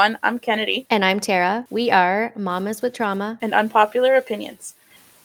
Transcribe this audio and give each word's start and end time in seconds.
Hey 0.00 0.06
everyone, 0.06 0.18
I'm 0.22 0.38
Kennedy. 0.38 0.86
And 0.88 1.04
I'm 1.04 1.20
Tara. 1.20 1.66
We 1.68 1.90
are 1.90 2.32
Mamas 2.34 2.80
with 2.80 2.94
Trauma 2.94 3.38
and 3.42 3.52
Unpopular 3.52 4.14
Opinions. 4.14 4.72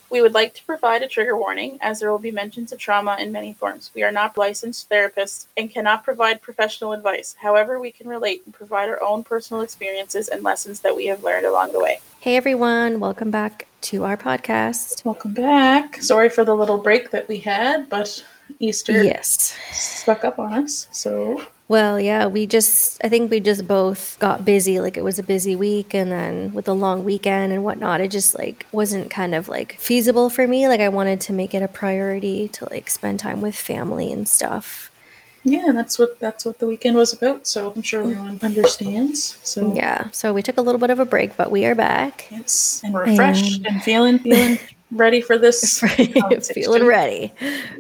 We 0.10 0.20
would 0.20 0.34
like 0.34 0.54
to 0.56 0.66
provide 0.66 1.02
a 1.02 1.08
trigger 1.08 1.38
warning 1.38 1.78
as 1.80 2.02
there 2.02 2.12
will 2.12 2.20
be 2.20 2.30
mentions 2.30 2.74
of 2.74 2.80
trauma 2.80 3.16
in 3.18 3.32
many 3.32 3.54
forms. 3.54 3.92
We 3.96 4.04
are 4.04 4.12
not 4.12 4.38
licensed 4.38 4.90
therapists 4.90 5.46
and 5.56 5.72
cannot 5.72 6.04
provide 6.04 6.42
professional 6.42 6.92
advice. 6.92 7.38
However, 7.40 7.80
we 7.80 7.90
can 7.90 8.10
relate 8.10 8.42
and 8.44 8.54
provide 8.54 8.90
our 8.90 9.02
own 9.02 9.24
personal 9.24 9.62
experiences 9.62 10.28
and 10.28 10.44
lessons 10.44 10.82
that 10.82 10.94
we 10.94 11.06
have 11.06 11.24
learned 11.24 11.46
along 11.46 11.72
the 11.72 11.80
way. 11.80 12.02
Hey 12.20 12.36
everyone, 12.36 13.00
welcome 13.00 13.32
back 13.32 13.68
to 13.84 14.04
our 14.04 14.18
podcast. 14.18 15.06
Welcome 15.06 15.36
back. 15.36 16.02
Sorry 16.02 16.28
for 16.28 16.44
the 16.44 16.54
little 16.54 16.80
break 16.80 17.12
that 17.12 17.30
we 17.30 17.38
had, 17.38 17.88
but 17.88 18.26
Easter 18.60 19.06
yes. 19.06 19.56
stuck 19.72 20.26
up 20.26 20.38
on 20.38 20.52
us. 20.52 20.90
So 20.92 21.42
well, 21.68 22.00
yeah, 22.00 22.28
we 22.28 22.46
just, 22.46 23.04
I 23.04 23.10
think 23.10 23.32
we 23.32 23.40
just 23.40 23.68
both 23.68 24.20
got 24.20 24.46
busy. 24.46 24.80
Like 24.80 24.98
it 24.98 25.04
was 25.04 25.18
a 25.18 25.24
busy 25.24 25.56
week. 25.56 25.96
And 25.96 26.12
then 26.12 26.54
with 26.54 26.66
the 26.66 26.76
long 26.76 27.04
weekend 27.04 27.54
and 27.54 27.64
whatnot, 27.64 28.02
it 28.02 28.12
just 28.12 28.38
like 28.38 28.68
wasn't 28.72 29.10
kind 29.10 29.34
of 29.34 29.50
like 29.50 29.80
feasible 29.80 30.30
for 30.30 30.48
me. 30.48 30.68
Like 30.68 30.80
I 30.80 30.90
wanted 30.90 31.22
to 31.22 31.34
make 31.34 31.56
it 31.56 31.64
a 31.64 31.68
priority 31.68 32.50
to 32.50 32.70
like 32.70 32.90
spend 32.90 33.20
time 33.20 33.42
with 33.42 33.56
family 33.56 34.12
and 34.12 34.30
stuff. 34.30 34.92
Yeah, 35.44 35.72
that's 35.74 36.00
what 36.00 36.20
that's 36.20 36.44
what 36.44 36.58
the 36.58 36.66
weekend 36.66 36.98
was 36.98 37.14
about. 37.14 37.46
So 37.46 37.72
I'm 37.76 37.84
sure 37.84 38.02
everyone 38.02 38.40
understands. 38.42 39.38
So 39.44 39.74
yeah, 39.76 40.10
so 40.12 40.34
we 40.34 40.42
took 40.42 40.58
a 40.58 40.62
little 40.62 40.80
bit 40.80 40.90
of 40.90 41.00
a 41.00 41.06
break, 41.06 41.38
but 41.38 41.52
we 41.52 41.66
are 41.66 41.76
back. 41.76 42.28
Yes, 42.32 42.82
and 42.84 42.96
refreshed 42.96 43.58
and, 43.58 43.68
and 43.68 43.84
feeling 43.84 44.18
feeling 44.20 44.58
ready 44.92 45.22
for 45.22 45.38
this. 45.38 45.80
feeling 46.54 46.86
ready. 46.88 47.32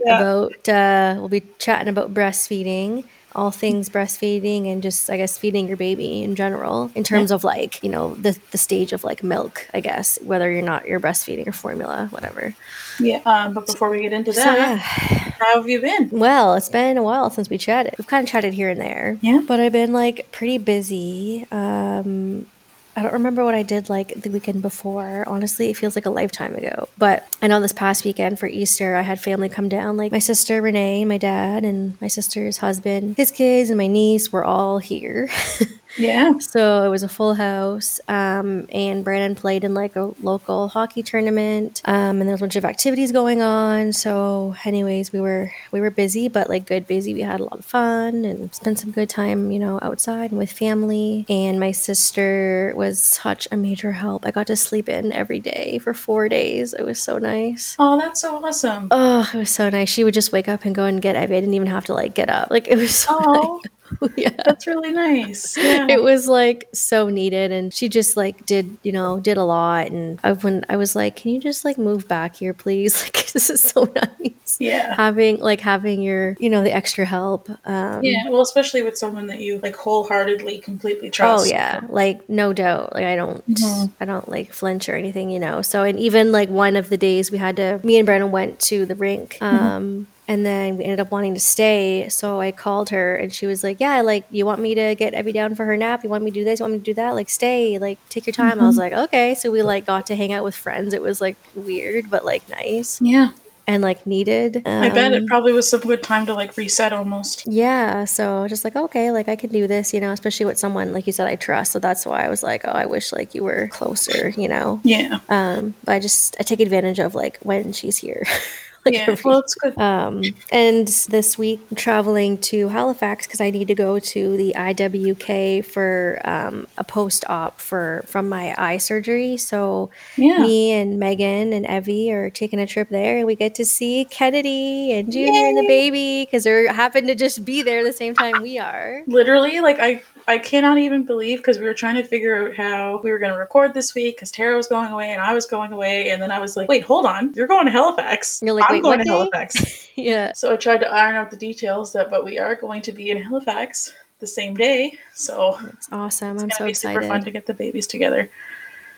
Yeah. 0.05 0.20
About 0.20 0.70
uh, 0.70 1.16
we'll 1.17 1.27
be 1.27 1.42
chatting 1.58 1.88
about 1.88 2.14
breastfeeding 2.14 3.03
all 3.36 3.52
things 3.52 3.89
breastfeeding 3.89 4.72
and 4.72 4.81
just 4.81 5.09
I 5.09 5.17
guess 5.17 5.38
feeding 5.38 5.67
your 5.67 5.78
baby 5.78 6.23
in 6.23 6.36
general 6.36 6.91
in 6.95 7.03
terms 7.03 7.31
yeah. 7.31 7.36
of 7.36 7.44
like 7.44 7.83
you 7.83 7.89
know 7.89 8.16
the 8.16 8.38
the 8.52 8.58
stage 8.58 8.94
of 8.94 9.03
like 9.03 9.23
milk 9.23 9.67
I 9.73 9.81
guess 9.81 10.17
whether 10.22 10.52
you're 10.52 10.61
not 10.61 10.88
you're 10.88 11.00
breastfeeding 11.00 11.47
or 11.47 11.52
formula 11.52 12.08
whatever. 12.11 12.55
Yeah, 13.00 13.22
um, 13.25 13.53
but 13.53 13.67
before 13.67 13.89
we 13.89 14.02
get 14.02 14.14
into 14.14 14.31
that, 14.31 14.44
so, 14.44 14.53
yeah. 14.55 14.77
how 14.77 15.55
have 15.55 15.67
you 15.67 15.81
been? 15.81 16.09
Well, 16.11 16.53
it's 16.55 16.69
been 16.69 16.97
a 16.97 17.03
while 17.03 17.30
since 17.30 17.50
we 17.50 17.58
chatted. 17.58 17.94
We've 17.97 18.08
kind 18.08 18.25
of 18.25 18.31
chatted 18.31 18.53
here 18.53 18.69
and 18.69 18.80
there. 18.80 19.17
Yeah, 19.22 19.42
but 19.45 19.59
I've 19.59 19.73
been 19.73 19.92
like 19.92 20.31
pretty 20.31 20.58
busy. 20.58 21.45
Um, 21.52 22.47
I 22.96 23.02
don't 23.02 23.14
remember 23.14 23.44
what 23.44 23.56
I 23.56 23.64
did 23.64 23.90
like 23.90 24.14
the 24.22 24.30
weekend 24.30 24.62
before. 24.62 25.26
Honestly, 25.28 25.70
it 25.70 25.78
feels 25.78 25.96
like 25.96 26.06
a 26.06 26.10
lifetime 26.10 26.56
ago. 26.56 26.88
But 26.98 27.28
I 27.42 27.48
know 27.48 27.60
this 27.60 27.74
past 27.74 28.06
weekend 28.06 28.40
for 28.40 28.48
Easter, 28.48 28.96
I 28.96 29.02
had 29.02 29.20
family 29.20 29.50
come 29.50 29.68
down. 29.68 29.98
Like 29.98 30.14
my 30.14 30.20
sister 30.20 30.62
Renee, 30.62 31.04
my 31.04 31.18
dad, 31.18 31.66
and 31.66 32.00
my 32.00 32.08
sister's 32.08 32.58
husband, 32.58 33.18
his 33.18 33.32
kids, 33.32 33.70
and 33.70 33.78
my 33.78 33.88
niece 33.88 34.32
were 34.32 34.46
all 34.46 34.80
here. 34.80 35.30
Yeah. 35.98 36.38
So 36.40 36.84
it 36.84 36.90
was 36.90 37.04
a 37.04 37.08
full 37.08 37.34
house. 37.34 38.00
Um, 38.08 38.68
and 38.72 39.04
Brandon 39.04 39.36
played 39.36 39.64
in 39.64 39.74
like 39.74 39.96
a 39.96 40.14
local 40.22 40.68
hockey 40.68 41.04
tournament. 41.04 41.82
Um, 41.86 42.20
and 42.20 42.22
there 42.22 42.34
was 42.34 42.42
a 42.42 42.44
bunch 42.44 42.56
of 42.56 42.66
activities 42.66 43.12
going 43.12 43.42
on. 43.42 43.94
So, 43.94 44.56
anyways, 44.66 45.14
we 45.14 45.22
were 45.22 45.52
we 45.72 45.82
were 45.82 45.90
busy, 45.92 46.28
but 46.28 46.50
like 46.50 46.66
good 46.66 46.88
busy. 46.88 47.14
We 47.14 47.22
had 47.22 47.40
a 47.40 47.44
lot 47.44 47.60
of 47.60 47.66
fun 47.66 48.26
and 48.26 48.54
spent 48.54 48.80
some 48.80 48.92
good 48.92 49.10
time, 49.10 49.52
you 49.52 49.60
know, 49.60 49.80
outside 49.82 50.32
and 50.32 50.38
with 50.38 50.52
family. 50.52 51.26
And 51.30 51.60
my 51.60 51.72
sister 51.72 52.73
was 52.76 53.00
such 53.00 53.48
a 53.52 53.58
major 53.58 53.92
help. 53.92 54.26
I 54.26 54.32
got 54.32 54.48
to 54.48 54.56
sleep 54.56 54.90
in 54.90 55.12
every 55.12 55.40
day 55.40 55.80
for 55.80 55.94
four 55.94 56.30
days. 56.30 56.73
It 56.73 56.84
was 56.84 57.02
so 57.02 57.18
nice. 57.18 57.76
Oh, 57.80 58.00
that's 58.00 58.22
so 58.22 58.44
awesome. 58.44 58.88
Oh, 58.92 59.30
it 59.34 59.38
was 59.38 59.52
so 59.52 59.70
nice. 59.70 59.89
She 59.89 60.04
would 60.04 60.14
just 60.14 60.32
wake 60.32 60.48
up 60.48 60.66
and 60.66 60.76
go 60.76 60.86
and 60.86 61.02
get. 61.02 61.16
I 61.16 61.26
didn't 61.26 61.54
even 61.54 61.67
have 61.67 61.86
to 61.86 61.94
like 61.94 62.14
get 62.14 62.30
up. 62.30 62.50
Like 62.52 62.67
it 62.67 62.78
was 62.78 62.95
so 62.95 63.17
oh. 63.20 63.61
nice. 63.64 63.72
yeah. 64.18 64.32
That's 64.46 64.68
really 64.68 64.92
nice. 64.92 65.58
Yeah. 65.58 65.88
It 65.90 66.02
was 66.02 66.28
like 66.28 66.68
so 66.73 67.10
needed 67.10 67.52
and 67.52 67.73
she 67.73 67.90
just 67.90 68.18
like 68.18 68.46
did, 68.46 68.78
you 68.84 68.92
know, 68.92 69.20
did 69.20 69.38
a 69.38 69.44
lot 69.44 69.88
and 69.88 70.20
I 70.23 70.34
when 70.34 70.66
I 70.70 70.78
was 70.78 70.96
like, 70.96 71.16
"Can 71.16 71.32
you 71.32 71.40
just 71.40 71.66
like 71.66 71.78
move 71.78 72.08
back 72.08 72.36
here 72.36 72.54
please?" 72.54 73.04
Like 73.16 73.32
this 73.34 73.50
is 73.50 73.62
so 73.62 73.92
nice. 73.96 74.58
Yeah. 74.60 74.96
Having 74.96 75.40
like 75.40 75.60
having 75.60 76.02
your, 76.02 76.36
you 76.40 76.50
know, 76.50 76.64
the 76.64 76.73
extra 76.73 77.06
help. 77.06 77.50
Um 77.66 78.04
Yeah, 78.04 78.30
well, 78.30 78.42
especially 78.42 78.82
with 78.82 78.98
someone 78.98 79.28
that 79.28 79.40
you 79.40 79.60
like 79.60 79.76
wholeheartedly 79.76 80.60
completely 80.60 81.10
oh, 81.10 81.12
trust. 81.12 81.46
Oh 81.46 81.50
yeah. 81.50 81.82
Like 81.90 82.28
no 82.30 82.54
doubt. 82.54 82.96
Like 82.96 83.06
I 83.06 83.16
don't 83.16 83.48
mm-hmm. 83.50 83.94
I 84.00 84.06
don't 84.06 84.28
like 84.30 84.54
flinch 84.54 84.90
or 84.90 84.96
anything, 84.96 85.30
you 85.30 85.40
know. 85.40 85.62
So 85.62 85.84
and 85.84 86.00
even 86.00 86.32
like 86.32 86.50
one 86.50 86.76
of 86.76 86.90
the 86.90 86.98
days 86.98 87.32
we 87.32 87.38
had 87.38 87.56
to 87.58 87.80
me 87.84 87.98
and 87.98 88.06
Brandon 88.06 88.32
went 88.32 88.60
to 88.62 88.86
the 88.86 88.96
rink 88.96 89.38
mm-hmm. 89.40 89.56
um 89.56 89.84
mm-hmm 89.84 90.14
and 90.27 90.45
then 90.45 90.77
we 90.77 90.83
ended 90.83 90.99
up 90.99 91.11
wanting 91.11 91.33
to 91.36 91.39
stay. 91.39 92.09
So 92.09 92.39
I 92.39 92.52
called 92.52 92.89
her 92.89 93.15
and 93.15 93.33
she 93.33 93.45
was 93.45 93.63
like, 93.63 93.80
Yeah, 93.80 94.02
like, 94.02 94.25
you 94.31 94.45
want 94.45 94.61
me 94.61 94.73
to 94.75 94.95
get 94.95 95.13
Evie 95.13 95.31
down 95.31 95.55
for 95.55 95.65
her 95.65 95.77
nap? 95.77 96.03
You 96.03 96.09
want 96.09 96.23
me 96.23 96.31
to 96.31 96.39
do 96.39 96.43
this? 96.43 96.59
You 96.59 96.63
want 96.63 96.73
me 96.73 96.80
to 96.80 96.86
do 96.86 96.93
that? 96.95 97.11
Like, 97.11 97.30
stay, 97.30 97.77
like, 97.77 97.99
take 98.09 98.25
your 98.25 98.33
time. 98.33 98.53
Mm-hmm. 98.53 98.61
I 98.61 98.67
was 98.67 98.77
mm-hmm. 98.77 98.95
like, 98.95 99.05
Okay. 99.05 99.36
So 99.36 99.52
we 99.52 99.61
like 99.61 99.86
got 99.86 100.08
to 100.08 100.15
hang 100.15 100.33
out 100.33 100.43
with 100.43 100.55
friends. 100.55 100.93
It 100.93 101.02
was 101.02 101.21
like 101.21 101.37
weird, 101.53 102.09
but 102.09 102.25
like 102.25 102.47
nice. 102.49 102.99
Yeah. 103.02 103.31
And 103.67 103.81
like 103.81 104.05
needed. 104.05 104.58
Um, 104.65 104.83
I 104.83 104.89
bet 104.89 105.13
it 105.13 105.23
um, 105.23 105.27
probably 105.27 105.52
was 105.52 105.67
some 105.67 105.80
good 105.81 106.03
time 106.03 106.27
to 106.27 106.36
like 106.36 106.55
reset 106.55 106.93
almost. 106.93 107.47
Yeah. 107.47 108.05
So 108.05 108.47
just 108.47 108.63
like, 108.63 108.75
okay, 108.75 109.11
like 109.11 109.27
I 109.27 109.36
can 109.36 109.49
do 109.49 109.67
this, 109.67 109.92
you 109.92 109.99
know, 109.99 110.11
especially 110.11 110.45
with 110.45 110.59
someone, 110.59 110.93
like 110.93 111.07
you 111.07 111.13
said, 111.13 111.27
I 111.27 111.36
trust. 111.36 111.71
So 111.71 111.80
that's 111.80 112.05
why 112.05 112.25
I 112.25 112.30
was 112.30 112.43
like, 112.43 112.61
oh, 112.65 112.71
I 112.71 112.86
wish 112.86 113.11
like 113.11 113.33
you 113.33 113.43
were 113.43 113.67
closer, 113.69 114.30
you 114.30 114.47
know? 114.47 114.81
Yeah. 114.83 115.19
Um, 115.30 115.73
but 115.83 115.93
I 115.93 115.99
just, 115.99 116.36
I 116.39 116.43
take 116.43 116.59
advantage 116.59 116.99
of 116.99 117.15
like 117.15 117.39
when 117.39 117.73
she's 117.73 117.97
here. 117.97 118.27
yeah, 118.94 119.16
well, 119.23 119.40
it's 119.40 119.56
good. 119.56 119.78
Um, 119.80 120.23
and 120.52 120.88
this 120.88 121.38
week, 121.38 121.60
I'm 121.72 121.76
traveling 121.76 122.38
to 122.40 122.68
Halifax 122.68 123.26
because 123.26 123.42
I 123.42 123.50
need 123.50 123.68
to 123.70 123.76
go 123.76 123.98
to 123.98 124.38
the 124.38 124.54
IWK 124.56 125.66
for 125.66 126.22
um, 126.23 126.68
a 126.78 126.84
post 126.84 127.26
op 127.28 127.60
for 127.60 128.04
from 128.06 128.30
my 128.30 128.54
eye 128.57 128.78
surgery. 128.78 129.38
So 129.38 129.90
yeah. 130.18 130.38
me 130.38 130.72
and 130.72 131.00
Megan 131.00 131.51
and 131.51 131.66
Evie 131.66 132.12
are 132.12 132.30
taking 132.30 132.60
a 132.60 132.68
trip 132.68 132.90
there, 132.90 133.18
and 133.18 133.25
we 133.25 133.36
get 133.36 133.56
to 133.56 133.66
see 133.66 134.06
Kennedy 134.06 134.94
and 134.94 135.12
Junior 135.12 135.34
Yay! 135.34 135.50
and 135.50 135.57
the 135.57 135.68
baby 135.68 136.25
because 136.25 136.44
they 136.44 136.68
happen 136.68 137.07
to 137.07 137.16
just 137.16 137.44
be 137.44 137.63
there 137.63 137.84
the 137.84 137.94
same 137.94 138.13
time 138.13 138.42
we 138.44 138.60
are. 138.60 139.02
Literally, 139.07 139.62
like 139.62 139.80
I 139.80 140.04
I 140.27 140.39
cannot 140.39 140.80
even 140.80 141.03
believe 141.03 141.39
because 141.39 141.59
we 141.59 141.65
were 141.65 141.74
trying 141.74 141.95
to 141.95 142.03
figure 142.03 142.47
out 142.47 142.56
how 142.56 143.00
we 143.03 143.12
were 143.12 143.19
going 143.19 143.31
to 143.31 143.38
record 143.38 143.74
this 143.74 143.94
week 143.94 144.18
because 144.18 144.31
Tara 144.31 144.57
was 144.57 144.68
going 144.68 144.91
away 144.91 145.12
and 145.12 145.21
I 145.21 145.33
was 145.33 145.45
going 145.45 145.71
away. 145.71 146.09
And 146.09 146.21
then 146.21 146.31
I 146.31 146.39
was 146.39 146.57
like, 146.57 146.68
wait, 146.68 146.83
hold 146.83 147.06
on. 147.06 147.31
You're 147.36 147.47
going 147.47 147.65
to 147.65 147.71
Halifax. 147.71 148.41
You're 148.41 148.56
like, 148.56 148.65
I'm 148.69 148.81
going 148.81 149.00
to 149.00 149.06
Halifax. 149.06 149.88
yeah. 149.95 150.33
So 150.33 150.53
I 150.53 150.56
tried 150.56 150.80
to 150.80 150.88
iron 150.88 151.15
out 151.15 151.30
the 151.30 151.38
details 151.38 151.94
that, 151.94 152.09
but 152.09 152.25
we 152.25 152.39
are 152.39 152.56
going 152.56 152.81
to 152.83 152.91
be 152.91 153.12
in 153.12 153.21
Halifax 153.21 153.94
the 154.19 154.25
same 154.25 154.56
day. 154.56 154.97
So 155.13 155.59
it's 155.74 155.89
awesome. 155.91 156.39
I'm 156.39 156.50
so 156.51 156.65
excited. 156.65 156.95
super 156.95 157.07
fun 157.07 157.24
to 157.24 157.31
get 157.31 157.45
the 157.45 157.53
babies 157.53 157.86
together. 157.86 158.30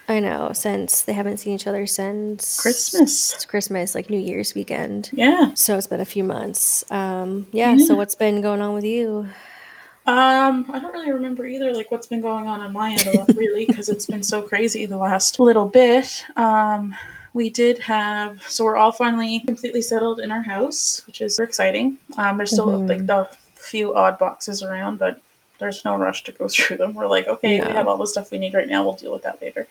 I 0.10 0.22
know, 0.22 0.52
since 0.54 1.02
they 1.02 1.12
haven't 1.12 1.38
seen 1.38 1.56
each 1.56 1.68
other 1.68 1.86
since 1.86 2.62
Christmas. 2.62 3.34
It's 3.34 3.44
Christmas, 3.44 3.94
like 3.94 4.10
New 4.10 4.20
Year's 4.20 4.56
weekend. 4.56 5.10
Yeah. 5.12 5.54
So 5.54 5.78
it's 5.78 5.88
been 5.88 6.00
a 6.00 6.06
few 6.06 6.24
months. 6.24 6.90
Um, 6.90 7.48
yeah, 7.52 7.74
yeah. 7.74 7.86
So 7.86 7.96
what's 7.96 8.16
been 8.16 8.40
going 8.40 8.62
on 8.62 8.74
with 8.74 8.86
you? 8.86 9.28
Um, 10.08 10.66
I 10.72 10.80
don't 10.80 10.94
really 10.94 11.12
remember 11.12 11.46
either, 11.46 11.74
like 11.74 11.92
what's 11.92 12.08
been 12.08 12.22
going 12.22 12.48
on 12.48 12.62
on 12.62 12.72
my 12.72 12.92
end, 12.92 13.14
lot, 13.14 13.28
really, 13.36 13.66
because 13.66 13.90
it's 13.90 14.06
been 14.06 14.24
so 14.24 14.42
crazy 14.42 14.86
the 14.86 14.98
last 14.98 15.38
little 15.38 15.68
bit. 15.68 16.24
Um, 16.38 16.96
we 17.34 17.50
did 17.50 17.78
have, 17.80 18.42
so 18.44 18.64
we're 18.64 18.78
all 18.78 18.94
finally 18.94 19.42
completely 19.42 19.82
settled 19.82 20.22
in 20.22 20.32
our 20.32 20.42
house, 20.42 21.04
which 21.08 21.20
is 21.20 21.38
exciting. 21.40 21.98
Um, 22.18 22.38
there's 22.38 22.52
still 22.52 22.68
mm-hmm. 22.68 22.88
like 22.88 23.06
the 23.06 23.30
few 23.56 23.94
odd 23.96 24.18
boxes 24.18 24.64
around, 24.64 24.98
but 24.98 25.20
there's 25.60 25.84
no 25.84 25.98
rush 25.98 26.24
to 26.24 26.32
go 26.32 26.48
through 26.50 26.78
them. 26.78 26.94
We're 26.94 27.08
like, 27.08 27.28
okay, 27.28 27.58
yeah. 27.58 27.68
we 27.68 27.74
have 27.74 27.90
all 27.90 27.98
the 27.98 28.08
stuff 28.08 28.32
we 28.32 28.38
need 28.38 28.54
right 28.54 28.68
now. 28.68 28.84
We'll 28.84 28.96
deal 28.96 29.12
with 29.12 29.24
that 29.24 29.42
later 29.42 29.68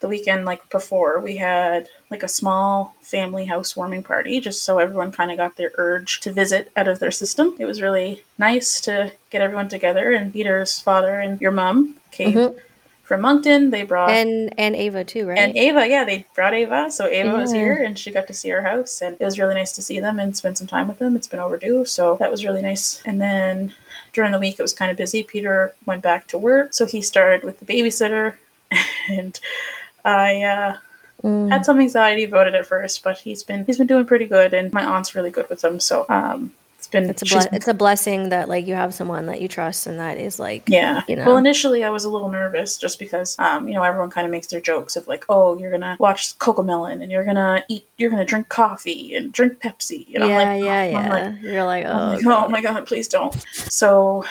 the 0.00 0.08
weekend 0.08 0.44
like 0.44 0.68
before 0.70 1.20
we 1.20 1.36
had 1.36 1.88
like 2.10 2.22
a 2.22 2.28
small 2.28 2.94
family 3.02 3.44
housewarming 3.44 4.02
party 4.02 4.40
just 4.40 4.62
so 4.62 4.78
everyone 4.78 5.10
kind 5.10 5.30
of 5.30 5.36
got 5.36 5.56
their 5.56 5.72
urge 5.76 6.20
to 6.20 6.32
visit 6.32 6.70
out 6.76 6.88
of 6.88 6.98
their 6.98 7.10
system. 7.10 7.54
It 7.58 7.64
was 7.64 7.82
really 7.82 8.22
nice 8.38 8.80
to 8.82 9.12
get 9.30 9.42
everyone 9.42 9.68
together 9.68 10.12
and 10.12 10.32
peter's 10.32 10.78
father 10.78 11.20
and 11.20 11.40
your 11.40 11.50
mom 11.50 11.96
came 12.12 12.32
mm-hmm. 12.32 12.58
from 13.02 13.22
moncton. 13.22 13.70
They 13.70 13.82
brought 13.82 14.10
and 14.10 14.54
and 14.56 14.76
ava 14.76 15.04
too 15.04 15.26
right? 15.26 15.38
And 15.38 15.56
ava 15.56 15.88
yeah 15.88 16.04
they 16.04 16.26
brought 16.34 16.54
ava. 16.54 16.90
So 16.92 17.06
ava 17.06 17.30
yeah. 17.30 17.40
was 17.40 17.52
here 17.52 17.82
and 17.82 17.98
she 17.98 18.12
got 18.12 18.28
to 18.28 18.34
see 18.34 18.52
our 18.52 18.62
house 18.62 19.02
and 19.02 19.16
it 19.18 19.24
was 19.24 19.38
really 19.38 19.54
nice 19.54 19.72
to 19.72 19.82
see 19.82 19.98
them 19.98 20.20
and 20.20 20.36
spend 20.36 20.58
some 20.58 20.68
time 20.68 20.86
with 20.86 20.98
them. 20.98 21.16
It's 21.16 21.28
been 21.28 21.40
overdue 21.40 21.84
so 21.84 22.16
that 22.20 22.30
was 22.30 22.44
really 22.44 22.62
nice. 22.62 23.02
And 23.04 23.20
then 23.20 23.74
during 24.12 24.30
the 24.30 24.38
week 24.38 24.60
it 24.60 24.62
was 24.62 24.72
kind 24.72 24.92
of 24.92 24.96
busy. 24.96 25.24
Peter 25.24 25.74
went 25.86 26.02
back 26.02 26.28
to 26.28 26.38
work 26.38 26.72
so 26.72 26.86
he 26.86 27.02
started 27.02 27.42
with 27.42 27.58
the 27.58 27.66
babysitter 27.66 28.34
and 29.08 29.40
I 30.04 30.42
uh, 30.42 30.76
mm. 31.22 31.50
had 31.50 31.64
some 31.64 31.80
anxiety 31.80 32.24
about 32.24 32.46
it 32.46 32.54
at 32.54 32.66
first, 32.66 33.02
but 33.02 33.18
he's 33.18 33.42
been 33.42 33.64
he's 33.64 33.78
been 33.78 33.86
doing 33.86 34.06
pretty 34.06 34.26
good, 34.26 34.54
and 34.54 34.72
my 34.72 34.84
aunt's 34.84 35.14
really 35.14 35.30
good 35.30 35.48
with 35.48 35.62
him. 35.62 35.80
So 35.80 36.06
um, 36.08 36.52
it's 36.78 36.86
been 36.86 37.10
it's 37.10 37.22
a 37.22 37.26
ble- 37.26 37.56
it's 37.56 37.66
a 37.66 37.74
blessing 37.74 38.28
that 38.28 38.48
like 38.48 38.66
you 38.66 38.74
have 38.74 38.94
someone 38.94 39.26
that 39.26 39.42
you 39.42 39.48
trust 39.48 39.88
and 39.88 39.98
that 39.98 40.16
is 40.16 40.38
like 40.38 40.62
yeah 40.68 41.02
you 41.08 41.16
know 41.16 41.24
well 41.24 41.36
initially 41.36 41.82
i 41.82 41.90
was 41.90 42.04
a 42.04 42.08
little 42.08 42.28
nervous 42.28 42.76
just 42.76 43.00
because 43.00 43.36
um 43.40 43.66
you 43.66 43.74
know 43.74 43.82
everyone 43.82 44.08
kind 44.08 44.24
of 44.24 44.30
makes 44.30 44.46
their 44.46 44.60
jokes 44.60 44.94
of 44.94 45.06
like 45.08 45.24
oh 45.28 45.58
you're 45.58 45.72
gonna 45.72 45.96
watch 45.98 46.38
Cocomelon 46.38 47.02
and 47.02 47.10
you're 47.10 47.24
gonna 47.24 47.64
eat 47.68 47.84
you're 47.96 48.10
gonna 48.10 48.24
drink 48.24 48.48
coffee 48.48 49.16
and 49.16 49.32
drink 49.32 49.60
pepsi 49.60 50.06
you 50.06 50.20
know 50.20 50.28
yeah 50.28 50.52
like, 50.52 50.62
yeah 50.62 50.82
oh, 50.82 50.90
yeah 50.90 51.08
like, 51.08 51.42
you're 51.42 51.64
like 51.64 51.84
oh, 51.84 52.14
like, 52.14 52.26
oh 52.26 52.48
my 52.48 52.62
god 52.62 52.86
please 52.86 53.08
don't 53.08 53.34
so 53.50 54.24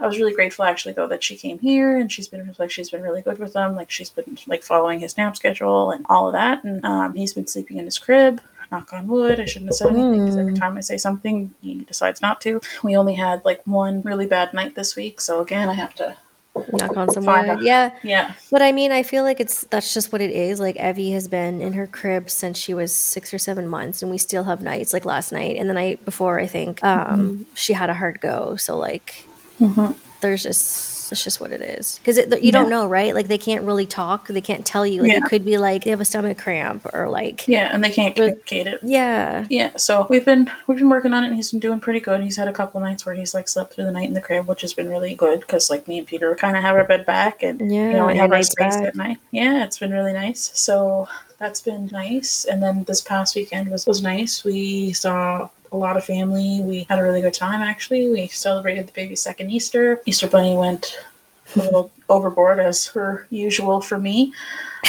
I 0.00 0.06
was 0.06 0.18
really 0.18 0.34
grateful 0.34 0.64
actually 0.64 0.94
though 0.94 1.06
that 1.08 1.22
she 1.24 1.36
came 1.36 1.58
here 1.58 1.96
and 1.96 2.10
she's 2.12 2.28
been 2.28 2.54
like 2.58 2.70
she's 2.70 2.90
been 2.90 3.02
really 3.02 3.22
good 3.22 3.38
with 3.38 3.54
him. 3.54 3.74
Like 3.74 3.90
she's 3.90 4.10
been 4.10 4.38
like 4.46 4.62
following 4.62 5.00
his 5.00 5.16
nap 5.16 5.36
schedule 5.36 5.90
and 5.90 6.04
all 6.08 6.26
of 6.28 6.32
that. 6.34 6.62
And 6.64 6.84
um, 6.84 7.14
he's 7.14 7.32
been 7.34 7.46
sleeping 7.46 7.78
in 7.78 7.84
his 7.84 7.98
crib. 7.98 8.40
Knock 8.72 8.92
on 8.92 9.06
wood. 9.06 9.38
I 9.38 9.44
shouldn't 9.44 9.70
have 9.70 9.76
said 9.76 9.90
anything 9.90 10.24
because 10.24 10.36
every 10.36 10.52
Mm. 10.52 10.58
time 10.58 10.76
I 10.76 10.80
say 10.80 10.96
something, 10.96 11.54
he 11.62 11.76
decides 11.84 12.20
not 12.20 12.40
to. 12.40 12.60
We 12.82 12.96
only 12.96 13.14
had 13.14 13.44
like 13.44 13.62
one 13.64 14.02
really 14.02 14.26
bad 14.26 14.52
night 14.52 14.74
this 14.74 14.96
week, 14.96 15.20
so 15.20 15.40
again, 15.40 15.68
I 15.68 15.74
have 15.74 15.94
to. 15.96 16.16
Knock 16.72 16.96
on 16.96 17.10
some 17.10 17.26
wood. 17.26 17.60
Yeah. 17.60 17.90
Yeah, 18.02 18.32
But 18.50 18.62
I 18.62 18.72
mean, 18.72 18.90
I 18.90 19.02
feel 19.02 19.22
like 19.24 19.40
it's 19.40 19.64
that's 19.64 19.92
just 19.94 20.10
what 20.10 20.20
it 20.22 20.30
is. 20.30 20.58
Like 20.58 20.76
Evie 20.76 21.12
has 21.12 21.28
been 21.28 21.60
in 21.60 21.74
her 21.74 21.86
crib 21.86 22.28
since 22.30 22.56
she 22.58 22.72
was 22.74 22.96
six 22.96 23.32
or 23.34 23.38
seven 23.38 23.68
months, 23.68 24.00
and 24.02 24.10
we 24.10 24.16
still 24.18 24.42
have 24.44 24.62
nights 24.62 24.92
like 24.94 25.04
last 25.04 25.32
night 25.32 25.58
and 25.58 25.68
the 25.70 25.74
night 25.74 26.02
before. 26.06 26.40
I 26.40 26.46
think 26.46 26.82
um, 26.82 27.46
she 27.54 27.72
had 27.74 27.90
a 27.90 27.94
hard 27.94 28.20
go. 28.22 28.56
So 28.56 28.76
like, 28.78 29.25
Mhm. 29.60 29.94
there's 30.20 30.42
just 30.42 30.94
it's 31.12 31.22
just 31.22 31.40
what 31.40 31.52
it 31.52 31.60
is 31.60 32.00
because 32.02 32.18
you 32.42 32.50
don't 32.50 32.68
know, 32.68 32.84
right? 32.88 33.14
Like 33.14 33.28
they 33.28 33.38
can't 33.38 33.62
really 33.62 33.86
talk. 33.86 34.26
They 34.26 34.40
can't 34.40 34.66
tell 34.66 34.84
you. 34.84 35.02
Like 35.02 35.12
Yeah. 35.12 35.18
it 35.18 35.24
could 35.26 35.44
be 35.44 35.56
like 35.56 35.84
they 35.84 35.90
have 35.90 36.00
a 36.00 36.04
stomach 36.04 36.36
cramp 36.36 36.84
or 36.92 37.08
like 37.08 37.46
yeah, 37.46 37.70
and 37.72 37.84
they 37.84 37.90
can't 37.90 38.12
communicate 38.16 38.66
it. 38.66 38.80
yeah. 38.82 39.46
Yeah, 39.48 39.70
so 39.76 40.08
we've 40.10 40.24
been 40.24 40.50
we've 40.66 40.78
been 40.78 40.88
working 40.90 41.12
on 41.14 41.22
it, 41.22 41.28
and 41.28 41.36
he's 41.36 41.52
been 41.52 41.60
doing 41.60 41.78
pretty 41.78 42.00
good. 42.00 42.22
He's 42.24 42.36
had 42.36 42.48
a 42.48 42.52
couple 42.52 42.80
nights 42.80 43.06
where 43.06 43.14
he's 43.14 43.34
like 43.34 43.46
slept 43.48 43.74
through 43.74 43.84
the 43.84 43.92
night 43.92 44.08
in 44.08 44.14
the 44.14 44.20
crib, 44.20 44.48
which 44.48 44.62
has 44.62 44.74
been 44.74 44.88
really 44.88 45.14
good 45.14 45.38
because 45.40 45.70
like 45.70 45.86
me 45.86 45.98
and 45.98 46.06
Peter 46.08 46.34
kind 46.34 46.56
of 46.56 46.62
have 46.64 46.74
our 46.74 46.82
bed 46.82 47.06
back, 47.06 47.44
and 47.44 47.60
Yeah, 47.60 47.86
you 47.86 47.92
know 47.92 48.06
we 48.08 48.16
have 48.16 48.32
our 48.32 48.42
space 48.42 48.74
back. 48.76 48.86
at 48.88 48.96
night. 48.96 49.18
Yeah, 49.30 49.62
it's 49.62 49.78
been 49.78 49.92
really 49.92 50.12
nice. 50.12 50.50
So 50.54 51.06
that's 51.38 51.60
been 51.60 51.88
nice. 51.92 52.46
And 52.46 52.60
then 52.60 52.82
this 52.82 53.00
past 53.00 53.36
weekend 53.36 53.68
was 53.70 53.86
was 53.86 54.02
nice. 54.02 54.42
We 54.42 54.92
saw 54.92 55.50
a 55.72 55.76
lot 55.76 55.96
of 55.96 56.04
family. 56.04 56.60
We 56.62 56.84
had 56.88 56.98
a 56.98 57.02
really 57.02 57.20
good 57.20 57.34
time 57.34 57.60
actually. 57.62 58.08
We 58.10 58.28
celebrated 58.28 58.86
the 58.86 58.92
baby's 58.92 59.22
second 59.22 59.50
Easter. 59.50 60.00
Easter 60.06 60.26
Bunny 60.28 60.56
went 60.56 60.96
a 61.54 61.58
little 61.60 61.92
overboard 62.08 62.58
as 62.58 62.86
her 62.88 63.26
usual 63.30 63.80
for 63.80 63.98
me. 63.98 64.32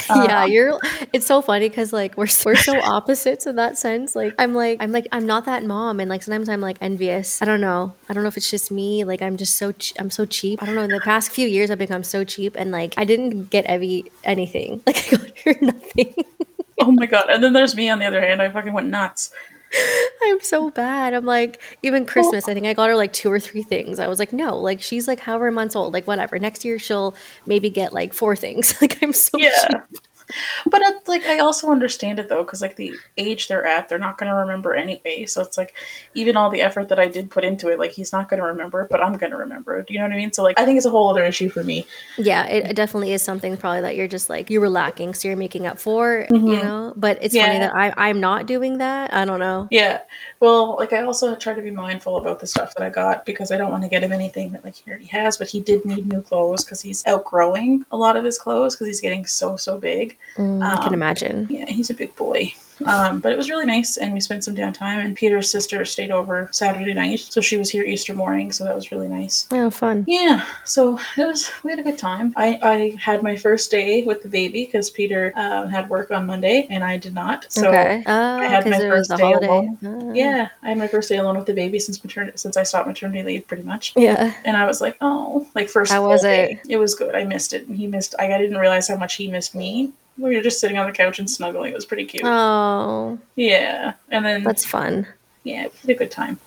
yeah, 0.10 0.44
Um, 0.44 0.52
you're. 0.52 0.80
It's 1.14 1.26
so 1.26 1.42
funny 1.42 1.70
because 1.70 1.92
like 1.94 2.18
we're 2.18 2.28
we're 2.46 2.56
so 2.56 2.80
opposites 2.84 3.46
in 3.48 3.56
that 3.56 3.78
sense. 3.78 4.16
Like 4.16 4.34
I'm 4.40 4.54
like 4.54 4.78
I'm 4.82 4.92
like 4.92 5.08
I'm 5.12 5.26
not 5.26 5.46
that 5.46 5.64
mom, 5.64 6.00
and 6.00 6.10
like 6.10 6.24
sometimes 6.24 6.50
I'm 6.50 6.62
like 6.62 6.78
envious. 6.82 7.42
I 7.42 7.46
don't 7.46 7.62
know. 7.62 7.94
I 8.10 8.14
don't 8.14 8.24
know 8.24 8.28
if 8.30 8.38
it's 8.38 8.50
just 8.50 8.72
me. 8.72 9.04
Like 9.04 9.22
I'm 9.22 9.38
just 9.38 9.56
so 9.56 9.72
ch- 9.72 9.94
I'm 10.00 10.10
so 10.10 10.26
cheap. 10.26 10.62
I 10.62 10.66
don't 10.66 10.76
know. 10.76 10.84
In 10.84 10.90
the 10.92 11.00
past 11.00 11.32
few 11.32 11.48
years, 11.48 11.72
I've 11.72 11.78
become 11.80 12.04
so 12.04 12.24
cheap, 12.24 12.56
and 12.58 12.72
like 12.72 12.94
I 12.98 13.06
didn't 13.06 13.46
get 13.50 13.70
Evie 13.70 14.12
anything. 14.24 14.82
Like 14.88 15.14
I 15.14 15.18
got 15.18 15.38
her 15.40 15.56
nothing. 15.62 16.16
Oh 16.80 16.92
my 16.92 17.08
god! 17.08 17.30
And 17.30 17.44
then 17.44 17.54
there's 17.54 17.76
me 17.76 17.90
on 17.90 17.98
the 18.00 18.06
other 18.06 18.22
hand. 18.22 18.42
I 18.42 18.50
fucking 18.50 18.74
went 18.74 18.88
nuts. 18.88 19.32
I'm 20.24 20.42
so 20.42 20.70
bad. 20.72 21.14
I'm 21.14 21.26
like 21.26 21.62
even 21.84 22.06
Christmas. 22.06 22.48
I 22.48 22.54
think 22.54 22.66
I 22.66 22.74
got 22.74 22.90
her 22.90 22.96
like 22.96 23.14
two 23.14 23.32
or 23.32 23.40
three 23.40 23.64
things. 23.64 24.00
I 24.00 24.08
was 24.08 24.20
like, 24.20 24.34
no, 24.34 24.58
like 24.58 24.82
she's 24.82 25.08
like 25.08 25.20
however 25.20 25.52
months 25.52 25.76
old. 25.76 25.94
Like 25.94 26.08
whatever. 26.08 26.40
Next 26.40 26.66
year 26.66 26.80
she'll 26.80 27.16
maybe 27.46 27.70
get 27.70 27.94
like 27.94 28.14
four 28.14 28.36
things. 28.36 28.76
Like 28.82 29.02
I'm 29.02 29.12
so 29.14 29.38
cheap. 29.38 30.00
Yeah 30.30 30.36
but 30.66 30.82
it's 30.84 31.08
like 31.08 31.26
i 31.26 31.40
also 31.40 31.70
understand 31.72 32.20
it 32.20 32.30
though 32.30 32.44
because 32.44 32.62
like 32.62 32.76
the 32.76 32.94
age 33.18 33.48
they're 33.48 33.66
at 33.66 33.88
they're 33.90 33.98
not 34.00 34.18
going 34.18 34.30
to 34.30 34.36
remember 34.36 34.74
anyway 34.74 35.26
so 35.26 35.42
it's 35.42 35.58
like 35.58 35.74
even 36.14 36.36
all 36.38 36.50
the 36.50 36.62
effort 36.62 36.90
that 36.90 37.00
i 37.00 37.08
did 37.08 37.30
put 37.30 37.44
into 37.44 37.70
it 37.70 37.80
like 37.80 37.92
he's 37.92 38.12
not 38.12 38.30
going 38.30 38.40
to 38.40 38.46
remember 38.46 38.88
but 38.90 39.02
i'm 39.02 39.14
going 39.18 39.32
to 39.32 39.38
remember 39.38 39.82
Do 39.84 39.94
you 39.94 40.00
know 40.00 40.06
what 40.06 40.14
i 40.14 40.18
mean 40.18 40.32
so 40.34 40.44
like 40.44 40.60
i 40.60 40.66
think 40.66 40.78
it's 40.78 40.86
a 40.86 40.90
whole 40.90 41.10
other 41.10 41.24
issue 41.24 41.50
for 41.50 41.64
me 41.64 41.86
Yeah, 42.18 42.46
it, 42.48 42.72
it 42.72 42.76
definitely 42.76 43.14
is 43.14 43.22
something 43.22 43.58
probably 43.58 43.82
that 43.82 43.96
you're 43.96 44.08
just 44.08 44.30
like 44.30 44.50
you 44.50 44.60
were 44.60 44.70
lacking, 44.70 45.14
so 45.14 45.28
you're 45.28 45.38
making 45.38 45.68
up 45.68 45.80
for, 45.80 46.26
you 46.30 46.38
Mhm. 46.40 46.62
know. 46.62 46.94
But 46.96 47.20
it's 47.22 47.36
funny 47.36 47.60
that 47.60 47.76
I 47.76 47.94
I'm 47.98 48.20
not 48.20 48.48
doing 48.48 48.80
that. 48.80 49.14
I 49.14 49.26
don't 49.26 49.40
know. 49.40 49.68
yeah 49.72 50.00
well 50.40 50.76
like 50.78 50.94
i 50.94 51.02
also 51.02 51.36
try 51.36 51.54
to 51.54 51.62
be 51.62 51.72
mindful 51.72 52.18
about 52.18 52.40
the 52.40 52.48
stuff 52.48 52.74
that 52.76 52.84
i 52.84 52.90
got 52.90 53.26
because 53.26 53.52
i 53.52 53.58
don't 53.58 53.72
want 53.72 53.84
to 53.84 53.90
get 53.90 54.04
him 54.04 54.12
anything 54.12 54.52
that 54.52 54.64
like 54.64 54.76
he 54.76 54.90
already 54.90 55.06
has 55.06 55.38
but 55.38 55.48
he 55.48 55.60
did 55.60 55.84
need 55.86 56.06
new 56.08 56.22
clothes 56.22 56.64
because 56.64 56.82
he's 56.82 57.06
outgrowing 57.08 57.86
a 57.92 57.98
lot 57.98 58.16
of 58.16 58.24
his 58.24 58.38
clothes 58.38 58.76
because 58.76 58.88
he's 58.88 59.02
getting 59.02 59.26
so 59.26 59.56
so 59.58 59.78
big 59.78 60.18
Mm, 60.38 60.64
I 60.64 60.76
can 60.78 60.88
Um, 60.90 60.94
imagine. 60.94 61.48
Yeah, 61.50 61.66
he's 61.66 61.90
a 61.90 61.94
big 61.96 62.16
boy. 62.16 62.54
Um, 62.86 63.20
but 63.20 63.32
it 63.32 63.38
was 63.38 63.50
really 63.50 63.66
nice, 63.66 63.98
and 63.98 64.14
we 64.14 64.20
spent 64.20 64.44
some 64.44 64.56
downtime. 64.56 65.04
And 65.04 65.16
Peter's 65.16 65.50
sister 65.50 65.84
stayed 65.86 66.12
over 66.12 66.50
Saturday 66.52 66.94
night, 66.94 67.20
so 67.20 67.42
she 67.42 67.58
was 67.58 67.70
here 67.70 67.84
Easter 67.84 68.14
morning, 68.14 68.52
so 68.52 68.64
that 68.64 68.76
was 68.76 68.92
really 68.92 69.08
nice. 69.08 69.48
Oh, 69.52 69.70
fun. 69.70 70.06
Yeah, 70.08 70.46
so 70.66 71.00
it 71.18 71.26
was. 71.26 71.52
We 71.64 71.72
had 71.72 71.80
a 71.80 71.84
good 71.84 71.98
time. 71.98 72.34
I 72.36 72.60
I 72.62 72.98
had 73.00 73.24
my 73.24 73.36
first 73.36 73.72
day 73.72 74.04
with 74.04 74.24
the 74.24 74.30
baby 74.30 74.66
because 74.66 74.90
Peter 74.90 75.34
uh, 75.36 75.68
had 75.68 75.90
work 75.90 76.12
on 76.12 76.26
Monday 76.26 76.68
and 76.70 76.84
I 76.84 76.98
did 76.98 77.14
not. 77.14 77.52
So 77.52 77.70
okay. 77.70 78.04
Oh, 78.06 78.40
had 78.40 78.64
my 78.66 78.70
because 78.70 78.84
it 78.84 78.90
was 78.90 79.08
first 79.08 79.20
day 79.20 79.24
holiday. 79.24 79.48
alone. 79.48 79.78
Ah. 79.86 80.12
yeah, 80.14 80.50
I 80.64 80.70
had 80.70 80.78
my 80.78 80.88
first 80.88 81.10
day 81.10 81.18
alone 81.18 81.38
with 81.38 81.46
the 81.46 81.54
baby 81.54 81.80
since 81.80 82.04
maternity 82.04 82.38
since 82.38 82.58
I 82.58 82.64
stopped 82.64 82.88
maternity 82.88 83.24
leave, 83.24 83.48
pretty 83.48 83.64
much. 83.64 83.94
Yeah. 83.96 84.34
And 84.46 84.58
I 84.58 84.66
was 84.66 84.82
like, 84.82 84.98
oh, 85.02 85.48
like 85.56 85.70
first. 85.70 85.92
How 85.92 86.02
full 86.02 86.10
was 86.10 86.22
day. 86.22 86.60
it? 86.64 86.74
It 86.74 86.78
was 86.78 86.96
good. 86.96 87.16
I 87.16 87.24
missed 87.24 87.54
it, 87.54 87.68
and 87.68 87.76
he 87.76 87.88
missed. 87.88 88.16
I, 88.20 88.34
I 88.34 88.38
didn't 88.38 88.58
realize 88.58 88.88
how 88.88 88.98
much 88.98 89.16
he 89.16 89.28
missed 89.28 89.56
me. 89.56 89.94
We 90.18 90.36
were 90.36 90.42
just 90.42 90.60
sitting 90.60 90.78
on 90.78 90.88
the 90.88 90.92
couch 90.94 91.20
and 91.20 91.30
snuggling. 91.30 91.72
It 91.72 91.76
was 91.76 91.86
pretty 91.86 92.06
cute. 92.06 92.24
Oh, 92.26 93.20
Yeah, 93.36 93.94
and 94.10 94.26
then 94.26 94.44
that's 94.44 94.66
fun. 94.66 95.08
yeah, 95.44 95.66
it 95.66 95.74
was 95.82 95.90
a 95.90 95.94
good 95.94 96.12
time. 96.12 96.40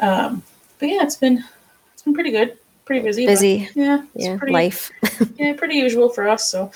Um, 0.00 0.42
but 0.78 0.88
yeah, 0.88 1.02
it's 1.02 1.16
been 1.16 1.44
it's 1.92 2.02
been 2.02 2.14
pretty 2.14 2.30
good, 2.30 2.56
pretty 2.84 3.04
busy. 3.04 3.26
Busy. 3.26 3.68
yeah, 3.74 4.02
it's 4.14 4.24
Yeah. 4.26 4.36
pretty, 4.36 4.52
Life. 4.52 4.90
Yeah, 5.36 5.54
pretty 5.54 5.74
usual 5.76 6.08
for 6.08 6.28
us. 6.28 6.48
So 6.48 6.70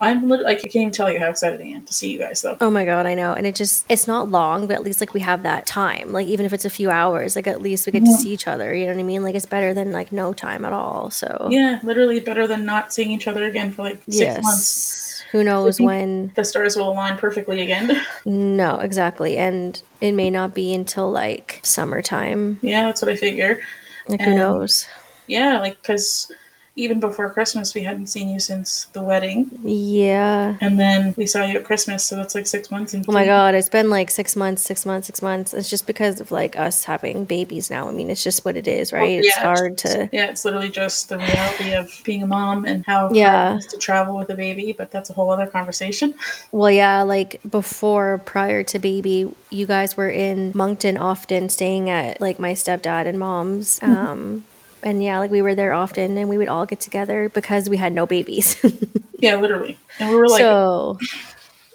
I'm 0.00 0.28
like 0.28 0.44
I 0.46 0.54
can't 0.56 0.76
even 0.76 0.90
tell 0.90 1.10
you 1.12 1.18
how 1.20 1.28
excited 1.30 1.60
I 1.60 1.64
am 1.64 1.84
to 1.86 1.92
see 1.94 2.10
you 2.12 2.18
guys 2.18 2.42
though. 2.42 2.56
Oh 2.60 2.70
my 2.70 2.84
god, 2.84 3.06
I 3.06 3.14
know. 3.14 3.32
And 3.34 3.46
it 3.46 3.54
just 3.54 3.86
it's 3.88 4.06
not 4.08 4.28
long, 4.30 4.66
but 4.66 4.74
at 4.74 4.82
least 4.82 5.00
like 5.00 5.14
we 5.14 5.20
have 5.20 5.42
that 5.44 5.64
time. 5.64 6.12
Like 6.12 6.26
even 6.26 6.44
if 6.44 6.52
it's 6.52 6.64
a 6.64 6.70
few 6.70 6.90
hours, 6.90 7.36
like 7.36 7.46
at 7.46 7.62
least 7.62 7.86
we 7.86 7.92
get 7.92 8.00
to 8.04 8.10
Mhm. 8.10 8.16
see 8.16 8.30
each 8.30 8.48
other. 8.48 8.74
You 8.74 8.86
know 8.86 8.92
what 8.94 9.00
I 9.00 9.04
mean? 9.04 9.22
Like 9.22 9.34
it's 9.36 9.46
better 9.46 9.72
than 9.72 9.92
like 9.92 10.10
no 10.12 10.32
time 10.32 10.64
at 10.64 10.72
all. 10.72 11.10
So 11.10 11.48
Yeah, 11.50 11.78
literally 11.82 12.20
better 12.20 12.46
than 12.46 12.64
not 12.66 12.92
seeing 12.92 13.10
each 13.10 13.26
other 13.28 13.44
again 13.44 13.70
for 13.72 13.82
like 13.82 14.02
six 14.08 14.16
yes. 14.18 14.42
months. 14.42 15.11
Who 15.32 15.42
knows 15.42 15.80
when 15.80 16.30
The 16.36 16.44
stars 16.44 16.76
will 16.76 16.90
align 16.92 17.16
perfectly 17.18 17.62
again. 17.62 18.00
No, 18.24 18.78
exactly. 18.78 19.36
And 19.38 19.80
it 20.00 20.12
may 20.12 20.30
not 20.30 20.54
be 20.54 20.72
until 20.74 21.10
like 21.10 21.58
summertime. 21.62 22.58
yeah, 22.62 22.84
that's 22.84 23.02
what 23.02 23.10
I 23.10 23.16
figure. 23.16 23.60
Like 24.08 24.20
who 24.20 24.34
knows? 24.36 24.86
Yeah, 25.26 25.58
like 25.58 25.80
because 25.82 26.30
even 26.74 27.00
before 27.00 27.28
Christmas, 27.28 27.74
we 27.74 27.82
hadn't 27.82 28.06
seen 28.06 28.30
you 28.30 28.40
since 28.40 28.86
the 28.94 29.02
wedding, 29.02 29.50
Yeah. 29.62 30.56
and 30.62 30.80
then 30.80 31.12
we 31.18 31.26
saw 31.26 31.44
you 31.44 31.58
at 31.58 31.64
Christmas, 31.64 32.02
so 32.02 32.16
that's 32.16 32.34
like 32.34 32.46
six 32.46 32.70
months. 32.70 32.94
Oh 32.94 33.12
my 33.12 33.26
god, 33.26 33.54
it's 33.54 33.68
been 33.68 33.90
like 33.90 34.10
six 34.10 34.34
months, 34.36 34.62
six 34.62 34.86
months, 34.86 35.06
six 35.06 35.20
months. 35.20 35.52
It's 35.52 35.68
just 35.68 35.86
because 35.86 36.18
of 36.20 36.30
like 36.30 36.58
us 36.58 36.84
having 36.84 37.26
babies 37.26 37.70
now. 37.70 37.88
I 37.88 37.92
mean, 37.92 38.08
it's 38.08 38.24
just 38.24 38.44
what 38.46 38.56
it 38.56 38.66
is, 38.66 38.90
Well, 38.90 39.02
right? 39.02 39.18
It's 39.22 39.36
hard 39.36 39.72
it's- 39.72 39.94
to 39.94 40.08
Yeah, 40.16 40.26
it's 40.30 40.44
literally 40.46 40.70
just 40.70 41.10
the 41.10 41.18
reality 41.18 41.74
of 41.74 41.92
being 42.04 42.22
a 42.22 42.26
mom 42.26 42.64
and 42.64 42.84
how 42.86 43.10
Yeah. 43.12 43.54
it 43.54 43.58
is 43.58 43.66
to 43.66 43.76
travel 43.76 44.16
with 44.16 44.30
a 44.30 44.34
baby, 44.34 44.72
but 44.76 44.90
that's 44.90 45.10
a 45.10 45.12
whole 45.12 45.30
other 45.30 45.46
conversation. 45.46 46.14
Well, 46.52 46.70
yeah, 46.70 47.02
like 47.02 47.38
before, 47.50 48.18
prior 48.24 48.62
to 48.64 48.78
baby, 48.78 49.30
you 49.50 49.66
guys 49.66 49.96
were 49.96 50.08
in 50.08 50.52
Moncton 50.54 50.96
often, 50.96 51.50
staying 51.50 51.90
at 51.90 52.18
like 52.20 52.38
my 52.38 52.52
stepdad 52.54 53.06
and 53.06 53.18
mom's. 53.18 53.78
Mm-hmm. 53.80 53.92
Um, 54.06 54.44
and 54.82 55.02
yeah, 55.02 55.18
like 55.18 55.30
we 55.30 55.42
were 55.42 55.54
there 55.54 55.72
often, 55.72 56.16
and 56.18 56.28
we 56.28 56.38
would 56.38 56.48
all 56.48 56.66
get 56.66 56.80
together 56.80 57.28
because 57.28 57.68
we 57.68 57.76
had 57.76 57.92
no 57.92 58.06
babies. 58.06 58.56
Yeah, 59.22 59.36
literally. 59.36 59.78
And 60.00 60.10
we 60.10 60.16
were 60.16 60.28
like, 60.28 60.40
so 60.40 60.98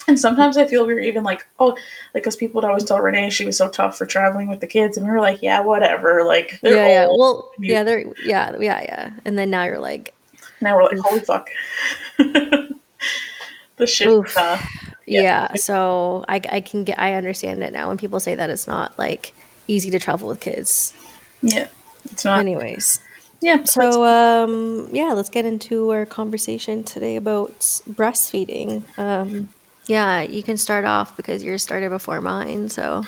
and 0.07 0.19
sometimes 0.19 0.57
I 0.57 0.65
feel 0.65 0.85
we 0.85 0.93
were 0.93 0.99
even 1.01 1.23
like, 1.23 1.45
oh, 1.59 1.71
like 2.13 2.23
because 2.23 2.35
people 2.37 2.61
would 2.61 2.67
always 2.67 2.85
tell 2.85 2.99
Renee 2.99 3.29
she 3.29 3.45
was 3.45 3.57
so 3.57 3.69
tough 3.69 3.97
for 3.97 4.05
traveling 4.05 4.47
with 4.47 4.61
the 4.61 4.67
kids, 4.67 4.97
and 4.97 5.05
we 5.05 5.11
were 5.11 5.19
like, 5.19 5.41
yeah, 5.41 5.59
whatever. 5.59 6.23
Like, 6.23 6.59
they're 6.61 6.75
yeah, 6.75 6.87
yeah. 6.87 7.07
Well, 7.07 7.51
yeah, 7.59 7.83
they're 7.83 8.05
yeah, 8.23 8.55
yeah, 8.59 8.81
yeah. 8.81 9.09
And 9.25 9.37
then 9.37 9.49
now 9.49 9.65
you're 9.65 9.79
like, 9.79 10.13
now 10.61 10.75
we're 10.75 10.83
like, 10.83 10.97
holy 10.99 11.19
fuck. 11.19 11.49
the 12.17 13.85
shift. 13.85 14.37
Uh, 14.37 14.57
yeah. 15.05 15.21
Yeah. 15.21 15.53
So 15.55 16.23
I 16.29 16.41
I 16.51 16.61
can 16.61 16.85
get 16.85 16.97
I 16.99 17.13
understand 17.15 17.61
it 17.63 17.73
now 17.73 17.89
when 17.89 17.97
people 17.97 18.19
say 18.19 18.35
that 18.35 18.49
it's 18.49 18.67
not 18.67 18.97
like 18.97 19.33
easy 19.67 19.89
to 19.91 19.99
travel 19.99 20.29
with 20.29 20.39
kids. 20.39 20.93
yeah, 21.41 21.67
it's 22.11 22.25
not. 22.25 22.39
Anyways. 22.39 22.99
yeah, 23.41 23.63
so 23.63 24.03
um 24.05 24.89
yeah, 24.91 25.13
let's 25.13 25.29
get 25.29 25.45
into 25.45 25.91
our 25.91 26.05
conversation 26.05 26.83
today 26.83 27.15
about 27.15 27.59
breastfeeding. 27.89 28.83
Um 28.97 29.49
yeah, 29.87 30.21
you 30.21 30.43
can 30.43 30.57
start 30.57 30.83
off 30.85 31.15
because 31.15 31.43
yours 31.43 31.63
started 31.63 31.89
before 31.89 32.19
mine, 32.21 32.69
so 32.69 33.03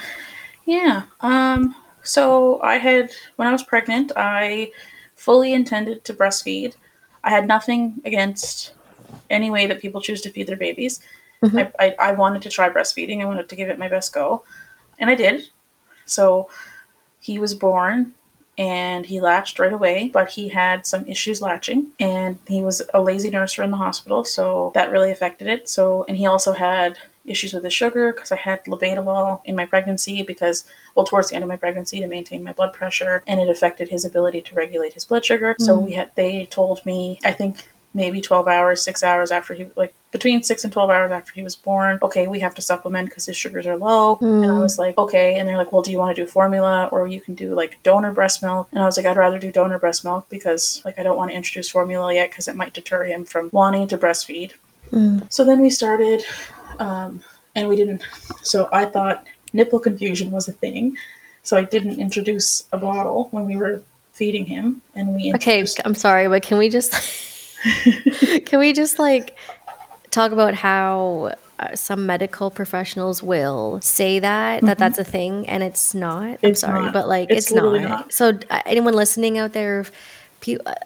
Yeah. 0.66 1.04
Um, 1.22 1.76
so 2.04 2.62
I 2.62 2.78
had, 2.78 3.12
when 3.36 3.48
I 3.48 3.52
was 3.52 3.64
pregnant, 3.64 4.12
I 4.16 4.72
fully 5.16 5.54
intended 5.54 6.06
to 6.06 6.14
breastfeed. 6.14 6.76
I 7.24 7.32
had 7.32 7.48
nothing 7.48 8.02
against 8.06 8.74
any 9.30 9.52
way 9.52 9.68
that 9.68 9.82
people 9.82 10.00
choose 10.00 10.22
to 10.22 10.30
feed 10.30 10.48
their 10.48 10.56
babies. 10.58 11.02
Mhm. 11.44 11.72
I, 11.80 11.86
I, 11.88 12.10
I 12.10 12.12
wanted 12.14 12.42
to 12.44 12.50
try 12.50 12.70
breastfeeding. 12.70 13.22
I 13.22 13.26
wanted 13.26 13.50
to 13.50 13.56
give 13.56 13.70
it 13.70 13.80
my 13.80 13.90
best 13.90 14.14
go. 14.14 14.44
And 15.00 15.10
I 15.10 15.16
did. 15.16 15.50
So 16.06 16.50
he 17.20 17.40
was 17.40 17.54
born 17.54 18.14
and 18.60 19.06
he 19.06 19.22
latched 19.22 19.58
right 19.58 19.72
away, 19.74 20.10
but 20.14 20.30
he 20.30 20.50
had 20.50 20.86
some 20.86 21.08
issues 21.08 21.42
latching 21.42 21.88
and 22.00 22.38
he 22.46 22.62
was 22.62 22.82
a 22.94 23.02
lazy 23.02 23.32
nurser 23.32 23.64
in 23.64 23.72
the 23.72 23.78
hospital. 23.78 24.26
So 24.26 24.72
that 24.76 24.92
really 24.92 25.12
affected 25.12 25.48
it. 25.48 25.70
So, 25.70 26.04
and 26.10 26.18
he 26.18 26.26
also 26.28 26.52
had 26.52 26.98
issues 27.26 27.54
with 27.54 27.64
the 27.64 27.70
sugar 27.70 28.12
because 28.12 28.34
I 28.34 28.36
had 28.36 28.64
labetalol 28.66 29.42
in 29.46 29.56
my 29.56 29.66
pregnancy 29.66 30.24
because, 30.24 30.66
well, 30.96 31.06
towards 31.06 31.30
the 31.30 31.36
end 31.36 31.44
of 31.44 31.48
my 31.48 31.56
pregnancy 31.56 32.02
to 32.02 32.08
maintain 32.08 32.44
my 32.44 32.52
blood 32.54 32.74
pressure, 32.74 33.24
and 33.28 33.40
it 33.40 33.50
affected 33.50 33.88
his 33.88 34.04
ability 34.04 34.42
to 34.42 34.56
regulate 34.56 34.94
his 34.94 35.06
blood 35.06 35.24
sugar. 35.24 35.56
So 35.60 35.78
Mm. 35.78 35.86
we 35.86 35.92
had 35.94 36.12
they 36.16 36.46
told 36.48 36.86
me 36.86 37.20
I 37.24 37.32
think 37.32 37.70
maybe 37.94 38.22
12 38.22 38.48
hours, 38.48 38.82
six 38.84 39.04
hours 39.04 39.32
after 39.32 39.54
he 39.54 39.68
like 39.76 39.94
between 40.12 40.42
six 40.44 40.64
and 40.64 40.74
12 40.74 40.90
hours 40.90 41.12
after 41.12 41.32
he 41.34 41.44
was 41.44 41.56
born. 41.56 42.00
Okay, 42.02 42.28
we 42.28 42.40
have 42.40 42.56
to 42.56 42.62
supplement 42.62 43.10
because 43.10 43.26
his 43.26 43.38
sugars 43.38 43.66
are 43.68 43.78
low. 43.78 44.18
And 44.22 44.46
I 44.46 44.50
Mm. 44.50 44.62
was 44.62 44.78
like, 44.80 44.98
okay. 44.98 45.36
And 45.36 45.48
they're 45.48 45.58
like, 45.58 45.72
well, 45.72 45.82
do 45.82 45.92
you 45.92 45.98
want 45.98 46.16
to 46.16 46.22
do 46.24 46.28
formula 46.28 46.90
or 46.92 47.08
you 47.08 47.22
can 47.22 47.36
do 47.36 47.54
like 47.54 47.82
donor 47.84 48.12
breast 48.12 48.42
milk? 48.42 48.68
And 48.72 48.82
I 48.82 48.86
was 48.86 48.98
like, 48.98 49.06
I'd 49.06 49.18
rather 49.18 49.40
do 49.40 49.52
donor 49.52 49.80
breast 49.80 50.04
milk 50.04 50.28
because 50.30 50.82
like 50.86 50.98
I 51.00 51.04
don't 51.04 51.18
want 51.18 51.32
to 51.32 51.38
introduce 51.38 51.70
formula 51.70 52.14
yet 52.14 52.30
because 52.32 52.48
it 52.48 52.56
might 52.56 52.74
deter 52.74 53.04
him 53.06 53.26
from 53.26 53.50
wanting 53.52 53.88
to 53.90 53.98
breastfeed. 53.98 54.52
Mm. 54.92 55.32
So 55.32 55.44
then 55.44 55.62
we 55.62 55.70
started, 55.70 56.24
um, 56.80 57.22
and 57.56 57.68
we 57.70 57.76
didn't. 57.76 58.04
So 58.42 58.70
I 58.72 58.86
thought 58.86 59.26
nipple 59.54 59.80
confusion 59.80 60.32
was 60.32 60.48
a 60.48 60.54
thing. 60.54 60.98
So 61.44 61.58
I 61.58 61.64
didn't 61.64 62.00
introduce 62.00 62.66
a 62.72 62.78
bottle 62.78 63.28
when 63.32 63.46
we 63.46 63.58
were 63.58 63.82
feeding 64.14 64.46
him. 64.46 64.82
And 64.96 65.16
we 65.16 65.34
Okay, 65.36 65.66
I'm 65.86 65.96
sorry, 65.96 66.28
but 66.28 66.44
can 66.44 66.58
we 66.58 66.70
just 66.70 66.94
can 68.46 68.60
we 68.60 68.74
just 68.74 69.00
like 69.00 69.38
talk 70.12 70.32
about 70.32 70.54
how 70.54 71.36
uh, 71.60 71.76
some 71.76 72.06
medical 72.06 72.50
professionals 72.50 73.22
will 73.22 73.80
say 73.82 74.20
that 74.20 74.62
that 74.62 74.78
that's 74.78 74.98
a 74.98 75.04
thing 75.04 75.48
and 75.50 75.62
it's 75.62 75.94
not. 75.94 76.24
I'm 76.24 76.38
Mm-hmm. 76.38 76.54
Sorry, 76.56 76.82
not. 76.84 76.94
but 76.94 77.08
like 77.08 77.30
It's 77.30 77.48
it's, 77.48 77.52
not. 77.54 77.82
not. 77.82 78.14
So 78.14 78.40
uh, 78.50 78.62
anyone 78.66 78.94
listening 78.94 79.38
out 79.38 79.54
there, 79.54 79.82
if 79.82 79.92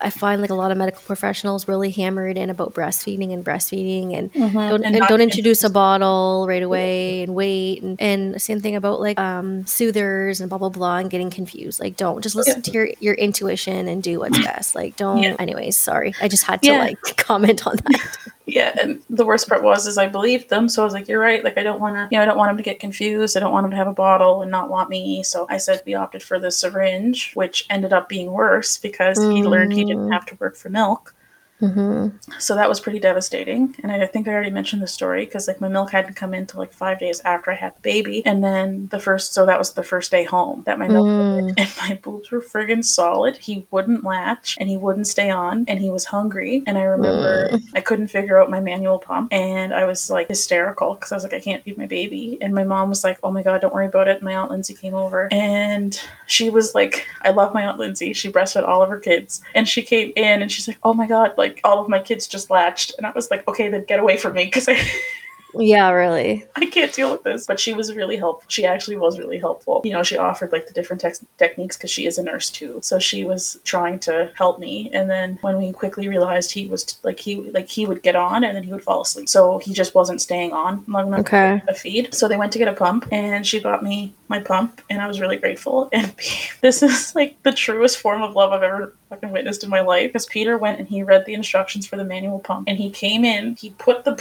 I 0.01 0.09
find 0.09 0.41
like 0.41 0.49
a 0.49 0.55
lot 0.55 0.71
of 0.71 0.77
medical 0.77 1.01
professionals 1.03 1.67
really 1.67 1.91
hammered 1.91 2.37
in 2.37 2.49
about 2.49 2.73
breastfeeding 2.73 3.31
and 3.31 3.45
breastfeeding 3.45 4.17
and 4.17 4.31
don't 4.33 4.43
Mm-hmm. 4.53 4.57
And 4.85 4.95
and 4.95 5.07
don't 5.07 5.21
introduce 5.21 5.63
a 5.63 5.69
bottle 5.69 6.45
right 6.47 6.63
away 6.63 7.23
and 7.23 7.35
wait 7.35 7.81
and, 7.83 8.01
and 8.01 8.41
same 8.41 8.59
thing 8.61 8.75
about 8.75 8.99
like 8.99 9.19
um 9.19 9.65
soothers 9.65 10.41
and 10.41 10.49
blah 10.49 10.57
blah 10.57 10.69
blah 10.69 10.97
and 10.97 11.09
getting 11.09 11.29
confused. 11.29 11.79
Like 11.79 11.95
don't 11.97 12.21
just 12.21 12.35
listen 12.35 12.61
to 12.63 12.71
your 12.71 12.89
your 12.99 13.13
intuition 13.15 13.87
and 13.87 14.01
do 14.01 14.19
what's 14.19 14.39
best. 14.43 14.75
Like 14.75 14.95
don't. 14.97 15.21
Yeah. 15.21 15.35
Anyways, 15.39 15.77
sorry, 15.77 16.13
I 16.21 16.27
just 16.27 16.43
had 16.43 16.61
to 16.63 16.67
Yeah. 16.69 16.79
like 16.79 16.99
comment 17.17 17.65
on 17.67 17.75
that. 17.77 18.17
Yeah 18.45 18.75
and 18.81 19.01
the 19.09 19.25
worst 19.25 19.47
part 19.47 19.63
was 19.63 19.87
is 19.87 19.97
i 19.97 20.05
believed 20.07 20.49
them 20.49 20.67
so 20.67 20.81
i 20.81 20.85
was 20.85 20.93
like 20.93 21.07
you're 21.07 21.19
right 21.19 21.43
like 21.45 21.57
i 21.57 21.63
don't 21.63 21.79
want 21.79 21.95
to 21.95 22.07
you 22.11 22.17
know 22.17 22.23
i 22.23 22.25
don't 22.25 22.37
want 22.37 22.51
him 22.51 22.57
to 22.57 22.63
get 22.63 22.79
confused 22.79 23.37
i 23.37 23.39
don't 23.39 23.53
want 23.53 23.63
him 23.63 23.71
to 23.71 23.77
have 23.77 23.87
a 23.87 23.93
bottle 23.93 24.41
and 24.41 24.51
not 24.51 24.69
want 24.69 24.89
me 24.89 25.23
so 25.23 25.45
i 25.49 25.57
said 25.57 25.81
we 25.85 25.93
opted 25.93 26.21
for 26.21 26.39
the 26.39 26.51
syringe 26.51 27.31
which 27.35 27.65
ended 27.69 27.93
up 27.93 28.09
being 28.09 28.31
worse 28.31 28.77
because 28.77 29.17
he 29.17 29.43
learned 29.43 29.71
he 29.71 29.85
didn't 29.85 30.07
Mm. 30.09 30.13
have 30.13 30.25
to 30.25 30.35
work 30.35 30.57
for 30.57 30.69
milk 30.69 31.15
hmm 31.59 32.07
so 32.39 32.55
that 32.55 32.67
was 32.67 32.79
pretty 32.79 32.99
devastating. 32.99 33.73
And 33.83 33.91
i 33.91 34.05
think 34.05 34.27
i 34.27 34.31
already 34.33 34.49
mentioned 34.49 34.81
the 34.81 34.87
story 34.87 35.23
because 35.25 35.47
like 35.47 35.61
my 35.61 35.67
milk 35.69 35.91
hadn't 35.91 36.15
come 36.15 36.33
in 36.33 36.45
till 36.45 36.59
like 36.59 36.73
five 36.73 36.99
days 36.99 37.21
after 37.25 37.51
i 37.51 37.55
had 37.55 37.75
the 37.75 37.81
baby. 37.81 38.25
And 38.25 38.43
then 38.43 38.87
the 38.91 38.99
first 38.99 39.33
so 39.33 39.45
that 39.45 39.57
was 39.59 39.71
the 39.73 39.83
first 39.83 40.11
day 40.11 40.23
home 40.23 40.63
that 40.65 40.79
my 40.79 40.87
milk 40.87 41.07
Mm. 41.07 41.53
and 41.57 41.69
my 41.89 41.95
boobs 42.01 42.31
were 42.31 42.41
friggin' 42.41 42.83
solid. 42.83 43.37
He 43.37 43.65
wouldn't 43.71 44.03
latch 44.03 44.57
and 44.59 44.67
he 44.69 44.77
wouldn't 44.77 45.07
stay 45.07 45.29
on 45.29 45.65
and 45.67 45.79
he 45.79 45.89
was 45.89 46.05
hungry. 46.05 46.63
And 46.67 46.77
i 46.77 46.83
remember 46.83 47.49
Mm. 47.51 47.61
i 47.75 47.81
couldn't 47.81 48.07
figure 48.07 48.41
out 48.41 48.49
my 48.49 48.59
manual 48.59 48.99
pump 48.99 49.31
and 49.31 49.73
i 49.73 49.85
was 49.85 50.09
like 50.09 50.27
hysterical 50.29 50.95
because 50.95 51.11
i 51.11 51.15
was 51.15 51.23
like 51.23 51.33
i 51.33 51.39
can't 51.39 51.63
feed 51.63 51.77
my 51.77 51.85
baby. 51.87 52.37
And 52.41 52.53
my 52.53 52.63
mom 52.63 52.89
was 52.89 53.03
like 53.03 53.19
oh 53.23 53.31
my 53.31 53.43
god 53.43 53.61
don't 53.61 53.73
worry 53.73 53.87
about 53.87 54.07
it. 54.07 54.17
And 54.17 54.23
my 54.23 54.35
aunt 54.35 54.51
lindsay 54.51 54.73
came 54.73 54.95
over. 54.95 55.29
And 55.31 55.99
she 56.25 56.49
was 56.49 56.73
like 56.75 57.07
i 57.21 57.29
love 57.29 57.53
my 57.53 57.65
aunt 57.67 57.79
lindsay. 57.79 58.11
She 58.13 58.31
breastfed 58.31 58.67
all 58.67 58.81
of 58.83 58.89
her 58.89 58.99
kids. 58.99 59.41
And 59.55 59.67
she 59.67 59.81
came 59.83 60.11
in 60.15 60.41
and 60.41 60.51
she's 60.51 60.67
like 60.67 60.79
oh 60.83 60.93
my 60.93 61.07
god 61.07 61.35
like 61.43 61.59
all 61.63 61.79
of 61.79 61.89
my 61.89 61.99
kids 61.99 62.27
just 62.27 62.49
latched 62.49 62.93
and 62.97 63.05
i 63.05 63.11
was 63.11 63.29
like 63.29 63.45
okay 63.47 63.67
then 63.69 63.83
get 63.85 63.99
away 63.99 64.15
from 64.17 64.33
me 64.33 64.45
because 64.45 64.67
i 64.69 64.75
Yeah, 65.55 65.89
really. 65.91 66.45
I 66.55 66.65
can't 66.65 66.93
deal 66.93 67.11
with 67.11 67.23
this. 67.23 67.45
But 67.45 67.59
she 67.59 67.73
was 67.73 67.93
really 67.93 68.17
helpful. 68.17 68.45
She 68.47 68.65
actually 68.65 68.97
was 68.97 69.19
really 69.19 69.37
helpful. 69.39 69.81
You 69.83 69.91
know, 69.91 70.03
she 70.03 70.17
offered 70.17 70.51
like 70.51 70.67
the 70.67 70.73
different 70.73 71.01
tex- 71.01 71.25
techniques 71.37 71.77
because 71.77 71.91
she 71.91 72.05
is 72.05 72.17
a 72.17 72.23
nurse 72.23 72.49
too. 72.49 72.79
So 72.81 72.99
she 72.99 73.23
was 73.23 73.59
trying 73.63 73.99
to 73.99 74.31
help 74.35 74.59
me. 74.59 74.89
And 74.93 75.09
then 75.09 75.37
when 75.41 75.57
we 75.57 75.71
quickly 75.71 76.07
realized 76.07 76.51
he 76.51 76.67
was 76.67 76.97
like 77.03 77.19
he 77.19 77.35
like 77.51 77.67
he 77.69 77.85
would 77.85 78.03
get 78.03 78.15
on 78.15 78.43
and 78.43 78.55
then 78.55 78.63
he 78.63 78.71
would 78.71 78.83
fall 78.83 79.01
asleep. 79.01 79.29
So 79.29 79.59
he 79.59 79.73
just 79.73 79.95
wasn't 79.95 80.21
staying 80.21 80.53
on 80.53 80.83
long 80.87 81.07
enough 81.07 81.21
Okay. 81.21 81.61
to 81.67 81.73
feed. 81.73 82.13
So 82.13 82.27
they 82.27 82.37
went 82.37 82.51
to 82.53 82.59
get 82.59 82.67
a 82.67 82.73
pump 82.73 83.07
and 83.11 83.45
she 83.45 83.59
got 83.59 83.83
me 83.83 84.13
my 84.29 84.39
pump 84.39 84.81
and 84.89 85.01
I 85.01 85.07
was 85.07 85.19
really 85.19 85.37
grateful. 85.37 85.89
And 85.93 86.13
this 86.61 86.81
is 86.81 87.13
like 87.15 87.41
the 87.43 87.51
truest 87.51 87.99
form 87.99 88.23
of 88.23 88.35
love 88.35 88.51
I've 88.51 88.63
ever 88.63 88.95
fucking 89.09 89.31
witnessed 89.31 89.63
in 89.63 89.69
my 89.69 89.81
life. 89.81 90.09
Because 90.09 90.25
Peter 90.25 90.57
went 90.57 90.79
and 90.79 90.87
he 90.87 91.03
read 91.03 91.25
the 91.25 91.33
instructions 91.33 91.85
for 91.85 91.97
the 91.97 92.03
manual 92.03 92.39
pump 92.39 92.67
and 92.67 92.77
he 92.77 92.89
came 92.89 93.23
in, 93.23 93.55
he 93.55 93.69
put 93.71 94.03
the 94.05 94.13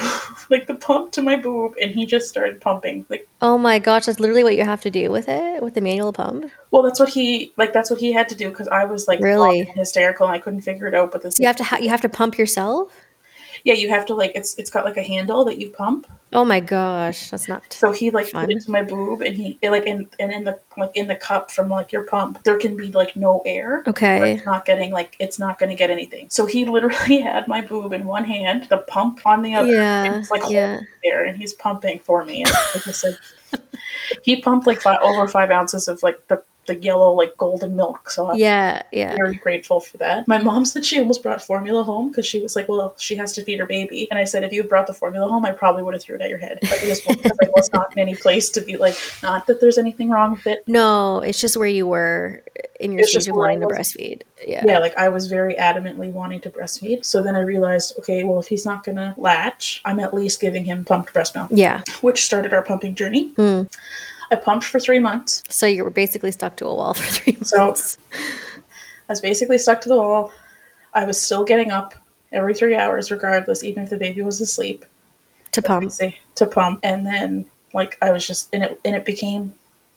like 0.51 0.67
the 0.67 0.75
pump 0.75 1.12
to 1.12 1.22
my 1.23 1.37
boob 1.37 1.75
and 1.81 1.91
he 1.91 2.05
just 2.07 2.29
started 2.29 2.61
pumping. 2.61 3.07
Like 3.09 3.29
Oh 3.41 3.59
my 3.59 3.79
gosh, 3.79 4.07
that's 4.07 4.21
literally 4.21 4.45
what 4.45 4.57
you 4.57 4.64
have 4.64 4.81
to 4.83 4.91
do 4.91 5.11
with 5.11 5.29
it 5.29 5.62
with 5.62 5.75
the 5.75 5.81
manual 5.81 6.12
pump. 6.12 6.50
well 6.71 6.83
that's 6.83 7.00
what 7.00 7.09
he 7.09 7.52
like 7.57 7.73
that's 7.73 7.91
what 7.91 7.99
he 8.00 8.12
had 8.12 8.29
to 8.29 8.35
do 8.35 8.49
because 8.50 8.69
I 8.69 8.85
was 8.85 9.09
like 9.09 9.21
Really? 9.21 9.64
hysterical 9.64 10.26
and 10.26 10.35
I 10.35 10.38
couldn't 10.38 10.61
figure 10.62 10.87
it 10.87 10.95
out. 10.95 11.12
But 11.12 11.23
this 11.23 11.38
you 11.38 11.47
have 11.47 11.57
to 11.57 11.64
ha- 11.64 11.79
you 11.79 11.88
have 11.88 12.00
to 12.02 12.09
pump 12.09 12.38
yourself. 12.38 12.93
Yeah, 13.64 13.75
you 13.75 13.88
have 13.88 14.07
to 14.07 14.14
like 14.14 14.33
it's 14.35 14.54
it's 14.57 14.71
got 14.71 14.85
like 14.85 14.97
a 14.97 15.02
handle 15.02 15.45
that 15.45 15.59
you 15.59 15.71
pump. 15.71 16.07
Oh 16.35 16.45
my 16.45 16.61
gosh, 16.61 17.31
that's 17.31 17.47
not. 17.47 17.62
So 17.73 17.92
he 17.92 18.11
like 18.11 18.28
Fun. 18.28 18.47
put 18.47 18.57
it 18.57 18.62
to 18.64 18.71
my 18.71 18.83
boob 18.83 19.21
and 19.21 19.37
he 19.37 19.59
like 19.62 19.85
in 19.85 20.09
and 20.19 20.33
in 20.33 20.45
the 20.45 20.59
like 20.78 20.90
in 20.95 21.07
the 21.07 21.14
cup 21.16 21.50
from 21.50 21.69
like 21.69 21.92
your 21.92 22.04
pump, 22.04 22.42
there 22.45 22.59
can 22.59 22.76
be 22.76 22.90
like 22.92 23.14
no 23.16 23.42
air. 23.45 23.83
Okay. 23.87 24.35
It's 24.35 24.47
not 24.47 24.64
getting 24.64 24.90
like 24.92 25.14
it's 25.19 25.38
not 25.38 25.59
gonna 25.59 25.75
get 25.75 25.90
anything. 25.90 26.28
So 26.31 26.47
he 26.47 26.64
literally 26.76 27.21
had 27.21 27.47
my 27.49 27.61
boob 27.61 27.92
in 27.92 28.04
one 28.07 28.25
hand, 28.25 28.64
the 28.71 28.78
pump 28.78 29.21
on 29.26 29.42
the 29.42 29.54
other, 29.54 29.69
and 29.69 29.76
Yeah. 29.76 30.19
it's 30.19 30.31
like 30.31 30.42
Yeah. 30.49 30.81
there, 31.04 31.25
and 31.25 31.37
he's 31.37 31.52
pumping 31.52 31.99
for 32.00 32.25
me. 32.25 32.45
And 32.45 32.52
like 33.04 33.16
he 34.23 34.40
pumped 34.40 34.66
like 34.66 34.81
five, 34.81 35.00
over 35.02 35.28
five 35.28 35.50
ounces 35.50 35.87
of 35.88 36.02
like 36.02 36.26
the 36.28 36.42
the 36.66 36.76
yellow 36.76 37.12
like 37.12 37.37
golden 37.38 37.75
milk. 37.75 38.09
So 38.11 38.31
I'm 38.31 38.38
Yeah. 38.38 38.83
Yeah. 38.92 39.16
very 39.16 39.35
grateful 39.35 39.81
for 39.81 39.97
that. 39.99 40.28
My 40.28 40.38
mom 40.38 40.64
said 40.64 40.85
she 40.88 40.99
almost 41.00 41.23
brought 41.23 41.42
formula 41.42 41.83
home 41.83 42.09
because 42.09 42.25
she 42.26 42.40
was 42.40 42.54
like, 42.54 42.69
"Well, 42.69 42.95
she 42.99 43.16
has 43.16 43.33
to 43.35 43.42
feed 43.45 43.59
her 43.59 43.66
baby." 43.66 44.07
And 44.11 44.19
I 44.19 44.25
said, 44.25 44.45
"If 44.45 44.52
you 44.52 44.62
brought 44.62 44.87
the 44.87 44.95
formula 44.95 45.28
home, 45.28 45.45
I 45.45 45.50
probably 45.52 45.83
would 45.83 45.95
have 45.95 46.02
threw 46.02 46.14
it 46.16 46.23
at 46.23 46.28
your 46.31 46.38
head." 46.38 46.59
But 46.62 46.83
it 46.83 46.88
was 46.88 47.00
because 47.00 47.33
I 47.42 47.49
was 47.57 47.73
not 47.73 47.92
in 47.92 47.99
any 47.99 48.14
place 48.14 48.49
to 48.50 48.61
be 48.61 48.76
like, 48.76 48.97
not 49.23 49.47
that 49.49 49.61
there's 49.61 49.78
anything 49.78 50.09
wrong 50.09 50.33
with 50.33 50.47
it. 50.47 50.62
No, 50.69 51.19
it's 51.21 51.40
just 51.40 51.57
where 51.57 51.66
you 51.69 51.87
were 51.87 52.42
in 52.78 52.92
your 52.92 53.04
stage 53.07 53.28
of 53.28 53.37
wanting 53.37 53.61
to 53.61 53.66
breastfeed. 53.66 54.23
Yeah. 54.47 54.64
Yeah, 54.64 54.78
like 54.78 54.97
I 54.97 55.09
was 55.09 55.26
very 55.26 55.54
adamantly 55.54 56.11
wanting 56.12 56.40
to 56.42 56.50
breastfeed. 56.50 57.04
So 57.04 57.23
then 57.23 57.35
I 57.37 57.40
realized, 57.40 57.95
okay, 57.99 58.23
well, 58.25 58.38
if 58.40 58.47
he's 58.47 58.64
not 58.66 58.85
gonna 58.85 59.14
latch, 59.16 59.81
I'm 59.85 59.99
at 60.00 60.14
least 60.14 60.40
giving 60.40 60.64
him 60.64 60.85
pumped 60.85 61.12
breast 61.12 61.35
milk, 61.35 61.49
Yeah. 61.52 61.83
which 62.02 62.25
started 62.25 62.52
our 62.52 62.62
pumping 62.62 62.95
journey. 62.95 63.33
Hmm. 63.37 63.62
I 64.33 64.37
pumped 64.37 64.65
for 64.65 64.81
three 64.81 64.99
months. 64.99 65.43
So 65.49 65.67
you 65.67 65.85
were 65.85 65.91
basically 65.91 66.33
stuck 66.33 66.57
to 66.57 66.67
a 66.67 66.75
wall 66.75 66.95
for 66.95 67.03
three 67.12 67.35
months. 67.35 67.51
So- 67.51 68.01
I 69.09 69.12
was 69.12 69.21
basically 69.21 69.59
stuck 69.59 69.81
to 69.83 69.89
the 69.91 69.97
wall. 69.97 70.33
I 70.95 71.05
was 71.05 71.21
still 71.21 71.45
getting 71.45 71.71
up 71.71 71.95
every 72.33 72.55
three 72.55 72.75
hours, 72.77 73.11
regardless, 73.11 73.62
even 73.62 73.83
if 73.85 73.91
the 73.91 73.99
baby 73.99 74.23
was 74.23 74.41
asleep. 74.41 74.85
to 75.53 75.61
pump. 75.61 75.93
say, 75.93 76.19
to 76.37 76.47
pump 76.47 76.81
and 76.83 77.05
then 77.07 77.45
like 77.75 77.99
i 78.01 78.11
was 78.11 78.27
just 78.27 78.49
and 78.55 78.62
it 78.65 78.81
and 78.87 78.95
it 78.97 79.05
became 79.05 79.53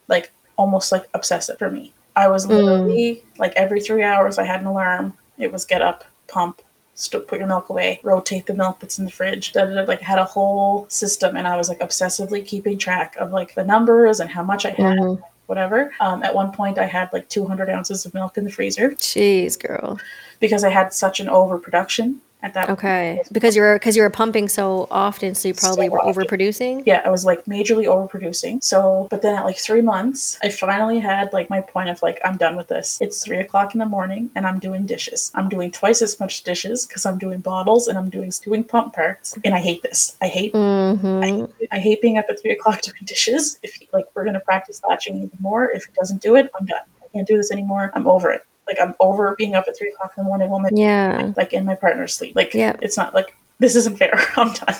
like 0.09 0.29
almost 0.57 0.91
like 0.91 1.05
obsessive 1.13 1.57
for 1.57 1.69
me 1.71 1.93
i 2.17 2.27
was 2.27 2.45
Mm. 2.45 2.49
literally 2.49 3.23
like 3.37 3.53
every 3.55 3.79
three 3.79 4.03
hours 4.03 4.37
i 4.37 4.43
had 4.43 4.59
an 4.59 4.65
alarm 4.67 5.13
it 5.37 5.49
was 5.51 5.63
get 5.63 5.81
up 5.81 6.03
pump 6.27 6.61
st- 6.95 7.27
put 7.27 7.37
your 7.39 7.47
milk 7.47 7.69
away 7.69 7.99
rotate 8.03 8.45
the 8.45 8.53
milk 8.53 8.79
that's 8.79 8.97
in 8.99 9.05
the 9.05 9.11
fridge 9.11 9.51
da, 9.53 9.65
da, 9.65 9.73
da, 9.75 9.81
like 9.83 10.01
had 10.01 10.17
a 10.17 10.25
whole 10.25 10.85
system 10.89 11.35
and 11.37 11.47
i 11.47 11.55
was 11.57 11.69
like 11.69 11.79
obsessively 11.79 12.43
keeping 12.45 12.77
track 12.77 13.15
of 13.17 13.31
like 13.31 13.53
the 13.55 13.63
numbers 13.63 14.19
and 14.19 14.29
how 14.29 14.41
much 14.43 14.65
i 14.65 14.69
had 14.69 14.97
Mhm. 14.97 15.21
whatever 15.47 15.91
um, 15.99 16.23
at 16.23 16.33
one 16.33 16.51
point 16.51 16.77
i 16.79 16.85
had 16.85 17.09
like 17.13 17.27
200 17.29 17.69
ounces 17.69 18.05
of 18.05 18.13
milk 18.13 18.37
in 18.37 18.43
the 18.43 18.51
freezer 18.51 18.91
Jeez, 18.91 19.59
girl. 19.59 19.99
because 20.39 20.63
i 20.63 20.69
had 20.69 20.93
such 20.93 21.19
an 21.19 21.29
overproduction 21.29 22.21
at 22.45 22.53
that 22.53 22.69
Okay. 22.69 23.21
Because 23.31 23.55
you're 23.55 23.75
because 23.77 23.95
you 23.97 24.03
were 24.03 24.09
pumping 24.09 24.47
so 24.47 24.87
often, 24.91 25.33
so 25.35 25.47
you 25.47 25.53
probably 25.55 25.87
So 25.87 25.93
were 25.93 26.01
often. 26.01 26.23
overproducing. 26.23 26.83
yeah, 26.85 27.01
I 27.03 27.09
was 27.09 27.25
like 27.25 27.43
majorly 27.45 27.85
overproducing. 27.95 28.63
So, 28.63 29.07
but 29.09 29.21
then 29.23 29.35
at 29.35 29.43
like 29.45 29.57
three 29.57 29.81
months, 29.81 30.37
I 30.43 30.49
finally 30.49 30.99
had 30.99 31.33
like 31.33 31.49
my 31.49 31.61
point 31.61 31.89
of 31.89 32.01
like, 32.03 32.19
I'm 32.23 32.37
done 32.37 32.55
with 32.55 32.67
this. 32.67 32.99
It's 33.01 33.23
three 33.25 33.39
o'clock 33.39 33.73
in 33.73 33.79
the 33.79 33.85
morning 33.97 34.29
and 34.35 34.45
I'm 34.45 34.59
doing 34.59 34.85
dishes. 34.85 35.31
I'm 35.35 35.49
doing 35.49 35.71
twice 35.71 36.01
as 36.01 36.19
much 36.19 36.43
dishes 36.43 36.85
because 36.85 37.05
I'm 37.05 37.17
doing 37.17 37.39
bottles 37.39 37.87
and 37.87 37.97
I'm 37.97 38.09
doing 38.09 38.31
doing 38.43 38.63
pump 38.63 38.93
parts. 38.93 39.35
And 39.43 39.53
I 39.55 39.59
hate 39.59 39.81
this. 39.81 40.15
I 40.21 40.27
hate. 40.27 40.51
hmm 40.53 41.45
I 41.71 41.79
hate 41.79 41.99
being 42.01 42.17
up 42.19 42.25
at 42.29 42.39
three 42.41 42.51
o'clock 42.51 42.81
doing 42.87 43.03
dishes. 43.05 43.57
If 43.63 43.79
like 43.91 44.05
we're 44.13 44.25
gonna 44.25 44.39
practice 44.51 44.81
latching 44.87 45.15
even 45.17 45.37
more, 45.39 45.71
if 45.71 45.87
it 45.87 45.95
doesn't 45.95 46.21
do 46.21 46.35
it, 46.35 46.51
I'm 46.59 46.65
done. 46.67 46.85
I 47.03 47.07
can't 47.13 47.27
do 47.27 47.37
this 47.37 47.51
anymore. 47.51 47.91
I'm 47.95 48.07
over 48.07 48.29
it. 48.31 48.45
Like 48.67 48.77
I'm 48.81 48.95
over 48.99 49.35
being 49.37 49.55
up 49.55 49.65
at 49.67 49.77
three 49.77 49.89
o'clock 49.89 50.13
in 50.17 50.23
the 50.23 50.27
morning 50.27 50.49
Woman, 50.49 50.75
Yeah. 50.75 51.33
like 51.37 51.53
in 51.53 51.65
my 51.65 51.75
partner's 51.75 52.13
sleep. 52.15 52.35
Like 52.35 52.53
Yeah. 52.53 52.75
it's 52.81 52.97
not 52.97 53.13
like 53.13 53.35
this 53.59 53.75
isn't 53.75 53.97
fair. 53.97 54.13
I'm 54.37 54.53
done. 54.53 54.75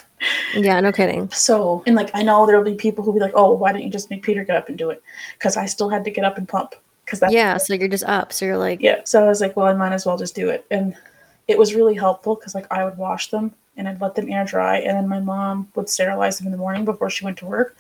Yeah. 0.56 0.80
No 0.82 0.92
kidding. 0.92 1.30
So, 1.32 1.84
and 1.86 1.96
like, 1.96 2.10
I 2.14 2.24
know 2.24 2.46
there'll 2.46 2.64
be 2.64 2.74
people 2.76 3.04
who'll 3.04 3.14
be 3.14 3.20
like, 3.20 3.32
oh, 3.36 3.52
why 3.52 3.72
didn't 3.72 3.86
you 3.86 3.92
just 3.92 4.10
make 4.10 4.24
Peter 4.24 4.44
get 4.44 4.56
up 4.58 4.68
and 4.70 4.78
do 4.78 4.90
it? 4.90 5.02
Because 5.38 5.56
I 5.56 5.66
still 5.66 5.90
had 5.90 6.04
to 6.06 6.12
get 6.12 6.26
up 6.26 6.38
and 6.38 6.48
pump. 6.48 6.76
Because 7.06 7.20
that's, 7.20 7.34
Yeah. 7.34 7.58
So 7.58 7.74
you're 7.76 7.88
just 7.88 8.04
up. 8.06 8.34
So 8.34 8.46
you're 8.46 8.58
like, 8.58 8.82
yeah. 8.82 9.02
So 9.06 9.24
I 9.24 9.28
was 9.28 9.40
like, 9.40 9.56
well, 9.56 9.68
I 9.68 9.74
might 9.74 9.94
as 9.94 10.06
well 10.06 10.18
just 10.18 10.36
do 10.36 10.50
it. 10.50 10.66
And 10.72 10.96
it 11.48 11.58
was 11.58 11.76
really 11.76 11.94
helpful 11.94 12.36
because 12.36 12.56
like 12.56 12.66
I 12.72 12.84
would 12.84 12.98
wash 12.98 13.30
them 13.30 13.54
and 13.78 13.88
I'd 13.88 14.02
let 14.02 14.16
them 14.16 14.32
air 14.32 14.46
dry, 14.46 14.78
and 14.78 14.98
then 14.98 15.08
my 15.08 15.20
mom 15.20 15.68
would 15.76 15.90
sterilize 15.90 16.38
them 16.38 16.48
in 16.48 16.52
the 16.54 16.58
morning 16.58 16.86
before 16.86 17.10
she 17.10 17.26
went 17.26 17.38
to 17.40 17.46
work. 17.46 17.76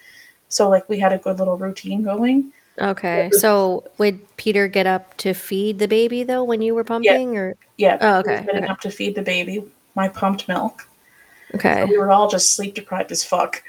So 0.49 0.69
like 0.69 0.87
we 0.89 0.99
had 0.99 1.13
a 1.13 1.17
good 1.17 1.39
little 1.39 1.57
routine 1.57 2.03
going. 2.03 2.51
Okay. 2.79 3.29
So 3.33 3.83
would 3.97 4.19
Peter 4.37 4.67
get 4.67 4.85
up 4.85 5.15
to 5.17 5.33
feed 5.33 5.79
the 5.79 5.87
baby 5.87 6.23
though 6.23 6.43
when 6.43 6.61
you 6.61 6.75
were 6.75 6.83
pumping 6.83 7.37
or 7.37 7.55
Yeah. 7.77 7.97
Oh, 8.01 8.19
okay, 8.19 8.43
Getting 8.45 8.63
okay. 8.63 8.67
up 8.67 8.81
to 8.81 8.91
feed 8.91 9.15
the 9.15 9.21
baby 9.21 9.63
my 9.95 10.09
pumped 10.09 10.47
milk. 10.47 10.87
Okay. 11.53 11.85
We 11.85 11.97
were 11.97 12.11
all 12.11 12.29
just 12.29 12.53
sleep 12.55 12.75
deprived 12.75 13.11
as 13.11 13.23
fuck. 13.23 13.63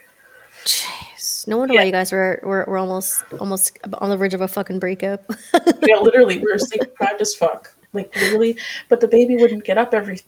Jeez. 0.64 1.46
No 1.46 1.58
wonder 1.58 1.74
Yeah. 1.74 1.80
why 1.80 1.84
you 1.86 1.92
guys 1.92 2.10
were, 2.10 2.40
were 2.42 2.64
were 2.66 2.78
almost 2.78 3.22
almost 3.38 3.78
on 3.94 4.10
the 4.10 4.16
verge 4.16 4.34
of 4.34 4.40
a 4.40 4.48
fucking 4.48 4.80
breakup. 4.80 5.22
yeah, 5.82 5.96
literally, 5.96 6.38
we 6.38 6.50
were 6.52 6.58
sleep 6.58 6.80
deprived 6.80 7.20
as 7.20 7.34
fuck. 7.34 7.72
Like 7.92 8.14
literally, 8.16 8.58
but 8.88 9.00
the 9.00 9.06
baby 9.08 9.36
wouldn't 9.36 9.64
get 9.64 9.78
up 9.78 9.94
every, 9.94 10.20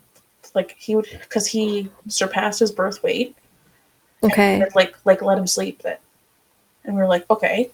like 0.55 0.77
he 0.79 0.95
would, 0.95 1.09
because 1.23 1.47
he 1.47 1.91
surpassed 2.07 2.61
his 2.61 2.71
birth 2.71 3.03
weight. 3.03 3.37
okay. 4.23 4.61
And, 4.63 4.75
like 4.77 4.95
like 5.05 5.21
let 5.23 5.37
him 5.37 5.47
sleep 5.49 5.83
then, 5.83 5.97
and 6.85 6.95
we 6.95 7.03
were 7.03 7.09
like 7.09 7.29
okay, 7.31 7.71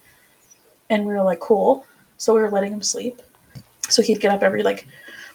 and 0.94 1.04
we 1.06 1.12
were 1.12 1.22
like 1.22 1.40
cool. 1.40 1.84
So 2.18 2.34
we 2.34 2.40
were 2.40 2.50
letting 2.50 2.72
him 2.72 2.82
sleep. 2.82 3.20
So 3.88 4.00
he'd 4.00 4.20
get 4.20 4.32
up 4.32 4.42
every 4.42 4.62
like, 4.62 4.86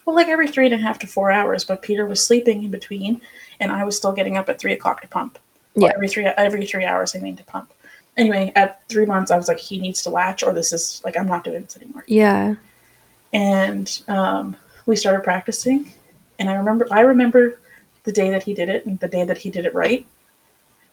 well, 0.06 0.16
like 0.16 0.28
every 0.30 0.48
three 0.48 0.66
and 0.66 0.74
a 0.74 0.78
half 0.78 0.98
to 1.00 1.08
four 1.08 1.32
hours. 1.32 1.66
But 1.66 1.82
Peter 1.82 2.06
was 2.06 2.24
sleeping 2.26 2.64
in 2.64 2.72
between, 2.72 3.22
and 3.60 3.72
I 3.72 3.84
was 3.84 3.96
still 3.98 4.14
getting 4.14 4.38
up 4.38 4.48
at 4.50 4.58
three 4.60 4.74
o'clock 4.74 5.02
to 5.02 5.08
pump. 5.08 5.38
Well, 5.76 5.88
Yeah. 5.88 5.94
every 5.96 6.08
three 6.08 6.26
every 6.26 6.66
three 6.66 6.86
hours, 6.86 7.16
I 7.16 7.20
mean 7.20 7.36
to 7.36 7.44
pump. 7.44 7.74
Anyway, 8.18 8.52
at 8.56 8.82
three 8.90 9.06
months, 9.06 9.30
I 9.32 9.38
was 9.38 9.48
like, 9.48 9.60
he 9.60 9.80
needs 9.80 10.02
to 10.04 10.10
latch, 10.10 10.42
or 10.44 10.52
this 10.54 10.74
is 10.74 11.02
like 11.06 11.16
I'm 11.18 11.28
not 11.28 11.44
doing 11.44 11.62
this 11.64 11.78
anymore. 11.78 12.04
Yeah. 12.08 12.56
and 13.34 14.02
um, 14.08 14.56
we 14.88 14.96
started 14.96 15.24
practicing. 15.24 15.94
And 16.40 16.50
I 16.50 16.54
remember, 16.56 16.88
I 16.90 17.02
remember 17.02 17.60
the 18.04 18.12
day 18.12 18.30
that 18.32 18.42
he 18.44 18.54
did 18.56 18.70
it 18.70 18.86
and 18.86 19.00
the 19.00 19.08
day 19.08 19.24
that 19.26 19.38
he 19.38 19.52
did 19.52 19.66
it 19.66 19.74
right. 19.76 20.06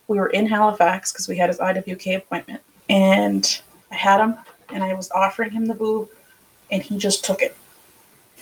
We 0.08 0.18
were 0.18 0.28
in 0.28 0.46
Halifax 0.46 1.12
because 1.12 1.28
we 1.28 1.36
had 1.38 1.48
his 1.48 1.58
IWK 1.58 2.16
appointment, 2.16 2.60
and 2.90 3.60
I 3.90 3.94
had 3.94 4.20
him, 4.20 4.36
and 4.72 4.82
I 4.82 4.94
was 4.94 5.10
offering 5.10 5.50
him 5.50 5.66
the 5.66 5.74
boob, 5.74 6.08
and 6.70 6.82
he 6.82 6.98
just 6.98 7.24
took 7.24 7.42
it, 7.42 7.56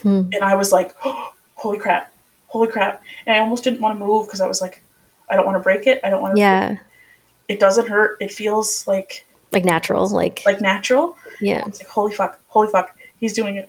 Hmm. 0.02 0.22
and 0.32 0.42
I 0.42 0.54
was 0.54 0.72
like, 0.72 0.94
"Holy 1.54 1.78
crap! 1.78 2.12
Holy 2.48 2.68
crap!" 2.68 3.02
And 3.26 3.36
I 3.36 3.40
almost 3.40 3.64
didn't 3.64 3.80
want 3.80 3.98
to 3.98 4.04
move 4.04 4.26
because 4.26 4.40
I 4.40 4.46
was 4.46 4.60
like, 4.60 4.82
"I 5.28 5.36
don't 5.36 5.46
want 5.46 5.56
to 5.56 5.60
break 5.62 5.86
it. 5.86 6.00
I 6.04 6.10
don't 6.10 6.22
want 6.22 6.36
to. 6.36 6.40
Yeah. 6.40 6.76
It 7.48 7.60
doesn't 7.60 7.88
hurt. 7.88 8.16
It 8.20 8.32
feels 8.32 8.86
like 8.86 9.26
Like 9.52 9.64
natural. 9.64 10.08
Like, 10.08 10.42
like 10.46 10.60
natural." 10.60 11.16
yeah. 11.40 11.64
It's 11.66 11.80
like, 11.80 11.88
holy 11.88 12.12
fuck, 12.14 12.40
holy 12.48 12.68
fuck, 12.70 12.96
he's 13.18 13.32
doing 13.34 13.56
it. 13.56 13.68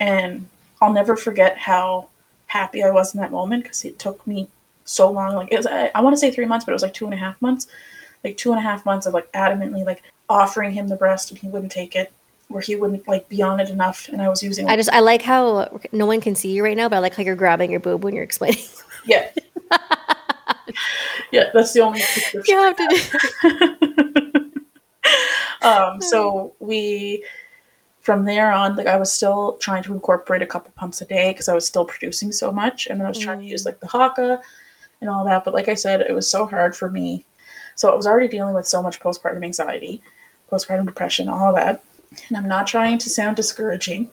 And 0.00 0.46
I'll 0.80 0.92
never 0.92 1.16
forget 1.16 1.56
how 1.58 2.08
happy 2.46 2.82
I 2.82 2.90
was 2.90 3.14
in 3.14 3.20
that 3.20 3.30
moment 3.30 3.62
because 3.62 3.84
it 3.84 3.98
took 3.98 4.26
me 4.26 4.48
so 4.84 5.10
long. 5.10 5.36
Like, 5.36 5.52
it 5.52 5.56
was, 5.56 5.66
I, 5.66 5.90
I 5.94 6.00
want 6.00 6.14
to 6.14 6.18
say 6.18 6.30
three 6.30 6.44
months, 6.46 6.64
but 6.64 6.72
it 6.72 6.74
was 6.74 6.82
like 6.82 6.94
two 6.94 7.04
and 7.04 7.14
a 7.14 7.16
half 7.16 7.40
months. 7.40 7.66
Like, 8.24 8.36
two 8.36 8.50
and 8.50 8.58
a 8.58 8.62
half 8.62 8.84
months 8.84 9.06
of 9.06 9.14
like 9.14 9.30
adamantly 9.32 9.84
like 9.86 10.02
offering 10.32 10.72
him 10.72 10.88
the 10.88 10.96
breast 10.96 11.30
and 11.30 11.38
he 11.38 11.48
wouldn't 11.48 11.72
take 11.72 11.94
it, 11.94 12.12
where 12.48 12.62
he 12.62 12.76
wouldn't 12.76 13.06
like 13.06 13.28
be 13.28 13.42
on 13.42 13.60
it 13.60 13.70
enough. 13.70 14.08
And 14.08 14.22
I 14.22 14.28
was 14.28 14.42
using, 14.42 14.68
I 14.68 14.76
just 14.76 14.90
I 14.90 15.00
like 15.00 15.22
how 15.22 15.80
no 15.92 16.06
one 16.06 16.20
can 16.20 16.34
see 16.34 16.52
you 16.52 16.64
right 16.64 16.76
now, 16.76 16.88
but 16.88 16.96
I 16.96 16.98
like 17.00 17.14
how 17.14 17.22
you're 17.22 17.36
grabbing 17.36 17.70
your 17.70 17.80
boob 17.80 18.04
when 18.04 18.14
you're 18.14 18.24
explaining. 18.24 18.64
yeah. 19.06 19.28
yeah, 21.32 21.50
that's 21.52 21.72
the 21.72 21.80
only 21.80 22.00
you 22.44 22.56
have 22.56 22.76
to 22.76 22.88
do 23.42 24.62
um, 25.62 26.00
so 26.00 26.54
we 26.60 27.24
from 28.02 28.24
there 28.24 28.52
on 28.52 28.76
like 28.76 28.88
i 28.88 28.96
was 28.96 29.12
still 29.12 29.56
trying 29.58 29.82
to 29.82 29.92
incorporate 29.92 30.42
a 30.42 30.46
couple 30.46 30.72
pumps 30.74 31.00
a 31.00 31.04
day 31.04 31.30
because 31.30 31.48
i 31.48 31.54
was 31.54 31.66
still 31.66 31.84
producing 31.84 32.32
so 32.32 32.52
much 32.52 32.88
and 32.88 33.02
i 33.02 33.08
was 33.08 33.18
trying 33.18 33.38
to 33.38 33.46
use 33.46 33.64
like 33.64 33.78
the 33.80 33.86
Haakaa 33.86 34.40
and 35.00 35.08
all 35.08 35.24
that 35.24 35.44
but 35.44 35.54
like 35.54 35.68
i 35.68 35.74
said 35.74 36.00
it 36.00 36.12
was 36.12 36.28
so 36.28 36.44
hard 36.44 36.76
for 36.76 36.90
me 36.90 37.24
so 37.76 37.90
i 37.90 37.94
was 37.94 38.06
already 38.06 38.28
dealing 38.28 38.54
with 38.54 38.66
so 38.66 38.82
much 38.82 39.00
postpartum 39.00 39.44
anxiety 39.44 40.02
postpartum 40.52 40.86
depression 40.86 41.28
all 41.28 41.54
that 41.54 41.82
and 42.28 42.36
i'm 42.36 42.48
not 42.48 42.66
trying 42.66 42.98
to 42.98 43.10
sound 43.10 43.36
discouraging 43.36 44.08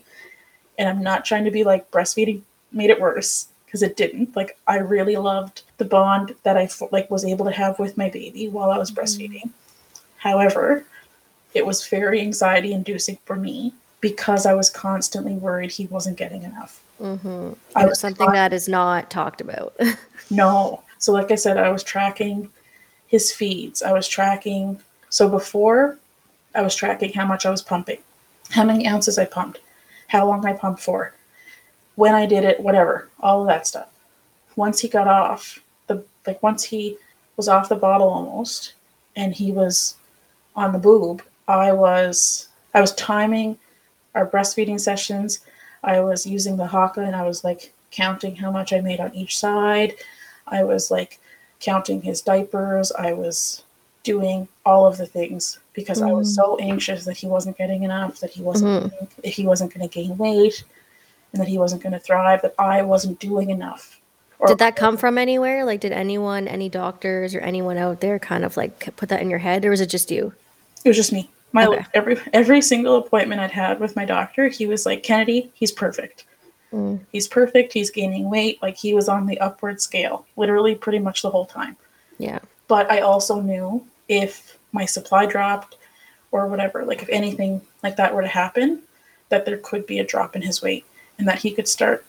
and 0.78 0.88
i'm 0.88 1.04
not 1.04 1.25
trying 1.25 1.43
to 1.43 1.52
be 1.52 1.63
like 1.63 1.91
breastfeeding 1.91 2.41
made 2.71 2.89
it 2.89 3.02
worse 3.02 3.47
because 3.65 3.84
it 3.84 3.97
didn't 3.97 4.36
like 4.36 4.58
i 4.67 4.78
really 4.78 5.17
loved 5.17 5.63
the 5.78 5.86
bond 5.86 6.34
that 6.43 6.58
I 6.58 6.67
like 6.91 7.12
was 7.12 7.23
able 7.23 7.45
to 7.45 7.52
have 7.52 7.78
with 7.78 7.97
my 7.97 8.10
baby 8.10 8.47
while 8.47 8.71
i 8.71 8.78
was 8.78 8.91
breastfeeding 8.91 9.52
However, 10.19 10.84
it 11.54 11.65
was 11.65 11.88
very 11.88 12.21
anxiety 12.21 12.73
inducing 12.73 13.17
for 13.25 13.36
me 13.36 13.73
because 14.02 14.45
I 14.45 14.54
was 14.54 14.69
constantly 14.69 15.34
worried 15.34 15.71
he 15.71 15.88
wasn't 15.88 16.17
getting 16.17 16.43
enough. 16.43 16.82
hmm 16.99 17.54
I 17.75 17.86
was 17.86 17.99
something 17.99 18.32
that 18.32 18.54
is 18.54 18.69
not 18.69 19.10
talked 19.10 19.41
about. 19.41 19.75
No. 20.32 20.84
So, 20.99 21.12
like 21.12 21.32
I 21.32 21.36
said, 21.36 21.58
I 21.58 21.71
was 21.71 21.82
tracking 21.82 22.49
his 23.08 23.32
feeds. 23.32 23.82
I 23.82 23.93
was 23.93 24.08
tracking. 24.08 24.80
So, 25.10 25.28
before, 25.28 25.97
I 26.55 26.62
was 26.62 26.75
tracking 26.75 27.13
how 27.13 27.25
much 27.25 27.45
I 27.45 27.49
was 27.49 27.62
pumping, 27.62 27.99
how 28.49 28.63
many 28.63 28.88
ounces 28.88 29.17
I 29.17 29.25
pumped, 29.25 29.59
how 30.07 30.27
long 30.27 30.45
I 30.45 30.53
pumped 30.53 30.81
for, 30.81 31.13
when 31.95 32.15
I 32.15 32.25
did 32.25 32.43
it, 32.43 32.59
whatever, 32.59 33.09
all 33.19 33.41
of 33.41 33.47
that 33.47 33.67
stuff. 33.67 33.89
Once 34.55 34.79
he 34.79 34.88
got 34.88 35.07
off, 35.07 35.59
the 35.88 36.03
like 36.25 36.41
once 36.43 36.63
he 36.63 36.97
was 37.38 37.47
off 37.47 37.69
the 37.69 37.75
bottle 37.75 38.09
almost, 38.09 38.73
and 39.15 39.33
he 39.33 39.51
was 39.51 39.95
on 40.55 40.73
the 40.73 40.79
boob, 40.79 41.21
I 41.47 41.71
was 41.71 42.49
I 42.73 42.81
was 42.81 42.93
timing 42.95 43.57
our 44.15 44.27
breastfeeding 44.27 44.79
sessions. 44.79 45.39
I 45.83 46.01
was 46.01 46.25
using 46.25 46.57
the 46.57 46.67
Haakaa 46.67 47.05
and 47.05 47.15
I 47.15 47.23
was 47.23 47.43
like 47.43 47.73
counting 47.91 48.35
how 48.35 48.51
much 48.51 48.73
I 48.73 48.81
made 48.81 48.99
on 48.99 49.13
each 49.15 49.38
side. 49.38 49.95
I 50.47 50.63
was 50.63 50.91
like 50.91 51.19
counting 51.59 52.01
his 52.01 52.21
diapers. 52.21 52.91
I 52.91 53.13
was 53.13 53.63
doing 54.03 54.47
all 54.65 54.85
of 54.85 54.97
the 54.97 55.05
things 55.05 55.59
because 55.73 56.01
I 56.01 56.12
was 56.12 56.33
so 56.33 56.57
anxious 56.57 57.05
that 57.05 57.17
he 57.17 57.27
wasn't 57.27 57.57
getting 57.57 57.83
enough, 57.83 58.19
that 58.19 58.29
he 58.29 58.41
wasn't 58.41 58.93
that 59.21 59.29
he 59.29 59.45
wasn't 59.45 59.73
going 59.73 59.88
to 59.88 59.93
gain 59.93 60.17
weight, 60.17 60.63
and 61.33 61.41
that 61.41 61.47
he 61.47 61.57
wasn't 61.57 61.83
going 61.83 61.93
to 61.93 61.99
thrive. 61.99 62.41
That 62.41 62.55
I 62.57 62.81
wasn't 62.81 63.19
doing 63.19 63.49
enough. 63.49 63.99
Or- 64.39 64.47
did 64.47 64.59
that 64.59 64.75
come 64.75 64.95
from 64.95 65.17
anywhere? 65.17 65.65
Like, 65.65 65.81
did 65.81 65.91
anyone, 65.91 66.47
any 66.47 66.69
doctors 66.69 67.35
or 67.35 67.39
anyone 67.41 67.77
out 67.77 67.99
there, 67.99 68.19
kind 68.19 68.45
of 68.45 68.55
like 68.55 68.95
put 68.95 69.09
that 69.09 69.21
in 69.21 69.29
your 69.29 69.39
head, 69.39 69.65
or 69.65 69.69
was 69.69 69.81
it 69.81 69.89
just 69.89 70.12
you? 70.12 70.33
It 70.85 70.89
was 70.89 70.97
just 70.97 71.12
me. 71.12 71.29
My 71.51 71.65
Okay. 71.65 71.85
every 71.93 72.17
every 72.33 72.62
single 72.62 72.95
appointment 72.97 73.41
I'd 73.41 73.51
had 73.51 73.79
with 73.79 73.95
my 73.95 74.05
doctor, 74.05 74.47
he 74.47 74.65
was 74.65 74.85
like, 74.85 75.03
Kennedy, 75.03 75.51
he's 75.53 75.71
perfect. 75.71 76.25
Mm. 76.71 76.99
He's 77.12 77.27
perfect. 77.27 77.73
He's 77.73 77.89
gaining 77.89 78.29
weight. 78.29 78.62
Like 78.62 78.77
he 78.77 78.93
was 78.93 79.09
on 79.09 79.25
the 79.25 79.39
upward 79.39 79.81
scale, 79.81 80.25
literally 80.38 80.75
pretty 80.75 80.99
much 80.99 81.21
the 81.21 81.29
whole 81.31 81.45
time. 81.45 81.75
Yeah. 82.19 82.39
But 82.67 82.91
I 82.91 82.99
also 82.99 83.41
knew 83.41 83.85
if 84.10 84.58
my 84.74 84.86
supply 84.86 85.26
dropped 85.26 85.78
or 86.32 86.48
whatever, 86.48 86.84
like 86.84 87.02
if 87.02 87.10
anything 87.10 87.62
like 87.84 87.95
that 87.95 88.13
were 88.13 88.22
to 88.22 88.28
happen, 88.28 88.82
that 89.30 89.45
there 89.45 89.58
could 89.58 89.86
be 89.86 90.00
a 90.00 90.04
drop 90.04 90.36
in 90.36 90.41
his 90.41 90.62
weight 90.62 90.86
and 91.17 91.28
that 91.28 91.39
he 91.39 91.52
could 91.52 91.67
start 91.67 92.06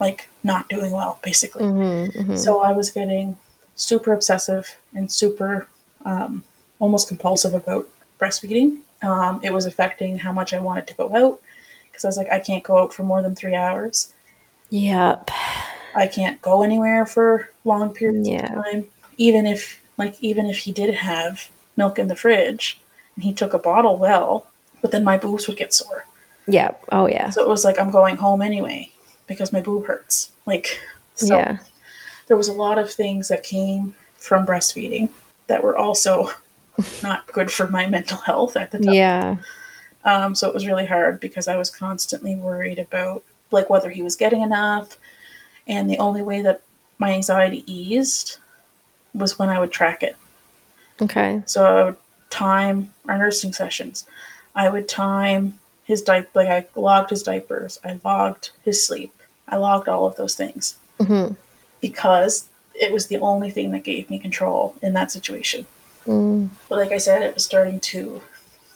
like 0.00 0.28
not 0.42 0.68
doing 0.68 0.90
well, 0.90 1.18
basically. 1.22 1.64
hmm 1.64 2.06
hmm 2.06 2.36
So 2.36 2.60
I 2.60 2.72
was 2.72 2.90
getting 2.90 3.36
super 3.76 4.12
obsessive 4.12 4.76
and 4.94 5.10
super 5.10 5.66
um, 6.04 6.44
almost 6.78 7.08
compulsive 7.08 7.54
about 7.54 7.88
breastfeeding. 8.20 8.80
Um, 9.02 9.40
it 9.42 9.52
was 9.52 9.66
affecting 9.66 10.18
how 10.18 10.32
much 10.32 10.52
I 10.52 10.60
wanted 10.60 10.86
to 10.88 10.94
go 10.94 11.14
out 11.14 11.40
because 11.86 12.04
I 12.04 12.08
was 12.08 12.16
like, 12.16 12.30
I 12.30 12.40
can't 12.40 12.64
go 12.64 12.78
out 12.78 12.92
for 12.92 13.04
more 13.04 13.22
than 13.22 13.34
three 13.34 13.54
hours. 13.54 14.12
Yep. 14.70 15.30
I 15.94 16.06
can't 16.08 16.40
go 16.42 16.62
anywhere 16.62 17.06
for 17.06 17.50
long 17.64 17.94
periods 17.94 18.28
Yeah. 18.28 18.58
of 18.58 18.64
time. 18.64 18.86
Even 19.16 19.46
if, 19.46 19.80
like, 19.96 20.16
even 20.20 20.46
if 20.46 20.58
he 20.58 20.72
did 20.72 20.94
have 20.94 21.48
milk 21.76 21.98
in 21.98 22.08
the 22.08 22.16
fridge 22.16 22.80
and 23.14 23.24
he 23.24 23.32
took 23.32 23.54
a 23.54 23.58
bottle, 23.58 23.96
well, 23.96 24.46
but 24.82 24.90
then 24.90 25.04
my 25.04 25.16
boobs 25.16 25.46
would 25.46 25.56
get 25.56 25.72
sore. 25.72 26.06
Yeah. 26.46 26.72
Oh 26.92 27.06
yeah. 27.06 27.30
So 27.30 27.42
it 27.42 27.48
was 27.48 27.64
like 27.64 27.78
I'm 27.78 27.90
going 27.90 28.16
home 28.16 28.42
anyway 28.42 28.92
because 29.26 29.52
my 29.52 29.60
boob 29.60 29.86
hurts. 29.86 30.32
Like, 30.46 30.78
so 31.14 31.36
yeah. 31.36 31.58
there 32.26 32.36
was 32.36 32.48
a 32.48 32.52
lot 32.52 32.78
of 32.78 32.92
things 32.92 33.28
that 33.28 33.42
came 33.42 33.94
from 34.16 34.46
breastfeeding 34.46 35.08
that 35.46 35.62
were 35.62 35.76
also 35.76 36.30
not 37.02 37.26
good 37.28 37.50
for 37.50 37.68
my 37.68 37.86
mental 37.86 38.18
health 38.18 38.56
at 38.56 38.70
the 38.70 38.78
time. 38.78 38.94
Yeah. 38.94 39.36
Um, 40.04 40.34
so 40.34 40.48
it 40.48 40.54
was 40.54 40.66
really 40.66 40.84
hard 40.84 41.18
because 41.20 41.48
I 41.48 41.56
was 41.56 41.70
constantly 41.70 42.34
worried 42.36 42.78
about 42.78 43.24
like 43.50 43.70
whether 43.70 43.88
he 43.88 44.02
was 44.02 44.16
getting 44.16 44.42
enough. 44.42 44.98
And 45.66 45.88
the 45.88 45.98
only 45.98 46.20
way 46.20 46.42
that 46.42 46.60
my 46.98 47.12
anxiety 47.12 47.64
eased 47.66 48.38
was 49.14 49.38
when 49.38 49.48
I 49.48 49.58
would 49.58 49.70
track 49.70 50.02
it. 50.02 50.16
Okay. 51.00 51.42
So 51.46 51.64
I 51.64 51.84
would 51.84 51.96
time 52.30 52.92
our 53.08 53.18
nursing 53.18 53.52
sessions. 53.52 54.06
I 54.54 54.68
would 54.68 54.88
time 54.88 55.58
his 55.84 56.02
diaper, 56.02 56.28
like 56.34 56.48
I 56.48 56.66
logged 56.78 57.10
his 57.10 57.22
diapers. 57.22 57.78
I 57.84 58.00
logged 58.04 58.50
his 58.64 58.84
sleep. 58.84 59.12
I 59.48 59.56
logged 59.56 59.88
all 59.88 60.06
of 60.06 60.16
those 60.16 60.34
things 60.34 60.76
hmm 61.00 61.32
because 61.80 62.48
it 62.74 62.90
was 62.90 63.08
the 63.08 63.18
only 63.18 63.50
thing 63.50 63.70
that 63.72 63.84
gave 63.84 64.08
me 64.08 64.18
control 64.18 64.74
in 64.80 64.94
that 64.94 65.10
situation. 65.10 65.66
Mm. 66.06 66.48
But 66.68 66.78
like 66.78 66.92
I 66.92 66.96
said, 66.98 67.22
it 67.22 67.34
was 67.34 67.44
starting 67.44 67.78
to 67.80 68.22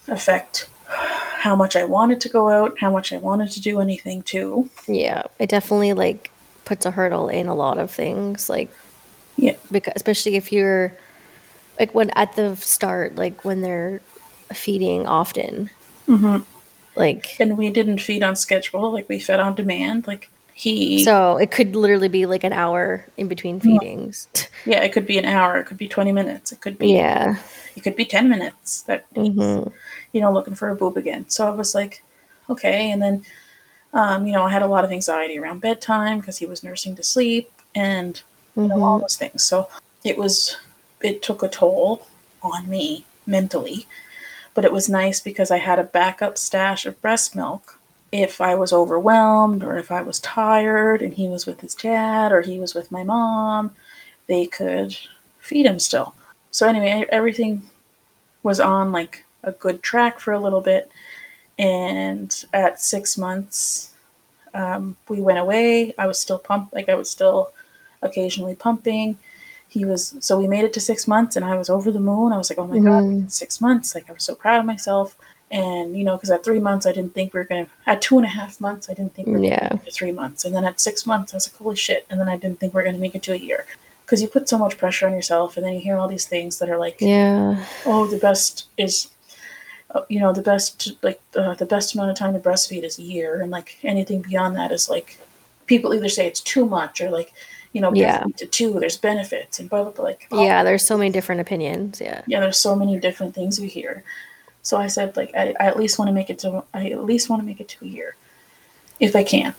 affect 0.08 0.68
how 0.86 1.56
much 1.56 1.74
I 1.74 1.84
wanted 1.84 2.20
to 2.22 2.28
go 2.28 2.50
out, 2.50 2.78
how 2.78 2.90
much 2.90 3.12
I 3.12 3.16
wanted 3.16 3.50
to 3.52 3.62
do 3.62 3.80
anything 3.80 4.22
too. 4.22 4.68
Yeah. 4.86 5.22
It 5.38 5.48
definitely 5.48 5.94
like 5.94 6.30
puts 6.66 6.84
a 6.84 6.90
hurdle 6.90 7.28
in 7.28 7.46
a 7.46 7.54
lot 7.54 7.78
of 7.78 7.90
things. 7.90 8.50
Like, 8.50 8.70
Yeah. 9.38 9.54
because 9.70 9.92
especially 9.96 10.34
if 10.34 10.52
you're 10.52 10.92
like 11.78 11.94
when 11.94 12.10
at 12.10 12.34
the 12.36 12.56
start, 12.56 13.14
like 13.16 13.44
when 13.44 13.62
they're 13.62 14.00
feeding 14.52 15.06
often, 15.06 15.70
Mhm. 16.08 16.44
like 16.96 17.36
And 17.40 17.56
we 17.56 17.70
didn't 17.70 17.98
feed 17.98 18.22
on 18.22 18.34
schedule, 18.34 18.90
like 18.92 19.08
we 19.08 19.20
fed 19.20 19.38
on 19.40 19.54
demand. 19.54 20.06
Like 20.08 20.28
he, 20.54 21.04
so 21.04 21.36
it 21.36 21.52
could 21.52 21.76
literally 21.76 22.08
be 22.08 22.26
like 22.26 22.42
an 22.42 22.52
hour 22.52 23.06
in 23.16 23.28
between 23.28 23.60
feedings. 23.60 24.26
yeah, 24.66 24.80
it 24.82 24.92
could 24.92 25.06
be 25.06 25.16
an 25.18 25.24
hour, 25.24 25.58
it 25.58 25.66
could 25.66 25.78
be 25.78 25.86
20 25.86 26.10
minutes, 26.10 26.50
it 26.50 26.60
could 26.60 26.76
be, 26.76 26.94
yeah. 26.94 27.36
it 27.76 27.82
could 27.84 27.94
be 27.94 28.04
10 28.04 28.28
minutes 28.28 28.82
that 28.82 29.04
Mhm. 29.14 29.72
you 30.12 30.20
know, 30.20 30.32
looking 30.32 30.56
for 30.56 30.68
a 30.70 30.74
boob 30.74 30.96
again. 30.96 31.26
So 31.28 31.46
I 31.46 31.50
was 31.50 31.76
like, 31.76 32.02
okay. 32.50 32.90
And 32.90 33.00
then, 33.00 33.22
um, 33.92 34.26
you 34.26 34.32
know, 34.32 34.42
I 34.42 34.50
had 34.50 34.62
a 34.62 34.66
lot 34.66 34.84
of 34.84 34.90
anxiety 34.90 35.38
around 35.38 35.60
bedtime 35.60 36.18
because 36.18 36.38
he 36.38 36.46
was 36.46 36.64
nursing 36.64 36.96
to 36.96 37.04
sleep 37.04 37.52
and 37.76 38.20
you 38.58 38.68
know, 38.68 38.82
all 38.82 38.98
Mhm. 38.98 39.02
those 39.02 39.16
things. 39.16 39.42
So 39.42 39.68
it 40.04 40.18
was, 40.18 40.56
it 41.00 41.22
took 41.22 41.42
a 41.42 41.48
toll 41.48 42.06
on 42.42 42.68
me 42.68 43.04
mentally, 43.26 43.86
but 44.54 44.64
it 44.64 44.72
was 44.72 44.88
nice 44.88 45.20
because 45.20 45.50
I 45.50 45.58
had 45.58 45.78
a 45.78 45.84
backup 45.84 46.36
stash 46.36 46.84
of 46.86 47.00
breast 47.00 47.36
milk 47.36 47.78
if 48.10 48.40
I 48.40 48.54
was 48.54 48.72
overwhelmed 48.72 49.62
or 49.62 49.76
if 49.76 49.92
I 49.92 50.02
was 50.02 50.18
tired 50.20 51.02
and 51.02 51.12
he 51.12 51.28
was 51.28 51.46
with 51.46 51.60
his 51.60 51.74
dad 51.74 52.32
or 52.32 52.40
he 52.40 52.58
was 52.58 52.74
with 52.74 52.90
my 52.90 53.04
mom, 53.04 53.70
they 54.26 54.46
could 54.46 54.96
feed 55.38 55.66
him 55.66 55.78
still. 55.78 56.14
So 56.50 56.66
anyway, 56.66 57.04
everything 57.10 57.62
was 58.42 58.60
on 58.60 58.92
like 58.92 59.24
a 59.42 59.52
good 59.52 59.82
track 59.82 60.18
for 60.20 60.32
a 60.32 60.40
little 60.40 60.62
bit. 60.62 60.90
And 61.58 62.44
at 62.54 62.80
six 62.80 63.18
months, 63.18 63.92
um, 64.54 64.96
we 65.08 65.20
went 65.20 65.38
away. 65.38 65.94
I 65.98 66.06
was 66.06 66.18
still 66.18 66.38
pumped, 66.38 66.72
like 66.72 66.88
I 66.88 66.94
was 66.94 67.10
still 67.10 67.52
occasionally 68.02 68.54
pumping. 68.54 69.18
He 69.68 69.84
was 69.84 70.14
so 70.20 70.38
we 70.38 70.48
made 70.48 70.64
it 70.64 70.72
to 70.74 70.80
six 70.80 71.06
months, 71.06 71.36
and 71.36 71.44
I 71.44 71.56
was 71.58 71.68
over 71.68 71.90
the 71.90 72.00
moon. 72.00 72.32
I 72.32 72.38
was 72.38 72.48
like, 72.50 72.58
oh 72.58 72.66
my 72.66 72.78
god, 72.78 73.04
Mhm. 73.04 73.30
six 73.30 73.60
months! 73.60 73.94
Like 73.94 74.08
I 74.08 74.12
was 74.12 74.24
so 74.24 74.34
proud 74.34 74.60
of 74.60 74.66
myself. 74.66 75.16
And 75.50 75.96
you 75.96 76.04
know, 76.04 76.16
because 76.16 76.30
at 76.30 76.44
three 76.44 76.60
months, 76.60 76.84
I 76.86 76.92
didn't 76.92 77.14
think 77.14 77.32
we 77.34 77.40
were 77.40 77.44
gonna. 77.44 77.66
At 77.86 78.00
two 78.02 78.16
and 78.18 78.24
a 78.26 78.30
half 78.30 78.60
months, 78.60 78.88
I 78.90 78.94
didn't 78.94 79.14
think 79.14 79.28
we 79.28 79.34
were 79.34 79.44
Yeah. 79.44 79.60
gonna 79.68 79.74
make 79.76 79.88
it 79.88 79.94
three 79.94 80.12
months. 80.12 80.44
And 80.44 80.54
then 80.54 80.64
at 80.64 80.80
six 80.80 81.04
months, 81.06 81.32
I 81.32 81.36
was 81.36 81.48
like, 81.50 81.56
holy 81.56 81.76
shit! 81.76 82.06
And 82.10 82.18
then 82.20 82.28
I 82.28 82.36
didn't 82.36 82.60
think 82.60 82.72
we 82.72 82.78
were 82.78 82.84
gonna 82.84 82.98
make 82.98 83.14
it 83.14 83.22
to 83.24 83.32
a 83.32 83.36
year. 83.36 83.66
Because 84.04 84.22
you 84.22 84.28
put 84.28 84.48
so 84.48 84.56
much 84.56 84.78
pressure 84.78 85.06
on 85.06 85.12
yourself, 85.12 85.56
and 85.58 85.64
then 85.66 85.74
you 85.74 85.80
hear 85.80 85.98
all 85.98 86.08
these 86.08 86.24
things 86.26 86.58
that 86.58 86.70
are 86.70 86.78
like, 86.78 86.96
Yeah. 86.98 87.62
oh, 87.84 88.06
the 88.06 88.16
best 88.16 88.64
is, 88.78 89.08
uh, 89.94 90.00
you 90.08 90.18
know, 90.18 90.32
the 90.32 90.40
best 90.42 90.92
like 91.02 91.20
uh, 91.36 91.54
the 91.54 91.66
best 91.66 91.94
amount 91.94 92.10
of 92.10 92.16
time 92.16 92.32
to 92.32 92.38
breastfeed 92.40 92.84
is 92.84 92.98
a 92.98 93.02
year, 93.02 93.40
and 93.42 93.50
like 93.50 93.76
anything 93.82 94.22
beyond 94.22 94.56
that 94.56 94.72
is 94.72 94.88
like, 94.88 95.18
people 95.66 95.92
either 95.94 96.08
say 96.08 96.26
it's 96.26 96.40
too 96.40 96.64
much 96.66 97.00
or 97.02 97.10
like, 97.10 97.32
you 97.78 97.82
know, 97.82 97.92
Yeah. 97.94 98.24
to 98.36 98.46
two, 98.46 98.78
there's 98.80 98.96
benefits 98.96 99.60
and 99.60 99.70
blah 99.70 99.82
blah 99.84 99.92
blah. 99.92 100.04
Like, 100.04 100.26
all 100.32 100.44
Yeah. 100.44 100.64
There's 100.64 100.84
so 100.84 100.98
many 100.98 101.10
different 101.10 101.40
opinions. 101.40 102.00
Yeah. 102.00 102.22
yeah, 102.26 102.40
there's 102.40 102.58
so 102.58 102.74
many 102.74 102.98
different 102.98 103.34
things 103.34 103.60
we 103.60 103.68
hear. 103.68 104.02
So 104.62 104.76
I 104.76 104.88
said, 104.88 105.16
like, 105.16 105.30
I, 105.34 105.54
I 105.60 105.66
at 105.66 105.78
least 105.78 105.98
want 105.98 106.08
to 106.08 106.12
make 106.12 106.28
it 106.28 106.38
to, 106.40 106.64
I 106.74 106.90
at 106.90 107.04
least 107.04 107.30
want 107.30 107.40
to 107.40 107.46
make 107.46 107.60
it 107.60 107.68
to 107.68 107.84
a 107.84 107.88
year, 107.88 108.16
if 109.00 109.14
I 109.14 109.22
can. 109.24 109.54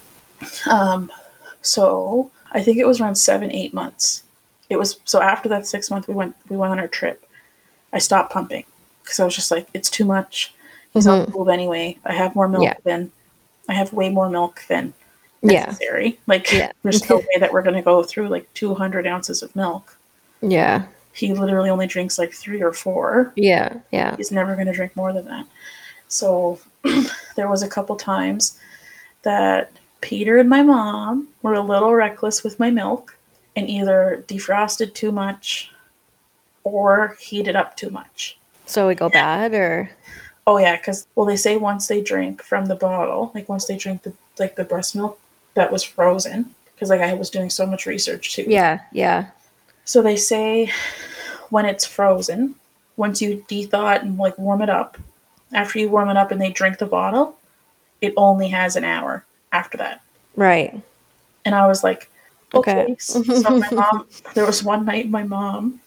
Um, 0.70 1.12
so 1.62 2.30
I 2.52 2.62
think 2.62 2.78
it 2.78 2.86
was 2.88 3.00
around 3.00 3.16
seven, 3.16 3.52
eight 3.52 3.74
months. 3.74 4.24
It 4.70 4.78
was 4.78 5.00
so 5.06 5.22
after 5.22 5.50
that 5.50 5.66
six 5.66 5.90
month, 5.90 6.08
we 6.08 6.14
went, 6.14 6.36
we 6.50 6.58
went 6.58 6.72
on 6.72 6.80
our 6.80 6.88
trip. 6.88 7.26
I 7.94 8.00
stopped 8.00 8.32
pumping 8.34 8.66
because 9.02 9.20
I 9.20 9.26
was 9.26 9.36
just 9.36 9.50
like, 9.52 9.68
it's 9.74 9.90
too 9.90 10.06
much. 10.06 10.54
He's 10.94 11.08
on 11.08 11.26
the 11.26 11.52
anyway. 11.52 11.98
I 12.06 12.14
have 12.14 12.36
more 12.36 12.48
milk 12.48 12.64
Yeah. 12.64 12.76
than, 12.84 13.12
I 13.68 13.74
have 13.74 13.94
way 13.94 14.10
more 14.10 14.30
milk 14.30 14.64
than 14.68 14.94
Yeah. 15.42 15.66
necessary. 15.66 16.20
Like, 16.28 16.52
Yeah. 16.52 16.72
there's 16.84 17.10
no 17.10 17.18
way 17.20 17.40
that 17.40 17.52
we're 17.54 17.62
gonna 17.62 17.82
go 17.82 18.04
through 18.04 18.28
like 18.30 18.52
200 18.54 19.08
ounces 19.08 19.42
of 19.42 19.56
milk. 19.56 19.98
Yeah. 20.42 20.84
He 21.14 21.34
literally 21.34 21.70
only 21.70 21.88
drinks 21.88 22.18
like 22.18 22.32
three 22.34 22.62
or 22.62 22.72
four. 22.72 23.34
Yeah. 23.36 23.80
Yeah. 23.92 24.16
He's 24.16 24.32
never 24.32 24.56
going 24.56 24.68
to 24.68 24.74
drink 24.74 24.96
more 24.96 25.12
than 25.12 25.26
that. 25.26 25.46
So 26.08 26.60
there 27.36 27.50
was 27.50 27.62
a 27.62 27.68
couple 27.68 27.96
times 27.98 28.58
that 29.24 29.72
Peter 30.02 30.38
and 30.38 30.48
my 30.48 30.64
mom 30.64 31.28
were 31.42 31.56
a 31.56 31.62
little 31.62 31.94
reckless 31.94 32.44
with 32.44 32.58
my 32.60 32.70
milk 32.72 33.18
and 33.58 33.70
either 33.70 34.24
defrosted 34.28 34.94
too 34.94 35.12
much 35.12 35.72
or 36.64 37.18
heated 37.20 37.56
up 37.56 37.76
too 37.76 37.90
much. 37.90 38.38
So 38.66 38.88
we 38.88 38.96
go 38.96 39.10
bad 39.10 39.54
or 39.54 39.90
Oh 40.48 40.58
yeah, 40.58 40.78
because 40.78 41.06
well 41.16 41.26
they 41.26 41.36
say 41.36 41.58
once 41.58 41.88
they 41.88 42.02
drink 42.02 42.42
from 42.42 42.66
the 42.68 42.76
bottle, 42.76 43.32
like 43.36 43.50
once 43.50 43.66
they 43.66 43.76
drink 43.78 44.04
the 44.04 44.14
like 44.40 44.56
the 44.56 44.64
breast 44.64 44.96
milk 44.96 45.20
that 45.60 45.72
was 45.72 45.84
frozen, 45.84 46.56
because 46.74 46.90
like 46.90 47.02
I 47.02 47.14
was 47.14 47.30
doing 47.30 47.50
so 47.50 47.66
much 47.66 47.86
research 47.86 48.34
too. 48.34 48.46
yeah. 48.48 48.80
Yeah. 48.92 49.28
So 49.86 50.02
they 50.02 50.16
say 50.16 50.72
when 51.50 51.66
it's 51.66 51.86
frozen, 51.86 52.56
once 52.96 53.22
you 53.22 53.44
de-thaw 53.48 53.94
it 53.94 54.04
and 54.04 54.18
like 54.18 54.38
warm 54.38 54.62
it 54.62 54.70
up, 54.70 54.98
after 55.52 55.80
you 55.80 55.90
warm 55.90 56.10
it 56.10 56.18
up 56.18 56.32
and 56.32 56.40
they 56.40 56.52
drink 56.52 56.78
the 56.78 56.86
bottle, 56.86 57.38
it 58.02 58.14
only 58.16 58.48
has 58.50 58.76
an 58.76 58.84
hour 58.84 59.26
after 59.52 59.78
that. 59.78 60.02
Right. 60.36 60.80
And 61.44 61.56
I 61.56 61.68
was 61.68 61.84
like, 61.84 62.10
okay. 62.54 62.84
Okay. 62.84 62.96
so 63.00 63.24
my 63.58 63.70
mom, 63.72 64.08
there 64.34 64.46
was 64.46 64.64
one 64.64 64.86
night 64.86 65.10
my 65.10 65.24
mom, 65.24 65.82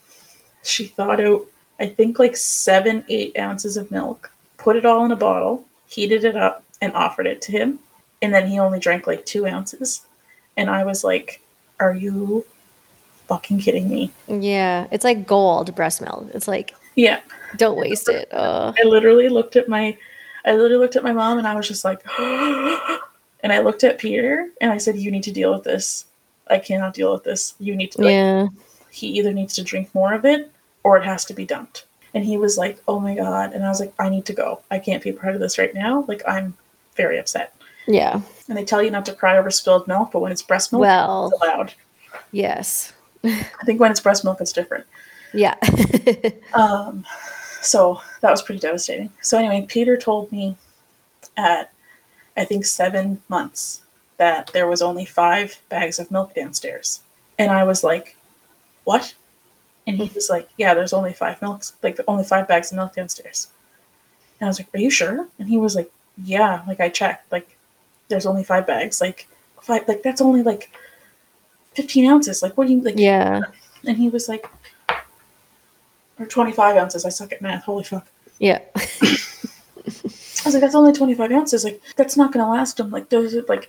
she 0.63 0.87
thought 0.87 1.21
out, 1.21 1.47
I 1.79 1.87
think 1.87 2.19
like 2.19 2.37
seven, 2.37 3.05
eight 3.09 3.39
ounces 3.39 3.77
of 3.77 3.91
milk, 3.91 4.31
put 4.59 4.77
it 4.77 4.85
all 4.85 5.05
in 5.05 5.13
a 5.13 5.17
bottle, 5.17 5.65
heated 5.87 6.25
it 6.25 6.37
up, 6.37 6.65
and 6.81 6.93
offered 6.95 7.27
it 7.27 7.41
to 7.43 7.53
him. 7.53 7.79
And 8.23 8.33
then 8.33 8.47
he 8.47 8.59
only 8.59 8.79
drank 8.79 9.07
like 9.07 9.27
two 9.27 9.47
ounces. 9.47 10.07
And 10.57 10.71
I 10.71 10.85
was 10.85 11.03
like, 11.03 11.43
are 11.81 11.95
you 11.95 12.47
fucking 13.27 13.59
kidding 13.59 13.89
me? 13.89 14.11
Yeah. 14.29 14.87
It's 14.91 15.05
like 15.05 15.27
gold 15.27 15.75
breast 15.75 16.01
milk. 16.01 16.29
It's 16.33 16.49
like 16.49 16.75
Yeah. 16.95 17.21
don't 17.57 17.77
waste 17.77 18.09
it. 18.09 18.33
Uh, 18.33 18.73
I 18.79 18.87
literally 18.87 19.29
looked 19.29 19.57
at 19.57 19.69
my 19.69 19.97
I 20.45 20.53
literally 20.53 20.77
looked 20.77 20.97
at 20.97 21.05
my 21.05 21.13
mom 21.13 21.39
and 21.39 21.47
I 21.47 21.55
was 21.55 21.67
just 21.69 21.85
like 21.85 22.01
and 22.19 23.53
I 23.53 23.59
looked 23.61 23.85
at 23.85 23.99
Peter 23.99 24.49
and 24.61 24.71
I 24.71 24.79
said, 24.79 24.97
You 24.97 25.11
need 25.11 25.25
to 25.25 25.33
deal 25.33 25.53
with 25.53 25.65
this. 25.65 26.07
I 26.49 26.59
cannot 26.59 26.95
deal 26.95 27.13
with 27.13 27.25
this. 27.25 27.55
You 27.59 27.75
need 27.75 27.93
to 27.93 28.03
like 28.03 28.13
yeah. 28.13 28.49
he 28.91 29.09
either 29.09 29.33
needs 29.33 29.55
to 29.55 29.65
drink 29.65 29.93
more 29.95 30.13
of 30.13 30.25
it 30.25 30.51
or 30.85 30.97
it 30.97 31.05
has 31.05 31.25
to 31.27 31.35
be 31.35 31.45
dumped. 31.45 31.87
And 32.15 32.25
he 32.25 32.37
was 32.37 32.59
like, 32.59 32.79
Oh 32.87 33.01
my 33.01 33.15
god. 33.17 33.53
And 33.53 33.65
I 33.65 33.69
was 33.69 33.81
like, 33.81 33.93
I 33.99 34.09
need 34.09 34.27
to 34.27 34.33
go. 34.33 34.61
I 34.71 34.79
can't 34.79 35.03
be 35.03 35.11
a 35.11 35.15
part 35.15 35.35
of 35.35 35.41
this 35.41 35.59
right 35.59 35.75
now. 35.75 36.05
Like 36.07 36.23
I'm 36.29 36.55
very 36.97 37.19
upset. 37.19 37.55
Yeah. 37.87 38.21
And 38.49 38.57
they 38.57 38.65
tell 38.65 38.83
you 38.83 38.91
not 38.91 39.05
to 39.07 39.15
cry 39.15 39.39
over 39.39 39.51
spilled 39.51 39.87
milk, 39.89 40.11
but 40.13 40.21
when 40.21 40.33
it's 40.33 40.43
breast 40.43 40.73
milk, 40.73 40.83
Well, 40.83 41.31
it's 41.33 41.43
allowed. 41.43 41.75
yes. 42.31 42.93
I 43.25 43.45
think 43.65 43.81
when 43.81 43.91
it's 43.91 44.01
breast 44.01 44.25
milk 44.25 44.41
it's 44.41 44.53
different. 44.53 44.87
Yeah. 45.33 45.55
Um, 46.55 47.05
so 47.63 48.01
that 48.21 48.31
was 48.31 48.43
pretty 48.43 48.61
devastating. 48.61 49.11
So 49.23 49.39
anyway, 49.39 49.65
Peter 49.69 49.97
told 49.97 50.31
me 50.33 50.57
at 51.37 51.73
I 52.37 52.45
think 52.45 52.65
seven 52.67 53.23
months 53.29 53.83
that 54.19 54.49
there 54.53 54.67
was 54.67 54.83
only 54.83 55.05
five 55.05 55.59
bags 55.69 55.99
of 55.99 56.11
milk 56.11 56.35
downstairs, 56.35 57.01
and 57.39 57.51
I 57.51 57.65
was 57.65 57.83
like, 57.85 58.17
"What?" 58.85 59.15
And 59.87 59.97
he 59.97 60.11
was 60.15 60.29
like, 60.29 60.49
"Yeah, 60.59 60.75
there's 60.75 60.93
only 60.93 61.13
five 61.13 61.41
milks, 61.41 61.73
like 61.83 61.99
only 62.09 62.25
five 62.25 62.47
bags 62.49 62.71
of 62.73 62.77
milk 62.77 62.95
downstairs." 62.95 63.49
And 64.41 64.47
I 64.47 64.51
was 64.51 64.59
like, 64.59 64.69
"Are 64.75 64.79
you 64.79 64.91
sure?" 64.91 65.29
And 65.39 65.49
he 65.49 65.57
was 65.57 65.75
like, 65.77 65.91
"Yeah, 66.23 66.63
like 66.67 66.81
I 66.81 66.89
checked, 66.89 67.31
like 67.33 67.57
there's 68.13 68.27
only 68.27 68.45
five 68.45 68.67
bags, 68.67 69.01
like 69.01 69.27
five, 69.61 69.89
like 69.89 70.03
that's 70.03 70.21
only 70.21 70.43
like 70.43 70.71
fifteen 71.75 72.09
ounces. 72.11 72.43
Like 72.43 72.57
what 72.57 72.67
do 72.69 72.75
you 72.75 72.81
like?" 72.83 72.95
yeah. 72.99 73.41
And 73.85 73.97
he 73.97 74.09
was 74.09 74.29
like, 74.29 74.47
or 76.19 76.27
25 76.27 76.77
ounces. 76.77 77.05
I 77.05 77.09
suck 77.09 77.33
at 77.33 77.43
math. 77.43 77.65
Holy 77.65 77.83
fuck. 77.85 78.07
Yeah. 78.39 78.61
I 78.77 80.45
was 80.47 80.55
like, 80.55 80.61
that's 80.61 80.75
only 80.75 80.93
25 80.93 81.33
ounces. 81.33 81.65
Like, 81.65 81.81
that's 81.97 82.17
not 82.17 82.33
going 82.33 82.45
to 82.45 82.51
last 82.51 82.79
him. 82.79 82.91
Like, 82.91 83.09
those, 83.09 83.35
like, 83.49 83.69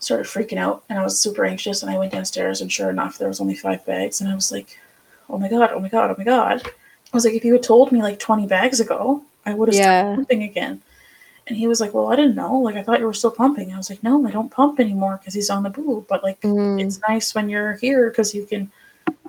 started 0.00 0.26
freaking 0.26 0.58
out. 0.58 0.82
And 0.88 0.98
I 0.98 1.02
was 1.04 1.20
super 1.20 1.44
anxious. 1.44 1.82
And 1.82 1.90
I 1.92 1.98
went 1.98 2.12
downstairs. 2.12 2.60
And 2.60 2.72
sure 2.72 2.90
enough, 2.90 3.18
there 3.18 3.28
was 3.28 3.40
only 3.40 3.54
five 3.54 3.84
bags. 3.86 4.20
And 4.20 4.28
I 4.30 4.34
was 4.34 4.50
like, 4.50 4.78
oh 5.28 5.38
my 5.38 5.48
God, 5.48 5.70
oh 5.72 5.78
my 5.80 5.88
God, 5.88 6.10
oh 6.10 6.16
my 6.18 6.24
God. 6.24 6.62
I 6.66 7.16
was 7.16 7.24
like, 7.24 7.34
if 7.34 7.44
you 7.44 7.52
had 7.52 7.62
told 7.62 7.92
me 7.92 8.02
like 8.02 8.18
20 8.18 8.46
bags 8.48 8.80
ago, 8.80 9.22
I 9.46 9.54
would 9.54 9.68
have 9.68 9.76
Yeah. 9.76 10.02
started 10.02 10.16
pumping 10.16 10.42
again. 10.42 10.82
And 11.46 11.56
he 11.56 11.66
was 11.66 11.80
like, 11.80 11.92
well, 11.94 12.12
I 12.12 12.16
didn't 12.16 12.36
know. 12.36 12.54
Like, 12.58 12.76
I 12.76 12.82
thought 12.82 13.00
you 13.00 13.06
were 13.06 13.12
still 13.12 13.30
pumping. 13.30 13.72
I 13.72 13.76
was 13.76 13.90
like, 13.90 14.02
no, 14.02 14.24
I 14.26 14.30
don't 14.30 14.50
pump 14.50 14.78
anymore 14.80 15.18
because 15.18 15.34
he's 15.34 15.50
on 15.50 15.62
the 15.62 15.70
boob. 15.70 16.06
But 16.08 16.22
like, 16.22 16.40
Mm, 16.42 16.80
it's 16.80 17.00
nice 17.08 17.34
when 17.34 17.48
you're 17.48 17.74
here 17.74 18.10
because 18.10 18.34
you 18.34 18.44
can, 18.46 18.70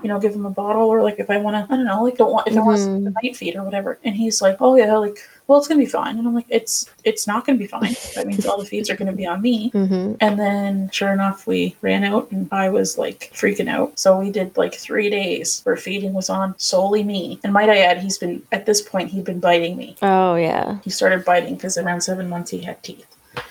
you 0.04 0.08
know, 0.08 0.20
give 0.20 0.34
him 0.34 0.46
a 0.46 0.50
bottle 0.52 0.88
or 0.88 1.02
like 1.02 1.20
if 1.20 1.30
I 1.30 1.38
want 1.38 1.56
to, 1.56 1.74
I 1.74 1.78
don't 1.78 1.86
know, 1.86 2.04
like 2.04 2.18
don't 2.18 2.32
want 2.32 2.48
if 2.48 2.56
I 2.58 2.62
want 2.62 2.78
to 2.78 2.84
Mhm. 2.90 3.04
the 3.06 3.14
night 3.24 3.36
feed 3.36 3.56
or 3.56 3.64
whatever. 3.64 3.98
And 4.04 4.16
he's 4.16 4.42
like, 4.42 4.58
oh 4.60 4.76
yeah, 4.76 4.96
like 4.98 5.18
well, 5.52 5.60
it's 5.60 5.68
gonna 5.68 5.82
be 5.82 5.86
fine. 5.86 6.18
And 6.18 6.26
I'm 6.26 6.34
like, 6.34 6.46
it's 6.48 6.90
it's 7.04 7.28
not 7.28 7.46
gonna 7.46 7.58
be 7.58 7.68
fine. 7.68 7.94
That 8.16 8.26
means 8.26 8.46
all 8.46 8.58
the 8.58 8.66
feeds 8.66 8.90
are 8.90 8.96
gonna 8.96 9.12
be 9.12 9.26
on 9.26 9.42
me. 9.42 9.70
hmm 9.72 10.14
And 10.22 10.40
then 10.40 10.90
sure 10.92 11.12
enough, 11.12 11.46
we 11.46 11.76
ran 11.82 12.06
out 12.06 12.32
and 12.32 12.48
I 12.54 12.70
was 12.70 12.98
like 12.98 13.32
freaking 13.34 13.68
out. 13.68 14.00
So 14.00 14.18
we 14.18 14.32
did 14.32 14.56
like 14.56 14.74
three 14.74 15.10
days 15.10 15.60
where 15.66 15.76
feeding 15.76 16.14
was 16.14 16.30
on 16.30 16.56
solely 16.58 17.04
me. 17.04 17.38
And 17.44 17.52
might 17.52 17.70
I 17.70 17.80
add, 17.80 17.98
he's 17.98 18.18
been 18.18 18.42
at 18.54 18.66
this 18.66 18.82
point 18.82 19.10
he'd 19.10 19.26
been 19.26 19.42
biting 19.42 19.76
me. 19.76 19.98
Oh 20.02 20.36
yeah. 20.36 20.80
He 20.86 20.90
started 20.90 21.26
biting 21.26 21.56
because 21.56 21.78
around 21.78 22.00
seven 22.00 22.30
months 22.30 22.52
he 22.52 22.60
had 22.60 22.82
teeth. 22.82 23.06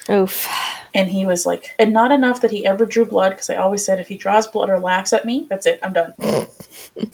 Oof. 0.08 0.48
And 0.94 1.08
he 1.08 1.26
was 1.26 1.46
like, 1.46 1.74
and 1.78 1.92
not 1.92 2.12
enough 2.12 2.40
that 2.40 2.50
he 2.50 2.66
ever 2.66 2.86
drew 2.86 3.04
blood 3.04 3.30
because 3.30 3.50
I 3.50 3.56
always 3.56 3.84
said 3.84 4.00
if 4.00 4.08
he 4.08 4.16
draws 4.16 4.46
blood 4.46 4.70
or 4.70 4.78
laughs 4.78 5.12
at 5.12 5.24
me, 5.24 5.46
that's 5.48 5.66
it, 5.66 5.78
I'm 5.82 5.92
done. 5.92 6.14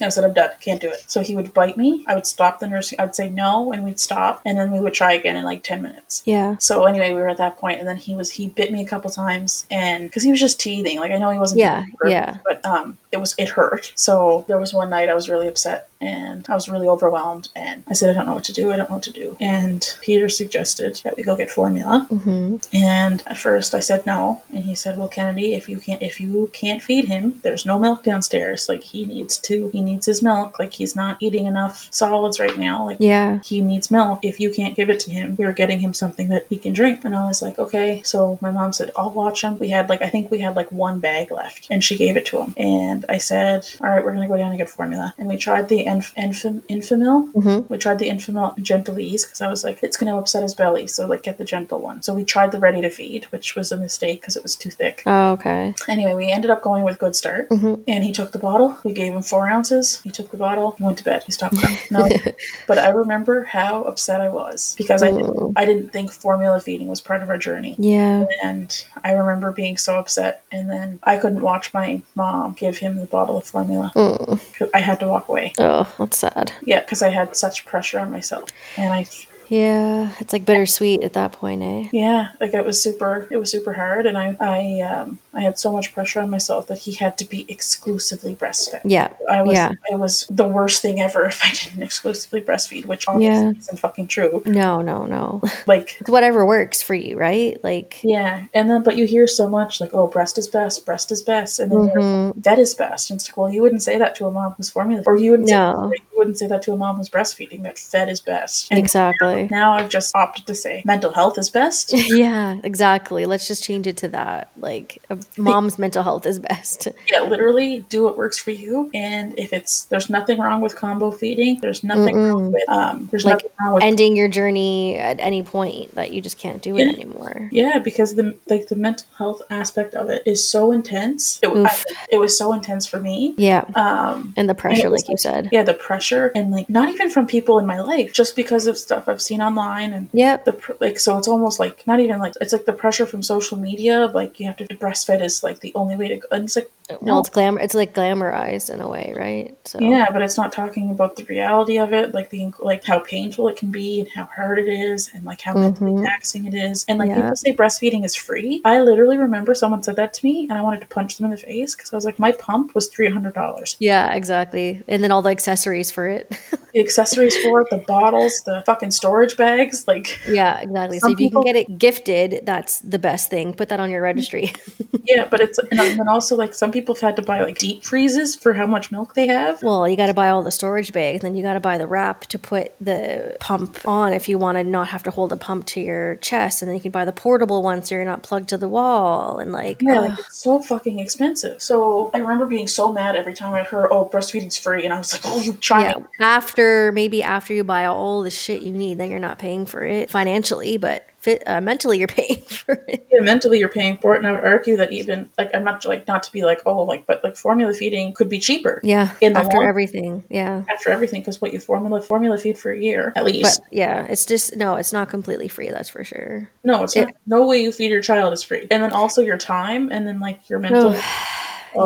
I 0.01 0.09
said 0.09 0.25
I'm 0.25 0.33
done, 0.33 0.51
can't 0.61 0.81
do 0.81 0.89
it. 0.89 1.05
So 1.07 1.21
he 1.21 1.37
would 1.37 1.53
bite 1.55 1.77
me. 1.77 2.05
I 2.07 2.15
would 2.15 2.27
stop 2.27 2.61
the 2.61 2.67
nursing. 2.67 2.99
I'd 3.01 3.15
say 3.15 3.29
no, 3.29 3.73
and 3.73 3.85
we'd 3.85 4.01
stop, 4.01 4.43
and 4.45 4.59
then 4.59 4.71
we 4.71 4.81
would 4.81 4.95
try 4.95 5.13
again 5.13 5.37
in 5.37 5.45
like 5.45 5.63
ten 5.63 5.83
minutes. 5.83 6.23
Yeah. 6.25 6.57
So 6.59 6.85
anyway, 6.85 7.13
we 7.13 7.21
were 7.21 7.29
at 7.29 7.39
that 7.39 7.59
point, 7.59 7.79
and 7.79 7.89
then 7.89 7.97
he 7.97 8.15
was 8.15 8.31
he 8.31 8.49
bit 8.49 8.73
me 8.73 8.83
a 8.83 8.87
couple 8.87 9.11
times, 9.11 9.67
and 9.71 10.05
because 10.09 10.23
he 10.23 10.31
was 10.31 10.41
just 10.41 10.61
teething, 10.61 10.99
like 10.99 11.13
I 11.13 11.19
know 11.19 11.31
he 11.31 11.39
wasn't. 11.39 11.61
Yeah, 11.61 11.85
hurt, 12.01 12.11
yeah. 12.11 12.39
But 12.45 12.65
um, 12.65 12.99
it 13.13 13.19
was 13.19 13.35
it 13.39 13.49
hurt. 13.49 13.93
So 13.97 14.45
there 14.49 14.59
was 14.59 14.73
one 14.73 14.91
night 14.91 15.09
I 15.09 15.15
was 15.15 15.29
really 15.29 15.49
upset, 15.49 15.89
and 16.01 16.47
I 16.49 16.55
was 16.55 16.69
really 16.69 16.89
overwhelmed, 16.89 17.49
and 17.57 17.85
I 17.89 17.95
said 17.95 18.11
I 18.11 18.15
don't 18.15 18.27
know 18.27 18.35
what 18.35 18.45
to 18.45 18.53
do. 18.53 18.73
I 18.73 18.77
don't 18.77 18.89
know 18.89 18.97
what 18.97 19.05
to 19.05 19.13
do. 19.13 19.37
And 19.41 19.97
Peter 20.01 20.29
suggested 20.29 21.01
that 21.05 21.17
we 21.17 21.23
go 21.23 21.37
get 21.37 21.51
formula, 21.51 22.07
hmm 22.11 22.57
and 22.73 23.23
at 23.27 23.39
first 23.39 23.66
I 23.75 23.81
said 23.81 24.05
no, 24.07 24.43
and 24.55 24.65
he 24.65 24.75
said, 24.75 24.99
"Well, 24.99 25.09
Kennedy, 25.09 25.55
if 25.55 25.69
you 25.69 25.79
can't 25.79 26.03
if 26.03 26.21
you 26.21 26.51
can't 26.53 26.83
feed 26.83 27.07
him, 27.07 27.41
there's 27.43 27.67
no 27.67 27.79
milk 27.79 28.03
downstairs. 28.05 28.69
Like 28.69 28.83
he 28.83 29.05
needs 29.07 29.39
to 29.39 29.69
he 29.71 29.81
needs 29.81 30.07
his 30.07 30.23
milk. 30.23 30.59
Like 30.59 30.73
he's 30.73 30.95
not 30.97 31.17
eating 31.21 31.47
enough 31.47 31.89
solids 31.91 32.39
right 32.41 32.57
now. 32.59 32.85
Like 32.87 32.99
Yeah. 33.01 33.41
he 33.45 33.61
needs 33.61 33.91
milk. 33.91 34.21
If 34.23 34.39
you 34.41 34.51
can't 34.51 34.75
give 34.77 34.91
it 34.91 35.01
to 35.01 35.11
him, 35.11 35.37
we're 35.37 35.53
getting 35.53 35.79
him 35.81 35.93
something 35.95 36.29
that 36.29 36.47
he 36.49 36.57
can 36.59 36.73
drink." 36.73 37.05
And 37.05 37.15
I 37.17 37.27
was 37.27 37.43
like, 37.43 37.59
"Okay." 37.59 38.03
So 38.05 38.39
my 38.41 38.51
mom 38.51 38.73
said, 38.73 38.91
"I'll 38.97 39.11
watch 39.11 39.43
him." 39.43 39.59
We 39.59 39.69
had 39.69 39.89
like 39.89 40.03
I 40.03 40.09
think 40.09 40.31
we 40.31 40.39
had 40.39 40.57
like 40.57 40.71
one 40.73 41.01
bag 41.01 41.31
left, 41.31 41.67
and 41.71 41.83
she 41.83 41.97
gave 41.97 42.17
it 42.17 42.27
to 42.27 42.41
him. 42.43 42.55
And 42.57 43.05
I 43.09 43.19
said, 43.19 43.67
"All 43.81 43.89
right, 43.91 44.05
we're 44.05 44.13
gonna 44.15 44.29
go 44.29 44.37
down 44.37 44.51
and 44.51 44.59
get 44.59 44.71
formula." 44.71 45.15
And 45.19 45.29
we 45.29 45.37
tried 45.37 45.69
the 45.69 45.85
Enf- 45.87 46.15
Enfam- 46.17 46.63
Enfamil, 46.69 47.33
hmm 47.33 47.57
we 47.69 47.79
tried 47.79 47.99
the 47.99 48.09
Enfamil 48.09 48.57
Gentlease 48.59 49.23
because 49.25 49.41
I 49.41 49.49
was 49.49 49.65
like, 49.65 49.83
it's 49.83 49.97
going 49.97 50.13
to 50.13 50.19
upset 50.19 50.43
his 50.43 50.55
belly, 50.55 50.87
so 50.87 51.07
like 51.07 51.23
get 51.23 51.39
the 51.39 51.45
gentle 51.45 51.81
one. 51.81 52.03
So 52.03 52.15
we 52.15 52.25
tried 52.25 52.53
the 52.53 52.59
Ready 52.61 52.81
to 52.83 52.91
Feed, 52.91 53.25
which 53.31 53.56
was 53.57 53.73
a 53.73 53.77
mistake 53.77 54.21
because 54.21 54.37
it 54.37 54.43
was 54.43 54.55
too 54.55 54.71
thick. 54.71 55.03
Oh, 55.07 55.33
okay. 55.33 55.75
Anyway, 55.89 56.15
we 56.15 56.31
ended 56.31 56.51
up 56.51 56.63
going 56.63 56.85
with 56.85 56.99
Good 56.99 57.17
Start, 57.17 57.49
hmm 57.49 57.75
and 57.89 58.03
he 58.03 58.13
took 58.13 58.33
the 58.33 58.39
bottle. 58.39 58.77
We 58.85 58.93
gave 58.93 59.13
him 59.13 59.23
four 59.23 59.49
ounces. 59.49 60.01
He 60.03 60.11
took 60.11 60.31
the 60.31 60.37
bottle, 60.37 60.77
went 60.81 60.99
to 60.99 61.05
bed. 61.05 61.23
He 61.25 61.33
stopped 61.33 61.59
crying. 61.59 61.79
No, 61.91 62.09
but 62.67 62.79
I 62.79 62.89
remember 62.89 63.45
how 63.45 63.83
upset 63.85 64.21
I 64.21 64.29
was 64.29 64.75
because 64.77 65.03
I 65.03 65.11
didn't. 65.11 65.53
I 65.57 65.65
didn't 65.65 65.91
think 65.91 66.11
formula 66.13 66.61
feeding 66.61 66.89
was 66.89 67.01
part 67.01 67.23
of 67.23 67.29
our 67.29 67.39
journey. 67.39 67.75
Yeah. 67.79 68.27
And 68.43 68.85
I 69.05 69.13
remember 69.13 69.53
being 69.53 69.77
so 69.77 69.99
upset, 69.99 70.43
and 70.53 70.69
then 70.71 70.99
I 71.05 71.17
couldn't 71.17 71.41
watch 71.41 71.73
my 71.73 72.03
mom 72.15 72.53
give 72.55 72.79
him 72.79 72.97
the 72.97 73.07
bottle 73.07 73.37
of 73.37 73.45
formula. 73.45 73.93
Mm. 73.95 74.41
I 74.75 74.81
had 74.81 75.01
to 75.01 75.09
walk 75.09 75.29
away. 75.29 75.53
Oh, 75.59 75.93
that's 75.99 76.19
sad. 76.19 76.53
Yeah, 76.63 76.81
because 76.81 77.03
I 77.03 77.09
had 77.09 77.37
such 77.37 77.65
pressure 77.65 77.99
on 77.99 78.11
myself, 78.11 78.51
and 78.77 78.93
I 78.93 79.07
Yeah, 79.49 80.13
it's 80.19 80.33
like 80.33 80.45
bittersweet 80.45 81.03
at 81.03 81.13
that 81.13 81.33
point, 81.33 81.63
eh? 81.63 81.89
Yeah, 81.93 82.31
like 82.41 82.55
it 82.55 82.65
was 82.65 82.83
super. 82.83 83.29
It 83.31 83.37
was 83.37 83.51
super 83.51 83.73
hard, 83.73 84.07
and 84.07 84.19
I, 84.19 84.37
I, 84.41 84.81
um, 84.81 85.19
I 85.35 85.43
had 85.43 85.59
so 85.59 85.71
much 85.71 85.93
pressure 85.95 86.21
on 86.21 86.31
myself 86.31 86.67
that 86.69 86.79
he 86.79 86.93
had 86.93 87.17
to 87.19 87.25
be 87.25 87.45
exclusively 87.49 88.35
breastfed. 88.35 88.81
Yeah. 88.85 89.11
I 89.31 89.43
was, 89.43 89.55
Yeah. 89.55 89.73
it 89.91 89.99
was 89.99 90.27
the 90.31 90.49
worst 90.49 90.81
thing 90.83 91.01
ever 91.01 91.25
if 91.27 91.45
I 91.45 91.53
didn't 91.53 91.83
exclusively 91.83 92.41
breastfeed, 92.41 92.87
which 92.87 93.07
obviously 93.07 93.45
Yeah. 93.45 93.59
isn't 93.59 93.79
fucking 93.79 94.09
true. 94.09 94.43
No, 94.47 94.81
no, 94.81 95.05
no. 95.07 95.43
Like, 95.67 95.97
It's 96.01 96.11
whatever 96.11 96.47
works 96.47 96.81
for 96.81 96.95
you, 96.95 97.19
right? 97.19 97.63
Like, 97.63 98.01
yeah, 98.03 98.45
and 98.55 98.71
then 98.71 98.83
but 98.83 98.97
you 98.97 99.07
hear 99.07 99.27
so 99.27 99.49
much 99.49 99.81
like, 99.81 99.93
oh, 99.95 100.07
breast 100.07 100.39
is 100.39 100.49
best, 100.49 100.87
breast 100.87 101.11
is 101.13 101.23
best, 101.23 101.59
and 101.59 101.71
then 101.71 101.79
mhm. 101.91 102.35
like, 102.35 102.43
that 102.45 102.59
is 102.59 102.75
best. 102.75 103.11
And 103.11 103.21
it's 103.21 103.29
like, 103.29 103.37
well, 103.37 103.51
you 103.51 103.63
wouldn't 103.63 103.83
say 103.83 103.99
that 103.99 104.15
to 104.17 104.27
a 104.27 104.31
mom 104.31 104.55
who's 104.57 104.71
formula, 104.71 105.03
or 105.07 105.17
you 105.17 105.33
wouldn't, 105.33 105.51
No. 105.51 105.91
say, 105.93 106.03
you 106.13 106.19
wouldn't 106.19 106.39
say 106.39 106.47
that 106.47 106.63
to 106.63 106.73
a 106.73 106.77
mom 106.77 106.97
who's 106.97 107.11
breastfeeding. 107.11 107.63
That 107.65 107.79
fed 107.79 108.09
is 108.09 108.21
best. 108.21 108.69
And 108.71 108.79
exactly. 108.79 109.36
Now 109.45 109.73
I've 109.73 109.89
just 109.89 110.15
opted 110.17 110.47
to 110.47 110.55
say 110.55 110.83
mental 110.85 111.13
health 111.13 111.39
is 111.39 111.51
best. 111.51 111.93
yeah, 112.09 112.59
exactly. 112.65 113.27
Let's 113.27 113.47
just 113.49 113.63
change 113.65 113.87
it 113.87 113.97
to 113.99 114.09
that. 114.09 114.51
Like, 114.59 115.03
a 115.11 115.19
mom's 115.37 115.79
mental 115.79 116.03
health 116.03 116.27
is 116.27 116.39
best. 116.39 116.89
yeah, 117.13 117.21
literally 117.21 117.81
do 117.89 118.05
what 118.05 118.17
works 118.17 118.39
for 118.39 118.51
you. 118.51 118.91
And 118.95 119.39
if 119.39 119.53
it's 119.53 119.85
there's 119.87 120.09
nothing 120.11 120.39
wrong 120.39 120.61
with 120.61 120.77
combo 120.77 121.11
feeding, 121.11 121.61
there's 121.61 121.85
nothing 121.85 122.17
wrong 122.17 122.51
Mm-mm. 122.51 122.53
with 122.53 122.69
um 122.69 123.09
there's 123.11 123.25
Like, 123.25 123.35
nothing 123.35 123.51
wrong 123.61 123.75
with 123.75 123.83
Ending 123.85 124.17
your 124.17 124.29
journey 124.29 124.97
at 124.97 125.19
any 125.21 125.43
point 125.43 125.95
that 125.95 126.13
you 126.13 126.21
just 126.21 126.39
can't 126.39 126.63
do 126.63 126.77
it 126.77 126.87
Yeah. 126.87 126.93
anymore. 126.93 127.49
yeah, 127.53 127.79
because 127.79 128.15
the 128.15 128.37
like 128.47 128.69
the 128.69 128.77
mental 128.77 129.07
health 129.17 129.43
aspect 129.51 129.95
of 129.95 130.09
it 130.11 130.23
is 130.27 130.47
so 130.49 130.73
intense. 130.73 131.39
It, 131.43 131.49
I, 131.49 131.83
it 132.11 132.19
was 132.19 132.37
so 132.37 132.53
intense 132.53 132.87
for 132.87 133.01
me. 133.01 133.35
Yeah. 133.37 133.65
Um 133.75 134.33
And 134.37 134.49
the 134.49 134.55
pressure, 134.55 134.91
was 134.91 135.03
like 135.03 135.11
you 135.11 135.17
said. 135.17 135.49
yeah, 135.53 135.63
the 135.63 135.75
pressure 135.75 136.33
and 136.35 136.51
like 136.51 136.69
not 136.71 136.89
even 136.89 137.11
from 137.11 137.27
people 137.27 137.59
in 137.59 137.67
my 137.67 137.81
life, 137.81 138.13
just 138.13 138.37
because 138.37 138.67
of 138.67 138.77
stuff 138.79 139.09
I've 139.09 139.23
seen 139.27 139.41
online 139.43 139.93
and 139.93 140.09
yeah 140.13 140.37
the 140.45 140.53
pr- 140.53 140.73
like 140.81 140.99
so 140.99 141.19
it's 141.19 141.29
almost 141.29 141.59
like 141.59 141.87
not 141.87 141.99
even 142.01 142.19
like 142.19 142.33
it's 142.41 142.53
like 142.53 142.65
the 142.65 142.73
pressure 142.73 143.07
from 143.07 143.23
social 143.23 143.59
media 143.59 144.05
of, 144.05 144.15
like 144.15 144.39
you 144.39 144.47
have 144.47 144.57
to 144.57 144.65
breastfeed 144.77 145.23
is 145.23 145.43
like 145.43 145.59
the 145.61 145.73
only 145.75 145.97
way 145.97 146.09
to 146.09 146.17
go 146.17 146.29
and 146.31 146.45
it's 146.45 146.57
like 146.57 146.71
Well, 146.89 147.01
no. 147.03 147.19
it's 147.19 147.31
glamour. 147.31 147.61
It's 147.61 147.75
like 147.75 147.93
glamorized 147.95 148.69
in 148.73 148.81
a 148.81 148.89
way, 148.89 149.13
right? 149.17 149.51
So 149.65 149.81
Yeah, 149.81 150.07
but 150.13 150.23
it's 150.23 150.37
not 150.37 150.53
talking 150.53 150.91
about 150.91 151.17
the 151.17 151.25
reality 151.25 151.79
of 151.79 151.93
it, 151.93 152.15
like 152.15 152.31
the 152.31 152.53
like 152.61 152.85
how 152.85 152.99
painful 153.01 153.49
it 153.49 153.57
can 153.57 153.71
be 153.73 154.01
and 154.01 154.09
how 154.17 154.27
hard 154.37 154.59
it 154.61 154.69
is, 154.69 155.11
and 155.15 155.25
like 155.25 155.41
how 155.41 155.55
mentally 155.55 155.91
Mhm. 155.93 156.05
taxing 156.05 156.45
it 156.47 156.55
is. 156.55 156.85
And 156.89 156.99
like 157.01 157.09
Yeah. 157.09 157.17
people 157.23 157.37
say 157.37 157.53
breastfeeding 157.61 158.05
is 158.05 158.15
free. 158.15 158.61
I 158.65 158.81
literally 158.91 159.19
remember 159.19 159.53
someone 159.55 159.83
said 159.83 159.97
that 159.97 160.15
to 160.15 160.21
me, 160.25 160.47
and 160.49 160.57
I 160.59 160.63
wanted 160.63 160.81
to 160.87 160.87
punch 160.87 161.17
them 161.17 161.25
in 161.27 161.33
the 161.33 161.43
face 161.51 161.75
because 161.75 161.93
I 161.93 161.97
was 161.97 162.05
like, 162.05 162.19
my 162.21 162.31
pump 162.33 162.75
was 162.77 162.87
three 162.87 163.11
hundred 163.11 163.35
dollars. 163.35 163.77
Yeah, 163.81 164.15
exactly. 164.15 164.69
And 164.87 165.03
then 165.03 165.11
all 165.11 165.23
the 165.23 165.31
accessories 165.31 165.91
for 165.91 166.07
it. 166.07 166.27
The 166.77 166.83
accessories 166.83 167.35
for 167.39 167.63
it, 167.63 167.71
the 167.71 167.79
bottles, 167.79 168.43
the 168.43 168.63
fucking 168.67 168.91
storage 168.91 169.35
bags, 169.35 169.89
like 169.89 170.21
yeah, 170.29 170.61
exactly. 170.61 170.99
So 170.99 171.11
if 171.11 171.19
you 171.19 171.31
can 171.31 171.41
get 171.41 171.57
it 171.57 171.79
gifted, 171.79 172.41
that's 172.43 172.81
the 172.81 172.99
best 172.99 173.31
thing. 173.31 173.55
Put 173.55 173.71
that 173.71 173.81
on 173.81 173.89
your 173.89 174.03
registry. 174.03 174.53
yeah. 175.05 175.25
But 175.25 175.41
it's 175.41 175.59
and 175.59 175.79
then 175.81 176.07
also 176.07 176.37
like 176.37 176.53
some 176.53 176.71
people 176.71 176.95
have 176.95 177.01
had 177.01 177.17
to 177.17 177.23
buy 177.23 177.43
like 177.43 177.57
deep 177.57 177.83
freezes 177.83 178.37
for 178.37 178.53
how 178.53 178.67
much 178.67 178.93
milk 178.93 179.15
they 179.15 179.27
have. 179.27 179.63
well, 179.63 179.89
you 179.89 179.97
got 179.97 180.09
to 180.09 180.13
buy 180.13 180.29
all 180.29 180.43
the 180.43 180.51
storage 180.51 180.93
bags, 180.93 181.23
then 181.23 181.35
you 181.35 181.43
got 181.43 181.55
to 181.55 181.61
buy 181.61 181.79
the 181.79 181.87
wrap 181.87 182.27
to 182.27 182.39
put 182.39 182.75
the 182.79 183.35
pump 183.41 183.79
on 183.89 184.13
if 184.13 184.29
you 184.29 184.37
want 184.37 184.59
to 184.59 184.65
not 184.65 184.87
have 184.87 185.03
to 185.05 185.11
hold 185.11 185.33
a 185.33 185.37
pump 185.39 185.65
to 185.69 185.81
your 185.81 186.17
chest, 186.17 186.61
and 186.61 186.69
then 186.69 186.77
you 186.77 186.83
can 186.83 186.91
buy 186.91 187.07
the 187.07 187.13
portable 187.13 187.63
one 187.63 187.83
so 187.83 187.95
you're 187.95 188.05
not 188.05 188.23
plugged 188.23 188.51
to 188.51 188.59
the 188.59 188.69
wall, 188.69 189.39
and 189.39 189.51
like, 189.51 189.81
Yeah, 189.81 190.01
like 190.01 190.19
it's 190.19 190.43
so 190.43 190.61
fucking 190.61 190.99
expensive. 190.99 191.63
So 191.63 192.11
I 192.13 192.19
remember 192.19 192.45
being 192.45 192.69
so 192.69 192.93
mad 192.93 193.17
every 193.17 193.33
time 193.33 193.55
I 193.55 193.63
heard, 193.63 193.89
"Oh, 193.91 194.11
breastfeeding's 194.13 194.59
free," 194.59 194.85
and 194.85 194.93
I 194.93 194.99
was 194.99 195.15
like, 195.15 195.23
"Oh, 195.25 195.41
you 195.41 195.55
trying 195.55 195.87
yeah. 195.87 195.97
After 196.21 196.66
maybe 196.93 197.23
after 197.23 197.53
you 197.55 197.65
buy 197.65 197.87
all 197.87 198.23
the 198.23 198.31
shit 198.31 198.63
you 198.63 198.73
need, 198.73 198.99
then 198.99 199.11
you're 199.11 199.21
not 199.21 199.39
paying 199.39 199.67
for 199.67 199.83
it 199.85 200.11
financially, 200.11 200.77
but 200.77 201.07
fit, 201.19 201.43
uh, 201.47 201.61
mentally 201.61 201.99
you're 201.99 202.09
paying 202.23 202.43
for 202.43 202.75
it. 202.89 203.07
yeah, 203.13 203.21
mentally 203.21 203.59
you're 203.59 203.69
paying 203.69 203.97
for 203.99 204.15
it 204.15 204.19
and 204.19 204.27
i 204.29 204.33
would 204.33 204.45
argue 204.45 204.77
that 204.77 204.93
even 204.93 205.29
like 205.39 205.51
i'm 205.55 205.65
not 205.65 205.85
like 205.85 206.07
not 206.07 206.23
to 206.23 206.31
be 206.31 206.45
like 206.45 206.61
oh 206.67 206.83
like 206.83 207.05
but 207.07 207.23
like 207.25 207.37
formula 207.37 207.73
feeding 207.75 208.13
could 208.13 208.29
be 208.29 208.39
cheaper 208.39 208.81
Yeah, 208.85 209.11
In 209.21 209.33
the 209.33 209.41
after 209.41 209.57
long- 209.59 209.67
everything, 209.67 210.23
yeah. 210.31 210.63
after 210.71 210.91
everything 210.91 211.23
because 211.23 211.41
what 211.41 211.53
you 211.53 211.59
formula 211.59 212.01
formula 212.01 212.39
feed 212.39 212.57
for 212.59 212.71
a 212.71 212.79
year 212.79 213.09
at 213.09 213.25
But 213.25 213.25
least 213.25 213.61
yeah, 213.73 214.07
it's 214.09 214.25
just 214.25 214.55
no, 214.57 214.77
it's 214.77 214.93
not 214.93 215.09
completely 215.09 215.49
free. 215.49 215.69
That's 215.71 215.89
for 215.89 216.05
sure. 216.05 216.49
no 216.63 216.85
it's 216.85 216.95
it- 216.97 217.07
not 217.07 217.15
no 217.27 217.47
way 217.47 217.61
you 217.63 217.73
feed 217.73 217.91
your 217.91 218.03
child 218.03 218.33
is 218.33 218.43
free 218.45 218.69
and 218.71 218.83
then 218.83 218.93
also 218.93 219.21
your 219.23 219.39
time 219.39 219.91
and 219.91 220.07
then 220.07 220.21
like 220.21 220.49
your 220.49 220.61
mental 220.61 220.95
Oh, 220.95 221.03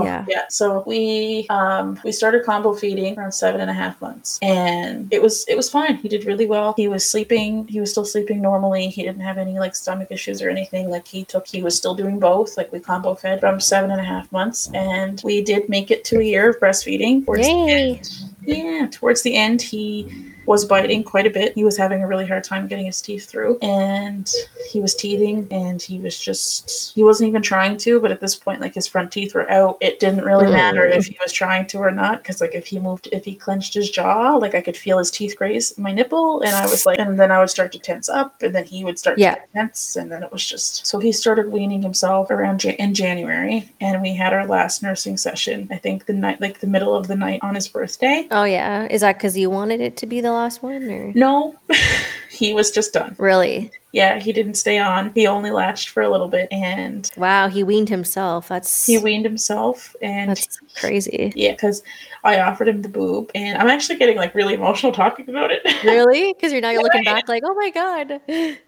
yeah. 0.04 0.24
yeah. 0.28 0.44
So 0.48 0.82
we 0.86 1.46
um 1.50 1.98
we 2.04 2.12
started 2.12 2.44
combo 2.44 2.74
feeding 2.74 3.18
around 3.18 3.32
seven 3.32 3.60
and 3.60 3.70
a 3.70 3.74
half 3.74 4.00
months, 4.00 4.38
and 4.42 5.12
it 5.12 5.22
was 5.22 5.44
it 5.48 5.56
was 5.56 5.68
fine. 5.70 5.96
He 5.96 6.08
did 6.08 6.24
really 6.24 6.46
well. 6.46 6.74
He 6.76 6.88
was 6.88 7.08
sleeping. 7.08 7.66
He 7.68 7.80
was 7.80 7.90
still 7.90 8.04
sleeping 8.04 8.40
normally. 8.40 8.88
He 8.88 9.02
didn't 9.02 9.22
have 9.22 9.38
any 9.38 9.58
like 9.58 9.74
stomach 9.74 10.08
issues 10.10 10.42
or 10.42 10.50
anything. 10.50 10.90
Like 10.90 11.06
he 11.06 11.24
took. 11.24 11.46
He 11.46 11.62
was 11.62 11.76
still 11.76 11.94
doing 11.94 12.18
both. 12.18 12.56
Like 12.56 12.72
we 12.72 12.80
combo 12.80 13.14
fed 13.14 13.40
from 13.40 13.60
seven 13.60 13.90
and 13.90 14.00
a 14.00 14.04
half 14.04 14.30
months, 14.32 14.70
and 14.74 15.20
we 15.24 15.42
did 15.42 15.68
make 15.68 15.90
it 15.90 16.04
to 16.04 16.20
a 16.20 16.24
year 16.24 16.50
of 16.50 16.60
breastfeeding. 16.60 17.24
Towards 17.24 17.46
the 17.46 17.52
Yay. 17.52 17.96
end- 17.96 18.10
yeah, 18.42 18.88
towards 18.90 19.22
the 19.22 19.36
end, 19.36 19.60
he 19.60 20.32
was 20.50 20.64
biting 20.64 21.04
quite 21.04 21.28
a 21.28 21.30
bit. 21.30 21.54
He 21.54 21.62
was 21.62 21.76
having 21.76 22.02
a 22.02 22.08
really 22.08 22.26
hard 22.26 22.42
time 22.42 22.66
getting 22.66 22.86
his 22.86 23.00
teeth 23.00 23.26
through, 23.30 23.56
and 23.62 24.28
he 24.68 24.80
was 24.80 24.96
teething, 24.96 25.46
and 25.52 25.80
he 25.80 26.00
was 26.00 26.18
just 26.18 26.92
he 26.92 27.04
wasn't 27.04 27.28
even 27.28 27.40
trying 27.40 27.76
to. 27.76 28.00
But 28.00 28.10
at 28.10 28.20
this 28.20 28.34
point, 28.34 28.60
like 28.60 28.74
his 28.74 28.88
front 28.88 29.12
teeth 29.12 29.32
were 29.32 29.48
out. 29.48 29.78
It 29.80 30.00
didn't 30.00 30.24
really 30.24 30.46
mm. 30.46 30.54
matter 30.54 30.84
if 30.84 31.06
he 31.06 31.16
was 31.22 31.32
trying 31.32 31.68
to 31.68 31.78
or 31.78 31.92
not, 31.92 32.24
because 32.24 32.40
like 32.40 32.56
if 32.56 32.66
he 32.66 32.80
moved, 32.80 33.08
if 33.12 33.24
he 33.24 33.36
clenched 33.36 33.74
his 33.74 33.90
jaw, 33.90 34.34
like 34.34 34.56
I 34.56 34.60
could 34.60 34.76
feel 34.76 34.98
his 34.98 35.12
teeth 35.12 35.36
graze 35.38 35.78
my 35.78 35.92
nipple, 35.92 36.40
and 36.40 36.52
I 36.52 36.66
was 36.66 36.84
like, 36.84 36.98
and 36.98 37.20
then 37.20 37.30
I 37.30 37.38
would 37.38 37.50
start 37.50 37.70
to 37.70 37.78
tense 37.78 38.08
up, 38.08 38.42
and 38.42 38.52
then 38.52 38.64
he 38.64 38.82
would 38.82 38.98
start 38.98 39.20
Yeah. 39.20 39.36
to 39.36 39.42
tense, 39.54 39.94
and 39.94 40.10
then 40.10 40.24
it 40.24 40.32
was 40.32 40.44
just 40.44 40.84
so 40.84 40.98
he 40.98 41.12
started 41.12 41.52
weaning 41.52 41.80
himself 41.80 42.28
around 42.28 42.64
in 42.64 42.92
January, 42.92 43.70
and 43.80 44.02
we 44.02 44.16
had 44.16 44.32
our 44.32 44.48
last 44.48 44.82
nursing 44.82 45.16
session. 45.16 45.68
I 45.70 45.76
think 45.76 46.06
the 46.06 46.12
night, 46.12 46.40
like 46.40 46.58
the 46.58 46.66
middle 46.66 46.96
of 46.96 47.06
the 47.06 47.14
night 47.14 47.38
on 47.44 47.54
his 47.54 47.68
birthday. 47.68 48.26
Oh 48.32 48.42
yeah. 48.42 48.88
Is 48.90 49.02
that 49.02 49.16
because 49.16 49.38
you 49.38 49.48
wanted 49.48 49.80
it 49.80 49.96
to 49.98 50.06
be 50.06 50.20
the 50.20 50.32
last 50.32 50.39
one, 50.62 50.90
or 50.90 51.12
No, 51.14 51.54
he 52.30 52.52
was 52.54 52.70
just 52.70 52.92
done. 52.92 53.14
really? 53.18 53.70
Yeah, 53.92 54.18
he 54.20 54.32
didn't 54.32 54.54
stay 54.54 54.78
on. 54.78 55.10
He 55.14 55.26
only 55.26 55.50
latched 55.50 55.88
for 55.88 56.02
a 56.02 56.08
little 56.08 56.28
bit 56.28 56.46
and 56.52 57.10
Wow, 57.16 57.48
he 57.48 57.64
weaned 57.64 57.88
himself. 57.88 58.48
That's 58.48 58.86
he 58.86 58.98
weaned 58.98 59.24
himself. 59.24 59.96
And 60.00 60.30
that's 60.30 60.58
crazy. 60.76 61.32
yeah, 61.34 61.52
because 61.52 61.82
I 62.22 62.40
offered 62.40 62.68
him 62.68 62.82
the 62.82 62.88
boob. 62.88 63.30
And 63.34 63.58
I'm 63.58 63.68
actually 63.68 63.96
getting 63.98 64.16
like 64.16 64.34
really 64.34 64.54
emotional 64.54 64.92
talking 65.04 65.28
about 65.28 65.50
it. 65.50 65.62
Really? 65.84 66.32
Because 66.32 66.52
you're 66.52 66.60
now 66.60 66.70
you're 66.70 66.82
looking 66.82 67.04
back 67.12 67.28
like, 67.28 67.42
oh 67.44 67.54
my 67.54 67.70
god. 67.70 68.20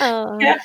Oh 0.00 0.38
Yeah. 0.38 0.58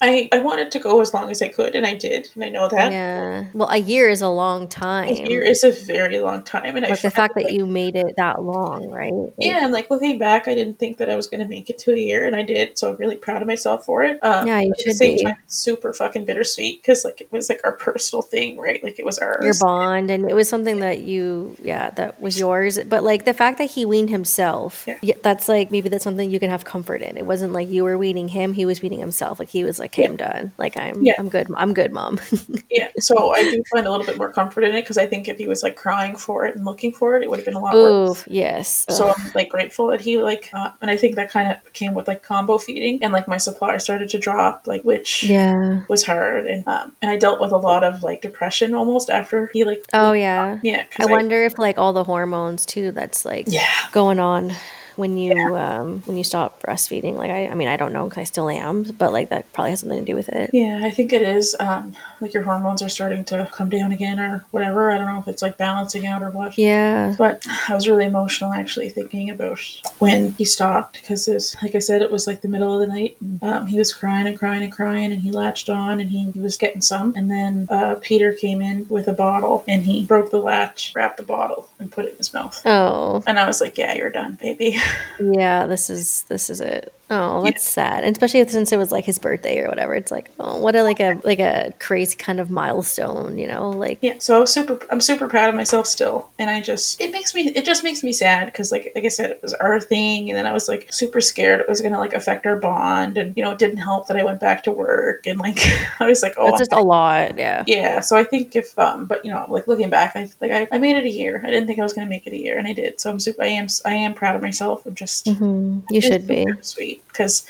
I, 0.00 0.28
I 0.32 0.38
wanted 0.38 0.70
to 0.70 0.78
go 0.78 1.00
as 1.00 1.12
long 1.12 1.30
as 1.30 1.42
I 1.42 1.48
could, 1.48 1.74
and 1.74 1.84
I 1.86 1.94
did, 1.94 2.28
and 2.34 2.44
I 2.44 2.48
know 2.48 2.68
that. 2.68 2.92
yeah. 2.92 3.46
Well, 3.54 3.68
a 3.70 3.78
year 3.78 4.08
is 4.08 4.22
a 4.22 4.28
long 4.28 4.68
time. 4.68 5.08
A 5.08 5.28
year 5.28 5.42
is 5.42 5.64
a 5.64 5.72
very 5.72 6.20
long 6.20 6.42
time, 6.42 6.76
and 6.76 6.86
I 6.86 6.94
the 6.94 7.10
fact 7.10 7.34
that 7.34 7.44
like- 7.44 7.52
you 7.52 7.66
made 7.66 7.96
it 7.96 8.14
that 8.16 8.42
long, 8.42 8.88
right? 8.90 9.12
Like, 9.12 9.32
Yeah, 9.38 9.64
and 9.64 9.72
like 9.72 9.90
looking 9.90 10.18
back, 10.18 10.46
I 10.48 10.54
didn't 10.54 10.78
think 10.78 10.98
that 10.98 11.10
I 11.10 11.16
was 11.16 11.26
going 11.26 11.40
to 11.40 11.48
make 11.48 11.69
it 11.70 11.78
to 11.78 11.92
a 11.92 11.96
year, 11.96 12.26
and 12.26 12.36
I 12.36 12.42
did. 12.42 12.78
So 12.78 12.90
I'm 12.90 12.96
really 12.96 13.16
proud 13.16 13.40
of 13.42 13.48
myself 13.48 13.84
for 13.84 14.02
it. 14.02 14.18
Um, 14.22 14.46
Yeah, 14.46 14.60
you 14.60 14.70
but 14.70 14.78
at 14.80 14.84
the 14.84 14.90
should 14.90 14.96
same 14.98 15.16
be. 15.16 15.22
time, 15.24 15.36
super 15.46 15.92
fucking 15.92 16.24
bittersweet 16.24 16.82
because 16.82 17.04
like 17.04 17.20
it 17.20 17.32
was 17.32 17.48
like 17.48 17.60
our 17.64 17.72
personal 17.72 18.22
thing, 18.22 18.58
right? 18.58 18.82
Like 18.84 18.98
it 18.98 19.04
was 19.04 19.18
ours. 19.18 19.44
your 19.44 19.54
bond 19.60 20.10
and 20.10 20.28
it 20.30 20.34
was 20.34 20.48
something 20.48 20.80
that 20.80 21.00
you 21.00 21.56
yeah 21.62 21.90
that 21.90 22.20
was 22.20 22.38
yours 22.38 22.78
but 22.88 23.02
like 23.02 23.24
the 23.24 23.34
fact 23.34 23.58
that 23.58 23.70
he 23.70 23.84
weaned 23.86 24.10
himself 24.10 24.84
Yeah. 24.86 24.98
yeah, 25.02 25.14
that's 25.22 25.48
like 25.48 25.70
maybe 25.70 25.88
that's 25.88 26.04
something 26.04 26.30
you 26.30 26.38
can 26.40 26.50
have 26.50 26.64
comfort 26.64 27.02
in 27.02 27.16
it 27.16 27.26
wasn't 27.26 27.52
like 27.52 27.68
you 27.68 27.84
were 27.84 27.96
weaning 27.98 28.28
him 28.28 28.52
he 28.52 28.64
was 28.66 28.82
weaning 28.82 29.00
himself 29.00 29.38
like 29.38 29.48
he 29.48 29.64
was 29.64 29.78
like 29.78 29.94
hey, 29.94 30.02
Yeah. 30.02 30.08
i'm 30.10 30.16
done 30.16 30.52
like 30.58 30.76
i'm 30.76 31.02
Yeah. 31.04 31.14
i'm 31.18 31.28
good 31.28 31.48
i'm 31.56 31.72
good 31.74 31.92
mom 31.92 32.18
Yeah, 32.70 32.88
so 32.98 33.30
I 33.32 33.42
do 33.42 33.62
find 33.72 33.86
a 33.86 33.90
little 33.90 34.06
bit 34.06 34.16
more 34.16 34.32
comfort 34.32 34.64
in 34.64 34.74
it 34.74 34.82
because 34.82 34.96
I 34.98 35.06
think 35.06 35.28
if 35.28 35.38
he 35.38 35.46
was 35.48 35.62
like 35.62 35.76
crying 35.76 36.16
for 36.16 36.46
it 36.46 36.54
and 36.56 36.64
looking 36.64 36.92
for 36.92 37.16
it, 37.16 37.22
it 37.22 37.28
would 37.30 37.38
have 37.40 37.46
been 37.46 37.54
a 37.54 37.60
lot 37.60 37.74
worse. 37.74 38.24
Yes 38.28 38.86
So 38.88 39.08
Ugh. 39.08 39.16
I'm 39.18 39.32
like 39.34 39.48
grateful 39.48 39.88
that 39.88 40.00
he 40.00 40.18
like, 40.18 40.50
uh, 40.52 40.70
and 40.80 40.90
I 40.90 40.96
think 40.96 41.16
that 41.16 41.30
kind 41.30 41.50
of 41.50 41.56
came 41.72 41.94
with 41.94 42.08
like 42.08 42.22
combo 42.22 42.58
feeding 42.58 43.02
and 43.02 43.12
like 43.12 43.28
my 43.28 43.36
supply 43.36 43.76
started 43.78 44.08
to 44.10 44.18
drop, 44.18 44.66
like 44.66 44.82
which 44.82 45.24
yeah. 45.24 45.82
was 45.88 46.04
hard, 46.04 46.46
and 46.46 46.66
um, 46.66 46.94
and 47.02 47.10
I 47.10 47.16
dealt 47.16 47.40
with 47.40 47.52
a 47.52 47.56
lot 47.56 47.84
of 47.84 48.02
like 48.02 48.22
depression 48.22 48.74
almost 48.74 49.10
after 49.10 49.50
he 49.52 49.64
like, 49.64 49.84
oh 49.92 50.12
yeah. 50.12 50.58
Yeah, 50.62 50.84
I 50.98 51.06
wonder 51.06 51.42
if 51.44 51.58
like 51.58 51.78
all 51.78 51.92
the 51.92 52.04
hormones 52.04 52.66
too 52.66 52.92
that's 52.92 53.24
like 53.24 53.46
yeah, 53.48 53.70
going 53.92 54.18
on 54.18 54.52
when 55.00 55.16
you 55.16 55.56
um 55.56 56.02
when 56.06 56.16
you 56.16 56.24
stop 56.24 56.62
breastfeeding 56.62 57.14
like 57.16 57.30
i 57.30 57.46
i 57.48 57.54
mean 57.54 57.68
i 57.68 57.76
don't 57.76 57.92
know 57.92 58.04
because 58.04 58.20
i 58.20 58.24
still 58.24 58.48
am 58.48 58.82
but 59.02 59.12
like 59.12 59.30
that 59.30 59.50
probably 59.52 59.70
has 59.70 59.80
something 59.80 59.98
to 59.98 60.04
do 60.04 60.14
with 60.14 60.28
it 60.28 60.50
yeah, 60.52 60.80
I 60.82 60.90
think 60.90 61.12
it 61.12 61.22
is. 61.22 61.56
Um, 61.60 61.94
like 62.20 62.34
your 62.34 62.42
hormones 62.42 62.82
are 62.82 62.88
starting 62.88 63.24
to 63.26 63.48
come 63.52 63.70
down 63.70 63.92
again 63.92 64.18
or 64.20 64.44
whatever. 64.50 64.90
I 64.90 64.98
don't 64.98 65.06
know 65.06 65.20
if 65.20 65.28
it's 65.28 65.42
like 65.42 65.56
balancing 65.56 66.06
out 66.06 66.22
or 66.22 66.30
what. 66.30 66.58
yeah 66.58 67.14
But 67.16 67.46
I 67.68 67.74
was 67.74 67.88
really 67.88 68.04
emotional 68.04 68.52
actually 68.52 68.90
thinking 68.90 69.30
about 69.30 69.58
when 69.98 70.32
he 70.32 70.44
stopped 70.44 71.00
because 71.00 71.28
like 71.62 71.74
I 71.74 71.78
said, 71.78 72.02
it 72.02 72.10
was 72.10 72.26
like 72.26 72.42
the 72.42 72.48
middle 72.48 72.74
of 72.74 72.80
the 72.80 72.86
night. 72.86 73.16
And, 73.20 73.42
um, 73.42 73.66
he 73.66 73.78
was 73.78 73.92
crying 73.92 74.26
and 74.26 74.38
crying 74.38 74.62
and 74.62 74.72
crying, 74.72 75.12
and 75.12 75.20
he 75.22 75.30
latched 75.30 75.70
on 75.70 76.00
and 76.00 76.10
he, 76.10 76.30
he 76.30 76.40
was 76.40 76.56
getting 76.56 76.82
some. 76.82 77.14
And 77.16 77.30
then 77.30 77.66
uh, 77.70 77.96
Peter 78.00 78.32
came 78.32 78.60
in 78.60 78.86
with 78.88 79.08
a 79.08 79.14
bottle 79.14 79.64
and 79.66 79.82
he 79.84 80.04
broke 80.04 80.30
the 80.30 80.38
latch, 80.38 80.92
wrapped 80.94 81.16
the 81.16 81.22
bottle, 81.22 81.68
and 81.78 81.90
put 81.90 82.04
it 82.04 82.12
in 82.12 82.18
his 82.18 82.34
mouth. 82.34 82.60
oh 82.66 83.22
And 83.26 83.38
I 83.38 83.46
was 83.46 83.60
like, 83.60 83.78
"Yeah, 83.78 83.94
you're 83.94 84.10
done, 84.10 84.38
baby." 84.40 84.78
Yeah, 85.18 85.66
this 85.66 85.90
is 85.90 86.24
this 86.24 86.50
is 86.50 86.60
it. 86.60 86.92
Oh, 87.12 87.42
that's 87.42 87.64
sad. 87.64 88.04
And 88.04 88.14
especially 88.14 88.46
since 88.48 88.70
it 88.70 88.76
was 88.76 88.92
like 88.92 89.04
his 89.04 89.18
birthday 89.18 89.58
or 89.58 89.68
whatever. 89.68 89.94
It's 89.94 90.12
like, 90.12 90.30
oh, 90.38 90.58
what 90.58 90.76
a 90.76 90.84
like 90.84 91.00
a 91.00 91.20
like 91.24 91.40
a 91.40 91.72
crazy 91.80 92.16
kind 92.16 92.38
of 92.38 92.50
milestone, 92.50 93.36
you 93.36 93.48
know? 93.48 93.70
Like 93.70 93.98
yeah, 94.00 94.14
so 94.18 94.36
I 94.36 94.38
was 94.38 94.52
super. 94.52 94.78
I'm 94.90 95.00
super 95.00 95.26
proud 95.26 95.48
of 95.48 95.56
myself 95.56 95.86
still, 95.88 96.30
and 96.38 96.48
I 96.48 96.60
just 96.60 97.00
it 97.00 97.10
makes 97.10 97.34
me 97.34 97.48
it 97.48 97.64
just 97.64 97.82
makes 97.82 98.04
me 98.04 98.12
sad 98.12 98.46
because 98.46 98.70
like 98.70 98.92
like 98.94 99.04
I 99.04 99.08
said, 99.08 99.30
it 99.30 99.42
was 99.42 99.54
our 99.54 99.80
thing, 99.80 100.30
and 100.30 100.38
then 100.38 100.46
I 100.46 100.52
was 100.52 100.68
like 100.68 100.86
super 100.92 101.20
scared 101.20 101.60
it 101.60 101.68
was 101.68 101.80
gonna 101.80 101.98
like 101.98 102.14
affect 102.14 102.46
our 102.46 102.56
bond, 102.56 103.18
and 103.18 103.36
you 103.36 103.42
know 103.42 103.50
it 103.50 103.58
didn't 103.58 103.78
help 103.78 104.06
that 104.06 104.16
I 104.16 104.22
went 104.22 104.38
back 104.40 104.62
to 104.64 104.70
work, 104.72 105.26
and 105.26 105.38
like 105.40 105.58
I 106.00 106.06
was 106.06 106.22
like, 106.22 106.34
oh, 106.38 106.46
that's 106.46 106.58
just 106.58 106.72
a 106.72 106.80
lot. 106.80 107.36
Yeah. 107.36 107.64
yeah 107.66 108.00
so 108.00 108.16
i 108.16 108.24
think 108.24 108.54
if 108.56 108.78
um 108.78 109.06
but 109.06 109.24
you 109.24 109.30
know 109.30 109.46
like 109.48 109.66
looking 109.66 109.88
back 109.90 110.14
i 110.16 110.28
like 110.40 110.50
i, 110.50 110.68
I 110.72 110.78
made 110.78 110.96
it 110.96 111.04
a 111.04 111.08
year 111.10 111.40
i 111.44 111.50
didn't 111.50 111.66
think 111.66 111.78
i 111.78 111.82
was 111.82 111.92
going 111.92 112.06
to 112.06 112.10
make 112.10 112.26
it 112.26 112.32
a 112.32 112.36
year 112.38 112.58
and 112.58 112.66
i 112.66 112.72
did 112.72 113.00
so 113.00 113.10
i'm 113.10 113.18
super 113.20 113.42
i 113.42 113.46
am 113.46 113.66
i 113.84 113.94
am 113.94 114.14
proud 114.14 114.36
of 114.36 114.42
myself 114.42 114.84
i'm 114.86 114.94
just 114.94 115.28
hmm 115.28 115.80
You 115.90 116.00
should 116.00 116.26
be. 116.26 116.46
sweet 116.60 116.99
because 117.08 117.44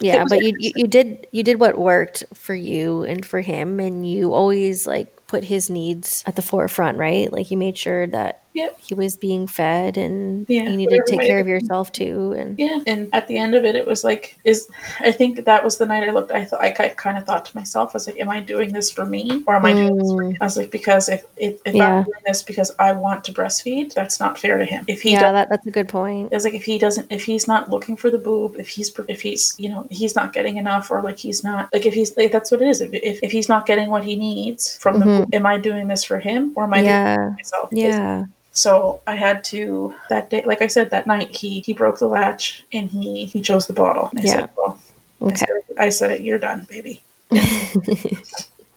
Yeah, 0.00 0.24
but 0.24 0.42
you, 0.42 0.54
you 0.58 0.72
you 0.74 0.86
did 0.86 1.26
you 1.32 1.42
did 1.42 1.60
what 1.60 1.78
worked 1.78 2.24
for 2.34 2.54
you 2.54 3.04
and 3.04 3.24
for 3.24 3.40
him 3.40 3.80
and 3.80 4.08
you 4.08 4.34
always 4.34 4.86
like 4.86 5.26
put 5.26 5.44
his 5.44 5.70
needs 5.70 6.22
at 6.26 6.36
the 6.36 6.42
forefront, 6.42 6.98
right? 6.98 7.32
Like 7.32 7.50
you 7.50 7.56
made 7.56 7.78
sure 7.78 8.06
that 8.08 8.41
Yep. 8.54 8.78
he 8.80 8.94
was 8.94 9.16
being 9.16 9.46
fed 9.46 9.96
and 9.96 10.44
Yeah, 10.48 10.64
you 10.64 10.76
needed 10.76 11.02
to 11.06 11.10
take 11.10 11.26
care 11.26 11.38
of 11.38 11.48
yourself 11.48 11.90
too 11.90 12.34
and 12.36 12.58
yeah 12.58 12.80
and 12.86 13.08
at 13.14 13.26
the 13.26 13.38
end 13.38 13.54
of 13.54 13.64
it 13.64 13.74
it 13.74 13.86
was 13.86 14.04
like 14.04 14.38
is 14.44 14.68
i 15.00 15.10
think 15.10 15.44
that, 15.46 15.64
was 15.64 15.78
the 15.78 15.86
night 15.86 16.06
i 16.06 16.10
looked 16.10 16.32
i 16.32 16.44
thought 16.44 16.60
i 16.60 16.70
kind 16.70 17.16
of 17.16 17.24
thought 17.24 17.46
to 17.46 17.56
myself 17.56 17.90
i 17.90 17.94
was 17.94 18.06
like 18.06 18.20
am 18.20 18.28
i 18.28 18.40
doing 18.40 18.72
this 18.72 18.90
for 18.90 19.06
me 19.06 19.42
or 19.46 19.54
am 19.56 19.64
i 19.64 19.72
doing 19.72 19.96
this 19.96 20.10
for 20.12 20.22
him? 20.24 20.36
i 20.40 20.44
was 20.44 20.56
like 20.58 20.70
because 20.70 21.08
if 21.08 21.24
if, 21.38 21.60
if 21.64 21.74
Yeah. 21.74 21.94
i'm 21.98 22.04
doing 22.04 22.20
this 22.26 22.42
because 22.42 22.70
i 22.78 22.92
want 22.92 23.24
to 23.24 23.32
breastfeed 23.32 23.94
that's 23.94 24.20
not 24.20 24.38
fair 24.38 24.58
to 24.58 24.64
him 24.66 24.84
if 24.88 25.00
he 25.00 25.12
yeah, 25.12 25.32
that, 25.32 25.48
that's 25.48 25.66
a 25.66 25.70
good 25.70 25.88
point. 25.88 26.30
It's 26.32 26.44
like 26.44 26.54
if 26.54 26.64
he 26.64 26.78
doesn't, 26.78 27.10
if 27.12 27.22
he's 27.24 27.46
not 27.46 27.70
looking 27.70 27.96
for 27.96 28.10
the 28.10 28.18
boob, 28.18 28.56
if 28.58 28.68
he's, 28.68 28.90
if 29.08 29.20
he's, 29.20 29.54
you 29.58 29.68
know, 29.68 29.86
he's 29.90 30.14
not 30.16 30.32
getting 30.32 30.56
enough, 30.56 30.90
or 30.90 31.02
like 31.02 31.18
he's 31.18 31.44
not, 31.44 31.68
like 31.72 31.84
if 31.86 31.92
he's, 31.94 32.16
like 32.16 32.32
that's 32.32 32.50
what 32.50 32.62
it 32.62 32.68
is. 32.68 32.80
If, 32.80 32.92
if, 32.94 33.22
if 33.22 33.30
he's 33.30 33.48
not 33.48 33.66
getting 33.66 33.88
what 33.90 34.02
he 34.04 34.16
needs 34.16 34.76
from 34.78 34.98
the 35.00 35.04
Mhm. 35.04 35.18
boob, 35.20 35.34
am 35.34 35.46
I 35.46 35.58
doing 35.58 35.86
this 35.88 36.02
for 36.02 36.18
him 36.18 36.52
or 36.56 36.64
am 36.64 36.72
I 36.74 36.78
doing 36.78 36.86
Yeah. 36.86 37.14
it 37.14 37.16
for 37.26 37.30
myself? 37.32 37.68
Yeah. 37.72 38.24
So 38.52 39.00
I 39.06 39.14
had 39.14 39.42
to 39.44 39.94
that 40.10 40.28
day, 40.30 40.42
like 40.44 40.60
I 40.62 40.66
said, 40.66 40.90
that 40.90 41.06
night 41.06 41.34
he 41.34 41.60
he 41.60 41.72
broke 41.72 41.98
the 41.98 42.06
latch 42.06 42.64
and 42.72 42.90
he 42.90 43.24
he 43.24 43.40
chose 43.40 43.66
the 43.66 43.72
bottle. 43.72 44.08
And 44.10 44.20
I 44.20 44.22
Yeah. 44.24 44.32
said, 44.32 44.50
well, 44.56 44.78
I 45.20 45.26
Okay. 45.26 45.36
said, 45.36 45.48
I 45.78 45.88
said, 45.88 46.20
you're 46.22 46.38
done, 46.38 46.66
baby. 46.68 47.02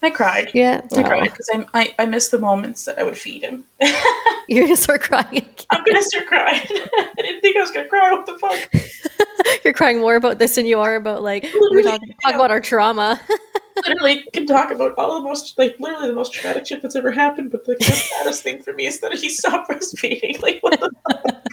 I 0.01 0.09
cried. 0.11 0.51
Yeah. 0.53 0.81
I 0.95 1.03
cried 1.03 1.23
because 1.31 1.49
I, 1.53 1.65
I 1.73 1.95
I 1.99 2.05
missed 2.05 2.31
the 2.31 2.39
moments 2.39 2.85
that 2.85 2.97
I 2.99 3.03
would 3.03 3.17
feed 3.17 3.41
him. 3.43 3.65
You're 4.47 4.63
gonna 4.65 4.77
start 4.77 5.01
crying 5.01 5.27
again. 5.37 5.53
I'm 5.71 5.83
gonna 5.83 6.01
start 6.03 6.27
crying. 6.27 6.61
I 6.69 7.13
didn't 7.17 7.41
think 7.41 7.57
I 7.57 7.61
was 7.61 7.71
gonna 7.71 7.87
cry. 7.89 8.11
What 8.11 8.25
the 8.27 8.37
fuck? 8.37 9.61
You're 9.63 9.73
crying 9.73 9.99
more 9.99 10.15
about 10.15 10.37
this 10.39 10.55
than 10.55 10.65
you 10.67 10.79
are 10.79 10.95
about 10.95 11.23
like 11.23 11.51
we 11.71 11.81
talk, 11.83 12.01
talk 12.23 12.35
about 12.35 12.51
our 12.51 12.61
trauma. 12.61 13.19
Literally 13.77 14.23
can 14.33 14.45
talk 14.45 14.71
about 14.71 14.95
all 14.97 15.15
the 15.15 15.27
most 15.27 15.57
like 15.57 15.75
literally 15.79 16.07
the 16.07 16.13
most 16.13 16.33
traumatic 16.33 16.65
shit 16.65 16.81
that's 16.81 16.95
ever 16.95 17.11
happened, 17.11 17.51
but 17.51 17.67
like 17.67 17.79
the 17.79 17.85
saddest 17.85 18.43
thing 18.43 18.61
for 18.61 18.73
me 18.73 18.85
is 18.85 18.99
that 18.99 19.13
he 19.13 19.29
stopped 19.29 19.69
breastfeeding. 19.69 20.41
Like 20.41 20.61
what 20.61 20.79
the 20.79 20.91
fuck? 21.09 21.45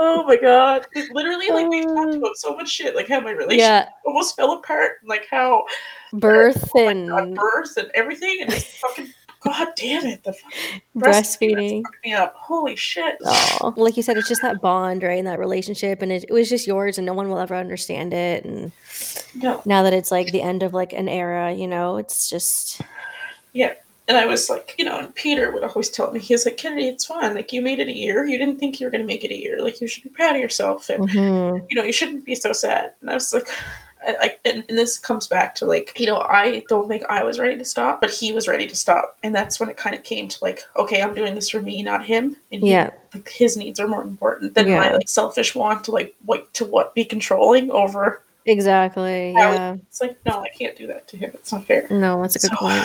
Oh 0.00 0.22
my 0.24 0.36
god. 0.36 0.86
It 0.92 1.12
literally 1.12 1.50
like 1.50 1.68
we 1.68 1.82
talked 1.84 2.14
um, 2.14 2.18
about 2.18 2.36
so 2.36 2.54
much 2.54 2.68
shit, 2.68 2.94
like 2.94 3.08
how 3.08 3.20
my 3.20 3.32
relationship 3.32 3.58
yeah, 3.58 3.88
almost 4.06 4.36
fell 4.36 4.52
apart, 4.52 4.98
like 5.04 5.26
how 5.28 5.64
uh, 6.12 6.18
birth 6.18 6.70
oh 6.74 6.88
and 6.88 7.08
God, 7.08 7.34
birth 7.34 7.76
and 7.76 7.90
everything 7.94 8.38
and 8.42 8.52
it's 8.52 8.78
fucking 8.78 9.12
god 9.40 9.68
damn 9.76 10.04
it, 10.06 10.22
the 10.24 10.32
fucking 10.32 10.82
breastfeeding. 10.96 11.82
fucked 11.82 11.96
me 12.04 12.12
up. 12.12 12.34
Holy 12.36 12.76
shit. 12.76 13.16
Oh, 13.24 13.72
like 13.76 13.96
you 13.96 14.02
said, 14.02 14.16
it's 14.16 14.28
just 14.28 14.42
that 14.42 14.60
bond, 14.60 15.02
right? 15.02 15.18
And 15.18 15.26
that 15.26 15.38
relationship, 15.38 16.02
and 16.02 16.10
it, 16.12 16.24
it 16.28 16.32
was 16.32 16.48
just 16.48 16.66
yours, 16.66 16.98
and 16.98 17.06
no 17.06 17.12
one 17.14 17.28
will 17.28 17.38
ever 17.38 17.54
understand 17.56 18.12
it. 18.14 18.44
And 18.44 18.72
No. 19.34 19.62
now 19.64 19.82
that 19.82 19.92
it's 19.92 20.10
like 20.10 20.32
the 20.32 20.42
end 20.42 20.62
of 20.62 20.74
like 20.74 20.92
an 20.92 21.08
era, 21.08 21.52
you 21.52 21.66
know, 21.68 21.96
it's 21.98 22.28
just 22.28 22.80
Yeah. 23.52 23.74
And 24.08 24.16
I 24.16 24.24
was 24.24 24.48
like, 24.48 24.74
you 24.78 24.86
know, 24.86 24.98
and 24.98 25.14
Peter 25.14 25.50
would 25.52 25.62
always 25.62 25.90
tell 25.90 26.10
me, 26.10 26.18
he's 26.18 26.46
like, 26.46 26.56
Kennedy, 26.56 26.88
it's 26.88 27.04
fine. 27.04 27.34
Like, 27.34 27.52
you 27.52 27.60
made 27.60 27.78
it 27.78 27.88
a 27.88 27.92
year. 27.94 28.24
You 28.24 28.38
didn't 28.38 28.58
think 28.58 28.80
you 28.80 28.86
were 28.86 28.90
going 28.90 29.02
to 29.02 29.06
make 29.06 29.22
it 29.22 29.30
a 29.30 29.36
year. 29.38 29.60
Like, 29.62 29.82
you 29.82 29.86
should 29.86 30.02
be 30.02 30.08
proud 30.08 30.34
of 30.34 30.40
yourself. 30.40 30.88
And, 30.88 31.06
Mhm. 31.10 31.66
you 31.68 31.76
know, 31.76 31.82
you 31.84 31.92
shouldn't 31.92 32.24
be 32.24 32.34
so 32.34 32.54
sad. 32.54 32.94
And 33.02 33.10
I 33.10 33.14
was 33.14 33.34
like, 33.34 33.46
I, 34.06 34.36
and, 34.44 34.64
and 34.68 34.78
this 34.78 34.98
comes 34.98 35.26
back 35.26 35.54
to 35.56 35.64
like, 35.66 35.98
you 35.98 36.06
know, 36.06 36.18
I 36.20 36.62
don't 36.68 36.88
think 36.88 37.02
I 37.08 37.22
was 37.24 37.38
ready 37.38 37.56
to 37.58 37.64
stop, 37.64 38.00
but 38.00 38.10
he 38.10 38.32
was 38.32 38.46
ready 38.48 38.66
to 38.66 38.76
stop. 38.76 39.16
And 39.22 39.34
that's 39.34 39.58
when 39.60 39.68
it 39.68 39.76
kind 39.76 39.94
of 39.94 40.02
came 40.04 40.28
to 40.28 40.38
like, 40.42 40.62
okay, 40.76 41.02
I'm 41.02 41.14
doing 41.14 41.34
this 41.34 41.50
for 41.50 41.60
me, 41.60 41.82
not 41.82 42.04
him. 42.04 42.36
And 42.52 42.62
he- 42.62 42.70
yeah, 42.70 42.90
like, 43.14 43.28
his 43.28 43.56
needs 43.56 43.80
are 43.80 43.88
more 43.88 44.02
important 44.02 44.54
than 44.54 44.68
Yeah. 44.68 44.78
my 44.80 44.92
like 44.94 45.08
selfish 45.08 45.54
want 45.54 45.84
to 45.84 45.90
like, 45.92 46.14
what 46.24 46.52
to 46.54 46.64
what 46.64 46.94
be 46.94 47.04
controlling 47.04 47.70
over. 47.70 48.22
exactly. 48.46 49.32
Yeah, 49.32 49.74
It's 49.88 50.00
like, 50.00 50.16
no, 50.24 50.40
I 50.40 50.48
can't 50.48 50.76
do 50.76 50.86
that 50.86 51.06
to 51.08 51.16
him. 51.16 51.30
It's 51.34 51.52
not 51.52 51.64
fair. 51.66 51.86
no, 51.90 52.20
that's 52.22 52.36
a 52.36 52.38
good 52.38 52.50
So, 52.52 52.56
point. 52.66 52.84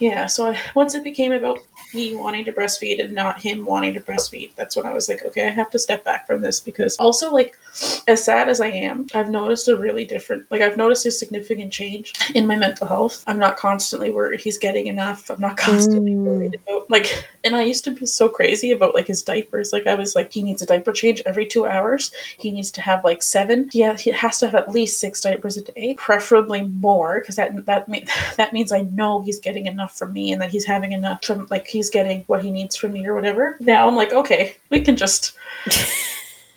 Yeah, 0.00 0.26
so 0.26 0.46
I, 0.52 0.58
once 0.74 0.94
it 0.94 1.02
became 1.02 1.32
about 1.32 1.58
me 1.94 2.14
wanting 2.14 2.44
to 2.44 2.52
breastfeed 2.52 3.02
and 3.02 3.14
not 3.14 3.40
him 3.40 3.64
wanting 3.64 3.94
to 3.94 4.00
breastfeed, 4.00 4.50
that's 4.54 4.76
when 4.76 4.84
I 4.86 4.92
was 4.92 5.08
like, 5.08 5.24
okay, 5.24 5.46
I 5.46 5.50
have 5.50 5.70
to 5.70 5.78
step 5.78 6.04
back 6.04 6.26
from 6.26 6.40
this 6.42 6.60
because 6.60 6.94
also, 6.98 7.32
like, 7.32 7.58
as 8.06 8.24
sad 8.24 8.48
as 8.48 8.60
I 8.60 8.68
am, 8.68 9.06
I've 9.14 9.30
noticed 9.30 9.68
a 9.68 9.76
really 9.76 10.04
different, 10.04 10.50
like, 10.50 10.62
I've 10.62 10.76
noticed 10.76 11.06
a 11.06 11.10
significant 11.10 11.72
change 11.72 12.14
in 12.34 12.46
my 12.46 12.56
mental 12.56 12.86
health. 12.86 13.22
I'm 13.26 13.38
not 13.38 13.56
constantly 13.56 14.10
worried 14.10 14.40
he's 14.40 14.58
getting 14.58 14.86
enough. 14.86 15.30
I'm 15.30 15.40
not 15.40 15.56
constantly 15.56 16.12
Mm. 16.12 16.24
worried 16.24 16.54
about, 16.54 16.90
like, 16.90 17.24
and 17.44 17.54
I 17.54 17.62
used 17.62 17.84
to 17.84 17.90
be 17.90 18.06
so 18.06 18.28
crazy 18.28 18.72
about, 18.72 18.94
like, 18.94 19.06
his 19.06 19.22
diapers. 19.22 19.72
Like, 19.72 19.86
I 19.86 19.94
was 19.94 20.14
like, 20.16 20.32
he 20.32 20.42
needs 20.42 20.62
a 20.62 20.66
diaper 20.66 20.92
change 20.92 21.22
every 21.26 21.46
two 21.46 21.66
hours. 21.66 22.10
He 22.38 22.50
needs 22.50 22.70
to 22.72 22.80
have, 22.80 23.04
like, 23.04 23.22
seven. 23.22 23.68
Yeah, 23.72 23.96
he 23.96 24.10
has 24.10 24.38
to 24.38 24.46
have 24.46 24.54
at 24.54 24.70
least 24.70 25.00
six 25.00 25.20
diapers 25.20 25.56
a 25.56 25.62
day, 25.62 25.94
preferably 25.94 26.62
more, 26.62 27.20
because 27.20 27.36
that, 27.36 27.66
that, 27.66 27.88
mean, 27.88 28.06
that 28.36 28.52
means 28.52 28.72
I 28.72 28.82
know 28.82 29.20
he's 29.22 29.40
getting 29.40 29.66
enough 29.66 29.96
from 29.98 30.12
me 30.12 30.32
and 30.32 30.40
that 30.40 30.50
he's 30.50 30.64
having 30.64 30.92
enough 30.92 31.24
from 31.24 31.46
like 31.50 31.66
he's 31.66 31.90
getting 31.90 32.24
what 32.26 32.42
he 32.42 32.50
needs 32.50 32.76
from 32.76 32.92
me 32.92 33.06
or 33.06 33.14
whatever. 33.14 33.56
Now 33.60 33.88
I'm 33.88 33.96
like, 33.96 34.12
okay, 34.12 34.56
we 34.70 34.80
can 34.80 34.96
just 34.96 35.32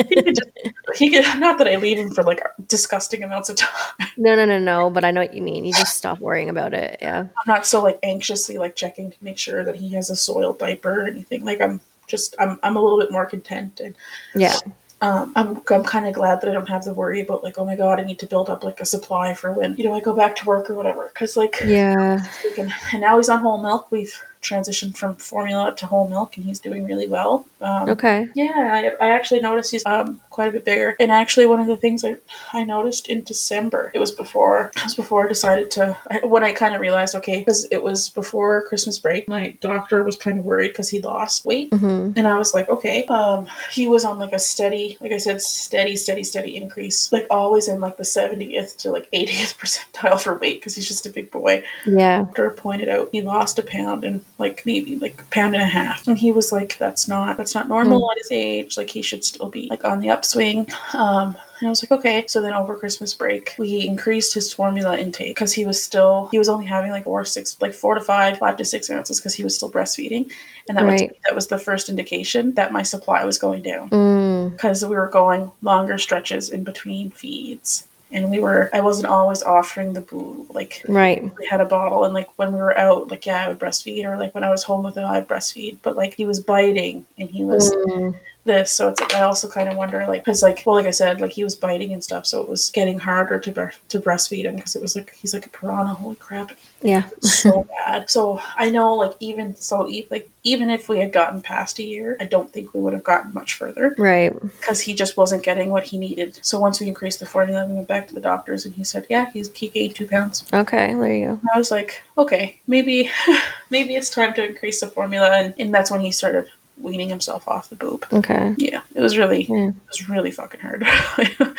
he 0.10 0.16
can 0.22 0.36
just 0.36 0.50
he 0.96 1.10
can 1.10 1.40
not 1.40 1.58
that 1.58 1.68
I 1.68 1.76
leave 1.78 1.98
him 1.98 2.12
for 2.12 2.24
like 2.24 2.42
disgusting 2.68 3.24
amounts 3.24 3.50
of 3.50 3.56
time. 3.58 4.08
No, 4.18 4.36
no, 4.36 4.46
no, 4.46 4.60
no. 4.60 4.90
But 4.90 5.06
I 5.06 5.12
know 5.12 5.22
what 5.22 5.34
you 5.34 5.42
mean. 5.42 5.66
You 5.66 5.74
just 5.74 5.98
stop 5.98 6.20
worrying 6.20 6.50
about 6.50 6.74
it. 6.74 6.98
Yeah. 7.02 7.20
I'm 7.22 7.28
not 7.48 7.66
so 7.66 7.82
like 7.82 7.98
anxiously 8.04 8.58
like 8.58 8.76
checking 8.76 9.12
to 9.12 9.18
make 9.22 9.38
sure 9.38 9.64
that 9.64 9.76
he 9.76 9.90
has 9.90 10.10
a 10.10 10.16
soiled 10.16 10.60
diaper 10.60 11.02
or 11.02 11.08
anything. 11.08 11.44
Like 11.46 11.62
I'm 11.62 11.80
just 12.08 12.36
I'm 12.40 12.60
I'm 12.64 12.76
a 12.76 12.82
little 12.82 13.00
bit 13.00 13.12
more 13.12 13.26
content 13.26 13.80
and 13.80 13.96
Yeah. 14.36 14.56
um, 15.02 15.32
I'm 15.36 15.62
I'm 15.70 15.84
kind 15.84 16.08
of 16.08 16.14
glad 16.14 16.42
that 16.42 16.50
I 16.50 16.54
don't 16.54 16.68
have 16.70 16.84
to 16.84 16.94
worry 16.94 17.22
about 17.22 17.44
like, 17.44 17.58
oh 17.58 17.66
my 17.66 17.76
god, 17.76 18.00
I 18.00 18.04
need 18.04 18.20
to 18.20 18.28
build 18.28 18.50
up 18.50 18.64
like 18.64 18.80
a 18.82 18.86
supply 18.86 19.34
for 19.34 19.54
when 19.54 19.76
you 19.78 19.86
know 19.86 19.94
I 19.94 20.00
go 20.02 20.14
back 20.14 20.36
to 20.38 20.46
work 20.46 20.70
or 20.70 20.76
whatever. 20.76 21.10
Because 21.14 21.38
like, 21.38 21.60
Yeah. 21.66 22.24
and 22.58 23.02
now 23.02 23.18
he's 23.18 23.30
on 23.30 23.40
whole 23.40 23.62
milk. 23.62 23.90
We've 23.92 24.14
transitioned 24.42 24.98
from 24.98 25.16
formula 25.16 25.74
to 25.76 25.86
whole 25.86 26.08
milk, 26.08 26.38
and 26.38 26.46
he's 26.46 26.60
doing 26.60 26.86
really 26.86 27.08
well. 27.08 27.46
Um, 27.62 27.90
Okay. 27.90 28.28
Yeah, 28.34 28.94
I, 29.00 29.06
I 29.06 29.10
actually 29.12 29.40
noticed 29.42 29.72
he's 29.72 29.86
um 29.86 30.20
quite 30.32 30.50
a 30.50 30.52
bit 30.52 30.66
bigger. 30.66 30.96
And 31.00 31.12
actually, 31.12 31.46
one 31.46 31.60
of 31.60 31.68
the 31.68 31.78
things 31.78 32.04
I 32.04 32.16
I 32.54 32.64
noticed 32.64 33.08
in 33.08 33.24
December, 33.24 33.92
it 33.94 34.00
was 34.00 34.12
before 34.12 34.72
it 34.76 34.84
was 34.84 34.96
before 34.96 35.26
I 35.26 35.28
decided 35.30 35.70
to 35.72 35.96
I, 36.10 36.26
when 36.26 36.44
I 36.44 36.52
kind 36.54 36.74
of 36.76 36.82
realized 36.82 37.16
okay, 37.16 37.40
because 37.40 37.66
it 37.72 37.82
was 37.84 38.10
before 38.10 38.66
Christmas 38.68 38.98
break. 39.00 39.28
My 39.28 39.56
doctor 39.62 40.04
was 40.04 40.16
kind 40.16 40.40
of 40.40 40.46
worried 40.46 40.70
because 40.70 40.90
he 40.90 41.02
lost 41.02 41.46
weight. 41.46 41.74
hmm 41.74 42.12
And 42.16 42.28
I 42.28 42.38
was 42.38 42.54
like, 42.54 42.70
okay. 42.70 43.06
Um, 43.06 43.48
he 43.72 43.88
was 43.88 44.06
on 44.06 44.18
like 44.20 44.34
a 44.34 44.40
steady, 44.40 44.98
like 45.02 45.12
I 45.12 45.18
said, 45.18 45.42
steady, 45.42 45.96
steady, 45.96 46.24
steady 46.24 46.56
increase. 46.56 47.12
Like 47.12 47.28
always 47.30 47.68
in 47.68 47.80
like 47.80 47.98
the 47.98 48.04
70th 48.04 48.78
to 48.78 48.92
like 48.92 49.10
80th 49.12 49.58
percentile 49.60 50.20
for 50.22 50.38
weight 50.38 50.60
because 50.60 50.76
he's 50.76 50.88
just 50.88 51.06
a 51.06 51.10
big 51.10 51.30
boy 51.32 51.64
Yeah. 51.86 52.20
doctor 52.24 52.52
pointed 52.52 52.90
out 52.90 53.10
he 53.12 53.22
lost 53.22 53.60
a 53.60 53.64
pound 53.64 54.04
and 54.04 54.24
like 54.40 54.64
maybe 54.66 54.98
like 54.98 55.20
a 55.22 55.26
pound 55.26 55.56
and 55.56 55.64
a 55.64 55.68
half 55.68 56.08
and 56.08 56.18
he 56.18 56.32
was 56.32 56.52
like 56.52 56.78
that's 56.78 57.08
not 57.08 57.38
that's 57.38 57.54
not 57.56 57.68
normal 57.68 58.10
at 58.12 58.18
his 58.18 58.32
age 58.32 58.78
like 58.78 58.90
he 58.90 59.02
should 59.02 59.24
still 59.24 59.50
be 59.50 59.68
like 59.70 59.84
on 59.86 60.00
the 60.00 60.10
upswing 60.26 60.68
um 60.94 61.36
and 61.60 61.68
I 61.68 61.70
was 61.70 61.84
like, 61.84 61.92
okay. 62.00 62.26
So 62.28 62.42
then 62.42 62.54
over 62.54 62.76
Christmas 62.76 63.14
break, 63.14 63.54
we 63.60 63.86
increased 63.88 64.34
his 64.34 64.52
formula 64.52 64.98
intake 64.98 65.36
because 65.36 65.54
he 65.54 65.64
was 65.64 65.78
still 65.84 66.28
he 66.32 66.40
was 66.40 66.50
only 66.50 66.66
having 66.66 66.90
like 66.90 67.04
four, 67.04 67.24
six, 67.24 67.56
like 67.62 67.72
four 67.76 67.94
to 67.94 68.02
five, 68.02 68.40
five 68.40 68.58
to 68.58 68.66
six 68.66 68.90
ounces 68.90 69.20
because 69.20 69.36
he 69.36 69.44
was 69.44 69.56
still 69.58 69.70
breastfeeding, 69.70 70.32
and 70.68 70.76
that 70.76 70.84
was 70.86 71.02
Right. 71.02 71.16
that 71.26 71.36
was 71.36 71.46
the 71.50 71.60
first 71.60 71.88
indication 71.88 72.56
that 72.56 72.72
my 72.74 72.82
supply 72.82 73.24
was 73.26 73.38
going 73.38 73.62
down 73.62 73.92
Mm. 73.92 74.52
because 74.54 74.84
we 74.84 74.96
were 74.96 75.08
going 75.08 75.52
longer 75.62 76.00
stretches 76.00 76.50
in 76.50 76.64
between 76.64 77.12
feeds, 77.12 77.86
and 78.12 78.32
we 78.32 78.40
were 78.40 78.72
I 78.74 78.82
wasn't 78.82 79.10
always 79.14 79.44
offering 79.44 79.94
the 79.94 80.02
boo 80.02 80.48
like 80.50 80.84
Right. 80.88 81.22
we 81.38 81.46
had 81.46 81.62
a 81.62 81.66
bottle 81.66 82.06
and 82.06 82.14
like 82.16 82.30
when 82.38 82.54
we 82.54 82.60
were 82.60 82.76
out 82.76 83.12
like 83.12 83.28
yeah 83.28 83.46
i 83.46 83.48
would 83.48 83.60
breastfeed 83.60 84.04
or 84.06 84.18
like 84.18 84.34
when 84.34 84.44
i 84.44 84.50
was 84.50 84.64
home 84.64 84.84
with 84.84 84.96
him 84.98 85.06
i'd 85.06 85.28
breastfeed 85.28 85.78
but 85.84 85.96
like 85.96 86.16
he 86.16 86.26
was 86.26 86.40
biting 86.40 87.06
and 87.20 87.30
he 87.30 87.44
was 87.46 87.72
Mm. 87.86 88.16
This 88.44 88.72
so 88.74 88.90
it's 88.90 89.00
like 89.00 89.14
i 89.14 89.22
also 89.22 89.48
kind 89.48 89.70
of 89.70 89.78
wonder 89.78 90.04
like 90.08 90.24
because 90.24 90.42
like 90.42 90.64
well 90.66 90.76
like 90.76 90.88
i 90.88 90.92
said 90.92 91.22
like 91.22 91.32
he 91.32 91.44
was 91.44 91.56
biting 91.56 91.94
and 91.94 92.04
stuff 92.04 92.26
so 92.26 92.42
it 92.42 92.50
was 92.50 92.72
getting 92.72 92.98
harder 92.98 93.40
to 93.40 93.52
bre- 93.52 93.70
to 93.88 94.00
breastfeed 94.00 94.46
him 94.46 94.56
because 94.56 94.76
it 94.76 94.82
was 94.82 94.96
like 94.96 95.14
he's 95.14 95.34
like 95.34 95.46
a 95.46 95.50
piranha 95.50 95.94
holy 95.94 96.16
crap 96.16 96.52
Yeah. 96.82 97.04
so 97.22 97.68
bad 97.86 98.10
so 98.10 98.42
i 98.58 98.70
know 98.70 98.96
like 98.96 99.14
even 99.20 99.56
so 99.56 99.82
like 100.10 100.28
even 100.44 100.72
if 100.72 100.90
we 100.90 100.98
had 100.98 101.12
gotten 101.14 101.40
past 101.42 101.78
a 101.78 101.84
year 101.84 102.18
i 102.20 102.26
don't 102.26 102.52
think 102.52 102.74
we 102.74 102.80
would 102.82 102.94
have 102.94 103.04
gotten 103.04 103.32
much 103.34 103.54
further 103.54 103.94
Right. 104.00 104.34
because 104.42 104.82
he 104.82 104.96
just 104.96 105.18
wasn't 105.18 105.44
getting 105.44 105.70
what 105.70 105.84
he 105.84 106.00
needed 106.00 106.40
so 106.42 106.60
once 106.60 106.80
we 106.80 106.88
increased 106.88 107.20
the 107.20 107.28
formula 107.28 107.68
we 107.68 107.76
went 107.76 107.88
back 107.88 108.08
to 108.08 108.16
the 108.16 108.22
doctors 108.22 108.66
and 108.66 108.74
he 108.74 108.84
said 108.84 109.06
yeah 109.10 109.30
he's 109.32 109.52
he 109.56 109.68
gained 109.68 109.96
two 109.96 110.08
pounds 110.08 110.46
Okay. 110.52 110.94
There 110.96 111.14
you 111.14 111.26
go. 111.28 111.32
and 111.34 111.50
I 111.54 111.58
was 111.58 111.70
like, 111.72 112.02
okay, 112.18 112.60
maybe 112.68 113.10
maybe 113.70 113.96
it's 113.96 114.10
time 114.10 114.34
to 114.34 114.46
increase 114.48 114.80
the 114.80 114.88
formula 114.88 115.30
and, 115.32 115.54
and 115.60 115.74
that's 115.74 115.92
when 115.92 116.02
he 116.02 116.12
started 116.12 116.48
weaning 116.82 117.10
himself 117.10 117.48
off 117.48 117.70
the 117.70 117.76
boob. 117.76 118.06
Okay. 118.12 118.54
Yeah, 118.58 118.82
it 118.96 119.02
was 119.02 119.18
really 119.18 119.44
Yeah. 119.44 119.70
it 119.70 119.76
was 119.88 120.10
really 120.10 120.32
fucking 120.32 120.60
hard. 120.60 120.86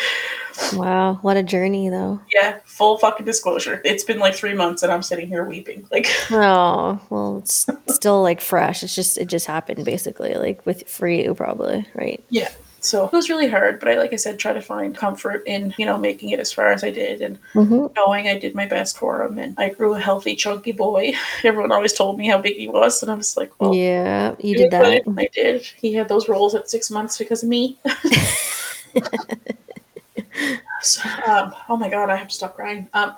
Wow. 0.75 1.15
What 1.23 1.37
a 1.39 1.43
journey, 1.43 1.89
though. 1.89 2.21
yeah, 2.33 2.59
full 2.65 2.99
fucking 2.99 3.25
disclosure. 3.27 3.81
It's 3.85 4.05
been 4.05 4.19
like 4.19 4.35
three 4.35 4.53
months 4.55 4.83
and 4.83 4.93
I'm 4.93 5.03
sitting 5.03 5.27
here 5.27 5.45
weeping. 5.45 5.87
Like 5.91 6.07
Oh 6.31 7.01
well, 7.11 7.39
it's 7.39 7.67
still 7.89 8.23
like 8.23 8.41
fresh. 8.41 8.83
It's 8.83 8.95
just 8.95 9.17
it 9.19 9.27
just 9.27 9.47
happened 9.47 9.85
basically, 9.85 10.35
like 10.35 10.65
with 10.67 10.87
for 10.89 11.09
you 11.09 11.35
probably, 11.35 11.87
right? 11.95 12.23
So 12.85 13.07
it 13.07 13.13
was 13.13 13.31
really 13.31 13.49
hard, 13.49 13.79
but 13.79 13.89
I 13.89 13.95
like 13.95 14.13
I 14.13 14.17
said, 14.17 14.39
try 14.41 14.53
to 14.53 14.61
find 14.61 14.97
comfort 14.97 15.45
in, 15.47 15.73
you 15.79 15.87
know, 15.87 15.97
making 15.97 16.31
it 16.31 16.41
as 16.41 16.53
far 16.53 16.73
as 16.73 16.83
I 16.83 16.91
did 16.91 17.23
and 17.23 17.39
Mm-hmm. 17.55 17.95
knowing 17.95 18.27
I 18.27 18.39
did 18.39 18.55
my 18.57 18.67
best 18.67 18.99
for 18.99 19.23
him 19.23 19.39
and 19.39 19.55
I 19.57 19.69
grew 19.69 19.95
a 19.95 20.01
healthy, 20.01 20.35
chunky 20.35 20.73
boy. 20.73 21.13
Everyone 21.45 21.71
always 21.71 21.93
told 21.93 22.19
me 22.19 22.27
how 22.27 22.39
big 22.39 22.57
he 22.57 22.67
was, 22.69 23.03
and 23.03 23.13
I 23.13 23.15
was 23.15 23.37
like, 23.37 23.53
well, 23.61 23.75
Yeah, 23.75 24.35
you 24.41 24.57
did 24.57 24.73
that. 24.73 25.03
I 25.17 25.29
did. 25.33 25.63
He 25.63 25.95
had 25.95 26.09
those 26.09 26.29
rolls 26.29 26.55
at 26.55 26.69
six 26.69 26.91
months 26.91 27.19
because 27.19 27.43
of 27.45 27.49
me. 27.49 27.79
so, 30.83 31.09
um, 31.27 31.55
oh 31.69 31.77
my 31.77 31.89
god, 31.89 32.11
I 32.11 32.17
have 32.17 32.29
to 32.29 32.35
stop 32.35 32.57
crying. 32.57 32.89
Um, 32.95 33.15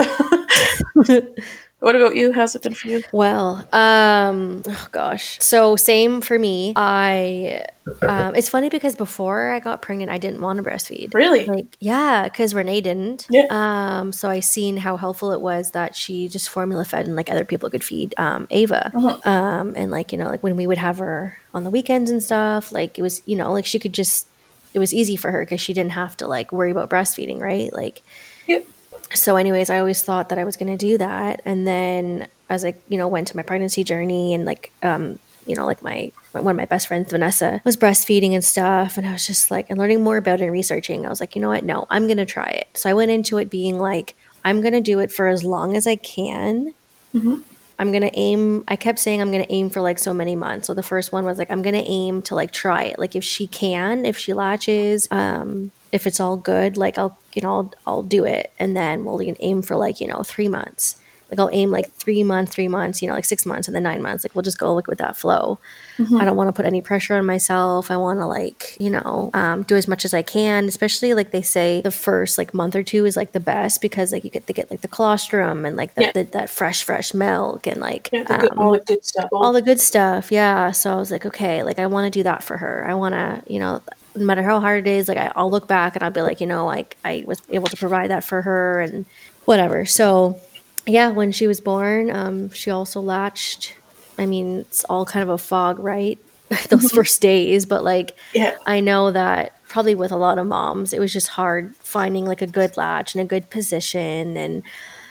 what 1.84 1.94
about 1.94 2.16
you? 2.16 2.32
How's 2.32 2.54
it 2.54 2.62
been 2.62 2.72
for 2.72 2.88
you? 2.88 3.04
Well, 3.12 3.56
um, 3.74 4.62
oh 4.66 4.88
gosh. 4.90 5.38
So 5.40 5.76
same 5.76 6.22
for 6.22 6.38
me. 6.38 6.72
I, 6.76 7.66
um, 8.00 8.34
it's 8.34 8.48
funny 8.48 8.70
because 8.70 8.96
before 8.96 9.50
I 9.50 9.60
got 9.60 9.82
pregnant, 9.82 10.10
I 10.10 10.16
didn't 10.16 10.40
want 10.40 10.56
to 10.56 10.62
breastfeed. 10.62 11.12
Really? 11.12 11.44
Like, 11.44 11.76
yeah, 11.80 12.24
because 12.24 12.54
Renee 12.54 12.80
didn't. 12.80 13.26
Yeah. 13.28 13.48
Um, 13.50 14.12
so 14.12 14.30
I 14.30 14.40
seen 14.40 14.78
how 14.78 14.96
helpful 14.96 15.32
it 15.32 15.42
was 15.42 15.72
that 15.72 15.94
she 15.94 16.26
just 16.26 16.48
formula 16.48 16.86
fed 16.86 17.06
and 17.06 17.16
like 17.16 17.30
other 17.30 17.44
people 17.44 17.68
could 17.68 17.84
feed 17.84 18.14
um 18.16 18.46
Ava. 18.48 18.90
Uh-huh. 18.94 19.30
Um, 19.30 19.74
and 19.76 19.90
like, 19.90 20.10
you 20.10 20.16
know, 20.16 20.28
like 20.28 20.42
when 20.42 20.56
we 20.56 20.66
would 20.66 20.78
have 20.78 20.96
her 20.96 21.36
on 21.52 21.64
the 21.64 21.70
weekends 21.70 22.10
and 22.10 22.22
stuff, 22.22 22.72
like 22.72 22.98
it 22.98 23.02
was, 23.02 23.20
you 23.26 23.36
know, 23.36 23.52
like 23.52 23.66
she 23.66 23.78
could 23.78 23.92
just 23.92 24.26
it 24.72 24.78
was 24.78 24.94
easy 24.94 25.16
for 25.16 25.30
her 25.30 25.44
because 25.44 25.60
she 25.60 25.74
didn't 25.74 25.92
have 25.92 26.16
to 26.16 26.26
like 26.26 26.50
worry 26.50 26.70
about 26.70 26.88
breastfeeding, 26.88 27.40
right? 27.40 27.70
Like 27.74 28.02
Yep. 28.46 28.66
So 29.14 29.36
anyways, 29.36 29.70
I 29.70 29.78
always 29.78 30.02
thought 30.02 30.28
that 30.28 30.38
I 30.38 30.44
was 30.44 30.56
gonna 30.56 30.76
do 30.76 30.98
that. 30.98 31.40
And 31.44 31.66
then 31.66 32.28
as 32.50 32.64
I, 32.64 32.74
you 32.88 32.98
know, 32.98 33.08
went 33.08 33.28
to 33.28 33.36
my 33.36 33.42
pregnancy 33.42 33.84
journey 33.84 34.34
and 34.34 34.44
like 34.44 34.72
um, 34.82 35.18
you 35.46 35.54
know, 35.54 35.66
like 35.66 35.82
my 35.82 36.10
one 36.32 36.48
of 36.48 36.56
my 36.56 36.64
best 36.64 36.88
friends, 36.88 37.10
Vanessa, 37.10 37.60
was 37.64 37.76
breastfeeding 37.76 38.32
and 38.32 38.44
stuff. 38.44 38.96
And 38.96 39.06
I 39.06 39.12
was 39.12 39.26
just 39.26 39.50
like, 39.50 39.68
and 39.70 39.78
learning 39.78 40.02
more 40.02 40.16
about 40.16 40.40
it 40.40 40.44
and 40.44 40.52
researching, 40.52 41.06
I 41.06 41.08
was 41.08 41.20
like, 41.20 41.36
you 41.36 41.42
know 41.42 41.48
what? 41.48 41.64
No, 41.64 41.86
I'm 41.90 42.06
going 42.06 42.16
to 42.16 42.26
try 42.26 42.48
it. 42.48 42.68
So 42.74 42.90
I 42.90 42.94
went 42.94 43.10
into 43.10 43.38
it 43.38 43.50
being 43.50 43.78
like, 43.78 44.16
I'm 44.44 44.60
going 44.60 44.72
to 44.72 44.80
do 44.80 44.98
it 44.98 45.12
for 45.12 45.28
as 45.28 45.44
long 45.44 45.76
as 45.76 45.86
I 45.86 45.96
can. 45.96 46.74
Mhm. 47.14 47.42
I'm 47.78 47.90
going 47.90 48.02
to 48.02 48.18
aim, 48.18 48.62
I 48.68 48.76
kept 48.76 49.00
saying 49.00 49.20
I'm 49.20 49.32
going 49.32 49.44
to 49.44 49.52
aim 49.52 49.68
for 49.68 49.80
like 49.80 49.98
so 49.98 50.14
many 50.14 50.36
months. 50.36 50.68
So 50.68 50.74
the 50.74 50.82
first 50.82 51.12
one 51.12 51.24
was 51.24 51.38
like, 51.38 51.50
I'm 51.50 51.62
going 51.62 51.74
to 51.74 51.90
aim 51.90 52.22
to 52.22 52.34
like 52.34 52.52
try 52.52 52.84
it. 52.84 52.98
Like 52.98 53.16
if 53.16 53.24
she 53.24 53.46
can, 53.48 54.06
if 54.06 54.16
she 54.16 54.32
latches, 54.32 55.08
um, 55.10 55.72
if 55.94 56.06
it's 56.08 56.20
all 56.20 56.36
good, 56.36 56.76
like 56.76 56.98
I'll, 56.98 57.16
you 57.34 57.42
know, 57.42 57.52
I'll, 57.56 57.72
I'll 57.86 58.02
do 58.02 58.24
it. 58.24 58.52
And 58.58 58.76
then 58.76 59.04
we'll 59.04 59.20
aim 59.40 59.62
for 59.62 59.76
like, 59.76 60.00
you 60.00 60.08
know, 60.08 60.22
three 60.24 60.48
months. 60.48 60.96
Like 61.30 61.38
I'll 61.40 61.50
aim 61.52 61.70
like 61.70 61.90
three 61.94 62.22
months, 62.22 62.52
three 62.54 62.68
months, 62.68 63.00
you 63.00 63.08
know, 63.08 63.14
like 63.14 63.24
six 63.24 63.46
months 63.46 63.66
and 63.66 63.74
then 63.74 63.82
nine 63.84 64.02
months. 64.02 64.24
Like 64.24 64.34
we'll 64.34 64.42
just 64.50 64.58
go 64.58 64.74
like 64.74 64.86
with 64.86 64.98
that 64.98 65.16
flow. 65.16 65.58
Mhm. 65.98 66.20
I 66.20 66.24
don't 66.24 66.36
want 66.36 66.48
to 66.48 66.52
put 66.52 66.66
any 66.66 66.80
pressure 66.82 67.14
on 67.16 67.24
myself. 67.26 67.90
I 67.90 67.96
want 67.96 68.18
to 68.20 68.26
like, 68.26 68.76
you 68.78 68.90
know, 68.90 69.30
um, 69.34 69.62
do 69.62 69.74
as 69.76 69.88
much 69.88 70.04
as 70.04 70.12
I 70.14 70.22
can, 70.22 70.66
especially 70.66 71.14
like 71.14 71.30
they 71.30 71.42
say 71.42 71.80
the 71.80 71.90
first 71.90 72.38
like 72.38 72.52
month 72.54 72.76
or 72.76 72.82
two 72.82 73.06
is 73.06 73.16
like 73.16 73.32
the 73.32 73.40
best 73.40 73.80
because 73.80 74.12
like 74.12 74.22
you 74.24 74.30
get 74.30 74.46
to 74.48 74.52
get 74.52 74.70
like 74.70 74.82
the 74.82 74.88
colostrum 74.88 75.64
and 75.64 75.76
like 75.76 75.94
the, 75.94 76.02
Yeah. 76.02 76.12
the, 76.12 76.22
that 76.36 76.50
fresh, 76.50 76.84
fresh 76.84 77.14
milk 77.14 77.66
and 77.66 77.80
like 77.80 78.10
Yeah, 78.12 78.24
the 78.24 78.36
good, 78.38 78.52
um, 78.52 78.58
all 78.58 78.72
the 78.72 78.80
good 78.80 79.04
stuff. 79.04 79.28
all 79.32 79.52
the 79.52 79.62
good 79.62 79.80
stuff. 79.80 80.30
Yeah. 80.30 80.72
So 80.72 80.92
I 80.92 80.96
was 80.96 81.10
like, 81.10 81.24
okay, 81.26 81.62
like 81.62 81.78
I 81.78 81.86
want 81.86 82.04
to 82.12 82.16
do 82.16 82.22
that 82.24 82.44
for 82.44 82.56
her. 82.58 82.84
I 82.86 82.94
want 82.94 83.14
to, 83.14 83.42
you 83.52 83.58
know, 83.60 83.80
no 84.14 84.24
matter 84.24 84.42
how 84.42 84.60
hard 84.60 84.86
it 84.86 84.90
is, 84.90 85.08
like 85.08 85.18
I, 85.18 85.32
I'll 85.36 85.50
look 85.50 85.68
back 85.68 85.96
and 85.96 86.02
I'll 86.02 86.10
be 86.10 86.22
like, 86.22 86.40
you 86.40 86.46
know, 86.46 86.66
like 86.66 86.96
I 87.04 87.24
was 87.26 87.42
able 87.50 87.66
to 87.68 87.76
provide 87.76 88.10
that 88.10 88.24
for 88.24 88.42
her 88.42 88.80
and 88.80 89.06
whatever. 89.44 89.84
So 89.84 90.40
yeah, 90.86 91.10
when 91.10 91.32
she 91.32 91.46
was 91.46 91.60
born, 91.60 92.10
um, 92.10 92.50
she 92.50 92.70
also 92.70 93.00
latched. 93.00 93.74
I 94.18 94.26
mean, 94.26 94.60
it's 94.60 94.84
all 94.84 95.04
kind 95.04 95.22
of 95.22 95.28
a 95.28 95.38
fog, 95.38 95.78
right? 95.78 96.18
Those 96.68 96.92
first 96.92 97.20
days, 97.20 97.66
but 97.66 97.82
like 97.82 98.16
yeah. 98.32 98.56
I 98.66 98.80
know 98.80 99.10
that 99.10 99.60
probably 99.68 99.94
with 99.94 100.12
a 100.12 100.16
lot 100.16 100.38
of 100.38 100.46
moms, 100.46 100.92
it 100.92 101.00
was 101.00 101.12
just 101.12 101.28
hard 101.28 101.74
finding 101.76 102.26
like 102.26 102.42
a 102.42 102.46
good 102.46 102.76
latch 102.76 103.14
and 103.14 103.22
a 103.22 103.24
good 103.24 103.50
position 103.50 104.36
and 104.36 104.62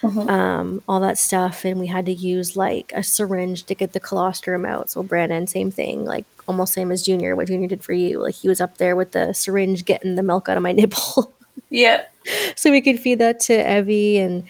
Mhm. 0.04 0.30
um, 0.30 0.84
all 0.88 0.99
that 0.99 1.18
stuff. 1.18 1.66
And 1.66 1.80
we 1.80 1.88
had 1.88 2.06
to 2.08 2.14
use 2.14 2.56
like 2.58 2.91
a 2.95 3.01
syringe 3.04 3.64
to 3.66 3.76
get 3.76 3.93
the 3.93 3.99
colostrum 3.99 4.66
out. 4.66 4.89
So 4.89 5.01
Brandon, 5.04 5.47
same 5.47 5.72
thing, 5.72 6.06
like 6.06 6.26
almost 6.47 6.74
same 6.74 6.91
as 6.91 7.04
Junior. 7.04 7.36
What 7.36 7.47
Junior 7.47 7.68
did 7.70 7.84
for 7.84 7.93
you, 7.93 8.20
like 8.20 8.36
he 8.36 8.47
was 8.49 8.62
up 8.62 8.78
there 8.78 8.95
with 8.95 9.12
the 9.14 9.34
syringe 9.34 9.86
getting 9.86 10.16
the 10.16 10.24
milk 10.24 10.49
out 10.49 10.58
of 10.58 10.64
my 10.64 10.72
nipple, 10.82 11.34
Yeah. 11.70 12.04
so 12.56 12.70
we 12.70 12.82
could 12.82 12.99
feed 12.99 13.20
that 13.20 13.39
to 13.41 13.54
Evie 13.80 14.18
and. 14.20 14.43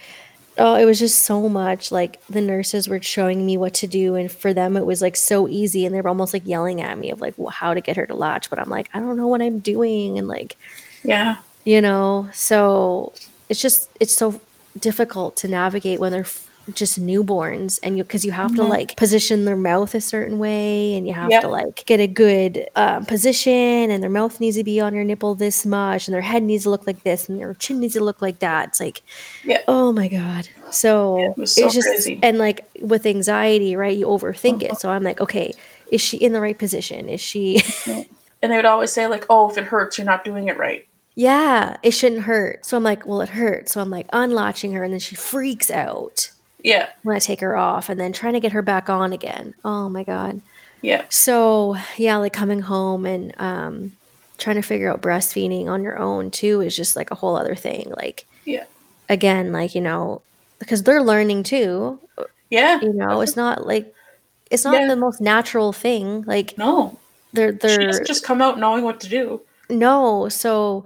Oh, 0.60 0.76
it 0.76 0.86
was 0.86 1.00
just 1.00 1.24
so 1.24 1.50
much. 1.50 1.92
Like 1.92 2.20
the 2.30 2.40
nurses 2.40 2.88
were 2.88 3.02
showing 3.02 3.44
me 3.44 3.58
what 3.58 3.74
to 3.74 3.88
do, 3.88 4.14
and 4.14 4.32
for 4.32 4.54
them 4.54 4.78
it 4.78 4.86
was 4.86 5.02
like 5.02 5.16
so 5.16 5.48
easy, 5.48 5.84
and 5.84 5.96
they 5.96 6.00
were 6.00 6.10
almost 6.10 6.32
like 6.32 6.46
yelling 6.46 6.80
at 6.80 6.96
me 7.00 7.10
of 7.10 7.20
like 7.22 7.34
well, 7.38 7.50
how 7.50 7.74
to 7.74 7.82
get 7.82 7.98
her 7.98 8.06
to 8.06 8.14
latch. 8.14 8.52
But 8.52 8.60
I'm 8.60 8.70
like, 8.70 8.88
I 8.94 9.00
don't 9.00 9.18
know 9.18 9.28
what 9.28 9.42
I'm 9.42 9.58
doing, 9.58 10.20
and 10.20 10.28
like 10.28 10.56
Yeah. 11.04 11.38
you 11.64 11.82
know 11.82 12.30
so 12.34 13.14
it's 13.50 13.64
just 13.64 13.90
it's 14.00 14.14
so 14.16 14.40
difficult 14.80 15.36
to 15.38 15.48
navigate 15.48 16.00
when 16.00 16.12
they're 16.12 16.22
f- 16.22 16.48
just 16.74 16.98
newborns 16.98 17.78
and 17.84 17.98
you 17.98 18.04
because 18.06 18.24
you 18.24 18.32
have 18.32 18.56
to 18.56 18.62
Mhm. 18.62 18.70
like 18.70 18.96
position 18.96 19.44
their 19.44 19.58
mouth 19.58 19.94
a 19.96 20.00
certain 20.00 20.40
way 20.40 20.96
and 20.96 21.06
you 21.06 21.14
have 21.14 21.30
Yep. 21.30 21.42
to 21.42 21.48
like 21.50 21.84
get 21.86 22.00
a 22.00 22.08
good 22.08 22.70
um, 22.78 23.06
position 23.06 23.92
and 23.92 24.02
their 24.02 24.10
mouth 24.10 24.40
needs 24.40 24.56
to 24.56 24.64
be 24.64 24.80
on 24.80 24.96
your 24.96 25.04
nipple 25.04 25.36
this 25.36 25.66
much 25.66 26.08
and 26.08 26.14
their 26.16 26.22
head 26.22 26.42
needs 26.42 26.64
to 26.64 26.70
look 26.70 26.88
like 26.88 27.04
this 27.04 27.28
and 27.28 27.38
their 27.38 27.54
chin 27.56 27.82
needs 27.82 27.96
to 27.96 28.04
look 28.04 28.22
like 28.22 28.40
that 28.40 28.70
it's 28.70 28.80
like 28.80 29.02
Yeah. 29.44 29.60
oh 29.68 29.92
my 29.92 30.08
god 30.08 30.48
so, 30.72 31.18
Yeah, 31.20 31.26
it 31.32 31.38
was 31.38 31.54
so 31.54 31.66
it's 31.66 31.76
just 31.76 31.88
crazy. 31.88 32.20
and 32.24 32.38
like 32.38 32.66
with 32.80 33.06
anxiety 33.06 33.76
right 33.76 33.98
you 33.98 34.06
overthink 34.08 34.64
it 34.64 34.80
so 34.80 34.90
i'm 34.90 35.04
like 35.04 35.20
okay 35.20 35.54
is 35.92 36.00
she 36.00 36.16
in 36.16 36.32
the 36.32 36.40
right 36.40 36.58
position 36.58 37.10
is 37.10 37.20
she 37.20 37.62
and 38.42 38.52
they 38.52 38.56
would 38.56 38.66
always 38.66 38.92
say 38.92 39.08
like, 39.08 39.26
"Oh, 39.30 39.50
if 39.50 39.58
it 39.58 39.64
hurts, 39.66 39.98
you're 39.98 40.04
not 40.06 40.24
doing 40.26 40.48
it 40.50 40.58
right." 40.58 40.86
Yeah, 41.16 41.78
it 41.84 41.92
shouldn't 41.92 42.24
hurt. 42.24 42.66
So 42.66 42.76
I'm 42.78 42.84
like, 42.84 43.06
well, 43.06 43.22
it 43.22 43.30
hurts. 43.30 43.74
So 43.74 43.82
I'm 43.82 43.90
like 43.90 44.08
unlatching 44.14 44.74
her, 44.74 44.84
and 44.84 44.92
then 44.94 45.00
she 45.00 45.16
freaks 45.16 45.70
out 45.70 46.32
Yeah, 46.64 46.90
when 47.04 47.16
I 47.16 47.20
take 47.20 47.42
her 47.42 47.56
off, 47.58 47.90
and 47.90 48.00
then 48.00 48.14
trying 48.14 48.34
to 48.34 48.40
get 48.40 48.54
her 48.54 48.62
back 48.64 48.90
on 48.90 49.14
again. 49.14 49.56
Oh 49.66 49.90
my 49.90 50.04
god. 50.04 50.42
yeah, 50.82 51.06
So 51.10 51.78
yeah, 51.98 52.18
like 52.18 52.34
coming 52.34 52.62
home 52.62 53.06
and 53.06 53.34
um, 53.40 53.98
trying 54.40 54.58
to 54.58 54.62
figure 54.64 54.92
out 54.92 55.02
breastfeeding 55.02 55.68
on 55.68 55.84
your 55.84 55.98
own 56.00 56.32
too 56.32 56.62
is 56.62 56.76
just 56.76 56.96
like 56.96 57.12
a 57.12 57.16
whole 57.16 57.36
other 57.38 57.56
thing. 57.56 57.92
Like 57.98 58.28
yeah, 58.46 58.66
again, 59.10 59.52
like 59.54 59.76
you 59.76 59.82
know, 59.82 60.24
because 60.60 60.84
they're 60.84 61.04
learning 61.04 61.44
too. 61.44 62.00
yeah. 62.50 62.82
You 62.82 62.94
know, 62.94 63.22
it's 63.22 63.36
not 63.36 63.66
like 63.68 63.94
it's 64.52 64.66
not 64.66 64.74
Yeah. 64.74 64.88
the 64.88 64.96
most 64.98 65.22
natural 65.22 65.74
thing. 65.74 66.24
Like 66.24 66.56
No, 66.58 67.00
they're 67.34 67.52
they're 67.52 68.04
just 68.04 68.24
come 68.24 68.42
out 68.42 68.60
knowing 68.60 68.84
what 68.84 69.00
to 69.02 69.10
do. 69.10 69.42
No. 69.80 70.30
So 70.30 70.86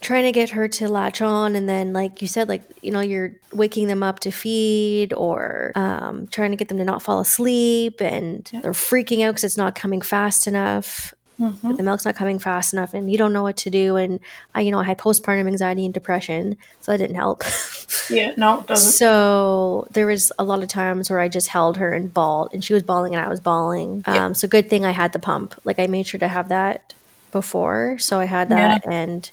trying 0.00 0.24
to 0.24 0.32
get 0.32 0.50
her 0.50 0.66
to 0.66 0.88
latch 0.88 1.22
on 1.22 1.54
and 1.54 1.68
then 1.68 1.92
like 1.92 2.20
you 2.20 2.26
said 2.26 2.48
like 2.48 2.62
you 2.82 2.90
know 2.90 2.98
you're 2.98 3.30
waking 3.52 3.86
them 3.86 4.02
up 4.02 4.18
to 4.18 4.32
feed 4.32 5.12
or 5.12 5.70
um, 5.76 6.26
trying 6.26 6.50
to 6.50 6.56
get 6.56 6.66
them 6.66 6.76
to 6.78 6.82
not 6.84 7.00
fall 7.00 7.20
asleep 7.20 8.00
and 8.00 8.50
Yeah. 8.52 8.62
they're 8.62 8.72
freaking 8.72 9.24
out 9.24 9.30
because 9.30 9.44
it's 9.44 9.56
not 9.56 9.76
coming 9.76 10.00
fast 10.00 10.48
enough 10.48 11.14
Mhm. 11.40 11.76
the 11.76 11.82
milk's 11.84 12.04
not 12.04 12.14
coming 12.16 12.38
fast 12.40 12.72
enough 12.72 12.94
and 12.94 13.10
you 13.12 13.16
don't 13.16 13.32
know 13.32 13.42
what 13.44 13.56
to 13.58 13.70
do 13.70 13.94
and 13.96 14.18
i 14.56 14.60
you 14.60 14.70
know 14.72 14.78
i 14.80 14.84
had 14.84 14.98
postpartum 14.98 15.46
anxiety 15.46 15.84
and 15.84 15.94
depression 15.94 16.56
so 16.80 16.90
that 16.92 16.98
didn't 16.98 17.14
help 17.16 17.42
Yeah, 18.10 18.32
no, 18.36 18.60
it 18.60 18.66
doesn't. 18.66 18.92
so 18.92 19.86
there 19.92 20.06
was 20.06 20.32
a 20.38 20.44
lot 20.44 20.62
of 20.64 20.68
times 20.68 21.10
where 21.10 21.20
i 21.20 21.28
just 21.28 21.46
held 21.48 21.76
her 21.76 21.92
and 21.92 22.12
bawled 22.12 22.50
and 22.52 22.62
she 22.64 22.74
was 22.74 22.82
bawling 22.82 23.14
and 23.14 23.24
i 23.24 23.28
was 23.28 23.38
bawling 23.40 24.02
um, 24.06 24.34
so 24.34 24.46
good 24.48 24.68
thing 24.68 24.84
i 24.84 24.90
had 24.90 25.12
the 25.12 25.18
pump 25.20 25.54
like 25.64 25.78
i 25.78 25.86
made 25.86 26.06
sure 26.08 26.18
to 26.20 26.28
have 26.28 26.48
that 26.48 26.92
before 27.32 27.98
so 27.98 28.20
i 28.20 28.24
had 28.24 28.48
that 28.50 28.84
and 28.86 29.30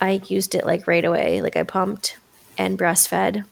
i 0.00 0.20
used 0.26 0.54
it 0.54 0.66
like 0.66 0.86
right 0.88 1.04
away 1.04 1.40
like 1.42 1.56
i 1.56 1.62
pumped 1.62 2.16
and 2.58 2.78
breastfed 2.78 3.44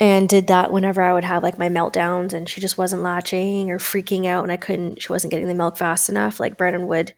and 0.00 0.28
did 0.28 0.46
that 0.46 0.70
whenever 0.72 1.02
I 1.02 1.12
would 1.12 1.24
have 1.24 1.42
like 1.42 1.58
my 1.58 1.68
meltdowns 1.68 2.32
and 2.32 2.48
she 2.48 2.60
just 2.60 2.78
wasn't 2.78 3.02
latching 3.02 3.68
or 3.68 3.78
freaking 3.80 4.26
out 4.26 4.44
and 4.44 4.52
I 4.52 4.56
couldn't, 4.56 5.02
she 5.02 5.08
wasn't 5.10 5.32
getting 5.32 5.48
the 5.48 5.54
milk 5.56 5.76
fast 5.76 6.08
enough. 6.08 6.38
Like 6.38 6.56
Brennan 6.56 6.86
would 6.86 7.12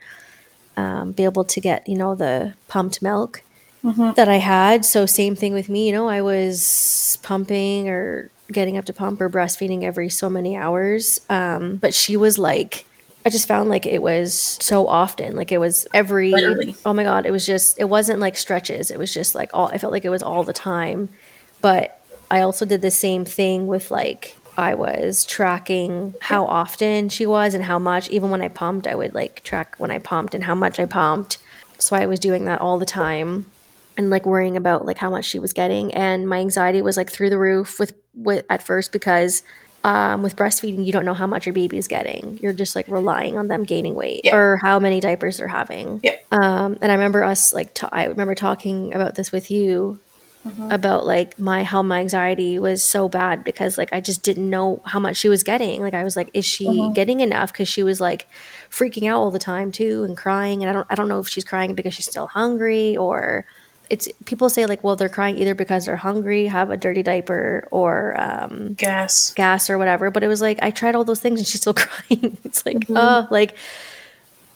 um, 0.78 1.12
be 1.12 1.24
able 1.24 1.44
to 1.44 1.60
get, 1.60 1.86
you 1.86 1.96
know, 1.98 2.14
the 2.14 2.54
pumped 2.68 3.02
milk 3.02 3.42
Mhm. 3.84 4.14
that 4.14 4.30
I 4.30 4.36
had. 4.36 4.86
So 4.86 5.04
same 5.04 5.36
thing 5.36 5.52
with 5.52 5.68
me, 5.68 5.88
you 5.88 5.92
know, 5.92 6.08
I 6.08 6.22
was 6.22 7.18
pumping 7.22 7.90
or 7.90 8.30
getting 8.50 8.78
up 8.78 8.86
to 8.86 8.94
pump 8.94 9.20
or 9.20 9.28
breastfeeding 9.28 9.82
every 9.82 10.08
so 10.08 10.30
many 10.30 10.56
hours. 10.56 11.20
Um, 11.28 11.76
but 11.76 11.92
she 11.92 12.16
was 12.16 12.38
like, 12.38 12.86
I 13.24 13.30
just 13.30 13.46
found 13.46 13.68
like 13.68 13.84
it 13.86 14.00
was 14.00 14.58
so 14.60 14.86
often, 14.86 15.36
like 15.36 15.52
it 15.52 15.58
was 15.58 15.86
every, 15.92 16.30
Literally. 16.30 16.74
oh 16.86 16.94
my 16.94 17.02
God, 17.02 17.26
it 17.26 17.30
was 17.30 17.44
just, 17.44 17.78
it 17.78 17.84
wasn't 17.84 18.18
like 18.20 18.36
stretches. 18.36 18.90
It 18.90 18.98
was 18.98 19.12
just 19.12 19.34
like 19.34 19.50
all, 19.52 19.68
I 19.68 19.78
felt 19.78 19.92
like 19.92 20.04
it 20.04 20.10
was 20.10 20.22
all 20.22 20.42
the 20.42 20.54
time. 20.54 21.10
But 21.60 22.00
I 22.30 22.40
also 22.40 22.64
did 22.64 22.80
the 22.80 22.90
same 22.90 23.24
thing 23.26 23.66
with 23.66 23.90
like, 23.90 24.36
I 24.56 24.74
was 24.74 25.24
tracking 25.24 26.14
how 26.20 26.46
often 26.46 27.08
she 27.08 27.26
was 27.26 27.54
and 27.54 27.64
how 27.64 27.78
much. 27.78 28.08
Even 28.10 28.30
when 28.30 28.42
I 28.42 28.48
pumped, 28.48 28.86
I 28.86 28.94
would 28.94 29.14
like 29.14 29.42
track 29.42 29.74
when 29.78 29.90
I 29.90 29.98
pumped 29.98 30.34
and 30.34 30.42
how 30.42 30.54
much 30.54 30.80
I 30.80 30.86
pumped. 30.86 31.38
So 31.78 31.96
I 31.96 32.06
was 32.06 32.20
doing 32.20 32.46
that 32.46 32.60
all 32.60 32.78
the 32.78 32.86
time 32.86 33.46
and 33.96 34.10
like 34.10 34.26
worrying 34.26 34.56
about 34.56 34.86
like 34.86 34.98
how 34.98 35.10
much 35.10 35.24
she 35.26 35.38
was 35.38 35.52
getting. 35.52 35.92
And 35.94 36.28
my 36.28 36.38
anxiety 36.38 36.82
was 36.82 36.96
like 36.96 37.10
through 37.10 37.30
the 37.30 37.38
roof 37.38 37.78
with, 37.78 37.94
with 38.14 38.44
at 38.48 38.62
first 38.62 38.92
because 38.92 39.42
um, 39.84 40.22
with 40.22 40.36
breastfeeding, 40.36 40.84
you 40.84 40.92
don't 40.92 41.04
know 41.04 41.14
how 41.14 41.26
much 41.26 41.46
your 41.46 41.52
baby 41.54 41.78
is 41.78 41.88
getting. 41.88 42.38
You're 42.42 42.52
just 42.52 42.76
like 42.76 42.86
relying 42.88 43.38
on 43.38 43.48
them 43.48 43.64
gaining 43.64 43.94
weight 43.94 44.22
Yeah. 44.24 44.36
or 44.36 44.56
how 44.58 44.78
many 44.78 45.00
diapers 45.00 45.38
they're 45.38 45.48
having. 45.48 46.00
Yeah. 46.02 46.16
Um, 46.32 46.76
and 46.82 46.92
I 46.92 46.94
remember 46.94 47.24
us 47.24 47.52
like, 47.52 47.78
I 47.92 48.04
remember 48.06 48.34
talking 48.34 48.92
about 48.94 49.14
this 49.14 49.32
with 49.32 49.50
you 49.50 49.98
Mhm. 50.46 50.72
about 50.72 51.04
like 51.04 51.38
my 51.38 51.64
how 51.64 51.82
my 51.82 52.00
anxiety 52.00 52.58
was 52.58 52.82
so 52.82 53.10
bad 53.10 53.44
because 53.44 53.76
like 53.76 53.92
I 53.92 54.00
just 54.00 54.22
didn't 54.22 54.48
know 54.48 54.80
how 54.86 54.98
much 54.98 55.18
she 55.18 55.28
was 55.28 55.42
getting. 55.42 55.82
Like 55.82 55.92
I 55.92 56.02
was 56.02 56.16
like, 56.16 56.30
is 56.32 56.46
she 56.46 56.64
Mhm. 56.66 56.94
getting 56.94 57.20
enough? 57.20 57.52
Because 57.52 57.68
she 57.68 57.82
was 57.82 58.00
like 58.00 58.26
freaking 58.70 59.06
out 59.06 59.18
all 59.20 59.30
the 59.30 59.38
time 59.38 59.70
too 59.70 60.02
and 60.04 60.16
crying. 60.16 60.62
And 60.62 60.70
I 60.70 60.72
don't 60.72 60.86
I 60.88 60.94
don't 60.94 61.08
know 61.08 61.20
if 61.20 61.28
she's 61.28 61.44
crying 61.44 61.74
because 61.74 61.92
she's 61.92 62.06
still 62.06 62.26
hungry 62.26 62.96
or 62.96 63.44
it's 63.90 64.08
people 64.24 64.48
say 64.48 64.66
like, 64.66 64.82
well, 64.84 64.94
they're 64.96 65.08
crying 65.08 65.36
either 65.38 65.54
because 65.54 65.84
they're 65.86 65.96
hungry, 65.96 66.46
have 66.46 66.70
a 66.70 66.76
dirty 66.76 67.02
diaper, 67.02 67.66
or 67.70 68.18
um, 68.20 68.74
Gas. 68.74 69.32
gas 69.34 69.68
or 69.68 69.76
whatever. 69.78 70.10
But 70.10 70.22
it 70.22 70.28
was 70.28 70.40
like 70.40 70.58
I 70.62 70.70
tried 70.70 70.94
all 70.94 71.04
those 71.04 71.20
things 71.20 71.40
and 71.40 71.46
she's 71.46 71.60
still 71.60 71.74
crying. 71.84 72.38
it's 72.44 72.64
like, 72.64 72.78
Mhm. 72.86 72.96
oh, 72.96 73.26
like 73.30 73.56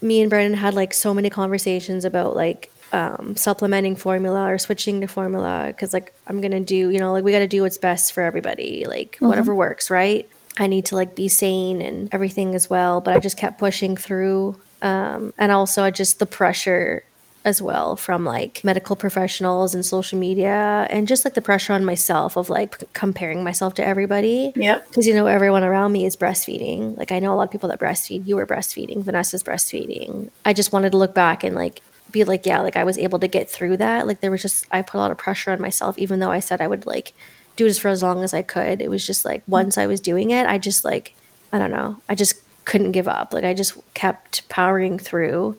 me 0.01 0.21
and 0.21 0.31
Brennan 0.31 0.55
had 0.55 0.75
like 0.75 0.95
so 0.95 1.13
many 1.15 1.31
conversations 1.31 2.05
about 2.05 2.37
like 2.37 2.71
um, 2.93 3.35
supplementing 3.37 3.97
formula 3.97 4.53
or 4.53 4.57
switching 4.59 5.01
to 5.01 5.09
formula 5.09 5.65
because 5.69 5.93
like 5.93 6.15
I'm 6.29 6.41
gonna 6.41 6.61
do, 6.61 6.91
you 6.91 6.99
know, 7.01 7.13
like 7.13 7.25
we 7.25 7.33
got 7.33 7.41
to 7.41 7.49
do 7.49 7.63
what's 7.63 7.79
best 7.79 8.13
for 8.13 8.23
everybody, 8.23 8.85
like 8.87 9.17
whatever 9.19 9.53
works, 9.55 9.91
right? 9.91 10.29
I 10.59 10.69
need 10.69 10.87
to 10.87 10.95
like 10.95 11.17
be 11.17 11.27
sane 11.27 11.83
and 11.83 12.09
everything 12.15 12.55
as 12.55 12.71
well, 12.71 13.01
but 13.01 13.17
I 13.17 13.19
just 13.19 13.37
kept 13.37 13.59
pushing 13.59 13.97
through. 13.97 14.61
Um, 14.83 15.33
and 15.39 15.51
also, 15.51 15.83
I 15.83 15.91
just 15.91 16.21
the 16.21 16.27
pressure 16.27 17.03
as 17.45 17.61
well 17.61 17.95
from 17.95 18.25
like 18.25 18.65
medical 18.65 18.97
professionals 18.97 19.75
and 19.75 19.85
social 19.85 20.19
media, 20.19 20.87
and 20.91 21.07
just 21.07 21.25
like 21.25 21.35
the 21.35 21.43
pressure 21.43 21.73
on 21.75 21.85
myself 21.85 22.37
of 22.37 22.49
like 22.49 22.83
comparing 22.95 23.45
myself 23.45 23.75
to 23.75 23.87
everybody. 23.87 24.53
Yep. 24.57 24.89
because 24.89 25.07
you 25.07 25.15
know 25.15 25.27
everyone 25.27 25.63
around 25.63 25.93
me 25.93 26.07
is 26.07 26.17
breastfeeding. 26.17 26.97
Like 26.97 27.13
i 27.13 27.19
know 27.19 27.33
a 27.33 27.37
lot 27.37 27.45
of 27.45 27.51
people 27.51 27.69
that 27.69 27.79
breastfeed. 27.81 28.27
You 28.27 28.37
were 28.37 28.47
breastfeeding. 28.47 29.03
Vanessa's 29.03 29.43
breastfeeding. 29.43 30.31
I 30.45 30.53
just 30.53 30.73
wanted 30.73 30.93
to 30.93 30.99
look 30.99 31.15
back 31.15 31.45
and 31.45 31.55
like 31.55 31.83
be 32.11 32.23
like 32.25 32.47
yeah 32.47 32.61
like 32.61 32.77
i 32.77 32.85
was 32.85 32.97
able 32.97 33.19
to 33.19 33.29
get 33.29 33.51
through 33.51 33.77
that. 33.77 34.07
Like 34.07 34.21
there 34.21 34.31
was 34.31 34.43
just 34.43 34.67
i 34.71 34.81
put 34.83 34.97
a 34.99 35.01
lot 35.01 35.11
of 35.11 35.19
pressure 35.19 35.51
on 35.51 35.61
myself 35.61 35.99
even 35.99 36.21
though 36.21 36.31
i 36.31 36.41
said 36.41 36.61
i 36.61 36.67
would 36.67 36.87
like 36.87 37.13
do 37.57 37.65
this 37.65 37.79
for 37.79 37.89
as 37.89 38.03
long 38.03 38.23
as 38.25 38.33
i 38.33 38.43
could. 38.43 38.81
It 38.81 38.89
was 38.89 39.07
just 39.07 39.25
like 39.25 39.43
once 39.47 39.77
i 39.77 39.87
was 39.87 40.01
doing 40.01 40.31
it 40.31 40.47
i 40.47 40.57
just 40.57 40.85
like 40.85 41.15
i 41.53 41.59
don't 41.59 41.71
know. 41.71 41.99
I 42.09 42.15
just 42.15 42.37
couldn't 42.65 42.93
give 42.93 43.07
up. 43.09 43.35
Like 43.35 43.45
i 43.45 43.53
just 43.53 43.77
kept 43.93 44.49
powering 44.49 44.99
through. 44.99 45.59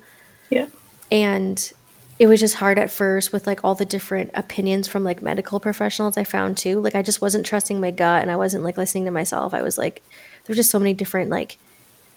Yep. 0.49 0.71
And 1.12 1.72
it 2.18 2.28
was 2.28 2.39
just 2.39 2.56
hard 2.56 2.80
at 2.80 2.89
first 2.89 3.34
with 3.34 3.45
like 3.45 3.64
all 3.64 3.76
the 3.76 3.86
different 3.86 4.32
opinions 4.34 4.88
from 4.88 5.03
like 5.03 5.22
medical 5.22 5.60
professionals 5.60 6.18
i 6.18 6.24
found 6.24 6.58
too. 6.58 6.80
Like 6.80 6.95
i 6.95 7.01
just 7.01 7.22
wasn't 7.22 7.45
trusting 7.45 7.80
my 7.80 7.91
gut 7.91 8.22
and 8.22 8.32
i 8.32 8.36
wasn't 8.36 8.64
like 8.64 8.78
listening 8.78 9.06
to 9.06 9.12
myself. 9.12 9.53
I 9.53 9.62
was 9.62 9.78
like 9.78 10.01
there's 10.45 10.58
just 10.58 10.72
so 10.72 10.80
many 10.80 10.93
different 10.93 11.30
like 11.30 11.58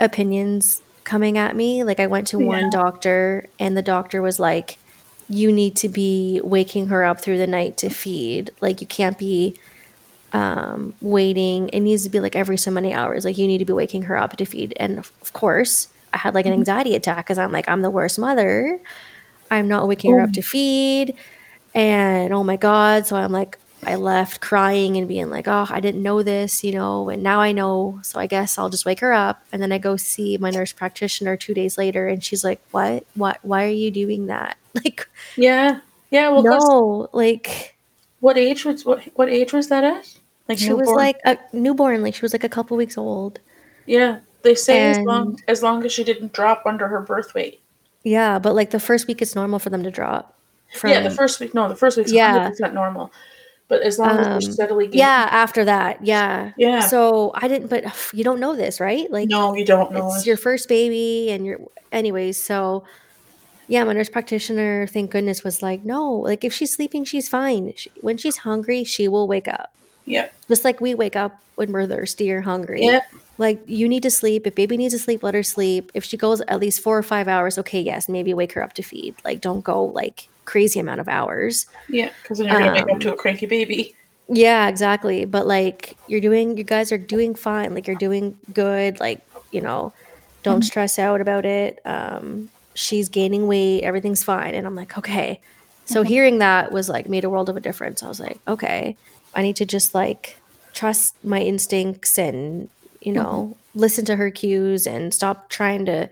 opinions 0.01 0.83
coming 1.05 1.37
at 1.39 1.57
me. 1.57 1.83
Like 1.85 2.01
i 2.01 2.07
went 2.07 2.27
to 2.29 2.39
Yeah. 2.41 2.47
one 2.47 2.71
doctor 2.71 3.47
and 3.59 3.77
the 3.77 3.83
doctor 3.83 4.23
was 4.23 4.39
like 4.39 4.79
you 5.29 5.53
need 5.53 5.77
to 5.77 5.89
be 5.89 6.41
waking 6.43 6.87
her 6.89 7.05
up 7.05 7.21
through 7.21 7.39
the 7.39 7.47
night 7.47 7.77
to 7.79 7.91
feed. 7.91 8.51
Like 8.61 8.81
you 8.81 8.87
can't 8.87 9.19
be 9.19 9.57
um 10.33 10.95
waiting. 11.01 11.69
It 11.71 11.81
needs 11.81 12.05
to 12.05 12.11
be 12.11 12.21
like 12.21 12.37
every 12.37 12.57
so 12.59 12.71
many 12.71 12.93
hours. 12.95 13.25
Like 13.25 13.39
you 13.39 13.47
need 13.47 13.59
to 13.59 13.65
be 13.65 13.73
waking 13.73 14.03
her 14.03 14.17
up 14.17 14.37
to 14.37 14.45
feed. 14.45 14.75
And 14.79 14.99
of 14.99 15.11
of 15.23 15.33
course 15.33 15.89
i 16.13 16.19
had 16.19 16.35
like 16.35 16.47
an 16.47 16.53
mm-hmm. 16.53 16.61
anxiety 16.61 16.95
attack 16.95 17.19
because 17.19 17.39
i'm 17.39 17.53
like 17.53 17.69
i'm 17.69 17.83
the 17.83 17.91
worst 17.91 18.19
mother 18.19 18.81
i'm 19.51 19.69
not 19.69 19.89
waking 19.89 20.13
her 20.13 20.21
up 20.21 20.31
Oh. 20.31 20.33
to 20.33 20.43
feed 20.43 21.15
and 21.75 22.33
oh 22.33 22.45
my 22.45 22.57
god 22.57 23.07
so 23.07 23.17
i'm 23.17 23.33
like 23.33 23.59
i 23.85 23.95
left 23.95 24.41
crying 24.41 24.97
and 24.97 25.07
being 25.07 25.31
like 25.31 25.47
oh 25.47 25.67
i 25.71 25.81
didn't 25.81 26.03
know 26.03 26.23
this 26.23 26.65
you 26.65 26.73
know 26.73 27.09
and 27.09 27.23
now 27.23 27.41
i 27.41 27.53
know 27.53 28.01
so 28.03 28.19
i 28.19 28.27
guess 28.27 28.59
i'll 28.59 28.71
just 28.71 28.85
wake 28.85 29.01
her 29.01 29.13
up 29.13 29.43
and 29.53 29.63
then 29.63 29.71
i 29.71 29.79
go 29.79 29.97
see 29.97 30.37
my 30.39 30.51
nurse 30.51 30.73
practitioner 30.73 31.37
two 31.37 31.55
days 31.55 31.79
later 31.79 32.09
and 32.09 32.25
she's 32.25 32.43
like 32.43 32.61
what 32.73 33.05
what 33.15 33.39
why 33.43 33.65
are 33.65 33.69
you 33.69 33.91
doing 33.91 34.27
that 34.27 34.57
like 34.75 35.09
Yeah. 35.37 35.81
Yeah. 36.11 36.31
Well, 36.31 36.43
no 36.43 37.09
like 37.13 37.77
what 38.21 38.37
age 38.39 38.65
was 38.65 38.85
what? 38.85 39.03
What 39.15 39.29
age 39.29 39.53
was 39.53 39.69
that 39.69 39.85
at? 39.85 40.13
Like 40.49 40.59
she 40.59 40.73
was 40.73 40.89
like 40.89 41.19
a 41.25 41.39
newborn 41.53 42.03
like 42.03 42.15
she 42.15 42.23
was 42.23 42.33
like 42.33 42.45
a 42.45 42.49
couple 42.49 42.77
weeks 42.77 42.97
old 42.99 43.39
Yeah. 43.87 44.21
They 44.43 44.55
say 44.55 44.91
as 44.91 44.99
long 45.01 45.39
as 45.49 45.63
long 45.63 45.85
as 45.85 45.93
she 45.93 46.05
didn't 46.05 46.33
drop 46.33 46.63
under 46.67 46.87
her 46.89 47.01
birth 47.01 47.35
weight. 47.35 47.61
yeah 48.05 48.39
but 48.39 48.55
like 48.55 48.71
the 48.71 48.81
first 48.81 49.07
week 49.09 49.21
it's 49.21 49.35
normal 49.35 49.59
for 49.59 49.71
them 49.71 49.83
to 49.83 49.91
drop 49.91 50.35
from 50.75 50.91
yeah, 50.91 51.01
the 51.01 51.11
first 51.11 51.41
week. 51.41 51.55
No, 51.55 51.69
the 51.69 51.75
first 51.77 51.97
week's 51.97 52.13
Yeah. 52.13 52.33
hundred 52.33 52.51
percent 52.51 52.75
normal. 52.75 53.11
But 53.69 53.83
as 53.83 53.99
long 53.99 54.11
as 54.19 54.27
Um, 54.27 54.33
they're 54.33 54.41
steadily 54.41 54.87
gaining. 54.87 55.01
yeah 55.01 55.29
after 55.31 55.65
that 55.65 56.03
yeah 56.05 56.53
Yeah. 56.57 56.81
so 56.81 57.33
i 57.35 57.49
didn't 57.49 57.69
but 57.69 57.85
you 58.15 58.25
don't 58.25 58.41
know 58.41 58.55
this 58.57 58.81
right 58.81 59.11
like 59.11 59.29
no, 59.29 59.55
you 59.55 59.65
don't 59.65 59.93
know. 59.93 60.09
it's 60.15 60.23
it. 60.23 60.27
your 60.27 60.37
first 60.39 60.69
baby 60.69 61.31
and 61.31 61.45
you're 61.45 61.61
anyways 61.93 62.41
so 62.43 62.85
yeah 63.67 63.85
my 63.85 63.93
nurse 63.93 64.09
practitioner 64.09 64.87
thank 64.87 65.11
goodness 65.11 65.43
was 65.45 65.63
like 65.63 65.85
no 65.85 66.13
like 66.13 66.45
if 66.45 66.53
she's 66.55 66.73
sleeping 66.73 67.05
she's 67.05 67.29
fine 67.29 67.73
she, 67.77 67.91
when 68.01 68.17
she's 68.17 68.39
hungry 68.39 68.85
she 68.85 69.09
will 69.09 69.27
wake 69.29 69.49
up 69.49 69.73
yeah. 70.07 70.29
just 70.49 70.65
like 70.65 70.81
we 70.81 70.95
wake 70.95 71.17
up 71.17 71.39
when 71.57 71.71
we're 71.73 71.87
thirsty 71.87 72.33
or 72.33 72.41
hungry 72.41 72.83
Yeah. 72.87 73.01
Like 73.39 73.61
you 73.67 73.89
need 73.89 74.03
to 74.03 74.11
sleep 74.11 74.47
if 74.47 74.55
baby 74.55 74.77
needs 74.77 74.93
to 74.95 74.99
sleep 74.99 75.23
let 75.23 75.35
her 75.35 75.43
sleep 75.43 75.91
if 75.95 76.05
she 76.05 76.17
goes 76.17 76.41
at 76.43 76.61
least 76.61 76.81
four 76.81 76.99
or 76.99 77.03
five 77.03 77.29
hours 77.29 77.57
okay 77.59 77.81
yes 77.81 78.09
maybe 78.09 78.35
wake 78.35 78.53
her 78.53 78.63
up 78.63 78.73
to 78.75 78.83
feed 78.83 79.15
like 79.25 79.41
don't 79.41 79.63
go 79.63 79.85
like 79.85 80.29
crazy 80.45 80.81
amount 80.81 81.01
of 81.01 81.09
hours 81.09 81.67
Yeah. 81.89 82.11
Because 82.23 82.39
then 82.39 82.49
you're 82.49 82.59
gonna 82.59 82.73
wake 82.73 82.83
up 82.83 82.91
Um, 82.91 83.01
to 83.01 83.13
a 83.13 83.17
cranky 83.17 83.47
baby. 83.47 83.95
yeah, 84.29 84.69
exactly. 84.69 85.25
But 85.25 85.47
like 85.47 85.97
you're 86.07 86.21
doing 86.21 86.57
you 86.59 86.65
guys 86.65 86.91
are 86.93 86.99
doing 86.99 87.35
fine. 87.35 87.75
Like 87.75 87.87
you're 87.87 87.97
doing 87.97 88.37
good. 88.53 88.99
Like, 89.01 89.21
you 89.53 89.61
know, 89.61 89.93
don't 90.43 90.63
stress 90.63 90.99
out 90.99 91.21
about 91.21 91.45
it. 91.47 91.81
Um 91.85 92.49
she's 92.75 93.09
gaining 93.09 93.47
weight, 93.47 93.83
everything's 93.83 94.23
fine. 94.25 94.55
And 94.55 94.67
I'm 94.67 94.75
like, 94.77 94.97
okay. 94.99 95.41
So 95.85 96.03
hearing 96.03 96.39
that 96.39 96.71
was 96.73 96.89
like 96.89 97.09
made 97.09 97.25
a 97.25 97.31
world 97.31 97.49
of 97.49 97.57
a 97.57 97.61
difference. 97.61 98.03
I 98.03 98.09
was 98.09 98.21
like, 98.21 98.39
okay, 98.47 98.97
I 99.35 99.43
need 99.43 99.57
to 99.57 99.65
just 99.67 99.95
like 99.95 100.37
trust 100.75 101.15
my 101.25 101.41
instincts 101.41 102.19
and, 102.19 102.69
you 103.09 103.15
know, 103.15 103.57
listen 103.75 104.05
to 104.05 104.17
her 104.17 104.31
cues 104.31 104.87
and 104.87 105.15
stop 105.15 105.49
trying 105.49 105.87
to 105.87 106.09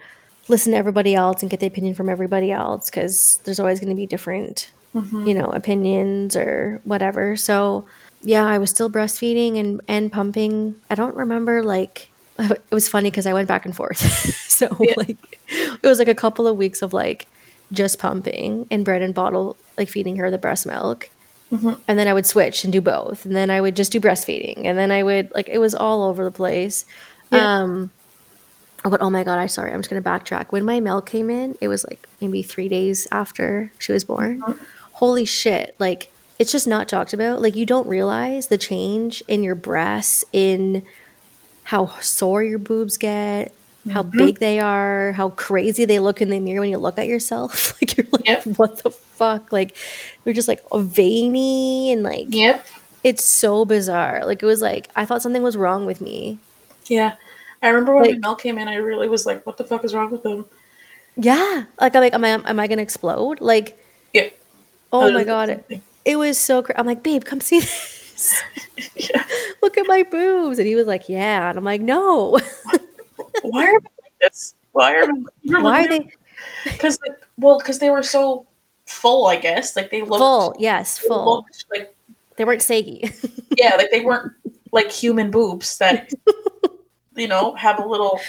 listen 0.48 0.72
to 0.72 0.78
everybody 0.78 1.14
else 1.14 1.42
and 1.42 1.50
get 1.50 1.60
the 1.60 1.66
opinion 1.66 1.94
from 1.94 2.08
everybody 2.08 2.50
else 2.52 2.88
because 2.88 3.38
there's 3.44 3.60
always 3.60 3.80
going 3.80 3.90
to 3.90 3.94
be 3.96 4.06
different, 4.06 4.70
Mhm. 4.94 5.28
you 5.28 5.34
know, 5.34 5.46
opinions 5.46 6.34
or 6.36 6.80
whatever. 6.84 7.36
So 7.36 7.84
yeah, 8.22 8.46
I 8.46 8.56
was 8.58 8.70
still 8.70 8.88
breastfeeding 8.90 9.58
and 9.60 9.80
and 9.88 10.10
pumping. 10.10 10.74
I 10.90 10.94
don't 10.94 11.14
remember 11.14 11.62
like 11.62 12.08
it 12.38 12.62
was 12.70 12.88
funny 12.88 13.10
because 13.10 13.26
I 13.26 13.32
went 13.34 13.48
back 13.48 13.66
and 13.66 13.76
forth. 13.76 13.98
so 14.48 14.74
Yeah. 14.80 14.94
like 14.96 15.38
it 15.50 15.86
was 15.86 15.98
like 15.98 16.08
a 16.08 16.14
couple 16.14 16.46
of 16.46 16.56
weeks 16.56 16.80
of 16.80 16.92
like 16.94 17.26
just 17.72 17.98
pumping 17.98 18.66
and 18.70 18.84
bread 18.86 19.02
and 19.02 19.12
bottle 19.14 19.56
like 19.76 19.88
feeding 19.90 20.16
her 20.16 20.30
the 20.30 20.38
breast 20.38 20.64
milk. 20.66 21.10
Mhm. 21.52 21.78
And 21.86 21.98
then 21.98 22.08
I 22.08 22.14
would 22.14 22.26
switch 22.26 22.64
and 22.64 22.72
do 22.72 22.80
both. 22.80 23.24
And 23.24 23.36
then 23.36 23.50
I 23.50 23.60
would 23.60 23.76
just 23.76 23.92
do 23.92 24.00
breastfeeding. 24.00 24.64
And 24.64 24.76
then 24.76 24.90
I 24.90 25.02
would 25.02 25.30
like 25.34 25.48
it 25.48 25.58
was 25.58 25.74
all 25.74 26.02
over 26.02 26.24
the 26.24 26.30
place. 26.30 26.84
Yeah. 27.30 27.60
Um 27.62 27.90
but 28.84 29.00
oh 29.00 29.10
my 29.10 29.24
god, 29.24 29.38
I 29.38 29.46
sorry, 29.46 29.72
I'm 29.72 29.80
just 29.80 29.90
gonna 29.90 30.02
backtrack. 30.02 30.46
When 30.50 30.64
my 30.64 30.80
milk 30.80 31.06
came 31.06 31.30
in, 31.30 31.56
it 31.60 31.68
was 31.68 31.84
like 31.84 32.06
maybe 32.20 32.42
three 32.42 32.68
days 32.68 33.06
after 33.12 33.72
she 33.78 33.92
was 33.92 34.04
born. 34.04 34.42
Holy 34.92 35.24
shit, 35.24 35.74
like 35.78 36.10
it's 36.38 36.52
just 36.52 36.66
not 36.66 36.88
talked 36.88 37.12
about. 37.12 37.40
Like 37.42 37.56
you 37.56 37.66
don't 37.66 37.86
realize 37.86 38.48
the 38.48 38.58
change 38.58 39.22
in 39.28 39.42
your 39.42 39.54
breasts, 39.54 40.24
in 40.32 40.82
how 41.64 41.86
sore 42.00 42.42
your 42.44 42.58
boobs 42.58 42.96
get, 42.96 43.52
how 43.90 44.02
mm-hmm. 44.02 44.18
big 44.18 44.38
they 44.38 44.58
are, 44.60 45.12
how 45.12 45.30
crazy 45.30 45.84
they 45.84 45.98
look 45.98 46.20
in 46.20 46.30
the 46.30 46.40
mirror 46.40 46.60
when 46.60 46.70
you 46.70 46.78
look 46.78 46.98
at 46.98 47.06
yourself. 47.06 47.74
like 47.80 47.96
you're 47.96 48.06
like, 48.10 48.26
Yep. 48.26 48.44
what 48.58 48.82
the 48.82 48.90
fuck? 48.90 49.52
Like 49.52 49.76
you're 50.24 50.34
just 50.34 50.48
like 50.48 50.62
veiny 50.74 51.92
and 51.92 52.02
like 52.02 52.26
Yep. 52.30 52.66
it's 53.04 53.24
so 53.24 53.64
bizarre. 53.64 54.24
Like 54.24 54.42
it 54.42 54.46
was 54.46 54.60
like 54.60 54.88
I 54.96 55.04
thought 55.04 55.22
something 55.22 55.42
was 55.42 55.56
wrong 55.56 55.86
with 55.86 56.00
me. 56.00 56.38
Yeah. 56.86 57.14
I 57.62 57.68
remember 57.68 57.94
when 57.94 58.10
Like- 58.10 58.20
milk 58.20 58.42
came 58.42 58.58
in, 58.58 58.68
I 58.68 58.76
really 58.76 59.08
was 59.08 59.26
like, 59.26 59.44
what 59.46 59.56
the 59.56 59.64
fuck 59.64 59.84
is 59.84 59.94
wrong 59.94 60.10
with 60.10 60.22
them? 60.22 60.44
Yeah. 61.16 61.64
Like 61.80 61.94
I'm 61.96 62.02
like, 62.02 62.14
am 62.14 62.24
I 62.24 62.28
am 62.28 62.60
I 62.60 62.66
gonna 62.66 62.82
explode? 62.82 63.40
Like, 63.40 63.78
Yeah. 64.12 64.28
oh 64.92 65.10
my 65.12 65.24
god, 65.24 65.48
it, 65.50 65.82
it 66.04 66.16
was 66.16 66.38
so 66.38 66.62
cra- 66.62 66.78
I'm 66.78 66.86
like, 66.86 67.02
babe, 67.02 67.24
come 67.24 67.40
see 67.40 67.60
this. 67.60 68.42
Yeah. 68.94 69.24
Look 69.62 69.78
at 69.78 69.86
my 69.86 70.02
boobs. 70.02 70.58
And 70.58 70.66
he 70.66 70.74
was 70.74 70.86
like, 70.86 71.08
Yeah. 71.08 71.48
And 71.50 71.58
I'm 71.58 71.64
like, 71.64 71.80
no. 71.80 72.38
Why 73.42 73.66
are 73.66 73.80
they 73.80 73.88
like 74.02 74.12
this? 74.20 74.54
Why 74.72 74.94
are 74.94 75.08
Why 75.62 75.84
are 75.84 75.88
they 75.88 76.10
Because 76.64 76.98
like, 77.06 77.16
well, 77.38 77.58
because 77.58 77.78
they 77.78 77.90
were 77.90 78.02
so 78.02 78.46
full, 78.86 79.26
I 79.26 79.36
guess. 79.36 79.74
Like 79.76 79.90
they 79.90 80.02
looked 80.02 80.18
full? 80.20 80.54
Yes, 80.58 80.98
they 81.00 81.08
full. 81.08 81.24
looked 81.36 81.64
like 81.70 81.94
They 82.36 82.44
weren't 82.44 82.62
saggy. 82.62 83.10
yeah, 83.56 83.74
like 83.76 83.90
they 83.90 84.00
weren't 84.02 84.32
like 84.72 84.90
human 84.90 85.30
boobs 85.30 85.78
that 85.78 86.10
you 87.16 87.26
know 87.28 87.54
have 87.54 87.78
a 87.78 87.86
little. 87.86 88.20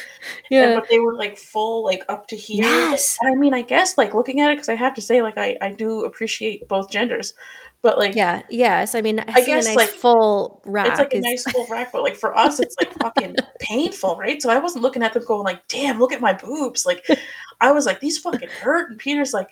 and- 0.52 0.80
but 0.80 0.88
they 0.90 1.00
were 1.00 1.16
like 1.16 1.38
full, 1.38 1.84
like 1.84 2.04
up 2.10 2.28
to 2.30 2.36
here. 2.36 2.64
Yes. 2.64 3.18
And 3.22 3.32
I 3.32 3.36
mean, 3.36 3.54
I 3.54 3.62
guess 3.62 3.98
like 3.98 4.14
looking 4.14 4.40
at 4.42 4.52
it, 4.52 4.56
because 4.56 4.70
I 4.70 4.76
have 4.76 4.94
to 4.96 5.02
say, 5.02 5.22
like 5.22 5.38
I 5.38 5.58
I 5.62 5.72
do 5.74 6.06
appreciate 6.06 6.68
both 6.68 6.90
genders, 6.90 7.34
but 7.82 7.98
like 7.98 8.16
Yeah, 8.16 8.42
yes. 8.50 8.96
I 8.96 9.02
mean, 9.02 9.20
I, 9.20 9.26
I 9.28 9.42
see 9.42 9.52
a 9.52 9.56
guess, 9.56 9.66
nice 9.66 9.76
like, 9.76 9.90
full 9.90 10.62
rack. 10.66 10.88
It's 10.88 11.00
like 11.00 11.14
a 11.14 11.22
nice 11.22 11.44
full 11.44 11.68
rack, 11.68 11.92
but 11.92 12.04
like 12.04 12.16
for 12.16 12.36
us, 12.38 12.60
it's 12.60 12.76
like 12.80 12.94
fucking 12.94 13.36
painful, 13.60 14.18
right? 14.18 14.42
So 14.42 14.50
I 14.50 14.58
wasn't 14.60 14.84
looking 14.84 15.04
at 15.04 15.14
them 15.14 15.24
going 15.26 15.44
like, 15.44 15.68
"Damn, 15.68 16.00
look 16.00 16.12
at 16.14 16.22
my 16.22 16.34
boobs!" 16.34 16.86
Like, 16.86 17.06
I 17.62 17.72
was 17.72 17.86
like, 17.86 18.00
"These 18.00 18.18
fucking 18.20 18.50
hurt." 18.50 18.90
And 18.90 19.00
Peter's 19.00 19.34
like, 19.34 19.50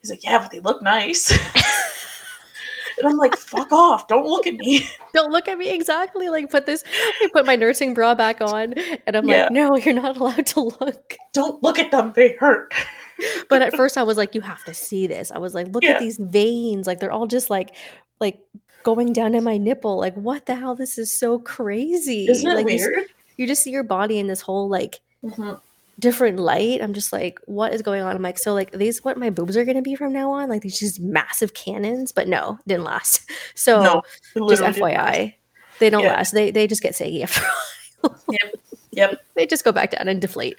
"He's 0.00 0.10
like, 0.10 0.24
yeah, 0.24 0.38
but 0.38 0.50
they 0.50 0.60
look 0.60 0.82
nice." 0.82 1.30
and 2.98 3.06
I'm 3.06 3.16
like, 3.16 3.36
"Fuck 3.36 3.72
off! 3.72 4.08
Don't 4.08 4.26
look 4.26 4.46
at 4.46 4.54
me." 4.54 4.88
Don't 5.14 5.30
look 5.30 5.46
at 5.48 5.58
me 5.58 5.70
exactly. 5.70 6.28
Like 6.30 6.50
put 6.50 6.66
this. 6.66 6.84
I 7.20 7.28
put 7.32 7.44
my 7.46 7.56
nursing 7.56 7.94
bra 7.94 8.14
back 8.14 8.40
on, 8.40 8.72
and 9.06 9.16
I'm 9.16 9.28
Yeah. 9.28 9.42
like, 9.44 9.52
no, 9.52 9.76
you're 9.76 9.94
not 9.94 10.16
allowed 10.16 10.46
to 10.46 10.60
look. 10.80 11.16
Don't 11.32 11.62
look 11.62 11.78
at 11.78 11.90
them; 11.90 12.12
they 12.16 12.32
hurt. 12.32 12.72
But 13.48 13.62
at 13.62 13.74
first, 13.76 13.96
I 13.98 14.02
was 14.02 14.16
like, 14.16 14.34
you 14.34 14.40
have 14.40 14.64
to 14.64 14.74
see 14.74 15.06
this. 15.06 15.30
I 15.30 15.38
was 15.38 15.54
like, 15.54 15.68
look 15.68 15.82
Yeah. 15.84 15.92
at 15.92 16.00
these 16.00 16.18
veins. 16.18 16.86
Like 16.86 17.00
they're 17.00 17.12
all 17.12 17.26
just 17.26 17.50
like, 17.50 17.74
like 18.20 18.38
going 18.82 19.12
down 19.12 19.32
to 19.32 19.40
my 19.40 19.58
nipple. 19.58 19.98
Like 19.98 20.14
what 20.14 20.46
the 20.46 20.54
hell? 20.56 20.74
This 20.74 20.98
is 20.98 21.12
so 21.12 21.38
crazy. 21.38 22.26
Isn't 22.28 22.50
it 22.50 22.54
like, 22.54 22.68
you 22.68 22.76
weird? 22.76 23.04
You 23.36 23.46
just 23.46 23.62
see 23.62 23.70
your 23.70 23.82
body 23.84 24.18
in 24.18 24.26
this 24.26 24.40
whole 24.40 24.68
like 24.68 25.00
Mhm. 25.24 25.60
different 26.00 26.38
light. 26.38 26.82
I'm 26.82 26.94
just 26.94 27.12
like, 27.12 27.38
what 27.46 27.72
is 27.74 27.82
going 27.82 28.02
on? 28.02 28.16
I'm 28.16 28.22
like, 28.22 28.38
so 28.38 28.54
like 28.54 28.72
these 28.72 29.04
what 29.04 29.16
my 29.18 29.30
boobs 29.30 29.56
are 29.56 29.64
gonna 29.64 29.82
be 29.82 29.94
from 29.94 30.12
now 30.12 30.32
on? 30.32 30.48
Like 30.48 30.62
these 30.62 30.78
just 30.80 30.98
massive 31.00 31.54
cannons, 31.54 32.10
but 32.12 32.26
no, 32.28 32.58
didn't 32.66 32.84
last. 32.84 33.28
So 33.54 33.82
No, 33.82 34.48
just. 34.48 34.62
FYI, 34.62 35.34
they 35.78 35.90
don't 35.90 36.02
Yeah. 36.02 36.14
last. 36.14 36.32
They 36.32 36.50
they 36.50 36.66
just 36.66 36.82
get 36.82 36.94
saggy 36.94 37.22
after 37.22 37.42
a 37.42 38.08
while. 38.08 38.18
Yep. 38.30 38.54
Yep. 38.92 39.20
they 39.34 39.46
just 39.46 39.64
go 39.64 39.72
back 39.72 39.92
down 39.92 40.08
and 40.08 40.20
deflate. 40.20 40.56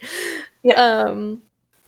Yeah. 0.63 0.73
Um, 0.75 1.41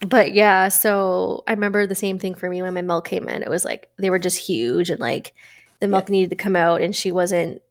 but 0.06 0.34
yeah, 0.34 0.70
so 0.70 1.44
I 1.48 1.52
remember 1.52 1.88
the 1.88 1.96
same 1.96 2.20
thing 2.20 2.36
for 2.36 2.50
me 2.50 2.62
when 2.62 2.74
my 2.74 2.82
milk 2.82 3.08
came 3.08 3.28
in. 3.30 3.44
It 3.44 3.50
was 3.50 3.66
like 3.66 3.90
they 3.98 4.10
were 4.10 4.20
just 4.20 4.38
huge 4.38 4.90
and 4.90 5.00
like 5.00 5.34
the 5.80 5.88
milk 5.88 6.10
needed 6.10 6.30
to 6.32 6.36
come 6.36 6.56
out 6.56 6.82
and 6.82 6.96
she 6.96 7.12
wasn't 7.12 7.62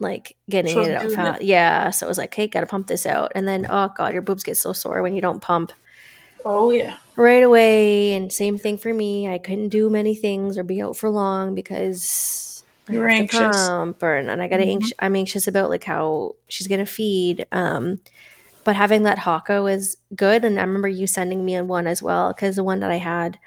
like 0.00 0.36
getting 0.50 0.76
it 0.78 0.92
out. 1.18 1.42
Yeah. 1.42 1.90
So 1.90 2.06
it 2.06 2.08
was 2.08 2.18
like, 2.18 2.34
hey, 2.34 2.48
gotta 2.48 2.66
pump 2.66 2.86
this 2.88 3.06
out. 3.06 3.32
And 3.34 3.46
then 3.48 3.66
oh 3.70 3.90
god, 3.96 4.12
your 4.12 4.22
boobs 4.22 4.42
get 4.44 4.56
so 4.56 4.72
sore 4.72 5.02
when 5.02 5.14
you 5.14 5.22
don't 5.22 5.42
pump 5.42 5.72
Oh 6.44 6.70
yeah. 6.70 6.96
right 7.16 7.42
away. 7.42 8.12
And 8.14 8.32
same 8.32 8.58
thing 8.58 8.78
for 8.78 8.92
me. 8.92 9.28
I 9.28 9.38
couldn't 9.38 9.70
do 9.70 9.90
many 9.90 10.14
things 10.14 10.58
or 10.58 10.62
be 10.64 10.82
out 10.82 10.96
for 10.96 11.10
long 11.10 11.54
because 11.54 12.64
I 12.88 12.92
You 12.92 13.00
were 13.00 13.08
have 13.08 13.16
to 13.16 13.22
anxious. 13.22 13.68
pump 13.68 14.02
or, 14.02 14.16
and 14.16 14.42
I 14.42 14.48
got 14.48 14.58
to 14.58 14.64
Mhm. 14.64 14.72
anx- 14.72 14.92
I'm 14.98 15.16
anxious 15.16 15.48
about 15.48 15.70
like 15.70 15.84
how 15.84 16.36
she's 16.48 16.68
gonna 16.68 16.86
feed. 16.86 17.46
Um, 17.52 18.00
but 18.66 18.76
having 18.76 19.04
that 19.04 19.16
Haakaa 19.18 19.62
was 19.62 19.96
good, 20.14 20.44
and 20.44 20.58
I 20.60 20.64
remember 20.64 20.88
you 20.88 21.06
sending 21.06 21.44
me 21.44 21.56
on 21.56 21.68
one 21.68 21.86
as 21.86 22.02
well 22.02 22.32
because 22.34 22.56
the 22.56 22.64
one 22.64 22.80
that 22.80 22.90
I 22.90 22.96
had 22.98 23.38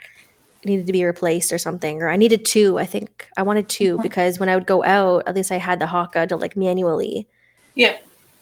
needed 0.66 0.88
to 0.88 0.94
be 0.94 1.06
replaced 1.06 1.52
or 1.54 1.58
something, 1.58 2.02
or 2.02 2.10
I 2.10 2.16
needed 2.16 2.46
two. 2.46 2.80
I 2.80 2.86
think 2.86 3.28
I 3.38 3.44
wanted 3.44 3.70
2 3.70 3.98
Mhm. 3.98 4.02
because 4.02 4.40
when 4.40 4.50
I 4.50 4.56
would 4.56 4.66
go 4.66 4.84
out, 4.84 5.28
at 5.28 5.36
least 5.36 5.52
I 5.52 5.58
had 5.58 5.80
the 5.80 5.86
Haakaa 5.86 6.28
to 6.30 6.38
like 6.38 6.56
manually 6.58 7.28
Yeah. 7.76 7.98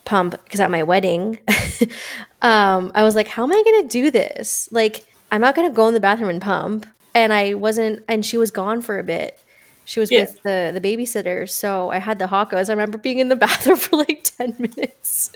pump 0.05 0.31
because 0.43 0.59
at 0.61 0.71
my 0.71 0.83
wedding 0.83 1.37
um 2.41 2.91
i 2.95 3.03
was 3.03 3.13
like 3.13 3.27
how 3.27 3.43
am 3.43 3.51
i 3.51 3.61
going 3.65 3.81
to 3.83 3.87
do 3.89 4.09
this 4.09 4.69
like 4.71 5.03
i'm 5.33 5.41
not 5.41 5.53
going 5.53 5.67
to 5.69 5.75
go 5.75 5.87
in 5.89 5.93
the 5.93 5.99
bathroom 5.99 6.29
and 6.29 6.41
pump 6.41 6.85
and 7.13 7.33
i 7.33 7.53
wasn't 7.53 8.01
and 8.07 8.25
she 8.25 8.37
was 8.37 8.49
gone 8.49 8.81
for 8.81 8.99
a 8.99 9.03
bit 9.03 9.37
she 9.83 9.99
was 9.99 10.09
Yeah. 10.09 10.21
with 10.21 10.41
the 10.43 10.71
the 10.73 10.79
babysitter 10.79 11.49
so 11.49 11.89
i 11.89 11.99
had 11.99 12.19
the 12.19 12.27
Haakaas 12.27 12.69
i 12.69 12.73
remember 12.73 12.97
being 12.97 13.19
in 13.19 13.27
the 13.27 13.35
bathroom 13.45 13.75
for 13.77 13.97
like 13.97 14.23
10 14.37 14.55
minutes 14.59 15.31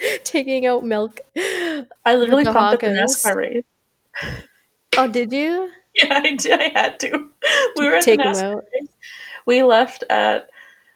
taking 0.24 0.66
out 0.66 0.84
milk 0.84 1.20
I 1.36 2.14
literally 2.14 2.44
at 2.46 2.52
the. 2.80 2.86
NASCAR 2.86 3.36
race. 3.36 3.64
oh 4.96 5.08
did 5.08 5.32
you 5.32 5.70
Yeah, 5.94 6.20
I 6.24 6.34
did. 6.36 6.60
I 6.60 6.68
had 6.68 7.00
to. 7.00 7.28
We 7.76 7.88
were 7.88 7.96
at 7.96 8.04
Take 8.04 8.18
the 8.18 8.26
NASCAR 8.26 8.56
out. 8.56 8.64
race. 8.72 8.88
We 9.46 9.62
left 9.62 10.04
at 10.08 10.50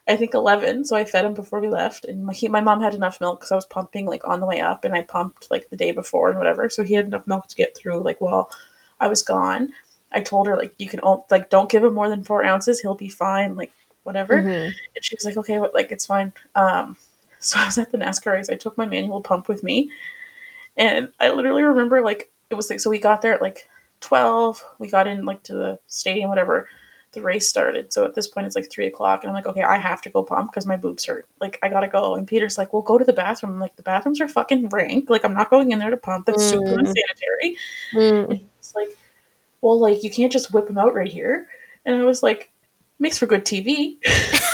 I 0.07 0.17
think 0.17 0.35
eleven, 0.35 0.85
so 0.85 0.97
I 0.97 1.05
fed 1.05 1.25
him 1.25 1.35
before 1.35 1.61
we 1.61 1.69
left. 1.69 2.05
And 2.05 2.27
my, 2.27 2.33
he, 2.35 2.47
my 2.49 2.61
mom 2.61 2.81
had 2.81 2.95
enough 2.95 3.21
milk 3.21 3.41
because 3.41 3.51
I 3.53 3.57
was 3.57 3.65
pumping 3.67 4.07
like 4.07 4.27
on 4.29 4.39
the 4.39 4.47
way 4.47 4.61
up, 4.61 4.85
and 4.85 4.95
I 4.95 5.03
pumped 5.03 5.51
like 5.51 5.69
the 5.71 5.77
day 5.77 5.93
before 5.93 6.29
and 6.29 6.39
whatever. 6.39 6.69
So 6.71 6.85
he 6.85 6.95
had 6.95 7.07
enough 7.07 7.27
milk 7.27 7.49
to 7.49 7.57
get 7.57 7.77
through. 7.77 8.01
Like 8.03 8.21
while 8.21 8.51
I 9.01 9.09
was 9.09 9.23
gone, 9.23 9.73
I 10.13 10.21
told 10.21 10.47
her 10.47 10.57
like 10.57 10.75
you 10.79 10.89
can 10.89 11.01
like 11.31 11.51
don't 11.51 11.71
give 11.71 11.83
him 11.83 11.95
more 11.95 12.09
than 12.09 12.23
four 12.23 12.45
ounces. 12.45 12.81
He'll 12.81 12.95
be 12.95 13.09
fine. 13.09 13.57
Like 13.57 13.73
whatever. 14.05 14.43
Mhm. 14.43 14.67
And 14.95 15.05
she 15.05 15.15
was 15.17 15.25
like, 15.25 15.39
okay, 15.39 15.59
what, 15.59 15.75
like 15.75 15.91
it's 15.91 16.07
fine. 16.07 16.33
Um, 16.55 16.97
so 17.49 17.59
I 17.59 17.67
was 17.67 17.79
at 17.79 17.93
the 17.93 17.99
NASCAR 17.99 18.33
race. 18.33 18.51
I 18.51 18.57
took 18.57 18.77
my 18.79 18.87
manual 18.87 19.21
pump 19.21 19.49
with 19.49 19.63
me, 19.63 19.91
and 20.77 21.09
I 21.21 21.31
literally 21.31 21.63
remember 21.63 22.01
like 22.01 22.31
it 22.51 22.55
was 22.55 22.71
like 22.71 22.81
so 22.81 22.91
we 22.91 22.99
got 22.99 23.23
there 23.23 23.35
at 23.35 23.43
like 23.43 23.69
twelve. 24.01 24.65
We 24.79 24.89
got 24.89 25.07
in 25.07 25.25
like 25.25 25.43
to 25.45 25.55
the 25.55 25.79
stadium, 25.87 26.29
whatever. 26.31 26.69
The 27.13 27.23
race 27.23 27.49
started. 27.49 27.93
So 27.93 28.05
at 28.05 28.15
this 28.17 28.27
point, 28.27 28.47
it's 28.49 28.57
like 28.57 28.69
three 28.69 28.87
o'clock, 28.89 29.23
and 29.23 29.31
I'm 29.31 29.35
like, 29.35 29.47
okay, 29.47 29.63
I 29.63 29.79
have 29.79 30.03
to 30.03 30.11
go 30.11 30.25
pump 30.25 30.51
because 30.51 30.67
my 30.67 30.77
boobs 30.77 31.05
hurt. 31.05 31.29
Like 31.41 31.61
I 31.63 31.69
gotta 31.69 31.87
go. 31.87 32.17
And 32.17 32.27
Peter's 32.27 32.59
like, 32.59 32.73
well, 32.73 32.83
go 32.83 32.99
to 32.99 33.05
the 33.05 33.13
bathroom. 33.13 33.53
I'm 33.53 33.61
like, 33.61 33.77
the 33.77 33.85
bathrooms 33.85 34.21
are 34.21 34.27
fucking 34.27 34.69
rank. 34.71 35.11
Like 35.11 35.25
I'm 35.25 35.33
not 35.35 35.49
going 35.49 35.71
in 35.71 35.79
there 35.79 35.91
to 35.91 35.97
pump. 35.97 36.27
That's 36.27 36.43
super 36.45 36.65
Mm. 36.65 36.79
unsanitary. 36.81 37.57
Mm. 37.93 38.41
It's 38.59 38.75
like, 38.75 38.89
well, 39.61 39.79
like 39.79 40.03
you 40.03 40.11
can't 40.11 40.33
just 40.33 40.53
whip 40.53 40.67
them 40.67 40.77
out 40.79 40.93
right 40.95 41.11
here. 41.11 41.47
And 41.85 41.95
I 41.95 42.05
was 42.05 42.23
like, 42.23 42.51
makes 42.99 43.19
for 43.19 43.27
good 43.27 43.45
TV. 43.45 43.99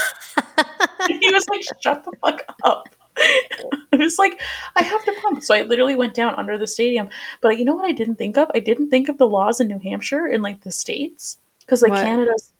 was 1.41 1.49
like, 1.67 1.81
shut 1.81 2.03
the 2.03 2.11
fuck 2.21 2.43
up. 2.63 2.89
I 3.17 3.97
was 3.97 4.17
like, 4.17 4.39
I 4.75 4.83
have 4.83 5.03
to 5.05 5.13
pump. 5.21 5.43
So 5.43 5.53
I 5.53 5.63
literally 5.63 5.95
went 5.95 6.13
down 6.13 6.33
under 6.35 6.57
the 6.57 6.67
stadium. 6.67 7.09
But 7.41 7.57
you 7.59 7.65
know 7.65 7.75
what 7.75 7.85
I 7.85 7.91
didn't 7.91 8.15
think 8.15 8.37
of? 8.37 8.49
I 8.55 8.59
didn't 8.59 8.89
think 8.89 9.09
of 9.09 9.17
the 9.17 9.27
laws 9.27 9.59
in 9.59 9.67
New 9.67 9.79
Hampshire 9.79 10.27
and 10.27 10.41
like 10.41 10.61
the 10.61 10.71
states. 10.71 11.37
Because 11.59 11.81
like 11.81 11.91
What? 11.91 12.03
Canada's, 12.03 12.53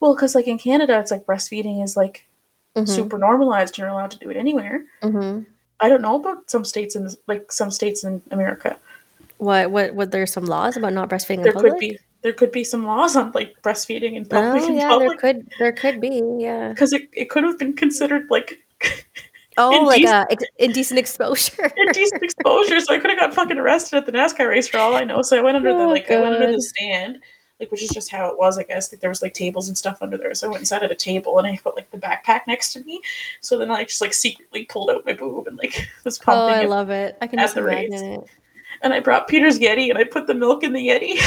well, 0.00 0.14
because 0.14 0.34
like 0.34 0.46
in 0.46 0.58
Canada, 0.58 0.98
it's 1.00 1.10
like 1.10 1.24
breastfeeding 1.26 1.82
is 1.82 1.96
like 1.96 2.26
Mhm. 2.76 2.88
super 2.88 3.18
normalized. 3.18 3.78
You're 3.78 3.88
allowed 3.88 4.10
to 4.12 4.18
do 4.18 4.30
it 4.30 4.36
anywhere. 4.36 4.84
Mhm. 5.02 5.46
I 5.80 5.88
don't 5.88 6.02
know 6.02 6.16
about 6.16 6.50
some 6.50 6.64
states 6.64 6.94
in 6.94 7.08
like 7.26 7.50
some 7.50 7.70
states 7.70 8.04
in 8.04 8.20
America. 8.30 8.76
What? 9.38 9.70
What? 9.70 9.94
What? 9.94 10.10
There's 10.10 10.32
some 10.32 10.44
laws 10.44 10.76
about 10.76 10.92
not 10.92 11.08
breastfeeding 11.08 11.38
There 11.42 11.48
in 11.48 11.52
public. 11.54 11.72
could 11.72 11.80
be 11.80 11.98
there 12.22 12.32
could 12.32 12.50
be 12.52 12.64
some 12.64 12.84
laws 12.84 13.14
on 13.16 13.30
like 13.32 13.54
breastfeeding 13.62 14.14
in 14.14 14.24
public 14.26 14.62
Oh 14.62 14.72
yeah, 14.72 14.98
there 14.98 15.16
could 15.16 15.48
there 15.58 15.72
could 15.72 16.00
be 16.00 16.22
yeah. 16.38 16.68
because 16.74 16.92
it, 16.92 17.08
it 17.12 17.30
could 17.30 17.44
have 17.44 17.58
been 17.58 17.74
considered 17.74 18.26
like 18.30 18.58
Oh, 19.60 19.70
like 19.82 19.98
Indecent- 20.02 20.14
uh, 20.22 20.26
ex- 20.30 20.44
indecent 20.58 20.98
exposure. 21.00 21.72
indecent 21.76 22.22
exposure. 22.22 22.78
So 22.80 22.94
I 22.94 22.98
could 23.00 23.10
have 23.10 23.18
got 23.18 23.34
fucking 23.34 23.58
arrested 23.58 23.96
at 23.96 24.06
the 24.06 24.12
NASCAR 24.12 24.48
race 24.48 24.68
for 24.68 24.78
all 24.78 24.94
I 24.94 25.02
know. 25.02 25.20
So 25.22 25.36
I 25.36 25.40
went 25.42 25.56
under 25.56 25.72
the 25.72 25.82
Oh, 25.82 25.88
like 25.88 26.08
I 26.12 26.20
went 26.20 26.36
under 26.36 26.52
the 26.52 26.62
stand, 26.62 27.18
like 27.58 27.68
which 27.72 27.82
is 27.82 27.88
just 27.90 28.08
how 28.08 28.28
it 28.28 28.38
was, 28.38 28.56
I 28.56 28.62
guess. 28.62 28.92
Like 28.92 29.00
there 29.00 29.10
was 29.10 29.20
like 29.20 29.34
tables 29.34 29.66
and 29.66 29.76
stuff 29.76 29.98
under 30.00 30.16
there. 30.16 30.32
So 30.34 30.46
I 30.46 30.50
went 30.50 30.60
and 30.60 30.68
sat 30.68 30.84
at 30.84 30.92
a 30.92 30.94
table 30.94 31.38
and 31.38 31.46
I 31.48 31.56
put 31.56 31.74
like 31.74 31.90
the 31.90 31.98
backpack 31.98 32.42
next 32.46 32.72
to 32.74 32.84
me. 32.84 33.00
So 33.40 33.58
then 33.58 33.68
I 33.72 33.82
just 33.82 34.00
like 34.00 34.14
secretly 34.14 34.64
pulled 34.66 34.90
out 34.90 35.04
my 35.04 35.12
boob 35.12 35.48
and 35.48 35.58
like 35.58 35.88
was 36.04 36.18
pumping. 36.18 36.40
oh, 36.40 36.46
pumping 36.46 36.60
I 36.60 36.62
it. 36.64 36.70
love 36.70 36.90
it. 36.90 37.18
I 37.20 37.26
can 37.26 37.40
at 37.40 37.42
just 37.42 37.56
the 37.56 37.64
race. 37.64 37.90
it. 37.92 38.20
and 38.82 38.94
I 38.94 39.00
brought 39.00 39.26
Peter's 39.26 39.58
Yeti 39.58 39.88
and 39.90 39.98
I 39.98 40.04
put 40.04 40.28
the 40.28 40.34
milk 40.34 40.62
in 40.62 40.72
the 40.72 40.86
Yeti. 40.88 41.18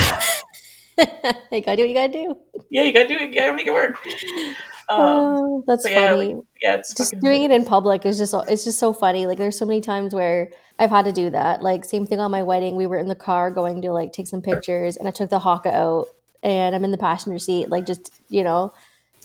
you 1.51 1.61
gotta 1.61 1.77
do 1.77 1.83
what 1.83 1.89
you 1.89 1.93
gotta 1.95 2.13
do. 2.13 2.37
yeah, 2.69 2.83
you 2.83 2.93
gotta 2.93 3.07
do 3.07 3.15
it. 3.15 3.29
You 3.29 3.35
gotta 3.35 3.53
make 3.53 3.67
it 3.67 3.73
work. 3.73 3.97
Um, 4.89 4.99
oh, 4.99 5.63
that's 5.67 5.83
but 5.83 5.91
yeah, 5.93 6.09
funny. 6.09 6.41
yeah, 6.61 6.73
it's 6.75 6.93
just 6.93 7.17
doing 7.21 7.43
it 7.43 7.51
in 7.51 7.63
public 7.63 8.05
is 8.05 8.17
just 8.17 8.33
it's 8.49 8.65
just 8.65 8.77
so 8.77 8.91
funny. 8.91 9.25
Like 9.25 9.37
there's 9.37 9.57
so 9.57 9.65
many 9.65 9.79
times 9.79 10.13
where 10.13 10.49
I've 10.79 10.89
had 10.89 11.05
to 11.05 11.13
do 11.13 11.29
that. 11.29 11.61
Like 11.61 11.85
same 11.85 12.05
thing 12.05 12.19
on 12.19 12.29
my 12.29 12.43
wedding. 12.43 12.75
We 12.75 12.87
were 12.87 12.97
in 12.97 13.07
the 13.07 13.15
car 13.15 13.51
going 13.51 13.81
to 13.83 13.93
like 13.93 14.11
take 14.11 14.27
some 14.27 14.41
pictures, 14.41 14.97
and 14.97 15.07
I 15.07 15.11
took 15.11 15.29
the 15.29 15.39
Haakaa 15.39 15.67
out, 15.73 16.07
and 16.43 16.75
I'm 16.75 16.83
in 16.83 16.91
the 16.91 16.97
passenger 16.97 17.39
seat, 17.39 17.69
like 17.69 17.85
just 17.85 18.11
you 18.27 18.43
know, 18.43 18.73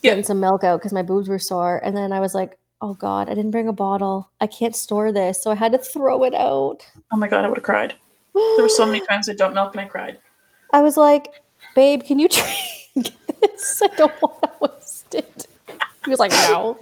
Yeah. 0.02 0.10
getting 0.12 0.22
some 0.22 0.38
milk 0.38 0.62
out 0.62 0.78
because 0.78 0.92
my 0.92 1.02
boobs 1.02 1.28
were 1.28 1.38
sore. 1.40 1.80
And 1.82 1.96
then 1.96 2.12
I 2.12 2.20
was 2.20 2.32
like, 2.32 2.56
oh 2.80 2.94
god, 2.94 3.28
I 3.28 3.34
didn't 3.34 3.50
bring 3.50 3.66
a 3.66 3.72
bottle. 3.72 4.30
I 4.40 4.46
can't 4.46 4.76
store 4.76 5.10
this, 5.10 5.42
so 5.42 5.50
I 5.50 5.56
had 5.56 5.72
to 5.72 5.78
throw 5.78 6.22
it 6.22 6.34
out. 6.34 6.86
Oh 7.12 7.16
my 7.16 7.26
god, 7.26 7.44
I 7.44 7.48
would 7.48 7.58
have 7.58 7.64
cried. 7.64 7.94
There 8.34 8.62
were 8.62 8.68
so 8.68 8.86
many 8.86 9.00
times 9.04 9.28
I 9.28 9.32
dumped 9.32 9.56
milk 9.56 9.72
and 9.74 9.80
I 9.80 9.86
cried. 9.86 10.18
I 10.72 10.82
was 10.82 10.96
like, 10.96 11.42
babe, 11.76 12.02
can 12.02 12.18
you 12.18 12.28
drink 12.94 13.12
this? 13.40 13.80
I 13.82 13.86
don't 13.96 14.20
want 14.20 14.42
to 14.42 14.50
waste 14.60 15.14
it. 15.14 15.46
He 16.04 16.10
was 16.10 16.18
like, 16.18 16.32
no. 16.32 16.78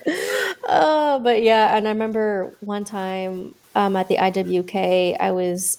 Uh, 0.69 1.19
but 1.19 1.43
yeah, 1.43 1.77
and 1.77 1.87
I 1.87 1.91
remember 1.91 2.57
one 2.61 2.85
time 2.85 3.55
um, 3.75 3.97
at 3.97 4.09
the 4.09 4.17
IWK, 4.17 5.17
I 5.21 5.31
was 5.33 5.79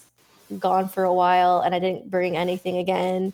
gone 0.60 0.88
for 0.88 1.02
a 1.04 1.12
while 1.12 1.60
and 1.60 1.74
I 1.74 1.78
didn't 1.80 2.08
bring 2.10 2.36
anything 2.36 2.76
again. 2.78 3.32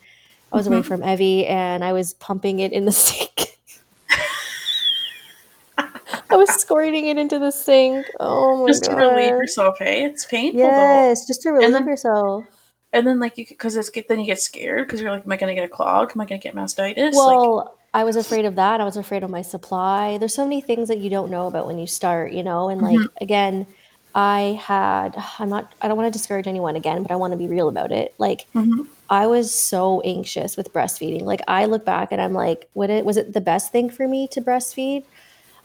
I 0.52 0.56
was 0.56 0.66
away 0.66 0.78
Mhm. 0.80 0.84
from 0.84 1.02
Evie 1.02 1.46
and 1.46 1.82
I 1.84 1.92
was 1.92 2.14
pumping 2.14 2.60
it 2.60 2.72
in 2.72 2.84
the 2.86 2.92
sink. 2.92 3.58
I 5.78 6.36
was 6.36 6.48
squirting 6.54 7.06
it 7.08 7.18
into 7.18 7.38
the 7.38 7.50
sink. 7.50 8.06
Oh 8.20 8.54
my 8.56 8.60
God. 8.62 8.68
Just 8.68 8.84
to 8.84 8.94
relieve 8.96 9.30
yourself, 9.30 9.78
hey? 9.78 10.04
It's 10.04 10.24
painful 10.24 10.60
though. 10.60 10.66
Yes, 10.66 11.26
just 11.26 11.42
to 11.42 11.50
relieve 11.50 11.72
then- 11.72 11.86
yourself. 11.86 12.44
And 12.92 13.06
then 13.06 13.20
like 13.20 13.38
you 13.38 13.46
because 13.48 13.76
it's 13.76 13.90
get 13.90 14.08
then 14.08 14.20
you 14.20 14.26
get 14.26 14.40
scared 14.40 14.86
because 14.86 15.00
you're 15.00 15.10
like, 15.10 15.24
am 15.24 15.32
I 15.32 15.36
gonna 15.36 15.54
get 15.54 15.64
a 15.64 15.68
clog? 15.68 16.12
Am 16.14 16.20
I 16.20 16.26
gonna 16.26 16.40
get 16.40 16.54
mastitis? 16.54 17.26
like 17.26 17.50
Well, 17.50 17.78
I 17.94 18.04
was 18.04 18.16
afraid 18.16 18.44
of 18.44 18.56
that. 18.56 18.80
I 18.80 18.84
was 18.84 18.96
afraid 18.96 19.22
of 19.22 19.30
my 19.30 19.42
supply. 19.42 20.18
There's 20.18 20.34
so 20.34 20.44
many 20.44 20.60
things 20.60 20.88
that 20.88 20.98
you 20.98 21.10
don't 21.10 21.30
know 21.30 21.46
about 21.46 21.66
when 21.66 21.78
you 21.78 21.86
start, 21.86 22.32
you 22.32 22.42
know? 22.42 22.68
And 22.68 22.80
like 22.80 23.02
Mhm. 23.02 23.12
again, 23.20 23.66
I 24.14 24.58
had 24.62 25.14
I'm 25.38 25.48
not 25.48 25.74
I 25.80 25.88
don't 25.88 25.96
want 25.96 26.12
to 26.12 26.18
discourage 26.18 26.46
anyone 26.46 26.76
again, 26.76 27.02
but 27.02 27.12
I 27.12 27.16
want 27.16 27.32
to 27.32 27.36
be 27.38 27.48
real 27.48 27.68
about 27.68 27.92
it. 27.92 28.14
Like 28.18 28.46
mhm. 28.54 28.92
I 29.10 29.26
was 29.28 29.54
so 29.54 30.00
anxious 30.02 30.56
with 30.56 30.72
breastfeeding. 30.72 31.22
Like 31.24 31.42
I 31.48 31.66
look 31.66 31.84
back 31.86 32.10
and 32.12 32.20
I'm 32.22 32.34
like, 32.34 32.68
what 32.74 32.90
it 32.90 33.04
was 33.06 33.16
it 33.18 33.32
the 33.34 33.42
best 33.42 33.72
thing 33.72 33.90
for 33.90 34.08
me 34.08 34.28
to 34.32 34.40
breastfeed? 34.42 35.04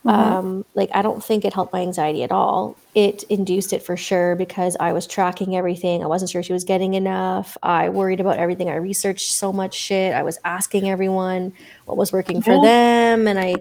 Mhm. 0.08 0.14
Um, 0.14 0.66
like 0.74 0.89
I 0.93 1.01
don't 1.01 1.24
think 1.24 1.43
it 1.43 1.53
helped 1.53 1.74
my 1.74 1.82
anxiety 1.82 2.24
at 2.24 2.32
all. 2.32 2.78
It 2.95 3.24
induced 3.24 3.74
it 3.74 3.84
for 3.84 3.97
sure 3.97 4.36
because 4.36 4.78
I 4.80 4.93
was 4.93 5.05
tracking 5.05 5.55
everything. 5.55 6.03
I 6.03 6.08
wasn't 6.08 6.32
sure 6.32 6.41
she 6.41 6.53
was 6.53 6.64
getting 6.64 6.93
enough. 6.93 7.58
I 7.62 7.89
worried 7.89 8.20
about 8.22 8.38
everything. 8.38 8.70
I 8.70 8.76
researched 8.76 9.34
so 9.34 9.51
much 9.51 9.76
shit. 9.76 10.14
I 10.14 10.24
was 10.24 10.39
asking 10.45 10.89
everyone 10.89 11.51
what 11.86 11.97
was 11.97 12.14
working 12.14 12.41
for 12.41 12.62
them 12.64 13.28
and 13.28 13.38
I 13.38 13.55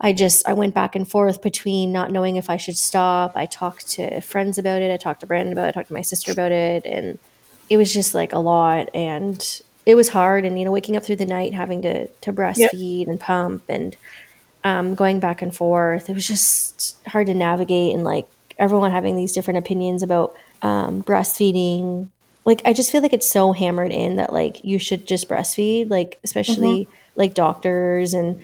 I 0.00 0.12
just 0.12 0.46
I 0.48 0.52
went 0.54 0.74
back 0.74 0.96
and 0.96 1.08
forth 1.08 1.40
between 1.40 1.92
not 1.92 2.10
knowing 2.10 2.36
if 2.36 2.50
I 2.50 2.56
should 2.56 2.76
stop. 2.76 3.32
I 3.36 3.46
talked 3.46 3.88
to 3.92 4.20
friends 4.20 4.58
about 4.58 4.82
it. 4.82 4.92
I 4.92 4.96
talked 4.96 5.20
to 5.20 5.26
Brandon 5.26 5.52
about 5.52 5.66
it. 5.66 5.68
I 5.68 5.72
talked 5.72 5.88
to 5.88 5.94
my 5.94 6.02
sister 6.02 6.32
about 6.32 6.52
it 6.52 6.84
and 6.84 7.18
it 7.70 7.76
was 7.76 7.92
just 7.94 8.12
like 8.14 8.32
a 8.32 8.38
lot 8.40 8.90
and 8.92 9.62
it 9.86 9.94
was 9.94 10.08
hard 10.08 10.44
and 10.44 10.58
you 10.58 10.64
know 10.64 10.72
waking 10.72 10.96
up 10.96 11.04
through 11.04 11.16
the 11.16 11.26
night 11.26 11.54
having 11.54 11.80
to 11.82 12.08
to 12.08 12.32
breastfeed 12.32 13.06
and 13.08 13.20
pump 13.20 13.62
and 13.68 13.96
um, 14.64 14.94
going 14.94 15.20
back 15.20 15.42
and 15.42 15.54
forth. 15.54 16.10
It 16.10 16.14
was 16.14 16.26
just 16.26 16.96
hard 17.06 17.26
to 17.28 17.34
navigate, 17.34 17.94
and 17.94 18.04
like 18.04 18.26
everyone 18.58 18.90
having 18.90 19.16
these 19.16 19.32
different 19.32 19.58
opinions 19.58 20.02
about 20.02 20.34
um, 20.62 21.02
breastfeeding. 21.02 22.08
Like, 22.44 22.62
I 22.64 22.72
just 22.72 22.92
feel 22.92 23.00
like 23.00 23.12
it's 23.12 23.28
so 23.28 23.52
hammered 23.52 23.92
in 23.92 24.16
that 24.16 24.32
like 24.32 24.64
you 24.64 24.78
should 24.78 25.06
just 25.06 25.28
breastfeed, 25.28 25.90
like 25.90 26.18
especially 26.24 26.88
like 27.16 27.34
doctors 27.34 28.12
and 28.12 28.42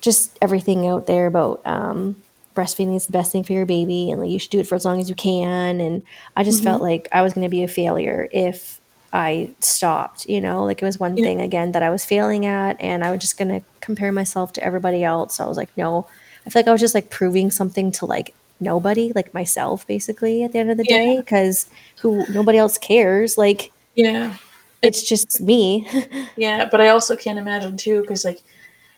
just 0.00 0.38
everything 0.40 0.86
out 0.86 1.06
there 1.06 1.26
about 1.26 1.60
um, 1.66 2.22
breastfeeding 2.54 2.96
is 2.96 3.06
the 3.06 3.12
best 3.12 3.32
thing 3.32 3.44
for 3.44 3.52
your 3.52 3.66
baby, 3.66 4.10
and 4.10 4.20
like 4.20 4.30
you 4.30 4.38
should 4.38 4.50
do 4.50 4.60
it 4.60 4.66
for 4.66 4.74
as 4.74 4.84
long 4.84 5.00
as 5.00 5.08
you 5.08 5.14
can. 5.14 5.80
And 5.80 6.02
I 6.36 6.44
just 6.44 6.62
felt 6.62 6.82
like 6.82 7.08
I 7.12 7.22
was 7.22 7.34
going 7.34 7.44
to 7.44 7.50
be 7.50 7.62
a 7.62 7.68
failure 7.68 8.28
if 8.32 8.80
I 9.16 9.50
stopped, 9.60 10.26
you 10.28 10.42
know, 10.42 10.64
like 10.64 10.82
it 10.82 10.84
was 10.84 11.00
one 11.00 11.16
Yeah. 11.16 11.24
thing 11.24 11.40
again 11.40 11.72
that 11.72 11.82
I 11.82 11.88
was 11.88 12.04
failing 12.04 12.44
at, 12.44 12.78
and 12.80 13.02
I 13.02 13.10
was 13.10 13.20
just 13.20 13.38
gonna 13.38 13.62
compare 13.80 14.12
myself 14.12 14.52
to 14.54 14.62
everybody 14.62 15.02
else. 15.04 15.36
So 15.36 15.44
I 15.44 15.48
was 15.48 15.56
like, 15.56 15.74
no, 15.76 16.06
I 16.46 16.50
feel 16.50 16.60
like 16.60 16.68
I 16.68 16.72
was 16.72 16.82
just 16.82 16.94
like 16.94 17.08
proving 17.08 17.50
something 17.50 17.90
to 17.92 18.04
like 18.04 18.34
nobody, 18.60 19.12
like 19.14 19.32
myself, 19.32 19.86
basically, 19.86 20.44
at 20.44 20.52
the 20.52 20.58
end 20.58 20.70
of 20.70 20.76
the 20.76 20.84
Yeah. 20.84 20.98
day, 20.98 21.16
because 21.16 21.66
who 22.00 22.26
nobody 22.28 22.58
else 22.58 22.76
cares. 22.76 23.38
Like 23.38 23.72
Yeah. 23.94 24.36
it's 24.82 25.02
just 25.02 25.40
me. 25.40 25.88
Yeah, 26.36 26.68
but 26.70 26.82
I 26.82 26.88
also 26.88 27.16
can't 27.16 27.38
imagine 27.38 27.78
too, 27.78 28.02
because 28.02 28.22
like 28.22 28.42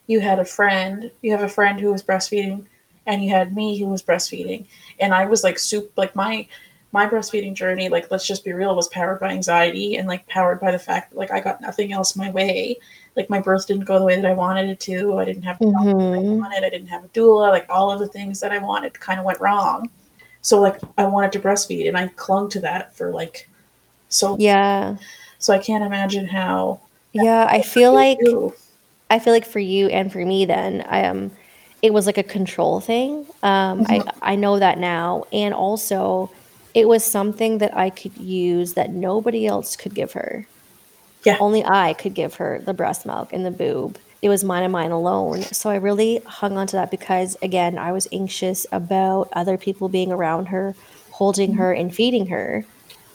you 0.08 0.18
had 0.18 0.40
a 0.40 0.44
friend, 0.44 1.12
you 1.22 1.30
have 1.30 1.42
a 1.44 1.48
friend 1.48 1.78
who 1.78 1.92
was 1.92 2.02
breastfeeding, 2.02 2.66
and 3.06 3.22
you 3.22 3.30
had 3.30 3.54
me 3.54 3.78
who 3.78 3.86
was 3.86 4.02
breastfeeding, 4.02 4.66
and 4.98 5.14
I 5.14 5.26
was 5.26 5.44
like 5.44 5.56
soup, 5.60 5.92
like 5.96 6.16
my 6.16 6.48
my 6.92 7.06
breastfeeding 7.06 7.54
journey, 7.54 7.88
like 7.88 8.10
let's 8.10 8.26
just 8.26 8.44
be 8.44 8.52
real, 8.52 8.74
was 8.74 8.88
powered 8.88 9.20
by 9.20 9.30
anxiety 9.30 9.96
and 9.96 10.08
like 10.08 10.26
powered 10.26 10.58
by 10.60 10.70
the 10.70 10.78
fact 10.78 11.10
that 11.10 11.18
like 11.18 11.30
I 11.30 11.40
got 11.40 11.60
nothing 11.60 11.92
else 11.92 12.16
my 12.16 12.30
way. 12.30 12.78
Like 13.14 13.28
my 13.28 13.40
birth 13.40 13.66
didn't 13.66 13.84
go 13.84 13.98
the 13.98 14.04
way 14.04 14.16
that 14.16 14.24
I 14.24 14.32
wanted 14.32 14.70
it 14.70 14.80
to. 14.80 15.18
I 15.18 15.24
didn't 15.24 15.42
have 15.42 15.58
the 15.58 15.66
that 15.66 15.76
I 15.76 16.20
wanted. 16.20 16.64
I 16.64 16.70
didn't 16.70 16.88
have 16.88 17.04
a 17.04 17.08
doula. 17.08 17.50
Like 17.50 17.66
all 17.68 17.90
of 17.90 17.98
the 17.98 18.08
things 18.08 18.40
that 18.40 18.52
I 18.52 18.58
wanted 18.58 18.98
kind 18.98 19.18
of 19.18 19.26
went 19.26 19.40
wrong. 19.40 19.90
So 20.40 20.60
like 20.60 20.80
I 20.96 21.04
wanted 21.04 21.32
to 21.32 21.40
breastfeed, 21.40 21.88
and 21.88 21.98
I 21.98 22.08
clung 22.08 22.48
to 22.50 22.60
that 22.60 22.96
for 22.96 23.10
like 23.10 23.48
so. 24.08 24.36
yeah. 24.38 24.96
So 25.38 25.52
I 25.52 25.58
can't 25.58 25.84
imagine 25.84 26.26
how. 26.26 26.80
Yeah. 27.12 27.46
I 27.48 27.62
feel 27.62 27.92
like. 27.92 28.18
I 29.10 29.18
feel 29.18 29.32
like 29.32 29.46
for 29.46 29.58
you 29.58 29.88
and 29.88 30.12
for 30.12 30.18
me 30.18 30.44
then, 30.44 30.82
I, 30.82 31.04
um, 31.04 31.30
it 31.80 31.94
was 31.94 32.04
like 32.04 32.18
a 32.18 32.22
control 32.22 32.80
thing. 32.80 33.26
Um, 33.42 33.86
I 33.88 34.02
I 34.20 34.36
know 34.36 34.58
that 34.58 34.78
now, 34.78 35.24
and 35.32 35.54
also 35.54 36.30
it 36.74 36.88
was 36.88 37.04
something 37.04 37.58
that 37.58 37.76
I 37.76 37.90
could 37.90 38.16
use 38.16 38.74
that 38.74 38.92
nobody 38.92 39.46
else 39.46 39.76
could 39.76 39.94
give 39.94 40.12
her. 40.12 40.46
Yeah. 41.24 41.36
Only 41.40 41.64
I 41.64 41.94
could 41.94 42.14
give 42.14 42.34
her 42.34 42.60
the 42.60 42.74
breast 42.74 43.04
milk 43.06 43.32
and 43.32 43.44
the 43.44 43.50
boob. 43.50 43.98
It 44.22 44.28
was 44.28 44.44
mine 44.44 44.64
and 44.64 44.72
mine 44.72 44.90
alone. 44.90 45.42
So 45.42 45.70
I 45.70 45.76
really 45.76 46.20
hung 46.26 46.56
on 46.56 46.66
to 46.68 46.76
that 46.76 46.90
because 46.90 47.36
again, 47.42 47.78
I 47.78 47.92
was 47.92 48.08
anxious 48.12 48.66
about 48.72 49.28
other 49.32 49.56
people 49.56 49.88
being 49.88 50.10
around 50.12 50.46
her, 50.46 50.74
holding 51.10 51.54
her 51.54 51.72
and 51.72 51.94
feeding 51.94 52.26
her. 52.26 52.64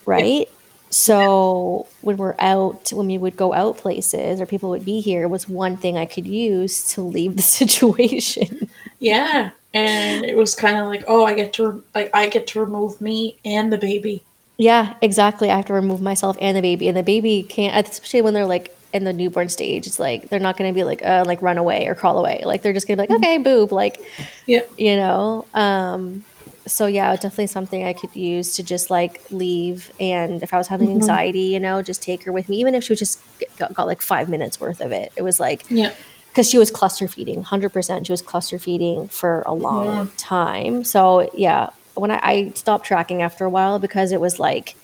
Right. 0.05 0.49
So 0.89 1.87
when 2.01 2.17
we're 2.17 2.35
out, 2.37 2.93
when 2.93 3.07
we 3.07 3.17
would 3.17 3.35
go 3.35 3.53
out 3.53 3.77
places 3.77 4.39
or 4.39 4.45
people 4.45 4.69
would 4.69 4.85
be 4.85 5.01
here, 5.01 5.27
was 5.27 5.49
one 5.49 5.75
thing 5.75 5.97
I 5.97 6.05
could 6.05 6.27
use 6.27 6.87
to 6.93 7.01
leave 7.01 7.35
the 7.35 7.41
situation. 7.59 8.69
Yeah, 8.99 9.51
and 9.73 10.25
it 10.25 10.37
was 10.37 10.55
kind 10.55 10.77
of 10.77 10.87
like, 10.87 11.03
oh, 11.07 11.25
I 11.25 11.33
get 11.33 11.53
to 11.53 11.83
like 11.95 12.09
I 12.13 12.29
get 12.29 12.47
to 12.47 12.59
remove 12.59 13.01
me 13.01 13.39
and 13.45 13.71
the 13.73 13.77
baby. 13.77 14.25
yeah, 14.57 14.95
exactly. 15.01 15.49
I 15.49 15.55
have 15.57 15.65
to 15.65 15.73
remove 15.73 16.01
myself 16.01 16.37
and 16.39 16.55
the 16.55 16.61
baby, 16.61 16.87
and 16.87 16.95
the 16.97 17.03
baby 17.03 17.43
can't, 17.43 17.87
especially 17.87 18.21
when 18.21 18.33
they're 18.33 18.45
like 18.45 18.77
in 18.93 19.03
the 19.03 19.13
newborn 19.13 19.49
stage. 19.49 19.87
It's 19.87 19.99
like 19.99 20.29
they're 20.29 20.39
not 20.39 20.57
going 20.57 20.71
to 20.71 20.75
be 20.77 20.83
like, 20.83 21.03
uh, 21.03 21.23
like 21.25 21.41
run 21.41 21.57
away 21.57 21.87
or 21.87 21.95
crawl 21.95 22.19
away. 22.19 22.41
Like 22.45 22.61
they're 22.61 22.73
just 22.73 22.87
going 22.87 22.97
to 22.97 23.03
be 23.03 23.07
like, 23.13 23.17
okay, 23.23 23.37
boob, 23.39 23.71
like, 23.71 23.99
Yeah. 24.45 24.61
you 24.77 24.95
know. 24.95 25.49
Um, 25.53 26.25
so 26.67 26.85
yeah, 26.85 27.15
definitely 27.15 27.47
something 27.47 27.83
I 27.83 27.93
could 27.93 28.15
use 28.15 28.55
to 28.55 28.63
just 28.63 28.89
like 28.91 29.21
leave. 29.31 29.91
And 29.99 30.43
if 30.43 30.53
I 30.53 30.57
was 30.57 30.67
having 30.67 30.89
Mhm. 30.89 30.93
anxiety, 30.93 31.39
you 31.53 31.59
know, 31.59 31.81
just 31.81 32.03
take 32.03 32.23
her 32.25 32.31
with 32.31 32.47
me, 32.47 32.57
even 32.59 32.75
if 32.75 32.83
she 32.83 32.93
was 32.93 32.99
just 32.99 33.25
got, 33.57 33.73
got 33.73 33.87
like 33.87 34.01
five 34.01 34.29
minutes 34.29 34.59
worth 34.59 34.79
of 34.81 34.91
it. 34.91 35.11
It 35.17 35.23
was 35.23 35.39
like 35.39 35.65
Yeah, 35.69 35.93
because 36.33 36.49
she 36.49 36.57
was 36.57 36.71
cluster 36.71 37.07
feeding 37.07 37.43
100% 37.43 38.05
she 38.05 38.11
was 38.11 38.21
cluster 38.23 38.57
feeding 38.57 39.07
for 39.07 39.43
a 39.45 39.53
long 39.53 40.07
Yeah. 40.07 40.11
time 40.17 40.83
so 40.83 41.29
yeah 41.35 41.69
when 41.93 42.09
I, 42.09 42.19
I 42.23 42.51
stopped 42.55 42.87
tracking 42.87 43.21
after 43.21 43.45
a 43.45 43.49
while 43.49 43.77
because 43.77 44.11
it 44.11 44.19
was 44.19 44.39
like 44.39 44.75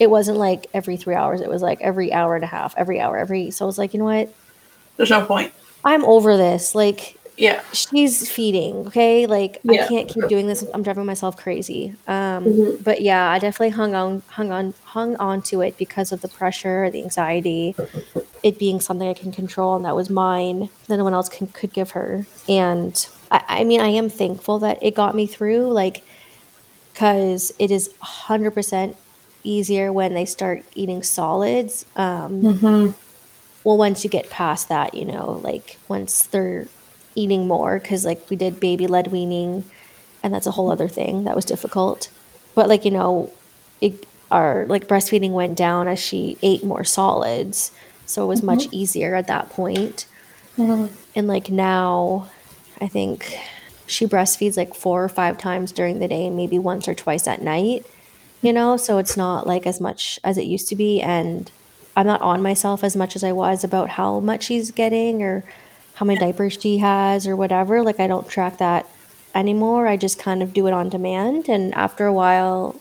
it 0.00 0.10
wasn't 0.10 0.38
like 0.38 0.66
every 0.74 0.96
three 0.96 1.14
hours 1.14 1.40
it 1.40 1.48
was 1.48 1.62
like 1.62 1.80
every 1.80 2.12
hour 2.12 2.34
and 2.34 2.42
a 2.42 2.48
half 2.48 2.74
every 2.76 3.00
hour 3.00 3.16
every 3.16 3.50
so 3.52 3.64
i 3.64 3.66
was 3.66 3.78
like 3.78 3.92
you 3.94 3.98
know 4.00 4.06
what 4.06 4.34
there's 4.96 5.10
no 5.10 5.24
point. 5.24 5.52
i'm 5.84 6.04
over 6.04 6.36
this 6.36 6.74
like 6.74 7.19
Yeah. 7.40 7.62
she's 7.72 8.30
feeding 8.30 8.86
okay 8.88 9.26
like 9.26 9.58
Yeah. 9.62 9.84
i 9.84 9.88
can't 9.88 10.08
keep 10.08 10.28
doing 10.28 10.46
this 10.46 10.62
i'm 10.74 10.82
driving 10.82 11.06
myself 11.06 11.36
crazy 11.36 11.94
um 12.06 12.44
Mhm. 12.44 12.84
but 12.84 13.00
yeah 13.00 13.30
i 13.30 13.38
definitely 13.38 13.70
hung 13.70 13.94
on 13.94 14.22
hung 14.28 14.52
on 14.52 14.74
hung 14.84 15.16
on 15.16 15.40
to 15.50 15.62
it 15.62 15.76
because 15.78 16.12
of 16.12 16.20
the 16.20 16.28
pressure 16.28 16.90
the 16.90 17.02
anxiety 17.02 17.74
it 18.42 18.58
being 18.58 18.78
something 18.80 19.08
i 19.08 19.14
can 19.14 19.32
control 19.32 19.74
and 19.76 19.84
that 19.86 19.96
was 19.96 20.10
mine 20.10 20.68
that 20.88 20.96
no 20.98 21.04
one 21.04 21.14
else 21.14 21.28
can, 21.28 21.46
could 21.48 21.72
give 21.72 21.90
her 21.92 22.26
and 22.48 23.08
I, 23.30 23.42
I 23.60 23.64
mean 23.64 23.80
i 23.80 23.88
am 23.88 24.10
thankful 24.10 24.58
that 24.60 24.78
it 24.82 24.94
got 24.94 25.14
me 25.14 25.26
through 25.26 25.72
like 25.72 26.02
because 26.92 27.52
it 27.58 27.70
is 27.70 27.88
100% 28.02 28.96
easier 29.44 29.90
when 29.92 30.12
they 30.12 30.26
start 30.26 30.64
eating 30.74 31.02
solids 31.02 31.86
um 31.96 32.42
Mm-hmm. 32.42 32.90
well 33.64 33.78
once 33.78 34.04
you 34.04 34.10
get 34.10 34.28
past 34.28 34.68
that 34.68 34.92
you 34.94 35.04
know 35.06 35.40
like 35.42 35.78
once 35.88 36.24
they're 36.24 36.66
eating 37.14 37.46
more 37.46 37.78
because 37.78 38.04
like 38.04 38.28
we 38.30 38.36
did 38.36 38.60
baby 38.60 38.86
led 38.86 39.08
weaning 39.08 39.64
and 40.22 40.32
that's 40.32 40.46
a 40.46 40.52
whole 40.52 40.70
other 40.70 40.88
thing 40.88 41.24
that 41.24 41.36
was 41.36 41.44
difficult. 41.44 42.08
But 42.54 42.68
like 42.68 42.84
you 42.84 42.90
know 42.90 43.32
it, 43.80 44.06
our 44.30 44.66
like 44.66 44.86
breastfeeding 44.86 45.30
went 45.30 45.56
down 45.56 45.88
as 45.88 45.98
she 45.98 46.38
ate 46.42 46.64
more 46.64 46.84
solids 46.84 47.72
so 48.06 48.24
it 48.24 48.28
was 48.28 48.42
much 48.42 48.66
easier 48.72 49.14
at 49.14 49.28
that 49.28 49.50
point. 49.50 50.06
Mm-hmm. 50.58 50.92
and 51.14 51.28
like 51.28 51.48
now 51.48 52.28
i 52.80 52.88
think 52.88 53.38
she 53.86 54.04
breastfeeds 54.04 54.56
like 54.56 54.74
four 54.74 55.02
or 55.02 55.08
five 55.08 55.38
times 55.38 55.70
during 55.70 56.00
the 56.00 56.08
day 56.08 56.28
maybe 56.28 56.58
once 56.58 56.88
or 56.88 56.94
twice 56.94 57.28
at 57.28 57.40
night 57.40 57.86
you 58.42 58.52
know? 58.52 58.76
So 58.76 58.98
it's 58.98 59.16
not 59.16 59.46
like 59.46 59.66
as 59.66 59.80
much 59.80 60.18
as 60.24 60.38
it 60.38 60.44
used 60.44 60.68
to 60.68 60.76
be 60.76 61.00
and 61.00 61.50
i'm 61.96 62.06
not 62.06 62.20
on 62.20 62.40
myself 62.42 62.84
as 62.84 62.96
much 62.96 63.16
as 63.16 63.24
i 63.24 63.32
was 63.32 63.64
about 63.64 63.90
how 63.90 64.20
much 64.20 64.44
she's 64.44 64.70
getting 64.70 65.22
or 65.22 65.44
how 66.00 66.06
many 66.06 66.18
diapers 66.18 66.58
she 66.58 66.78
has 66.78 67.26
or 67.26 67.36
whatever 67.36 67.82
like 67.82 68.00
i 68.00 68.06
don't 68.06 68.26
track 68.26 68.56
that 68.56 68.88
anymore 69.34 69.86
i 69.86 69.98
just 69.98 70.18
kind 70.18 70.42
of 70.42 70.54
do 70.54 70.66
it 70.66 70.72
on 70.72 70.88
demand 70.88 71.46
and 71.48 71.74
after 71.74 72.06
a 72.06 72.12
while 72.12 72.80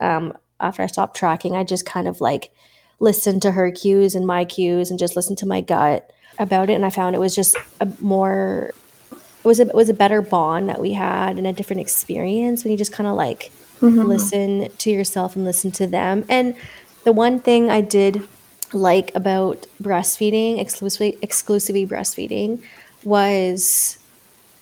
um, 0.00 0.32
after 0.60 0.80
i 0.80 0.86
stopped 0.86 1.16
tracking 1.16 1.56
i 1.56 1.64
just 1.64 1.84
kind 1.84 2.06
of 2.06 2.20
like 2.20 2.52
listened 3.00 3.42
to 3.42 3.50
her 3.50 3.72
cues 3.72 4.14
and 4.14 4.24
my 4.24 4.44
cues 4.44 4.88
and 4.88 5.00
just 5.00 5.16
listened 5.16 5.36
to 5.36 5.46
my 5.46 5.60
gut 5.60 6.08
about 6.38 6.70
it 6.70 6.74
and 6.74 6.86
i 6.86 6.90
found 6.90 7.16
it 7.16 7.18
was 7.18 7.34
just 7.34 7.56
a 7.80 7.88
more 7.98 8.72
it 9.10 9.44
was 9.48 9.58
a, 9.58 9.66
it 9.66 9.74
was 9.74 9.88
a 9.88 9.94
better 9.94 10.22
bond 10.22 10.68
that 10.68 10.80
we 10.80 10.92
had 10.92 11.36
and 11.36 11.46
a 11.48 11.52
different 11.52 11.80
experience 11.82 12.62
when 12.62 12.70
you 12.70 12.78
just 12.78 12.92
kind 12.92 13.08
of 13.08 13.16
like 13.16 13.50
Mm-hmm. 13.80 14.02
listen 14.06 14.68
to 14.78 14.90
yourself 14.90 15.36
and 15.36 15.44
listen 15.44 15.70
to 15.72 15.86
them. 15.86 16.24
And 16.28 16.54
the 17.02 17.12
one 17.12 17.40
thing 17.40 17.70
I 17.70 17.82
did 17.82 18.26
like 18.72 19.14
about 19.14 19.66
breastfeeding, 19.82 20.58
exclusively 20.60 21.18
exclusively 21.22 21.86
breastfeeding, 21.86 22.62
was 23.04 23.98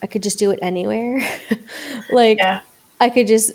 I 0.01 0.07
could 0.07 0.23
just 0.23 0.37
do 0.39 0.51
it 0.51 0.59
anywhere. 0.61 1.21
like 2.11 2.37
Yeah. 2.37 2.61
I 2.99 3.09
could 3.09 3.27
just 3.27 3.51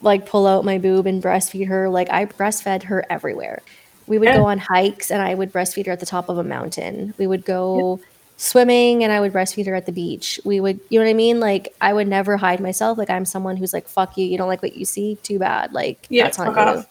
like 0.00 0.26
pull 0.26 0.46
out 0.46 0.64
my 0.64 0.78
boob 0.78 1.06
and 1.06 1.22
breastfeed 1.22 1.66
her. 1.68 1.88
Like 1.88 2.10
I 2.10 2.26
breastfed 2.26 2.84
her 2.84 3.04
everywhere. 3.10 3.62
We 4.06 4.18
would 4.18 4.28
Yeah. 4.28 4.36
go 4.36 4.46
on 4.46 4.58
hikes 4.58 5.10
and 5.10 5.20
I 5.22 5.34
would 5.34 5.52
breastfeed 5.52 5.86
her 5.86 5.92
at 5.92 6.00
the 6.00 6.06
top 6.06 6.28
of 6.28 6.38
a 6.38 6.44
mountain. 6.44 7.14
We 7.18 7.26
would 7.26 7.44
go 7.44 8.00
swimming 8.36 9.02
and 9.02 9.12
I 9.12 9.20
would 9.20 9.32
breastfeed 9.32 9.66
her 9.66 9.74
at 9.74 9.86
the 9.86 9.92
beach. 9.92 10.40
We 10.44 10.60
would, 10.60 10.78
you 10.90 10.98
know 10.98 11.04
what 11.04 11.10
I 11.10 11.14
mean? 11.14 11.40
Like 11.40 11.74
I 11.80 11.92
would 11.92 12.06
never 12.08 12.36
hide 12.36 12.60
myself. 12.60 12.96
Like 12.96 13.10
I'm 13.10 13.24
someone 13.24 13.56
who's 13.56 13.72
like, 13.72 13.88
fuck 13.88 14.16
you. 14.16 14.24
You 14.26 14.38
don't 14.38 14.48
like 14.48 14.62
what 14.62 14.76
you 14.76 14.84
see? 14.84 15.16
Too 15.22 15.38
bad. 15.38 15.72
Like 15.72 16.06
Yeah, 16.08 16.24
that's 16.24 16.38
on 16.38 16.46
you. 16.48 16.54
off. 16.56 16.86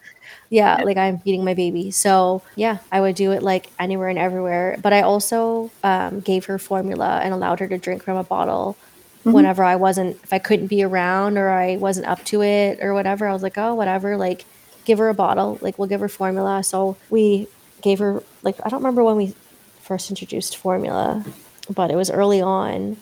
Yeah, 0.50 0.82
like 0.84 0.98
I'm 0.98 1.20
feeding 1.20 1.44
my 1.44 1.54
baby. 1.54 1.92
So 1.92 2.42
yeah, 2.56 2.78
I 2.92 3.02
would 3.02 3.16
do 3.16 3.32
it 3.32 3.44
like 3.44 3.70
anywhere 3.80 4.08
and 4.10 4.18
everywhere. 4.20 4.78
But 4.82 4.94
I 4.94 5.02
also 5.02 5.72
um, 5.84 6.22
gave 6.22 6.46
her 6.46 6.58
formula 6.58 7.20
and 7.24 7.34
allowed 7.34 7.60
her 7.60 7.68
to 7.68 7.78
drink 7.78 8.04
from 8.04 8.18
a 8.18 8.24
bottle 8.24 8.78
Mhm. 9.26 9.34
whenever 9.34 9.64
I 9.64 9.76
wasn't, 9.76 10.16
if 10.24 10.32
I 10.32 10.40
couldn't 10.40 10.68
be 10.68 10.84
around 10.84 11.38
or 11.38 11.50
I 11.50 11.76
wasn't 11.78 12.08
up 12.08 12.24
to 12.26 12.42
it 12.44 12.80
or 12.82 12.94
whatever. 12.94 13.28
I 13.28 13.34
was 13.34 13.44
like, 13.44 13.58
oh, 13.58 13.74
whatever. 13.76 14.16
Like, 14.16 14.46
give 14.86 15.00
her 15.00 15.10
a 15.10 15.14
bottle. 15.14 15.58
Like, 15.62 15.78
we'll 15.78 15.90
give 15.90 16.00
her 16.00 16.08
formula. 16.08 16.64
So 16.64 16.96
we 17.10 17.48
gave 17.82 18.00
her, 18.00 18.24
like, 18.44 18.56
I 18.64 18.70
don't 18.70 18.80
remember 18.80 19.04
when 19.04 19.18
we 19.18 19.34
first 19.82 20.10
introduced 20.10 20.56
formula, 20.56 21.26
but 21.74 21.92
it 21.92 21.96
was 21.96 22.10
early 22.10 22.42
on. 22.42 22.96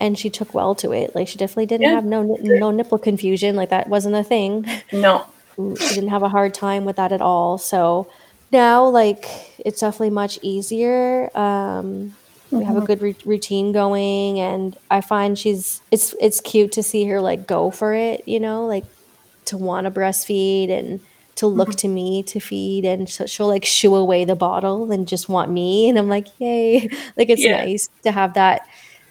And 0.00 0.18
she 0.18 0.30
took 0.30 0.54
well 0.54 0.74
to 0.76 0.92
it. 0.92 1.14
Like 1.14 1.26
she 1.28 1.36
definitely 1.38 1.66
didn't 1.66 1.84
Yeah. 1.88 1.94
have 1.94 2.04
no 2.04 2.22
no 2.40 2.70
nipple 2.70 2.98
confusion. 2.98 3.56
Like 3.56 3.70
that 3.70 3.88
wasn't 3.88 4.14
a 4.14 4.22
thing 4.22 4.66
No. 4.92 5.24
She 5.56 5.94
didn't 5.94 6.08
have 6.10 6.22
a 6.22 6.28
hard 6.28 6.54
time 6.54 6.84
with 6.84 6.96
that 6.96 7.12
at 7.12 7.20
all. 7.20 7.58
So 7.58 8.06
now, 8.52 8.86
like, 8.86 9.26
it's 9.58 9.80
definitely 9.80 10.10
much 10.10 10.38
easier. 10.42 11.30
Um, 11.36 12.14
we 12.50 12.62
have 12.64 12.76
a 12.76 12.80
good 12.80 13.02
ru- 13.02 13.14
routine 13.24 13.72
going, 13.72 14.38
and 14.38 14.76
I 14.90 15.00
find 15.00 15.36
she's 15.38 15.80
it's 15.90 16.14
it's 16.20 16.40
cute 16.40 16.72
to 16.72 16.82
see 16.82 17.04
her 17.06 17.20
like 17.20 17.46
go 17.46 17.70
for 17.70 17.92
it. 17.94 18.26
You 18.28 18.38
know, 18.40 18.66
like 18.66 18.84
to 19.46 19.56
want 19.56 19.84
to 19.86 19.90
breastfeed 19.90 20.70
and 20.70 21.00
to 21.36 21.46
look 21.48 21.74
to 21.76 21.88
me 21.88 22.22
to 22.22 22.40
feed, 22.40 22.84
and 22.84 23.08
so 23.08 23.26
she'll 23.26 23.48
like 23.48 23.64
shoo 23.64 23.94
away 23.96 24.24
the 24.24 24.36
bottle 24.36 24.90
and 24.92 25.08
just 25.08 25.28
want 25.28 25.50
me, 25.50 25.88
and 25.88 25.98
I'm 25.98 26.08
like, 26.08 26.28
yay! 26.38 26.88
Like 27.16 27.28
it's 27.30 27.42
Yeah. 27.42 27.64
nice 27.64 27.88
to 28.04 28.12
have 28.12 28.34
that 28.34 28.66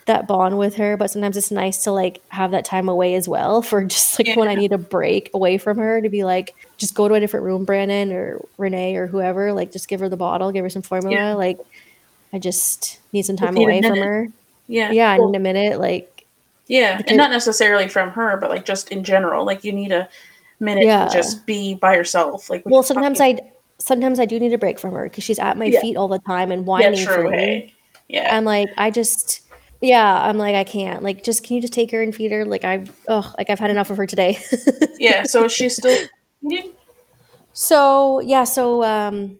that 0.05 0.27
bond 0.27 0.57
with 0.57 0.75
her 0.75 0.95
but 0.97 1.09
sometimes 1.09 1.35
it's 1.35 1.49
nice 1.49 1.83
to 1.83 1.91
like 1.91 2.21
have 2.29 2.51
that 2.51 2.63
time 2.63 2.87
away 2.87 3.15
as 3.15 3.27
well 3.27 3.61
for 3.63 3.83
just 3.95 4.19
like 4.19 4.35
when 4.37 4.47
i 4.47 4.53
need 4.55 4.71
a 4.71 4.77
break 4.77 5.31
away 5.33 5.57
from 5.57 5.77
her 5.79 5.99
to 6.01 6.09
be 6.09 6.23
like 6.23 6.55
just 6.77 6.93
go 6.93 7.07
to 7.07 7.15
a 7.15 7.19
different 7.19 7.43
room 7.43 7.65
brandon 7.65 8.11
or 8.11 8.39
renee 8.57 8.95
or 8.95 9.07
whoever 9.07 9.51
like 9.51 9.71
just 9.71 9.87
give 9.87 9.99
her 9.99 10.07
the 10.09 10.17
bottle 10.17 10.51
give 10.51 10.63
her 10.63 10.69
some 10.69 10.83
formula 10.83 11.15
Yeah. 11.15 11.33
like 11.33 11.57
i 12.33 12.37
just 12.39 12.99
need 13.13 13.23
some 13.25 13.35
time 13.35 13.55
need 13.55 13.63
away 13.63 13.81
from 13.81 13.97
her 13.97 14.27
Yeah. 14.67 14.91
yeah 14.91 15.11
i 15.11 15.17
need 15.17 15.35
a 15.35 15.39
minute 15.39 15.79
like 15.79 16.11
yeah. 16.67 16.97
because- 16.97 17.11
And 17.11 17.17
not 17.17 17.29
necessarily 17.29 17.87
from 17.87 18.09
her, 18.11 18.37
but 18.37 18.49
like 18.49 18.65
just 18.65 18.91
in 18.91 19.03
general. 19.03 19.45
Like 19.45 19.63
you 19.63 19.71
need 19.71 19.91
a 19.91 20.09
minute 20.59 20.85
Yeah. 20.85 21.05
to 21.05 21.13
just 21.13 21.45
be 21.45 21.75
by 21.75 21.93
yourself. 21.95 22.49
Like 22.49 22.63
well 22.65 22.81
sometimes 22.81 23.21
i 23.21 23.37
sometimes 23.77 24.19
i 24.19 24.25
do 24.25 24.39
need 24.39 24.51
a 24.51 24.57
break 24.57 24.79
from 24.79 24.91
her 24.93 25.03
because 25.03 25.23
she's 25.23 25.37
at 25.37 25.57
my 25.59 25.65
Yeah. 25.65 25.81
feet 25.81 25.95
all 25.95 26.07
the 26.07 26.17
time 26.17 26.51
and 26.51 26.61
yeah, 26.63 26.65
whining 26.67 27.05
for 27.05 27.13
true. 27.17 27.29
me 27.29 27.37
Hey. 27.37 27.73
Yeah. 28.07 28.35
I'm 28.35 28.45
like, 28.45 28.69
I 28.77 28.89
just, 28.89 29.41
yeah, 29.85 30.21
I'm 30.21 30.37
like, 30.37 30.55
I 30.55 30.63
can't. 30.63 31.03
Like, 31.03 31.23
just 31.23 31.43
can 31.43 31.55
you 31.55 31.61
just 31.61 31.73
take 31.73 31.91
her 31.91 32.01
and 32.01 32.13
feed 32.13 32.31
her? 32.31 32.45
Like, 32.45 32.63
I've, 32.63 32.91
oh, 33.07 33.33
like 33.37 33.49
I've 33.49 33.59
had 33.59 33.69
enough 33.69 33.89
of 33.89 33.97
her 33.97 34.07
today. 34.07 34.39
yeah. 34.97 35.23
So 35.23 35.47
she's 35.47 35.75
still 35.77 36.07
so 37.53 38.19
yeah, 38.19 38.43
so 38.43 38.83
um, 38.83 39.39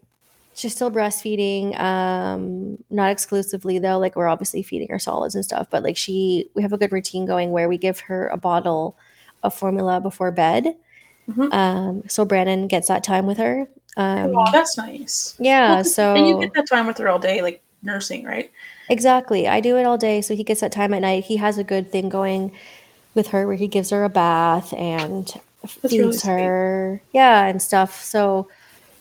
she's 0.53 0.73
still 0.73 0.89
breastfeeding. 0.89 1.77
Um, 1.77 2.81
not 2.89 3.11
exclusively 3.11 3.77
though. 3.79 3.99
Like, 3.99 4.15
we're 4.15 4.27
obviously 4.27 4.63
feeding 4.63 4.87
her 4.89 4.99
solids 4.99 5.35
and 5.35 5.43
stuff, 5.43 5.67
but 5.69 5.83
like 5.83 5.97
she, 5.97 6.49
we 6.53 6.61
have 6.61 6.71
a 6.73 6.77
good 6.77 6.93
routine 6.93 7.25
going 7.25 7.51
where 7.51 7.67
we 7.67 7.77
give 7.77 7.99
her 8.01 8.27
a 8.29 8.37
bottle 8.37 8.97
of 9.43 9.53
formula 9.53 9.99
before 9.99 10.31
bed. 10.31 10.75
Mhm. 11.29 11.53
Um, 11.53 12.03
so 12.07 12.23
Brandon 12.23 12.67
gets 12.67 12.87
that 12.87 13.03
time 13.03 13.25
with 13.25 13.37
her. 13.37 13.67
Um, 13.97 14.33
oh, 14.35 14.51
that's 14.51 14.77
nice. 14.77 15.35
yeah, 15.39 15.75
Well, 15.75 15.83
so 15.83 16.15
and 16.15 16.27
you 16.27 16.39
get 16.39 16.53
that 16.53 16.69
time 16.69 16.87
with 16.87 16.97
her 16.99 17.09
all 17.09 17.19
day, 17.19 17.41
like 17.41 17.61
nursing, 17.85 18.25
right? 18.25 18.51
Exactly. 18.89 19.47
I 19.47 19.59
do 19.61 19.77
it 19.77 19.85
all 19.85 19.97
day. 19.97 20.21
So 20.21 20.35
he 20.35 20.43
gets 20.43 20.61
that 20.61 20.71
time 20.71 20.93
at 20.93 21.01
night. 21.01 21.25
He 21.25 21.37
has 21.37 21.57
a 21.57 21.63
good 21.63 21.91
thing 21.91 22.09
going 22.09 22.51
with 23.13 23.27
her 23.27 23.47
where 23.47 23.55
he 23.55 23.67
gives 23.67 23.89
her 23.91 24.03
a 24.03 24.09
bath 24.09 24.73
and 24.73 25.25
That's 25.61 25.77
really 25.83 25.97
feeds 26.11 26.21
sweet. 26.23 26.31
her. 26.31 27.01
Yeah, 27.13 27.45
and 27.45 27.61
stuff. 27.61 28.03
So 28.03 28.47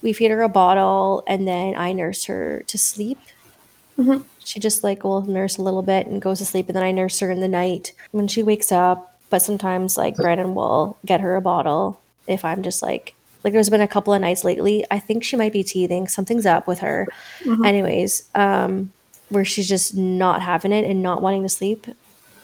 we 0.03 0.13
feed 0.13 0.31
her 0.31 0.43
a 0.43 0.49
bottle 0.49 1.23
and 1.27 1.49
then 1.49 1.75
I 1.77 1.93
nurse 1.93 2.25
her 2.27 2.63
to 2.67 2.79
sleep. 2.79 3.19
Mhm. 3.99 4.25
She 4.45 4.61
just 4.61 4.85
like 4.85 5.05
will 5.05 5.23
nurse 5.23 5.57
a 5.57 5.63
little 5.63 5.83
bit 5.83 6.07
and 6.07 6.21
goes 6.21 6.39
to 6.39 6.45
sleep. 6.45 6.69
And 6.69 6.77
then 6.77 6.83
I 6.85 6.91
nurse 6.93 7.19
her 7.21 7.31
in 7.31 7.41
the 7.41 7.49
night 7.49 7.93
when 8.13 8.29
she 8.29 8.43
wakes 8.43 8.71
up. 8.71 9.11
But 9.31 9.41
sometimes 9.43 9.97
like 9.97 10.17
Brandon 10.17 10.55
will 10.55 10.97
get 11.05 11.21
her 11.21 11.35
a 11.35 11.41
bottle 11.41 11.99
if 12.27 12.45
I'm 12.45 12.63
just 12.63 12.83
like, 12.83 13.15
like 13.45 13.53
there's 13.53 13.71
been 13.71 13.81
a 13.83 13.89
couple 13.89 14.13
of 14.15 14.21
nights 14.21 14.43
lately. 14.43 14.85
I 14.91 14.99
think 14.99 15.23
she 15.23 15.37
might 15.37 15.53
be 15.53 15.63
teething. 15.63 16.09
Something's 16.09 16.47
up 16.47 16.67
with 16.67 16.79
her 16.81 17.07
Mhm. 17.45 17.67
anyways 17.67 18.25
um 18.35 18.91
where 19.31 19.45
she's 19.45 19.69
just 19.69 19.95
not 19.97 20.43
having 20.43 20.73
it 20.73 20.85
and 20.85 21.03
not 21.03 21.23
wanting 21.23 21.43
to 21.43 21.49
sleep 21.49 21.87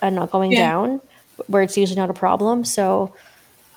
and 0.02 0.14
not 0.16 0.30
going 0.30 0.52
Yeah. 0.52 0.70
down 0.70 1.00
where 1.46 1.62
it's 1.62 1.76
usually 1.76 1.96
not 2.00 2.10
a 2.10 2.14
problem 2.14 2.64
so 2.64 3.12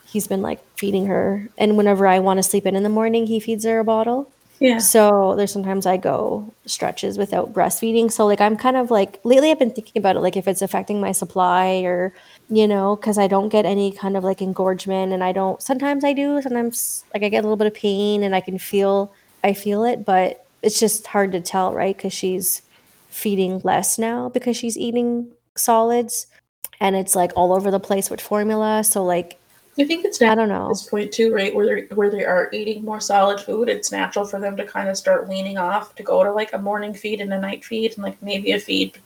he's 0.06 0.28
been 0.28 0.42
like 0.42 0.60
feeding 0.78 1.06
her 1.08 1.48
and 1.58 1.76
whenever 1.78 2.08
i 2.08 2.20
want 2.20 2.38
to 2.38 2.44
sleep 2.44 2.66
in 2.66 2.76
in 2.76 2.84
the 2.84 2.90
morning 2.90 3.26
he 3.28 3.40
feeds 3.40 3.66
her 3.66 3.80
a 3.80 3.84
bottle 3.84 4.30
Yeah. 4.60 4.78
so 4.80 5.34
there's 5.36 5.52
sometimes 5.52 5.86
i 5.86 5.98
go 5.98 6.52
stretches 6.66 7.18
without 7.18 7.54
breastfeeding 7.54 8.12
so 8.12 8.26
like 8.26 8.40
i'm 8.42 8.56
kind 8.58 8.78
of 8.78 8.90
like 8.92 9.20
lately 9.24 9.52
i've 9.52 9.60
been 9.60 9.72
thinking 9.72 10.00
about 10.00 10.16
it 10.16 10.20
like 10.22 10.38
if 10.38 10.48
it's 10.48 10.62
affecting 10.62 11.00
my 11.02 11.12
supply 11.12 11.82
or 11.84 12.14
you 12.50 12.68
know 12.68 12.96
because 12.96 13.18
i 13.18 13.28
don't 13.28 13.50
get 13.50 13.66
any 13.66 13.92
kind 13.92 14.18
of 14.18 14.24
like 14.24 14.42
engorgement 14.42 15.14
and 15.14 15.24
i 15.24 15.32
don't 15.32 15.62
sometimes 15.62 16.04
i 16.04 16.14
do 16.14 16.42
sometimes 16.42 17.04
like 17.14 17.24
i 17.24 17.30
get 17.30 17.40
a 17.40 17.44
little 17.44 17.58
bit 17.58 17.68
of 17.68 17.74
pain 17.74 18.24
and 18.24 18.36
i 18.36 18.42
can 18.42 18.58
feel 18.58 19.14
i 19.44 19.54
feel 19.54 19.84
it 19.84 20.06
but 20.06 20.46
it's 20.62 20.80
just 20.80 21.08
hard 21.08 21.32
to 21.32 21.42
tell 21.42 21.74
right 21.74 21.96
because 21.96 22.14
she's 22.14 22.62
feeding 23.10 23.60
less 23.64 23.98
now 23.98 24.30
because 24.30 24.58
she's 24.58 24.78
eating 24.78 25.28
solids 25.56 26.28
and 26.80 26.96
it's 26.96 27.16
like 27.16 27.32
all 27.36 27.54
over 27.54 27.72
the 27.72 27.80
place 27.80 28.10
with 28.10 28.20
formula 28.20 28.84
so 28.84 29.04
like 29.04 29.40
I 29.80 29.86
think 29.86 30.06
it's 30.06 30.22
i 30.22 30.36
don't 30.36 30.50
know 30.50 30.70
this 30.70 30.88
point 30.88 31.12
too, 31.12 31.34
right? 31.34 31.54
Where 31.54 31.66
they 31.66 31.96
where 31.96 32.12
they 32.12 32.24
are 32.24 32.50
eating 32.54 32.86
more 32.86 33.00
solid 33.00 33.40
food, 33.40 33.70
it's 33.70 33.92
natural 33.92 34.24
for 34.24 34.40
them 34.40 34.56
to 34.58 34.66
kind 34.66 34.88
of 34.88 34.98
start 34.98 35.28
weaning 35.28 35.58
off 35.58 35.96
to 35.96 36.04
go 36.04 36.24
to 36.24 36.32
like 36.32 36.54
a 36.54 36.60
morning 36.60 36.94
feed 36.94 37.22
and 37.22 37.34
a 37.34 37.40
night 37.40 37.66
feed 37.66 37.94
and 37.94 38.04
like 38.04 38.22
maybe 38.22 38.52
a 38.52 38.60
feed 38.60 39.00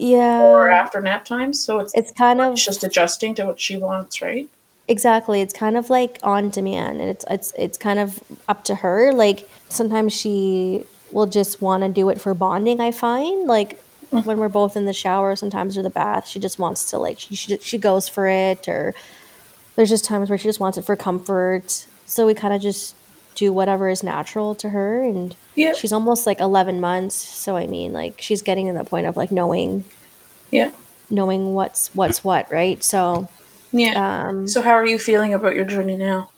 yeah 0.00 0.42
or 0.42 0.70
after 0.70 1.00
nap 1.00 1.24
times. 1.24 1.62
So 1.62 1.78
it's 1.78 1.94
it's 1.94 2.12
kind 2.12 2.40
of 2.40 2.56
just 2.56 2.82
adjusting 2.82 3.34
to 3.36 3.46
what 3.46 3.60
she 3.60 3.76
wants, 3.76 4.22
right? 4.22 4.48
Exactly. 4.88 5.40
It's 5.40 5.52
kind 5.52 5.76
of 5.76 5.90
like 5.90 6.18
on 6.22 6.50
demand 6.50 7.00
and 7.00 7.10
it's 7.10 7.24
it's 7.30 7.52
it's 7.56 7.78
kind 7.78 7.98
of 7.98 8.18
up 8.48 8.64
to 8.64 8.74
her. 8.74 9.12
Like 9.12 9.48
sometimes 9.68 10.12
she 10.12 10.84
will 11.12 11.26
just 11.26 11.60
want 11.60 11.82
to 11.82 11.88
do 11.88 12.08
it 12.08 12.20
for 12.20 12.34
bonding, 12.34 12.80
I 12.80 12.90
find. 12.90 13.46
Like 13.46 13.80
mm. 14.10 14.24
when 14.24 14.38
we're 14.38 14.48
both 14.48 14.76
in 14.76 14.86
the 14.86 14.92
shower 14.92 15.36
sometimes 15.36 15.76
or 15.76 15.82
the 15.82 15.90
bath, 15.90 16.26
she 16.26 16.40
just 16.40 16.58
wants 16.58 16.90
to 16.90 16.98
like 16.98 17.20
she 17.20 17.34
she, 17.34 17.58
she 17.58 17.78
goes 17.78 18.08
for 18.08 18.26
it 18.26 18.68
or 18.68 18.94
there's 19.76 19.90
just 19.90 20.04
times 20.04 20.28
where 20.28 20.38
she 20.38 20.48
just 20.48 20.60
wants 20.60 20.78
it 20.78 20.82
for 20.82 20.96
comfort. 20.96 21.86
So 22.06 22.26
we 22.26 22.34
kind 22.34 22.52
of 22.52 22.60
just 22.60 22.96
do 23.40 23.52
whatever 23.52 23.88
is 23.88 24.02
natural 24.02 24.54
to 24.62 24.68
her 24.68 25.02
and 25.02 25.34
Yeah. 25.54 25.72
she's 25.72 25.92
almost 25.92 26.26
like 26.26 26.40
11 26.40 26.80
months, 26.80 27.14
so 27.16 27.56
I 27.56 27.66
mean 27.66 27.92
like 27.92 28.14
she's 28.20 28.42
getting 28.42 28.66
to 28.68 28.74
the 28.78 28.84
point 28.84 29.06
of 29.06 29.16
like 29.16 29.32
knowing 29.32 29.84
Yeah. 30.50 30.70
knowing 31.08 31.54
what's 31.54 31.90
what's 31.94 32.22
what, 32.22 32.44
right? 32.52 32.78
So 32.84 33.28
Yeah. 33.72 33.94
um 34.28 34.46
so 34.46 34.60
how 34.62 34.72
are 34.80 34.86
you 34.86 34.98
feeling 34.98 35.32
about 35.34 35.54
your 35.56 35.64
journey 35.64 35.96
now? 35.96 36.28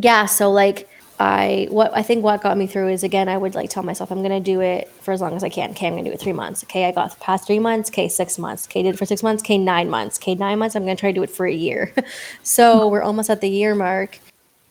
yeah 0.00 0.26
so 0.26 0.44
like 0.62 0.88
i 1.18 1.66
what 1.70 1.90
i 2.00 2.02
think 2.08 2.22
what 2.22 2.40
got 2.40 2.56
me 2.56 2.66
through 2.68 2.88
is 2.96 3.02
again 3.02 3.28
i 3.28 3.36
would 3.36 3.54
like 3.56 3.68
tell 3.68 3.82
myself 3.82 4.12
i'm 4.12 4.22
gonna 4.22 4.38
do 4.54 4.60
it 4.60 4.86
for 5.02 5.10
as 5.10 5.20
long 5.20 5.34
as 5.34 5.42
i 5.42 5.48
can 5.48 5.70
okay 5.72 5.88
i'm 5.88 5.94
gonna 5.96 6.08
do 6.08 6.12
it 6.14 6.20
three 6.20 6.32
months 6.42 6.62
okay 6.62 6.84
i 6.88 6.92
got 6.92 7.18
past 7.18 7.42
three 7.48 7.58
months 7.58 7.90
okay 7.90 8.08
six 8.08 8.38
months 8.38 8.68
okay 8.68 8.80
did 8.84 8.94
it 8.94 8.98
for 8.98 9.06
six 9.06 9.24
months 9.24 9.42
okay 9.42 9.58
nine 9.58 9.90
months 9.90 10.16
okay 10.20 10.36
nine 10.36 10.56
months 10.60 10.76
i'm 10.76 10.84
gonna 10.84 10.94
try 11.02 11.10
to 11.10 11.18
do 11.18 11.24
it 11.24 11.30
for 11.38 11.46
a 11.46 11.52
year 11.66 11.92
so 12.44 12.86
we're 12.86 13.02
almost 13.02 13.28
at 13.28 13.40
the 13.40 13.50
year 13.60 13.74
mark 13.74 14.20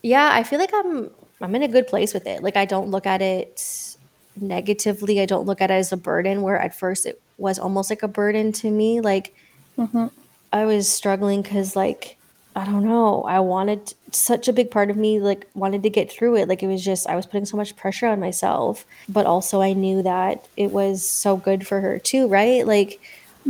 yeah 0.02 0.30
i 0.32 0.42
feel 0.44 0.60
like 0.60 0.72
i'm 0.74 1.10
i'm 1.42 1.56
in 1.56 1.64
a 1.64 1.68
good 1.68 1.88
place 1.88 2.14
with 2.14 2.28
it 2.28 2.44
like 2.44 2.58
i 2.58 2.66
don't 2.66 2.90
look 2.90 3.06
at 3.06 3.22
it 3.22 3.96
negatively 4.40 5.20
i 5.22 5.26
don't 5.26 5.46
look 5.46 5.62
at 5.62 5.72
it 5.72 5.76
as 5.76 5.92
a 5.92 5.98
burden 5.98 6.42
where 6.42 6.58
at 6.58 6.76
first 6.76 7.06
it 7.06 7.22
was 7.38 7.60
almost 7.60 7.90
like 7.90 8.04
a 8.04 8.08
burden 8.08 8.52
to 8.52 8.70
me 8.70 9.02
like 9.02 9.34
Mm-hmm. 9.78 10.08
I 10.52 10.66
was 10.66 10.90
struggling 10.90 11.42
because, 11.42 11.76
like, 11.76 12.18
I 12.56 12.66
don't 12.66 12.84
know. 12.84 13.24
I 13.24 13.40
wanted 13.40 13.94
such 14.12 14.48
a 14.48 14.54
big 14.54 14.72
part 14.72 14.90
of 14.90 14.98
me, 14.98 15.20
like, 15.20 15.48
wanted 15.54 15.84
to 15.84 15.90
get 15.90 16.12
through 16.12 16.38
it. 16.38 16.48
Like, 16.48 16.64
it 16.64 16.68
was 16.68 16.84
just, 16.84 17.08
I 17.08 17.16
was 17.16 17.26
putting 17.26 17.46
so 17.46 17.58
much 17.58 17.76
pressure 17.76 18.08
on 18.08 18.20
myself. 18.20 18.86
But 19.08 19.26
also, 19.26 19.62
I 19.62 19.74
knew 19.74 20.02
that 20.04 20.48
it 20.58 20.72
was 20.72 21.08
so 21.08 21.38
good 21.38 21.68
for 21.68 21.82
her, 21.82 22.00
too, 22.00 22.28
right? 22.28 22.66
Like, 22.66 23.00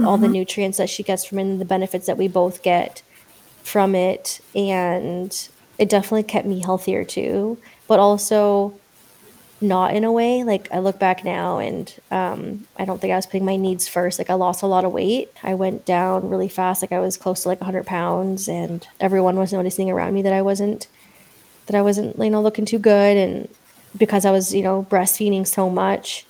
all 0.06 0.18
the 0.18 0.28
nutrients 0.28 0.78
that 0.78 0.92
she 0.92 1.02
gets 1.02 1.26
from 1.26 1.40
it 1.40 1.44
and 1.44 1.62
the 1.62 1.66
benefits 1.66 2.06
that 2.06 2.18
we 2.18 2.28
both 2.28 2.62
get 2.62 3.02
from 3.64 3.96
it. 3.96 4.42
And 4.54 5.50
it 5.80 5.90
definitely 5.90 6.24
kept 6.24 6.46
me 6.46 6.60
healthier, 6.60 7.04
too. 7.04 7.58
But 7.88 8.00
also, 8.00 8.78
not 9.62 9.96
in 9.96 10.04
a 10.04 10.12
way. 10.12 10.44
Like 10.44 10.72
i 10.72 10.80
look 10.80 11.00
back 11.00 11.24
now 11.24 11.58
and 11.58 11.94
um, 12.12 12.68
i 12.78 12.86
don't 12.86 13.02
think 13.02 13.12
i 13.12 13.16
was 13.16 13.26
putting 13.26 13.46
my 13.46 13.56
needs 13.56 13.88
first. 13.88 14.20
Like 14.20 14.30
i 14.30 14.34
lost 14.34 14.62
a 14.62 14.68
lot 14.68 14.86
of 14.86 14.92
weight. 14.92 15.32
I 15.44 15.56
went 15.56 15.86
down 15.86 16.30
really 16.30 16.50
fast. 16.50 16.82
Like 16.82 16.92
i 16.92 17.00
was 17.00 17.18
close 17.18 17.44
to 17.44 17.50
like 17.50 17.60
100 17.62 17.86
pounds 17.86 18.48
and 18.48 18.88
everyone 19.00 19.36
was 19.36 19.54
noticing 19.54 19.90
around 19.90 20.14
me 20.14 20.22
that 20.22 20.34
i 20.34 20.42
wasn't 20.42 20.88
that 21.66 21.76
i 21.76 21.82
wasn't 21.82 22.18
you 22.20 22.30
know 22.30 22.42
looking 22.42 22.66
too 22.66 22.80
good. 22.80 23.18
And 23.18 23.50
because 23.98 24.26
i 24.26 24.32
was 24.32 24.54
you 24.54 24.62
know 24.62 24.86
breastfeeding 24.90 25.48
so 25.48 25.70
much 25.70 26.26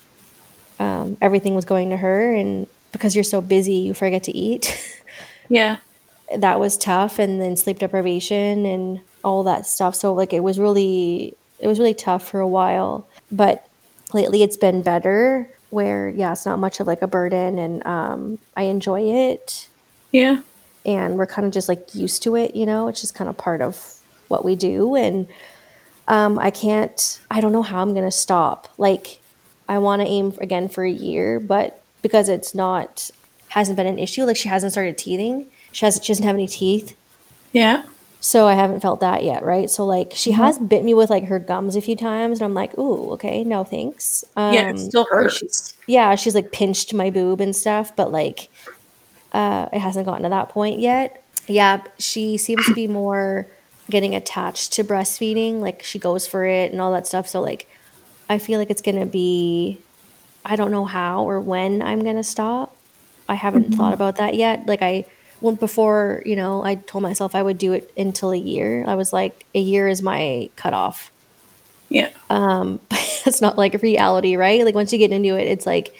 um, 0.80 1.16
everything 1.20 1.54
was 1.54 1.64
going 1.64 1.90
to 1.90 1.96
her. 1.96 2.32
And 2.34 2.66
because 2.92 3.14
you're 3.14 3.24
so 3.24 3.40
busy 3.40 3.74
you 3.74 3.94
forget 3.94 4.24
to 4.24 4.36
eat. 4.36 4.76
Yeah. 5.50 5.78
that 6.36 6.60
was 6.60 6.76
tough. 6.76 7.18
And 7.18 7.40
then 7.40 7.56
sleep 7.56 7.78
deprivation 7.78 8.66
and 8.66 9.00
all 9.24 9.44
that 9.44 9.66
stuff. 9.66 9.94
So 9.94 10.12
like 10.12 10.34
it 10.34 10.40
was 10.40 10.58
really 10.58 11.34
it 11.58 11.66
was 11.66 11.78
really 11.78 11.94
tough 11.94 12.28
for 12.28 12.40
a 12.40 12.48
while 12.48 13.06
but 13.32 13.66
lately 14.12 14.42
it's 14.42 14.56
been 14.56 14.82
better 14.82 15.48
where 15.70 16.08
yeah 16.10 16.32
it's 16.32 16.46
not 16.46 16.58
much 16.58 16.80
of 16.80 16.86
like 16.86 17.02
a 17.02 17.06
burden 17.06 17.58
and 17.58 17.86
um 17.86 18.38
i 18.56 18.62
enjoy 18.62 19.02
it. 19.02 19.68
Yeah. 20.12 20.40
and 20.86 21.18
we're 21.18 21.26
kind 21.26 21.46
of 21.46 21.52
just 21.52 21.68
like 21.68 21.94
used 21.94 22.22
to 22.22 22.34
it 22.36 22.56
you 22.56 22.64
know 22.64 22.88
it's 22.88 23.00
just 23.00 23.14
kind 23.14 23.28
of 23.28 23.36
part 23.36 23.60
of 23.60 23.94
what 24.28 24.44
we 24.44 24.56
do. 24.56 24.94
And 24.94 25.26
um 26.06 26.38
i 26.38 26.50
can't 26.50 27.20
i 27.30 27.40
don't 27.40 27.52
know 27.52 27.62
how 27.62 27.82
i'm 27.82 27.94
gonna 27.94 28.10
stop. 28.10 28.68
Like 28.78 29.20
i 29.68 29.78
want 29.78 30.00
to 30.02 30.08
aim 30.08 30.34
again 30.40 30.68
for 30.68 30.84
a 30.84 30.90
year 30.90 31.38
but 31.40 31.82
because 32.00 32.28
it's 32.28 32.54
not 32.54 33.10
hasn't 33.48 33.76
been 33.76 33.86
an 33.86 33.98
issue 33.98 34.24
like 34.24 34.36
she 34.36 34.48
hasn't 34.48 34.72
started 34.72 34.96
teething. 34.96 35.46
She 35.72 35.84
hasn't 35.84 36.04
she 36.04 36.12
doesn't 36.12 36.24
have 36.24 36.34
any 36.36 36.46
teeth. 36.48 36.96
Yeah. 37.52 37.82
So 38.20 38.46
I 38.46 38.54
haven't 38.54 38.80
felt 38.80 39.00
that 39.00 39.22
yet, 39.24 39.44
right? 39.44 39.70
So 39.70 39.84
like 39.86 40.12
she 40.14 40.32
has 40.32 40.58
bit 40.58 40.84
me 40.84 40.94
with 40.94 41.10
like 41.10 41.24
her 41.26 41.38
gums 41.38 41.76
a 41.76 41.80
few 41.80 41.96
times, 41.96 42.40
and 42.40 42.44
I'm 42.46 42.54
like, 42.54 42.76
ooh, 42.78 43.12
okay, 43.12 43.44
no 43.44 43.64
thanks. 43.64 44.24
Um, 44.36 44.54
Yeah. 44.54 44.70
It 44.70 44.78
still 44.78 45.06
or 45.10 45.22
hurts. 45.24 45.38
she- 45.38 45.92
yeah, 45.92 46.14
she's 46.16 46.34
like 46.34 46.52
pinched 46.52 46.92
my 46.94 47.10
boob 47.10 47.40
and 47.40 47.54
stuff, 47.56 47.94
but 47.96 48.12
like, 48.12 48.48
uh, 49.32 49.68
it 49.72 49.78
hasn't 49.78 50.06
gotten 50.06 50.22
to 50.24 50.28
that 50.30 50.48
point 50.50 50.80
yet. 50.80 51.22
Yeah, 51.46 51.82
she 51.98 52.36
seems 52.36 52.66
to 52.66 52.74
be 52.74 52.86
more 52.86 53.46
getting 53.88 54.14
attached 54.14 54.72
to 54.74 54.84
breastfeeding. 54.84 55.60
Like 55.60 55.82
she 55.82 55.98
goes 55.98 56.26
for 56.26 56.44
it 56.44 56.72
and 56.72 56.80
all 56.80 56.92
that 56.92 57.06
stuff. 57.06 57.26
So 57.26 57.40
like, 57.40 57.68
I 58.28 58.36
feel 58.38 58.58
like 58.58 58.68
it's 58.70 58.82
gonna 58.82 59.06
be, 59.06 59.78
I 60.44 60.56
don't 60.56 60.70
know 60.70 60.84
how 60.84 61.24
or 61.24 61.40
when 61.40 61.80
I'm 61.80 62.04
gonna 62.04 62.22
stop. 62.24 62.76
I 63.30 63.34
haven't 63.34 63.74
thought 63.74 63.94
about 63.94 64.16
that 64.16 64.34
yet. 64.34 64.66
Like 64.66 64.82
I 64.82 65.06
well 65.40 65.54
before, 65.54 66.22
you 66.26 66.36
know, 66.36 66.64
I 66.64 66.76
told 66.76 67.02
myself 67.02 67.34
I 67.34 67.42
would 67.42 67.58
do 67.58 67.72
it 67.72 67.90
until 67.96 68.30
a 68.32 68.36
year. 68.36 68.84
I 68.86 68.94
was 68.94 69.12
like, 69.12 69.46
a 69.54 69.60
year 69.60 69.88
is 69.88 70.02
my 70.02 70.50
cutoff. 70.56 71.10
Yeah. 71.88 72.10
Um, 72.30 72.80
it's 72.90 73.40
not 73.40 73.56
like 73.56 73.80
reality, 73.82 74.36
right? 74.36 74.64
Like 74.64 74.74
once 74.74 74.92
you 74.92 74.98
get 74.98 75.12
into 75.12 75.36
it, 75.36 75.46
it's 75.48 75.66
like 75.66 75.94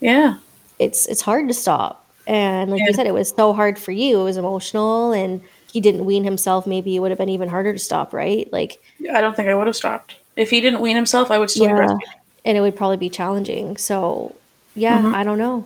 Yeah. 0.00 0.36
it's 0.78 1.06
it's 1.06 1.20
hard 1.22 1.48
to 1.48 1.54
stop. 1.54 2.04
And 2.26 2.70
like 2.70 2.80
Yeah. 2.80 2.86
you 2.88 2.94
said, 2.94 3.06
it 3.06 3.14
was 3.14 3.30
so 3.30 3.52
hard 3.52 3.78
for 3.78 3.92
you. 3.92 4.20
It 4.20 4.24
was 4.24 4.36
emotional, 4.36 5.12
and 5.12 5.40
he 5.72 5.80
didn't 5.80 6.04
wean 6.04 6.24
himself. 6.24 6.66
Maybe 6.66 6.94
it 6.96 7.00
would 7.00 7.10
have 7.10 7.18
been 7.18 7.28
even 7.28 7.48
harder 7.48 7.72
to 7.72 7.78
stop, 7.78 8.12
right? 8.12 8.50
Like, 8.52 8.80
I 9.12 9.20
don't 9.20 9.34
think 9.36 9.48
I 9.48 9.54
would 9.54 9.66
have 9.66 9.76
stopped. 9.76 10.16
If 10.36 10.50
he 10.50 10.60
didn't 10.60 10.80
wean 10.80 10.96
himself, 10.96 11.30
I 11.30 11.38
would 11.38 11.50
still 11.50 11.66
be 11.66 11.72
yeah, 11.72 11.98
and 12.44 12.56
it 12.56 12.60
would 12.60 12.76
probably 12.76 12.96
be 12.98 13.10
challenging. 13.10 13.76
So, 13.76 14.34
yeah, 14.74 15.02
Mhm. 15.02 15.14
I 15.14 15.24
don't 15.24 15.38
know. 15.38 15.64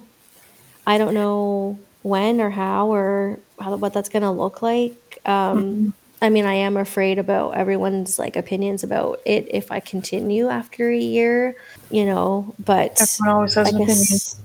I 0.87 0.99
don't 0.99 1.15
know 1.15 1.79
when 2.05 2.41
or 2.41 2.51
how 2.51 2.93
or 2.93 3.41
how, 3.59 3.75
what 3.77 3.93
that's 3.93 4.09
gonna 4.09 4.33
look 4.33 4.63
like. 4.63 5.19
Um, 5.25 5.95
I 6.23 6.29
mean, 6.29 6.47
I 6.47 6.55
am 6.55 6.77
afraid 6.77 7.19
about 7.19 7.57
everyone's 7.57 8.19
like 8.19 8.37
opinions 8.37 8.85
about 8.85 9.21
it 9.27 9.49
if 9.51 9.73
I 9.73 9.81
continue 9.81 10.49
after 10.49 10.91
a 10.91 10.97
year, 10.97 11.57
you 11.91 12.07
know. 12.07 12.55
But 12.65 13.01
Everyone 13.01 13.37
always 13.37 13.55
has 13.55 13.75
I 13.75 13.79
guess 13.79 14.37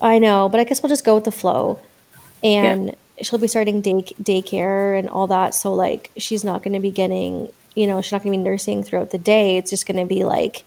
I 0.00 0.18
know, 0.18 0.48
but 0.48 0.60
I 0.60 0.64
guess 0.64 0.82
we'll 0.82 0.88
just 0.88 1.04
go 1.04 1.16
with 1.16 1.24
the 1.24 1.32
flow. 1.32 1.80
And 2.42 2.96
she'll 3.20 3.38
be 3.38 3.48
starting 3.48 3.80
day 3.80 4.02
daycare 4.22 4.98
and 4.98 5.08
all 5.08 5.26
that. 5.26 5.54
So 5.54 5.74
like 5.74 6.10
she's 6.16 6.44
not 6.44 6.62
going 6.62 6.74
to 6.74 6.80
be 6.80 6.90
getting, 6.90 7.50
you 7.74 7.86
know, 7.86 8.00
she's 8.00 8.12
not 8.12 8.22
going 8.22 8.32
to 8.32 8.38
be 8.38 8.42
nursing 8.42 8.82
throughout 8.82 9.10
the 9.10 9.18
day. 9.18 9.56
It's 9.56 9.70
just 9.70 9.86
going 9.86 9.98
to 10.00 10.06
be 10.06 10.24
like 10.24 10.64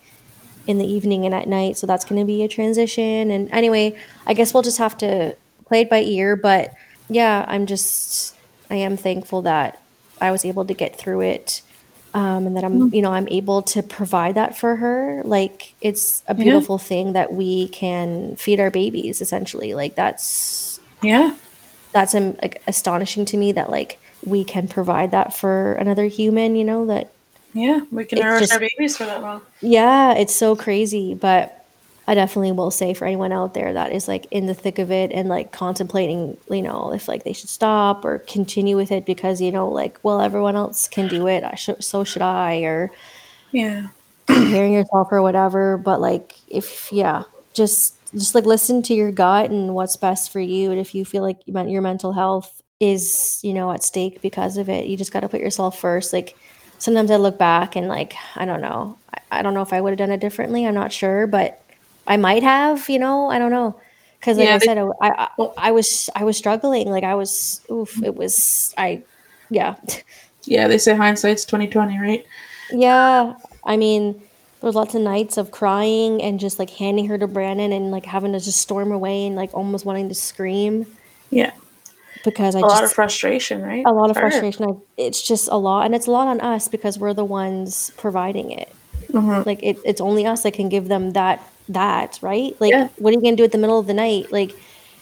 in 0.68 0.78
the 0.78 0.86
evening 0.86 1.26
and 1.26 1.34
at 1.34 1.48
night. 1.48 1.78
So 1.78 1.88
that's 1.88 2.06
going 2.06 2.22
to 2.22 2.26
be 2.26 2.44
a 2.44 2.48
transition. 2.48 3.32
And 3.32 3.52
anyway, 3.52 3.98
I 4.28 4.34
guess 4.34 4.54
we'll 4.54 4.64
just 4.64 4.78
have 4.78 4.98
to 5.00 5.36
play 5.74 5.82
it 5.82 5.90
by 5.90 6.02
ear. 6.04 6.36
But 6.36 6.74
yeah, 7.10 7.44
I'm 7.48 7.66
just, 7.66 8.36
I 8.70 8.76
am 8.76 8.96
thankful 8.96 9.42
that 9.44 9.82
I 10.22 10.30
was 10.32 10.46
able 10.46 10.66
to 10.66 10.74
get 10.76 11.00
through 11.00 11.22
it. 11.22 11.62
Um, 12.16 12.46
and 12.46 12.56
that 12.56 12.64
I'm, 12.64 12.94
you 12.94 13.02
know, 13.02 13.12
I'm 13.12 13.28
able 13.30 13.64
to 13.64 13.82
provide 13.82 14.36
that 14.36 14.56
for 14.56 14.76
her. 14.76 15.24
Like 15.26 15.74
it's 15.82 16.22
a 16.28 16.36
Yeah. 16.36 16.44
beautiful 16.44 16.78
thing 16.78 17.14
that 17.14 17.34
we 17.34 17.70
can 17.70 18.36
feed 18.36 18.60
our 18.60 18.70
babies 18.70 19.20
essentially. 19.20 19.74
Like 19.74 19.96
that's, 19.96 20.80
Yeah. 21.02 21.34
that's 21.92 22.14
um, 22.14 22.36
like 22.40 22.62
astonishing 22.68 23.26
to 23.26 23.38
me 23.38 23.52
that 23.54 23.72
like 23.72 23.98
we 24.24 24.44
can 24.44 24.68
provide 24.68 25.10
that 25.10 25.36
for 25.36 25.74
another 25.74 26.06
human, 26.06 26.56
you 26.56 26.64
know, 26.64 26.86
that 26.86 27.10
Yeah. 27.54 27.82
We 27.92 28.06
can 28.06 28.20
nourish 28.20 28.52
our 28.52 28.60
babies 28.60 28.96
for 28.96 29.06
that 29.06 29.22
long. 29.24 29.42
yeah, 29.62 30.14
it's 30.14 30.36
so 30.36 30.56
crazy, 30.56 31.16
but 31.16 31.62
I 32.08 32.16
definitely 32.16 32.51
will 32.51 32.72
say 32.72 32.93
for 32.93 33.06
anyone 33.06 33.32
out 33.32 33.54
there 33.54 33.74
that 33.74 33.93
is 33.93 34.08
like 34.10 34.28
in 34.32 34.45
the 34.47 34.54
thick 34.54 34.78
of 34.80 34.91
it 34.91 35.12
and 35.14 35.30
like 35.30 35.51
contemplating, 35.54 36.38
you 36.49 36.62
know, 36.62 36.91
if 36.93 37.08
like 37.08 37.24
they 37.24 37.34
should 37.34 37.49
stop 37.49 38.04
or 38.06 38.20
continue 38.20 38.76
with 38.76 38.91
it 38.91 39.06
because 39.06 39.39
you 39.41 39.51
know, 39.51 39.70
like, 39.70 39.99
well, 40.04 40.22
everyone 40.22 40.56
else 40.56 40.88
can 40.88 41.08
do 41.08 41.28
it, 41.28 41.43
I 41.43 41.56
should, 41.56 41.84
so 41.84 42.04
should 42.04 42.22
I, 42.22 42.58
or 42.64 42.91
Yeah. 43.51 43.88
comparing 44.32 44.74
yourself 44.74 45.08
or 45.12 45.22
whatever. 45.22 45.78
But 45.78 46.01
like, 46.01 46.36
if 46.47 46.91
yeah, 46.91 47.24
just 47.54 47.95
just 48.14 48.36
like 48.36 48.45
listen 48.45 48.82
to 48.84 48.93
your 48.93 49.12
gut 49.12 49.49
and 49.49 49.74
what's 49.76 49.97
best 49.97 50.32
for 50.32 50.39
you, 50.39 50.72
and 50.72 50.80
if 50.80 50.95
you 50.95 51.06
feel 51.06 51.24
like 51.24 51.39
you 51.45 51.54
meant 51.54 51.70
your 51.70 51.82
mental 51.82 52.14
health 52.14 52.62
is 52.80 53.39
you 53.43 53.54
know 53.54 53.72
at 53.72 53.84
stake 53.84 54.22
because 54.22 54.58
of 54.58 54.70
it, 54.70 54.88
you 54.88 54.97
just 54.97 55.14
got 55.14 55.22
to 55.22 55.30
put 55.30 55.41
yourself 55.41 55.80
first. 55.80 56.14
Like 56.14 56.36
sometimes 56.78 57.12
I 57.12 57.18
look 57.18 57.38
back 57.39 57.76
and 57.76 57.88
like 57.88 58.14
I 58.36 58.45
don't 58.45 58.62
know, 58.62 58.99
I, 59.14 59.39
I 59.39 59.41
don't 59.41 59.54
know 59.54 59.62
if 59.62 59.74
I 59.74 59.82
would 59.82 59.91
have 59.91 59.97
done 59.99 60.12
it 60.12 60.22
differently. 60.22 60.66
I'm 60.66 60.74
not 60.76 60.91
sure, 60.93 61.28
but 61.28 61.62
I 62.08 62.18
might 62.18 62.43
have. 62.43 62.89
You 62.89 62.99
know, 62.99 63.30
I 63.30 63.39
don't 63.39 63.51
know. 63.51 63.80
Because 64.20 64.38
like 64.38 64.47
Yeah, 64.47 64.56
I 64.56 64.60
said, 64.60 64.78
I, 64.78 65.28
I 65.38 65.49
I 65.58 65.72
was 65.72 66.10
I 66.16 66.24
was 66.24 66.38
struggling. 66.38 66.89
Like 66.89 67.04
I 67.04 67.16
was, 67.16 67.62
oof. 67.72 68.01
It 68.04 68.16
was 68.16 68.74
I, 68.78 69.04
yeah. 69.49 69.76
Yeah. 70.45 70.68
They 70.68 70.78
say 70.78 70.95
hindsight's 70.95 71.45
twenty 71.45 71.68
twenty, 71.68 71.99
right? 71.99 72.26
Yeah, 72.72 73.36
I 73.66 73.76
mean, 73.78 74.14
there 74.14 74.68
was 74.68 74.76
lots 74.76 74.95
of 74.95 75.01
nights 75.01 75.38
of 75.38 75.51
crying 75.51 76.22
and 76.22 76.39
just 76.39 76.58
like 76.58 76.70
handing 76.70 77.08
her 77.08 77.18
to 77.18 77.28
Brandon 77.28 77.72
and 77.74 77.91
like 77.91 78.06
having 78.06 78.32
to 78.32 78.39
just 78.39 78.60
storm 78.62 78.91
away 78.93 79.28
and 79.28 79.36
like 79.36 79.54
almost 79.54 79.84
wanting 79.86 80.08
to 80.10 80.16
scream 80.16 80.86
Yeah. 81.30 81.51
because 82.24 82.56
I 82.56 82.60
A 82.60 82.62
just 82.62 82.74
lot 82.76 82.84
of 82.86 82.93
frustration, 82.93 83.62
right? 83.62 83.84
a 83.86 83.91
lot 83.91 84.10
of 84.10 84.16
frustration. 84.16 84.66
I, 84.66 84.74
it's 84.97 85.22
just 85.22 85.49
a 85.51 85.58
lot, 85.58 85.86
and 85.86 85.93
it's 85.93 86.08
a 86.08 86.12
lot 86.12 86.28
on 86.30 86.39
us 86.39 86.70
because 86.70 86.97
we're 86.97 87.14
the 87.14 87.26
ones 87.26 87.91
providing 87.97 88.51
it. 88.51 88.74
Mhm. 89.12 89.45
Like 89.45 89.62
it, 89.62 89.78
it's 89.84 89.99
only 90.01 90.26
us 90.26 90.43
that 90.43 90.54
can 90.54 90.70
give 90.70 90.88
them 90.88 91.12
that 91.12 91.45
that 91.70 92.20
right. 92.22 92.55
Like, 92.59 92.72
Yeah. 92.72 92.89
what 92.97 93.11
are 93.11 93.14
you 93.18 93.22
gonna 93.22 93.36
do 93.36 93.43
at 93.43 93.51
the 93.51 93.57
middle 93.57 93.80
of 93.80 93.88
the 93.88 93.93
night? 93.93 94.32
Like, 94.32 94.55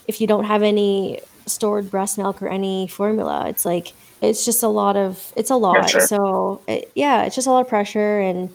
if 0.07 0.21
you 0.21 0.27
don't 0.27 0.45
have 0.45 0.63
any 0.63 1.19
stored 1.47 1.89
breast 1.91 2.17
milk 2.17 2.41
or 2.41 2.47
any 2.47 2.87
formula, 2.87 3.47
it's 3.49 3.65
like 3.65 3.93
it's 4.21 4.45
just 4.45 4.61
a 4.63 4.67
lot 4.67 4.95
of 4.95 5.33
it's 5.35 5.49
a 5.49 5.55
lot. 5.55 5.77
Pressure. 5.77 6.01
So 6.01 6.61
it, 6.67 6.91
yeah, 6.95 7.23
it's 7.23 7.35
just 7.35 7.47
a 7.47 7.51
lot 7.51 7.61
of 7.61 7.67
pressure 7.67 8.19
and. 8.19 8.49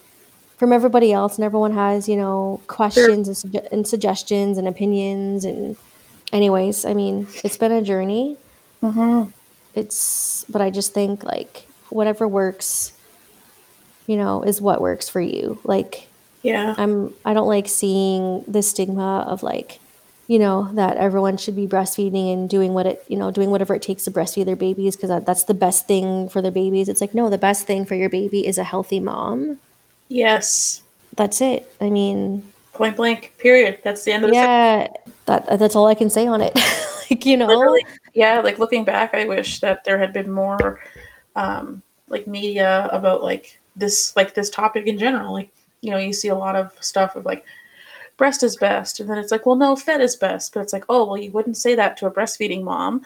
From 0.58 0.72
everybody 0.72 1.12
else, 1.12 1.36
and 1.36 1.44
everyone 1.44 1.74
has, 1.74 2.08
you 2.08 2.16
know, 2.16 2.62
questions 2.66 3.28
and, 3.28 3.36
sugge- 3.36 3.68
and 3.70 3.86
suggestions 3.86 4.56
and 4.56 4.66
opinions. 4.66 5.44
And, 5.44 5.76
anyways, 6.32 6.86
I 6.86 6.94
mean, 6.94 7.26
it's 7.44 7.58
been 7.58 7.72
a 7.72 7.82
journey 7.82 8.38
Mhm. 8.82 9.30
it's 9.74 10.46
but 10.48 10.62
i 10.62 10.70
just 10.70 10.94
think 10.94 11.22
like 11.24 11.66
whatever 11.90 12.26
works 12.26 12.92
you 14.06 14.16
know 14.16 14.42
is 14.42 14.58
what 14.60 14.80
works 14.80 15.10
for 15.10 15.20
you 15.20 15.58
like 15.64 16.08
Yeah. 16.46 16.74
i'm 16.78 17.12
i 17.24 17.34
don't 17.34 17.48
like 17.48 17.68
seeing 17.68 18.44
the 18.46 18.62
stigma 18.62 19.24
of 19.28 19.42
like 19.42 19.80
you 20.28 20.38
know 20.38 20.70
that 20.74 20.96
everyone 20.96 21.36
should 21.36 21.56
be 21.56 21.66
breastfeeding 21.66 22.32
and 22.32 22.50
doing 22.50 22.74
what 22.74 22.86
it 22.86 23.04
you 23.08 23.16
know 23.16 23.30
doing 23.30 23.50
whatever 23.50 23.74
it 23.74 23.82
takes 23.82 24.04
to 24.04 24.10
breastfeed 24.10 24.46
their 24.46 24.56
babies 24.56 24.96
because 24.96 25.08
that, 25.08 25.26
that's 25.26 25.44
the 25.44 25.54
best 25.54 25.86
thing 25.86 26.28
for 26.28 26.40
their 26.42 26.50
babies 26.50 26.88
it's 26.88 27.00
like 27.00 27.14
no 27.14 27.28
the 27.30 27.38
best 27.38 27.66
thing 27.66 27.84
for 27.84 27.94
your 27.94 28.08
baby 28.08 28.46
is 28.46 28.58
a 28.58 28.64
healthy 28.64 29.00
mom 29.00 29.58
Yes. 30.08 30.82
that's 31.16 31.40
it 31.40 31.70
i 31.80 31.90
mean 31.90 32.42
Point 32.76 32.96
blank. 32.96 33.32
Period. 33.38 33.78
That's 33.82 34.04
the 34.04 34.12
end 34.12 34.24
of 34.24 34.30
the 34.30 34.36
yeah 34.36 34.88
that 35.24 35.58
that's 35.58 35.74
all 35.74 35.86
i 35.86 35.94
can 35.94 36.10
say 36.10 36.26
on 36.26 36.40
it 36.42 36.54
like 37.10 37.24
you 37.24 37.36
know 37.36 37.46
literally 37.46 37.84
yeah 38.14 38.40
like 38.40 38.58
looking 38.58 38.84
back 38.84 39.14
i 39.14 39.24
wish 39.24 39.60
that 39.60 39.82
there 39.84 39.98
had 39.98 40.12
been 40.12 40.30
more 40.30 40.80
um 41.36 41.82
like 42.08 42.26
media 42.26 42.88
about 42.92 43.22
like 43.22 43.58
this 43.76 44.14
like 44.14 44.34
this 44.34 44.50
topic 44.50 44.86
in 44.86 44.98
general 44.98 45.32
like 45.32 45.50
you 45.80 45.90
know 45.90 45.98
you 45.98 46.12
see 46.12 46.28
a 46.28 46.34
lot 46.34 46.56
of 46.56 46.72
stuff 46.80 47.16
of 47.16 47.24
like 47.24 47.44
breast 48.16 48.42
is 48.42 48.56
best 48.56 49.00
and 49.00 49.08
then 49.10 49.18
it's 49.18 49.30
like 49.30 49.44
well 49.46 49.56
no 49.56 49.76
fed 49.76 50.00
is 50.00 50.16
best 50.16 50.54
but 50.54 50.60
it's 50.60 50.72
like 50.72 50.84
oh 50.88 51.04
well 51.06 51.18
you 51.18 51.30
wouldn't 51.32 51.56
say 51.56 51.74
that 51.74 51.96
to 51.96 52.06
a 52.06 52.10
breastfeeding 52.10 52.62
mom 52.62 53.02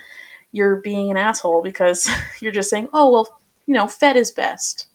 you're 0.52 0.76
being 0.76 1.10
an 1.10 1.16
asshole 1.16 1.62
because 1.62 2.08
you're 2.40 2.52
just 2.52 2.70
saying 2.70 2.88
oh 2.92 3.10
well 3.10 3.40
you 3.66 3.74
know 3.74 3.86
fed 3.88 4.16
is 4.16 4.30
best 4.30 4.86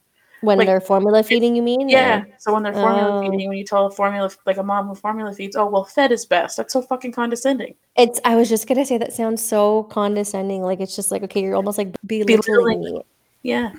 when 0.41 0.57
like, 0.57 0.67
they're 0.67 0.81
formula 0.81 1.23
feeding 1.23 1.55
you 1.55 1.61
mean 1.61 1.89
yeah 1.89 2.21
Or- 2.21 2.27
so 2.37 2.53
when 2.53 2.61
they're 2.63 2.73
formula 2.73 3.17
Oh. 3.17 3.21
feeding 3.29 3.47
when 3.49 3.57
you 3.57 3.63
tell 3.65 3.87
a 3.87 3.91
formula 3.91 4.29
like 4.45 4.57
a 4.57 4.63
mom 4.63 4.87
who 4.87 4.95
formula 4.95 5.33
feeds 5.33 5.55
oh 5.55 5.65
well 5.65 5.85
fed 5.85 6.11
is 6.11 6.25
best 6.25 6.57
that's 6.57 6.71
so 6.73 6.81
fucking 6.81 7.11
condescending 7.11 7.73
It's. 7.97 8.19
I 8.23 8.35
was 8.35 8.47
just 8.47 8.67
gonna 8.67 8.85
say 8.85 8.97
that 8.97 9.11
sounds 9.13 9.43
so 9.43 9.83
condescending. 9.83 10.61
Like 10.61 10.79
it's 10.81 10.95
just 10.95 11.09
like 11.11 11.23
okay, 11.23 11.41
you're 11.41 11.55
almost 11.55 11.77
like 11.77 11.89
belittling 12.05 12.41
Belittling. 12.41 12.83
me. 12.95 13.01
yeah 13.43 13.71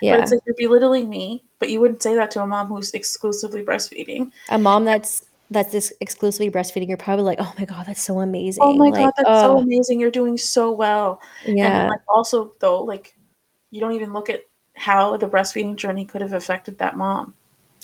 But 0.00 0.06
Yeah, 0.06 0.22
it's 0.22 0.30
like 0.32 0.40
you're 0.46 0.56
belittling 0.56 1.08
me, 1.08 1.44
but 1.58 1.70
you 1.70 1.80
wouldn't 1.80 2.02
say 2.02 2.14
that 2.14 2.30
to 2.32 2.42
a 2.42 2.46
mom 2.46 2.68
who's 2.68 2.92
exclusively 2.92 3.62
breastfeeding. 3.62 4.32
a 4.50 4.58
mom 4.58 4.84
that's 4.84 5.24
that's 5.50 5.72
this 5.72 5.92
exclusively 6.00 6.50
breastfeeding. 6.50 6.88
You're 6.88 6.96
probably 6.96 7.24
like, 7.24 7.38
oh 7.40 7.52
my 7.58 7.64
god, 7.64 7.86
that's 7.86 8.02
so 8.02 8.14
oh 8.16 8.20
amazing. 8.20 8.62
Oh 8.64 8.72
my 8.74 8.90
like, 8.90 8.94
god, 9.04 9.12
that's 9.16 9.40
so 9.40 9.56
oh, 9.56 9.58
amazing! 9.58 10.00
You're 10.00 10.10
doing 10.10 10.36
so 10.38 10.72
well. 10.72 11.20
And 11.46 11.56
yeah, 11.58 11.88
like 11.88 12.00
also 12.08 12.54
though, 12.60 12.82
like 12.82 13.14
you 13.70 13.80
don't 13.80 13.92
even 13.92 14.12
look 14.12 14.30
at 14.30 14.42
how 14.74 15.16
the 15.16 15.28
breastfeeding 15.28 15.76
journey 15.76 16.04
could 16.04 16.20
have 16.20 16.32
affected 16.32 16.78
that 16.78 16.96
mom. 16.96 17.34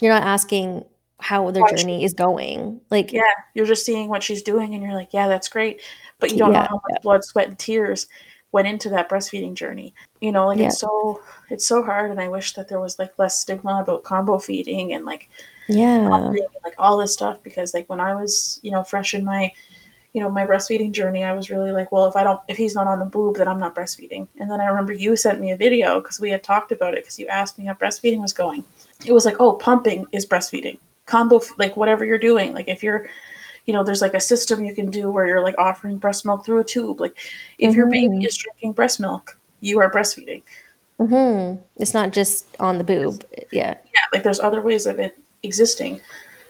you're 0.00 0.12
not 0.12 0.24
asking 0.24 0.84
how 1.20 1.50
their 1.50 1.62
Why 1.62 1.68
she- 1.70 1.76
journey 1.76 2.04
is 2.04 2.14
going. 2.14 2.80
Like, 2.90 3.12
Yeah, 3.12 3.22
you're 3.54 3.66
just 3.66 3.84
seeing 3.84 4.08
what 4.08 4.22
she's 4.22 4.42
doing, 4.42 4.74
and 4.74 4.82
you're 4.82 4.94
like, 4.94 5.12
yeah, 5.12 5.28
that's 5.28 5.48
great, 5.48 5.82
but 6.18 6.30
you 6.30 6.38
don't 6.38 6.52
Yeah, 6.52 6.62
know 6.62 6.66
how 6.68 6.80
much 6.88 7.02
blood, 7.02 7.24
sweat, 7.24 7.48
and 7.48 7.58
tears 7.58 8.06
went 8.52 8.68
into 8.68 8.88
that 8.90 9.08
breastfeeding 9.08 9.54
journey. 9.54 9.94
You 10.20 10.32
know, 10.32 10.46
like 10.46 10.58
Yeah. 10.58 10.66
it's 10.66 10.78
so 10.78 11.20
it's 11.48 11.66
so 11.66 11.82
hard, 11.82 12.10
and 12.10 12.20
I 12.20 12.28
wish 12.28 12.54
that 12.54 12.68
there 12.68 12.80
was 12.80 12.98
like 12.98 13.12
less 13.18 13.40
stigma 13.40 13.80
about 13.80 14.04
combo 14.04 14.38
feeding 14.38 14.92
and 14.92 15.04
like 15.04 15.28
yeah, 15.68 15.96
and, 15.96 16.10
like 16.64 16.74
all 16.78 16.96
this 16.96 17.12
stuff 17.12 17.38
because 17.42 17.74
like 17.74 17.88
when 17.88 18.00
I 18.00 18.14
was 18.14 18.58
you 18.62 18.70
know 18.70 18.82
fresh 18.82 19.14
in 19.14 19.24
my 19.24 19.52
you 20.12 20.20
know 20.20 20.28
my 20.28 20.44
breastfeeding 20.44 20.90
journey 20.90 21.22
I 21.22 21.32
was 21.32 21.50
really 21.50 21.70
like 21.70 21.92
well 21.92 22.06
if 22.06 22.16
I 22.16 22.24
don't 22.24 22.40
if 22.48 22.56
he's 22.56 22.74
not 22.74 22.88
on 22.88 22.98
the 22.98 23.04
boob 23.04 23.36
then 23.36 23.46
I'm 23.46 23.60
not 23.60 23.76
breastfeeding 23.76 24.26
and 24.40 24.50
then 24.50 24.60
I 24.60 24.66
remember 24.66 24.92
you 24.92 25.14
sent 25.16 25.40
me 25.40 25.52
a 25.52 25.56
video 25.56 26.00
because 26.00 26.18
we 26.18 26.30
had 26.30 26.42
talked 26.42 26.72
about 26.72 26.94
it 26.94 27.04
because 27.04 27.18
you 27.18 27.28
asked 27.28 27.58
me 27.58 27.66
how 27.66 27.74
breastfeeding 27.74 28.20
was 28.20 28.32
going 28.32 28.64
it 29.06 29.12
was 29.12 29.24
like 29.24 29.36
oh 29.38 29.52
pumping 29.52 30.06
is 30.10 30.26
breastfeeding 30.26 30.78
combo 31.06 31.40
like 31.58 31.76
whatever 31.76 32.04
you're 32.04 32.18
doing 32.18 32.52
like 32.52 32.68
if 32.68 32.82
you're 32.82 33.08
you 33.70 33.74
know 33.76 33.84
there's 33.84 34.02
like 34.02 34.14
a 34.18 34.20
system 34.32 34.64
you 34.64 34.74
can 34.74 34.90
do 34.90 35.12
where 35.12 35.26
you're 35.28 35.44
like 35.44 35.54
offering 35.58 35.96
breast 35.96 36.26
milk 36.26 36.44
through 36.44 36.58
a 36.58 36.64
tube. 36.64 37.00
Like 37.00 37.16
if 37.58 37.72
your 37.76 37.86
baby 37.86 38.16
Mhm. 38.16 38.26
is 38.26 38.36
drinking 38.36 38.72
breast 38.72 38.98
milk 38.98 39.38
you 39.60 39.78
are 39.78 39.88
breastfeeding. 39.96 40.42
Hmm 40.98 41.54
It's 41.76 41.94
not 41.94 42.10
just 42.10 42.46
on 42.58 42.78
the 42.78 42.84
boob. 42.84 43.24
Yeah, 43.52 43.74
yeah 43.94 44.06
like 44.12 44.24
there's 44.24 44.40
other 44.40 44.60
ways 44.60 44.86
of 44.86 44.98
it 44.98 45.16
existing. 45.44 46.00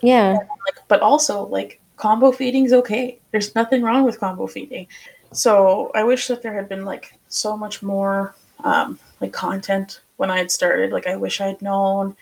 Yeah, 0.01 0.33
like 0.33 0.77
but 0.87 1.01
also 1.01 1.45
like 1.57 1.79
combo 1.97 2.31
feeding's 2.31 2.73
okay. 2.73 3.19
There's 3.31 3.53
nothing 3.53 3.83
wrong 3.83 4.03
with 4.03 4.19
combo 4.19 4.47
feeding. 4.47 4.87
So 5.31 5.91
i 5.93 6.03
wish 6.03 6.27
that 6.27 6.41
there 6.41 6.55
had 6.59 6.67
been 6.73 6.85
like 6.93 7.05
so 7.27 7.55
much 7.55 7.83
more 7.83 8.33
um 8.63 8.97
like 9.21 9.33
content 9.47 10.01
when 10.17 10.31
i 10.31 10.37
had 10.41 10.49
started. 10.49 10.91
Like 10.91 11.05
i 11.13 11.15
wish 11.15 11.39
i 11.39 11.47
had 11.53 11.61
known 11.61 12.15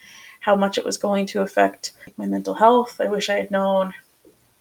how 0.47 0.56
much 0.64 0.78
it 0.78 0.86
was 0.89 0.97
going 1.08 1.26
to 1.32 1.41
affect 1.47 1.93
my 2.18 2.26
mental 2.36 2.54
health. 2.64 3.00
I 3.06 3.08
wish 3.16 3.30
i 3.30 3.38
had 3.41 3.52
known 3.52 3.93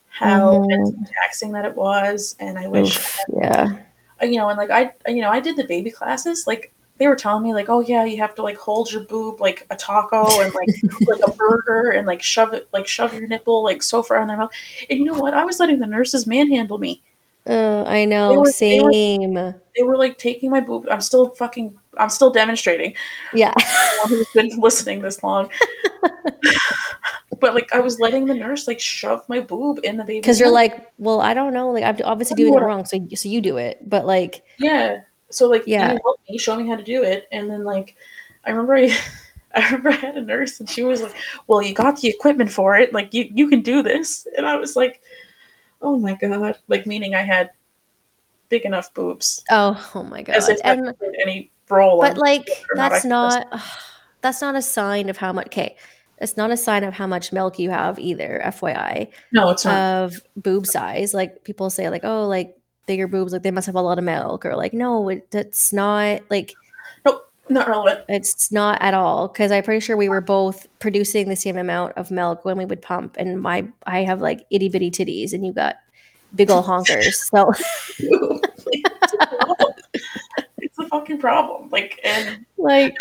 how 0.08 0.58
Mhm. 0.60 1.08
taxing 1.22 1.52
that 1.52 1.64
it 1.64 1.74
was 1.76 2.34
and 2.40 2.58
i 2.58 2.66
wish 2.66 2.96
Oof, 2.96 3.18
yeah. 3.40 3.76
you 4.22 4.36
know, 4.36 4.48
and 4.48 4.58
like 4.58 4.70
I, 4.70 4.92
you 5.10 5.20
know, 5.22 5.30
I 5.30 5.38
did 5.40 5.56
the 5.56 5.64
baby 5.64 5.90
classes. 5.90 6.46
Like 6.46 6.72
they 6.96 7.06
were 7.06 7.14
telling 7.14 7.44
me, 7.44 7.54
like, 7.54 7.68
oh 7.68 7.78
yeah, 7.78 8.04
you 8.04 8.16
have 8.18 8.34
to 8.34 8.42
like 8.42 8.56
hold 8.56 8.90
your 8.90 9.02
boob 9.04 9.40
like 9.40 9.64
a 9.70 9.76
taco 9.76 10.26
and 10.40 10.52
like 10.54 10.68
like 11.06 11.20
a 11.24 11.30
burger 11.32 11.90
and 11.92 12.04
like 12.08 12.20
shove 12.20 12.52
it, 12.54 12.68
like 12.72 12.88
shove 12.88 13.14
your 13.14 13.28
nipple 13.28 13.62
like 13.62 13.80
so 13.82 14.02
far 14.02 14.20
in 14.20 14.26
their 14.26 14.36
mouth. 14.36 14.50
And 14.90 14.98
you 14.98 15.04
know 15.04 15.14
what? 15.14 15.34
I 15.34 15.44
was 15.44 15.60
letting 15.60 15.78
the 15.78 15.86
nurses 15.86 16.26
manhandle 16.26 16.78
me. 16.78 17.00
Uh, 17.48 17.84
I 17.86 18.04
know. 18.04 18.30
they 18.32 18.36
were- 18.38 18.50
Same. 18.50 19.34
They 19.76 19.82
were 19.84 19.96
like 19.96 20.18
taking 20.18 20.50
my 20.50 20.60
boob. 20.60 20.88
I'm 20.90 21.00
still 21.00 21.30
fucking. 21.36 21.78
I'm 21.96 22.10
still 22.10 22.30
demonstrating. 22.30 22.94
Yeah. 23.32 23.54
Who's 24.08 24.26
been 24.34 24.50
listening 24.58 25.00
this 25.02 25.22
long. 25.22 25.48
but 27.40 27.54
like 27.54 27.72
I 27.74 27.80
was 27.80 28.00
letting 28.00 28.26
the 28.26 28.34
nurse 28.34 28.66
like 28.66 28.80
shove 28.80 29.28
my 29.28 29.40
boob 29.40 29.80
in 29.84 29.96
the 29.96 30.04
baby. 30.04 30.20
Because 30.20 30.40
you're 30.40 30.50
like, 30.50 30.90
well, 30.98 31.20
I 31.20 31.34
don't 31.34 31.52
know. 31.54 31.70
Like, 31.70 31.84
I'm 31.84 31.96
obviously 32.04 32.36
doing 32.36 32.54
it 32.54 32.60
wrong. 32.60 32.84
So, 32.84 32.98
so 33.14 33.28
you 33.28 33.40
do 33.40 33.56
it. 33.56 33.88
But 33.88 34.06
like, 34.06 34.42
Yeah. 34.58 35.00
So 35.30 35.48
like 35.48 35.64
Yeah. 35.66 35.98
help 36.02 36.20
me, 36.28 36.38
show 36.38 36.56
me 36.56 36.66
how 36.68 36.76
to 36.76 36.82
do 36.82 37.02
it, 37.02 37.28
and 37.32 37.50
then 37.50 37.64
like 37.64 37.96
I 38.44 38.50
remember 38.50 38.76
I, 38.76 38.96
I 39.54 39.64
remember 39.66 39.90
I 39.90 39.96
had 39.96 40.16
a 40.16 40.22
nurse 40.22 40.60
and 40.60 40.68
she 40.68 40.82
was 40.82 41.02
like, 41.02 41.14
"Well, 41.46 41.62
you 41.62 41.74
got 41.74 42.00
the 42.00 42.08
equipment 42.08 42.50
for 42.50 42.76
it. 42.76 42.92
Like 42.92 43.12
you 43.12 43.28
you 43.34 43.48
can 43.48 43.60
do 43.62 43.82
this." 43.82 44.26
And 44.36 44.46
I 44.46 44.56
was 44.56 44.76
like, 44.76 45.02
"Oh 45.82 45.98
my 45.98 46.14
god!" 46.14 46.58
Like 46.68 46.86
meaning 46.86 47.14
I 47.14 47.22
had 47.22 47.50
big 48.48 48.64
enough 48.64 48.92
boobs, 48.94 49.44
oh, 49.50 49.90
oh 49.94 50.02
my 50.02 50.22
god. 50.22 50.36
as 50.36 50.48
if 50.48 50.58
And 50.64 50.94
any 51.20 51.50
role. 51.68 52.00
but 52.00 52.16
like, 52.16 52.48
not 52.74 52.90
that's 52.92 53.04
not. 53.16 53.46
That's 54.20 54.40
not 54.40 54.56
a 54.56 54.62
sign 54.62 55.08
of 55.10 55.16
how 55.16 55.32
much. 55.32 55.46
Okay, 55.46 55.76
it's 56.20 56.36
not 56.36 56.50
a 56.50 56.56
sign 56.56 56.84
of 56.84 56.94
how 56.94 57.06
much 57.06 57.32
milk 57.32 57.58
you 57.58 57.70
have 57.70 57.98
either. 57.98 58.40
FYI, 58.44 59.08
no, 59.32 59.50
it's 59.50 59.64
not. 59.64 59.76
of 59.76 60.22
boob 60.36 60.66
size. 60.66 61.14
Like 61.14 61.44
people 61.44 61.70
say, 61.70 61.88
like, 61.88 62.04
oh, 62.04 62.26
like 62.26 62.56
bigger 62.86 63.06
boobs, 63.06 63.32
like 63.32 63.42
they 63.42 63.50
must 63.50 63.66
have 63.66 63.76
a 63.76 63.82
lot 63.82 63.98
of 63.98 64.04
milk, 64.04 64.44
or 64.44 64.56
like, 64.56 64.72
no, 64.72 65.08
it, 65.08 65.30
that's 65.30 65.72
not 65.72 66.22
like 66.30 66.54
nope, 67.04 67.30
not 67.48 67.68
relevant. 67.68 68.04
It's 68.08 68.50
not 68.50 68.82
at 68.82 68.94
all 68.94 69.28
because 69.28 69.52
I'm 69.52 69.62
pretty 69.62 69.80
sure 69.80 69.96
we 69.96 70.08
were 70.08 70.20
both 70.20 70.66
producing 70.80 71.28
the 71.28 71.36
same 71.36 71.56
amount 71.56 71.92
of 71.96 72.10
milk 72.10 72.44
when 72.44 72.58
we 72.58 72.64
would 72.64 72.82
pump, 72.82 73.16
and 73.18 73.40
my 73.40 73.66
I 73.86 74.02
have 74.02 74.20
like 74.20 74.44
itty 74.50 74.68
bitty 74.68 74.90
titties, 74.90 75.32
and 75.32 75.46
you 75.46 75.52
got 75.52 75.76
big 76.34 76.50
ol' 76.50 76.62
honkers. 76.64 77.30
So 77.30 77.52
it's, 77.98 79.14
a 79.14 79.66
it's 80.58 80.78
a 80.78 80.88
fucking 80.88 81.18
problem. 81.18 81.68
Like 81.70 82.00
and 82.04 82.44
like, 82.58 82.96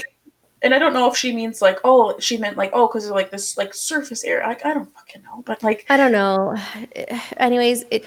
and 0.61 0.73
I 0.73 0.79
don't 0.79 0.93
know 0.93 1.09
if 1.09 1.17
she 1.17 1.35
means 1.35 1.61
like 1.61 1.79
oh 1.83 2.17
she 2.19 2.37
meant 2.37 2.57
like 2.57 2.71
oh 2.73 2.87
because 2.87 3.05
of 3.05 3.11
like 3.11 3.31
this 3.31 3.57
like 3.57 3.73
surface 3.73 4.23
area. 4.23 4.45
I, 4.45 4.51
I 4.69 4.73
don't 4.73 4.93
fucking 4.93 5.23
know, 5.23 5.43
but 5.45 5.63
like 5.63 5.85
I 5.89 5.97
don't 5.97 6.11
know. 6.11 6.55
Anyways, 7.37 7.85
it, 7.91 8.05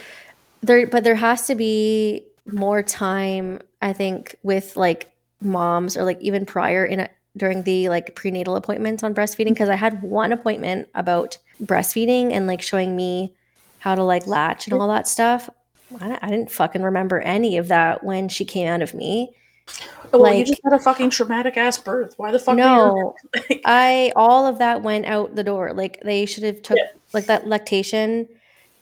there, 0.62 0.86
but 0.86 1.04
there 1.04 1.14
has 1.14 1.46
to 1.46 1.54
be 1.54 2.24
more 2.50 2.82
time. 2.82 3.60
I 3.82 3.92
think 3.92 4.36
with 4.42 4.76
like 4.76 5.10
moms 5.40 5.96
or 5.96 6.04
like 6.04 6.20
even 6.20 6.44
prior 6.44 6.84
in 6.84 7.00
a, 7.00 7.08
during 7.36 7.62
the 7.62 7.88
like 7.88 8.14
prenatal 8.14 8.56
appointments 8.56 9.02
on 9.02 9.14
breastfeeding 9.14 9.50
because 9.50 9.68
I 9.68 9.76
had 9.76 10.02
one 10.02 10.32
appointment 10.32 10.88
about 10.94 11.38
breastfeeding 11.62 12.32
and 12.32 12.46
like 12.46 12.62
showing 12.62 12.96
me 12.96 13.34
how 13.78 13.94
to 13.94 14.02
like 14.02 14.26
latch 14.26 14.66
and 14.66 14.74
all 14.74 14.88
that 14.88 15.08
stuff. 15.08 15.48
I, 16.00 16.18
I 16.20 16.30
didn't 16.30 16.50
fucking 16.50 16.82
remember 16.82 17.20
any 17.20 17.56
of 17.56 17.68
that 17.68 18.04
when 18.04 18.28
she 18.28 18.44
came 18.44 18.68
out 18.68 18.82
of 18.82 18.94
me. 18.94 19.34
Oh, 20.12 20.18
well, 20.20 20.34
you 20.34 20.44
just 20.44 20.60
had 20.64 20.72
a 20.72 20.78
fucking 20.78 21.10
traumatic 21.10 21.56
ass 21.56 21.78
birth. 21.78 22.14
Why 22.16 22.32
the 22.32 22.38
fuck? 22.40 22.58
are 22.58 22.58
you- 22.58 22.64
No, 22.64 23.14
I 23.64 24.12
all 24.16 24.46
of 24.46 24.58
that 24.58 24.82
went 24.82 25.06
out 25.06 25.36
the 25.36 25.44
door. 25.44 25.72
Like 25.72 26.00
they 26.04 26.26
should 26.26 26.42
have 26.42 26.62
took 26.62 26.78
Yeah. 26.78 26.88
like 27.12 27.26
that 27.26 27.46
lactation 27.46 28.28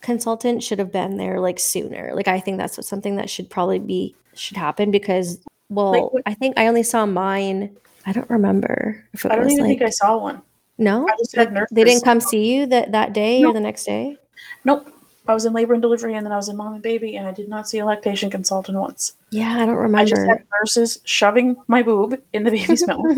consultant 0.01 0.63
should 0.63 0.79
have 0.79 0.93
been 0.93 1.17
there 1.19 1.41
like 1.41 1.59
sooner. 1.59 2.13
Like 2.15 2.29
I 2.29 2.41
think 2.41 2.57
that's 2.59 2.77
what, 2.79 2.87
something 2.87 3.17
that 3.17 3.29
should 3.29 3.51
probably 3.51 3.79
be 3.79 4.15
should 4.35 4.57
happen 4.57 4.91
because 4.91 5.39
well, 5.69 6.09
what- 6.11 6.23
I 6.25 6.33
think 6.35 6.59
I 6.59 6.67
only 6.67 6.83
saw 6.83 7.05
mine. 7.05 7.77
I 8.07 8.13
don't 8.13 8.31
remember 8.31 9.05
if 9.13 9.25
it 9.27 9.33
I 9.33 9.37
don't 9.37 9.51
even 9.51 9.65
like 9.65 9.79
think 9.79 9.83
I 9.83 9.91
saw 9.91 10.17
one. 10.17 10.41
no. 10.79 11.07
I 11.07 11.13
just 11.19 11.37
had 11.37 11.53
nurses. 11.53 11.75
they 11.75 11.85
didn't 11.85 12.05
come 12.05 12.21
see 12.21 12.55
you 12.55 12.67
that 12.67 12.93
that 12.93 13.13
day 13.13 13.45
or 13.45 13.53
the 13.53 13.61
next 13.61 13.85
day. 13.85 14.17
Nope. 14.65 14.91
I 15.29 15.35
was 15.35 15.45
in 15.45 15.53
labor 15.53 15.75
and 15.75 15.83
delivery, 15.83 16.15
and 16.15 16.25
then 16.25 16.33
I 16.33 16.37
was 16.37 16.49
in 16.49 16.57
mom 16.57 16.73
and 16.73 16.83
baby, 16.83 17.17
and 17.17 17.27
I 17.29 17.33
did 17.33 17.49
not 17.49 17.69
see 17.69 17.79
a 17.79 17.85
lactation 17.85 18.31
consultant 18.31 18.79
once. 18.79 19.13
Yeah, 19.31 19.59
I 19.63 19.67
don't 19.67 19.77
remember. 19.77 19.99
I 19.99 20.05
just 20.07 20.27
had 20.27 20.43
nurses 20.59 21.01
shoving 21.05 21.57
my 21.69 21.83
boob 21.83 22.21
in 22.33 22.45
the 22.45 22.51
baby's 22.51 22.87
mouth, 22.87 23.17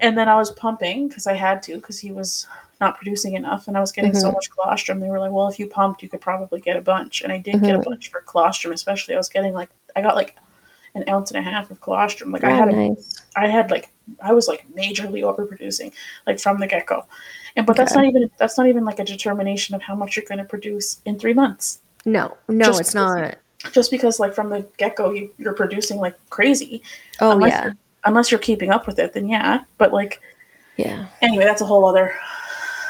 and 0.00 0.16
then 0.16 0.28
I 0.28 0.36
was 0.36 0.50
pumping 0.52 1.08
because 1.08 1.26
I 1.26 1.34
had 1.34 1.62
to 1.64 1.74
because 1.76 1.98
he 1.98 2.12
was 2.12 2.46
not 2.80 2.96
producing 2.96 3.34
enough, 3.34 3.68
and 3.68 3.76
I 3.76 3.80
was 3.80 3.92
getting 3.92 4.14
so 4.14 4.30
Mhm. 4.30 4.34
much 4.34 4.50
colostrum. 4.50 5.00
They 5.00 5.10
were 5.10 5.20
like, 5.20 5.32
"Well, 5.32 5.48
if 5.48 5.58
you 5.58 5.66
pumped, 5.66 6.02
you 6.02 6.08
could 6.08 6.22
probably 6.22 6.60
get 6.60 6.76
a 6.76 6.80
bunch," 6.80 7.20
and 7.20 7.30
I 7.30 7.36
did 7.38 7.60
get 7.60 7.74
a 7.76 7.78
Mhm. 7.78 7.84
bunch 7.84 8.10
for 8.10 8.22
colostrum, 8.22 8.72
especially. 8.72 9.14
I 9.14 9.18
was 9.18 9.28
getting 9.28 9.52
like 9.52 9.68
I 9.94 10.00
got 10.00 10.16
like 10.16 10.36
an 10.94 11.04
ounce 11.08 11.30
and 11.30 11.38
a 11.46 11.48
half 11.50 11.70
of 11.70 11.80
colostrum. 11.82 12.32
Like 12.32 12.44
I 12.44 12.52
Oh, 12.52 12.56
had 12.56 12.72
nice. 12.72 13.22
I 13.36 13.48
had 13.48 13.70
like 13.70 13.90
I 14.22 14.32
was 14.32 14.48
like 14.48 14.64
majorly 14.74 15.20
overproducing, 15.22 15.92
like 16.26 16.40
from 16.40 16.58
the 16.58 16.66
get 16.66 16.86
go. 16.86 17.04
And 17.56 17.66
but 17.66 17.76
that's 17.76 17.94
not 17.94 18.04
even 18.04 18.30
that's 18.38 18.56
not 18.56 18.66
even 18.66 18.84
like 18.84 18.98
a 18.98 19.04
determination 19.04 19.74
of 19.74 19.82
how 19.82 19.94
much 19.94 20.16
you're 20.16 20.24
going 20.26 20.38
to 20.38 20.44
produce 20.44 21.00
in 21.04 21.18
three 21.18 21.34
months. 21.34 21.80
No, 22.04 22.36
no, 22.48 22.66
Just 22.66 22.80
it's 22.80 22.90
because- 22.90 23.16
not. 23.20 23.36
Just 23.72 23.92
because 23.92 24.18
like 24.18 24.34
from 24.34 24.48
the 24.50 24.66
get 24.76 24.96
go 24.96 25.12
you, 25.12 25.30
you're 25.38 25.52
producing 25.52 25.98
like 25.98 26.16
crazy. 26.30 26.82
Oh 27.20 27.30
unless 27.30 27.52
yeah, 27.52 27.64
you're, 27.66 27.76
unless 28.06 28.30
you're 28.32 28.40
keeping 28.40 28.70
up 28.70 28.88
with 28.88 28.98
it, 28.98 29.12
then 29.12 29.28
yeah. 29.28 29.60
But 29.78 29.92
like 29.92 30.20
yeah, 30.76 31.06
anyway, 31.20 31.44
that's 31.44 31.60
a 31.60 31.64
whole 31.64 31.84
other 31.84 32.12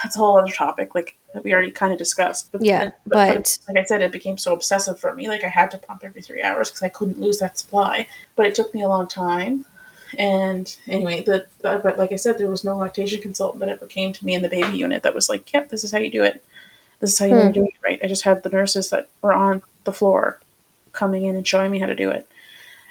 that's 0.02 0.16
a 0.16 0.18
whole 0.18 0.38
other 0.38 0.50
topic. 0.50 0.94
Like 0.94 1.14
that 1.34 1.44
we 1.44 1.52
already 1.52 1.70
kind 1.72 1.92
of 1.92 1.98
discussed. 1.98 2.50
But, 2.52 2.64
Yeah, 2.64 2.92
but- 3.06 3.58
like 3.68 3.76
I 3.76 3.84
said, 3.84 4.00
it 4.00 4.12
became 4.12 4.38
so 4.38 4.54
obsessive 4.54 4.98
for 4.98 5.14
me. 5.14 5.28
Like 5.28 5.44
I 5.44 5.48
had 5.48 5.70
to 5.72 5.78
pump 5.78 6.04
every 6.04 6.22
three 6.22 6.42
hours 6.42 6.70
because 6.70 6.82
I 6.82 6.88
couldn't 6.88 7.20
lose 7.20 7.38
that 7.40 7.58
supply. 7.58 8.06
But 8.34 8.46
it 8.46 8.54
took 8.54 8.72
me 8.72 8.82
a 8.82 8.88
long 8.88 9.06
time. 9.06 9.66
And 10.18 10.74
anyway, 10.88 11.22
the 11.22 11.46
uh, 11.64 11.78
but 11.78 11.98
like 11.98 12.12
I 12.12 12.16
said, 12.16 12.38
there 12.38 12.50
was 12.50 12.64
no 12.64 12.76
lactation 12.76 13.20
consultant 13.22 13.60
that 13.60 13.68
ever 13.68 13.86
came 13.86 14.12
to 14.12 14.24
me 14.24 14.34
in 14.34 14.42
the 14.42 14.48
baby 14.48 14.76
unit 14.76 15.02
that 15.02 15.14
was 15.14 15.28
like, 15.28 15.52
"Yep, 15.52 15.68
this 15.70 15.84
is 15.84 15.92
how 15.92 15.98
you 15.98 16.10
do 16.10 16.22
it. 16.22 16.42
This 17.00 17.12
is 17.12 17.18
how 17.18 17.26
you 17.26 17.36
Hmm. 17.36 17.52
do 17.52 17.64
it 17.64 17.74
right." 17.84 18.00
I 18.02 18.08
just 18.08 18.22
had 18.22 18.42
the 18.42 18.50
nurses 18.50 18.90
that 18.90 19.08
were 19.22 19.32
on 19.32 19.62
the 19.84 19.92
floor 19.92 20.40
coming 20.92 21.24
in 21.24 21.36
and 21.36 21.46
showing 21.46 21.70
me 21.70 21.78
how 21.78 21.86
to 21.86 21.94
do 21.94 22.10
it. 22.10 22.26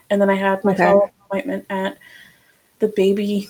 And 0.10 0.22
then 0.22 0.30
I 0.30 0.36
had 0.36 0.64
my 0.64 0.74
Okay. 0.74 0.84
follow 0.86 1.04
up 1.06 1.14
appointment 1.28 1.66
at 1.70 1.98
the 2.80 2.88
baby 2.90 3.50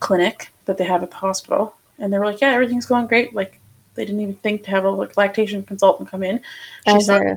clinic 0.00 0.50
that 0.64 0.78
they 0.78 0.84
have 0.84 1.02
at 1.02 1.10
the 1.10 1.16
hospital, 1.16 1.76
and 1.98 2.12
they 2.12 2.18
were 2.18 2.26
like, 2.26 2.40
"Yeah, 2.40 2.52
everything's 2.52 2.86
going 2.86 3.06
great." 3.06 3.34
Like 3.34 3.60
they 3.94 4.04
didn't 4.04 4.20
even 4.20 4.36
think 4.36 4.64
to 4.64 4.70
have 4.70 4.84
a 4.84 4.90
lactation 4.90 5.62
consultant 5.62 6.08
come 6.10 6.22
in. 6.22 6.40
She 6.86 6.96
As 6.96 7.06
said 7.06 7.36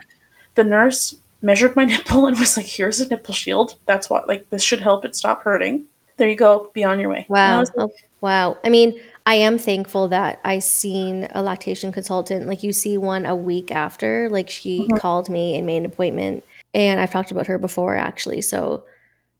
the 0.55 0.63
nurse 0.63 1.15
measured 1.41 1.75
my 1.75 1.85
nipple 1.93 2.25
and 2.27 2.37
was 2.39 2.57
like, 2.57 2.65
"Here's 2.65 2.99
a 2.99 3.07
nipple 3.07 3.33
shield. 3.33 3.75
That's 3.85 4.09
what 4.09 4.27
like 4.27 4.49
this 4.49 4.63
should 4.63 4.79
help 4.81 5.05
it 5.05 5.15
stop 5.15 5.43
hurting. 5.43 5.85
There 6.17 6.29
you 6.29 6.35
go. 6.35 6.71
Be 6.73 6.83
on 6.83 6.99
your 6.99 7.09
way." 7.09 7.25
And 7.29 7.37
I 7.37 7.51
Wow. 7.51 7.59
like, 7.59 7.69
Oh, 7.77 7.91
wow. 8.21 8.57
I 8.63 8.69
mean, 8.69 8.99
I 9.25 9.35
am 9.35 9.57
thankful 9.57 10.07
that 10.09 10.39
I 10.45 10.59
seen 10.59 11.27
a 11.35 11.41
lactation 11.43 11.91
consultant. 11.91 12.47
Like 12.47 12.63
you 12.63 12.71
see 12.73 12.97
one 12.97 13.25
a 13.25 13.35
week 13.35 13.71
after. 13.71 14.29
Like 14.29 14.49
she 14.49 14.87
Mhm. 14.89 14.99
called 14.99 15.29
me 15.29 15.55
and 15.57 15.65
made 15.65 15.77
an 15.77 15.85
appointment. 15.85 16.43
And 16.73 16.99
I've 16.99 17.11
talked 17.11 17.31
about 17.31 17.47
her 17.47 17.57
before 17.57 17.95
actually. 17.95 18.41
So 18.41 18.83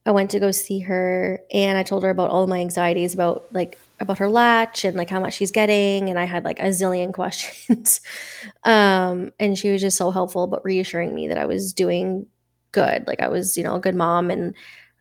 I 0.06 0.12
went 0.12 0.32
to 0.32 0.40
go 0.40 0.52
see 0.52 0.80
her 0.80 1.40
and 1.54 1.78
I 1.78 1.84
told 1.84 2.04
her 2.04 2.10
about 2.10 2.30
all 2.32 2.48
my 2.48 2.60
anxieties 2.60 3.14
about 3.14 3.46
like 3.52 3.78
about 4.00 4.20
her 4.20 4.30
latch 4.30 4.86
and 4.86 4.96
like 4.96 5.10
how 5.10 5.20
much 5.20 5.34
she's 5.34 5.52
getting. 5.52 6.10
And 6.10 6.20
I 6.20 6.26
had 6.26 6.44
like 6.44 6.60
a 6.60 6.70
zillion 6.70 7.14
questions. 7.14 8.02
um, 8.64 9.32
and 9.40 9.58
she 9.58 9.72
was 9.72 9.82
just 9.82 9.98
so 9.98 10.12
helpful, 10.12 10.48
but 10.48 10.64
reassuring 10.64 11.14
me 11.14 11.28
that 11.28 11.38
I 11.38 11.46
was 11.46 11.74
doing 11.74 12.26
good. 12.72 13.08
Like 13.08 13.22
I 13.22 13.28
was, 13.28 13.58
you 13.58 13.64
know, 13.64 13.76
a 13.76 13.80
good 13.80 13.96
mom 13.96 14.30
and 14.30 14.54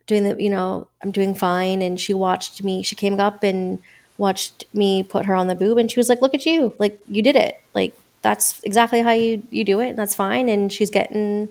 doing 0.07 0.25
the, 0.25 0.43
you 0.43 0.51
know, 0.51 0.89
I'm 1.03 1.11
doing 1.11 1.35
fine. 1.35 1.83
And 1.83 2.01
she 2.01 2.15
watched 2.15 2.63
me, 2.63 2.83
she 2.83 2.97
came 2.97 3.19
up 3.21 3.43
and 3.43 3.79
watched 4.19 4.65
me 4.73 5.03
put 5.03 5.27
her 5.27 5.35
on 5.35 5.49
the 5.49 5.55
boob 5.55 5.79
and 5.79 5.91
she 5.91 6.01
was 6.01 6.09
like, 6.09 6.23
look 6.23 6.35
at 6.35 6.47
you. 6.47 6.75
Like 6.79 6.99
you 7.09 7.23
did 7.23 7.37
it. 7.37 7.61
Like 7.75 7.95
that's 8.23 8.61
exactly 8.63 9.03
how 9.03 9.13
you, 9.13 9.43
you 9.51 9.65
do 9.65 9.81
it. 9.81 9.91
And 9.91 9.99
that's 9.99 10.15
fine. 10.15 10.49
And 10.49 10.73
she's 10.73 10.91
getting, 10.91 11.49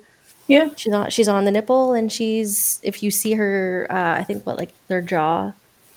"Yeah, 0.47 0.69
she's 0.75 0.93
on, 0.93 1.09
she's 1.11 1.27
on 1.27 1.45
the 1.45 1.51
nipple 1.51 1.93
and 1.93 2.11
she's, 2.11 2.79
if 2.81 3.03
you 3.03 3.11
see 3.11 3.33
her, 3.33 3.87
uh, 3.89 4.15
I 4.19 4.23
think 4.23 4.45
what, 4.45 4.57
like 4.57 4.73
their 4.87 5.01
jaw 5.01 5.53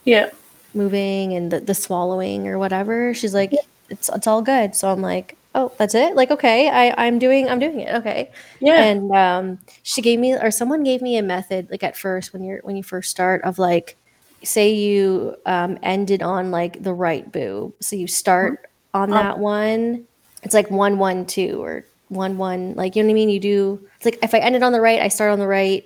yeah, 0.08 0.30
moving 0.78 1.34
and 1.34 1.52
the, 1.52 1.60
the 1.60 1.74
swallowing 1.74 2.48
or 2.48 2.58
whatever, 2.58 3.14
she's 3.14 3.34
like, 3.34 3.60
it's, 3.90 4.08
it's 4.10 4.26
all 4.28 4.42
good. 4.42 4.74
So 4.76 4.90
I'm 4.90 5.02
like, 5.02 5.38
oh, 5.54 5.74
that's 5.78 5.94
it. 5.94 6.16
Like, 6.16 6.30
okay, 6.32 6.70
I, 6.70 7.06
I'm 7.06 7.18
doing, 7.18 7.48
I'm 7.50 7.60
doing 7.60 7.80
it. 7.80 7.94
Okay 7.96 8.32
yeah." 8.60 8.90
and 8.90 9.12
um, 9.12 9.58
she 9.82 10.02
gave 10.02 10.20
me 10.20 10.34
or 10.34 10.50
someone 10.50 10.84
gave 10.84 11.02
me 11.02 11.16
a 11.18 11.22
method 11.22 11.68
like 11.70 11.82
at 11.82 11.96
first 11.96 12.32
when 12.32 12.44
you're 12.44 12.60
when 12.62 12.76
you 12.76 12.82
first 12.84 13.10
start 13.10 13.42
of 13.44 13.58
like 13.58 13.96
say 14.44 14.72
you 14.72 15.34
um, 15.46 15.78
ended 15.82 16.22
on 16.22 16.50
like 16.52 16.82
the 16.82 16.94
right 16.94 17.32
boob 17.32 17.72
so 17.80 17.96
you 17.96 18.06
start 18.06 18.70
on 18.94 19.10
Uh-huh. 19.10 19.30
that 19.30 19.38
one 19.38 20.06
it's 20.42 20.54
like 20.54 20.70
one 20.70 20.98
one 20.98 21.26
two 21.26 21.60
or 21.62 21.84
one 22.08 22.38
one 22.38 22.74
like 22.74 22.96
you 22.96 23.02
know 23.02 23.08
what 23.08 23.12
i 23.12 23.14
mean 23.14 23.28
you 23.30 23.40
do 23.40 23.80
it's 23.96 24.04
like 24.06 24.18
if 24.22 24.34
i 24.34 24.38
ended 24.38 24.62
on 24.62 24.72
the 24.72 24.80
right 24.80 25.00
i 25.02 25.08
start 25.08 25.32
on 25.32 25.38
the 25.40 25.46
right 25.46 25.84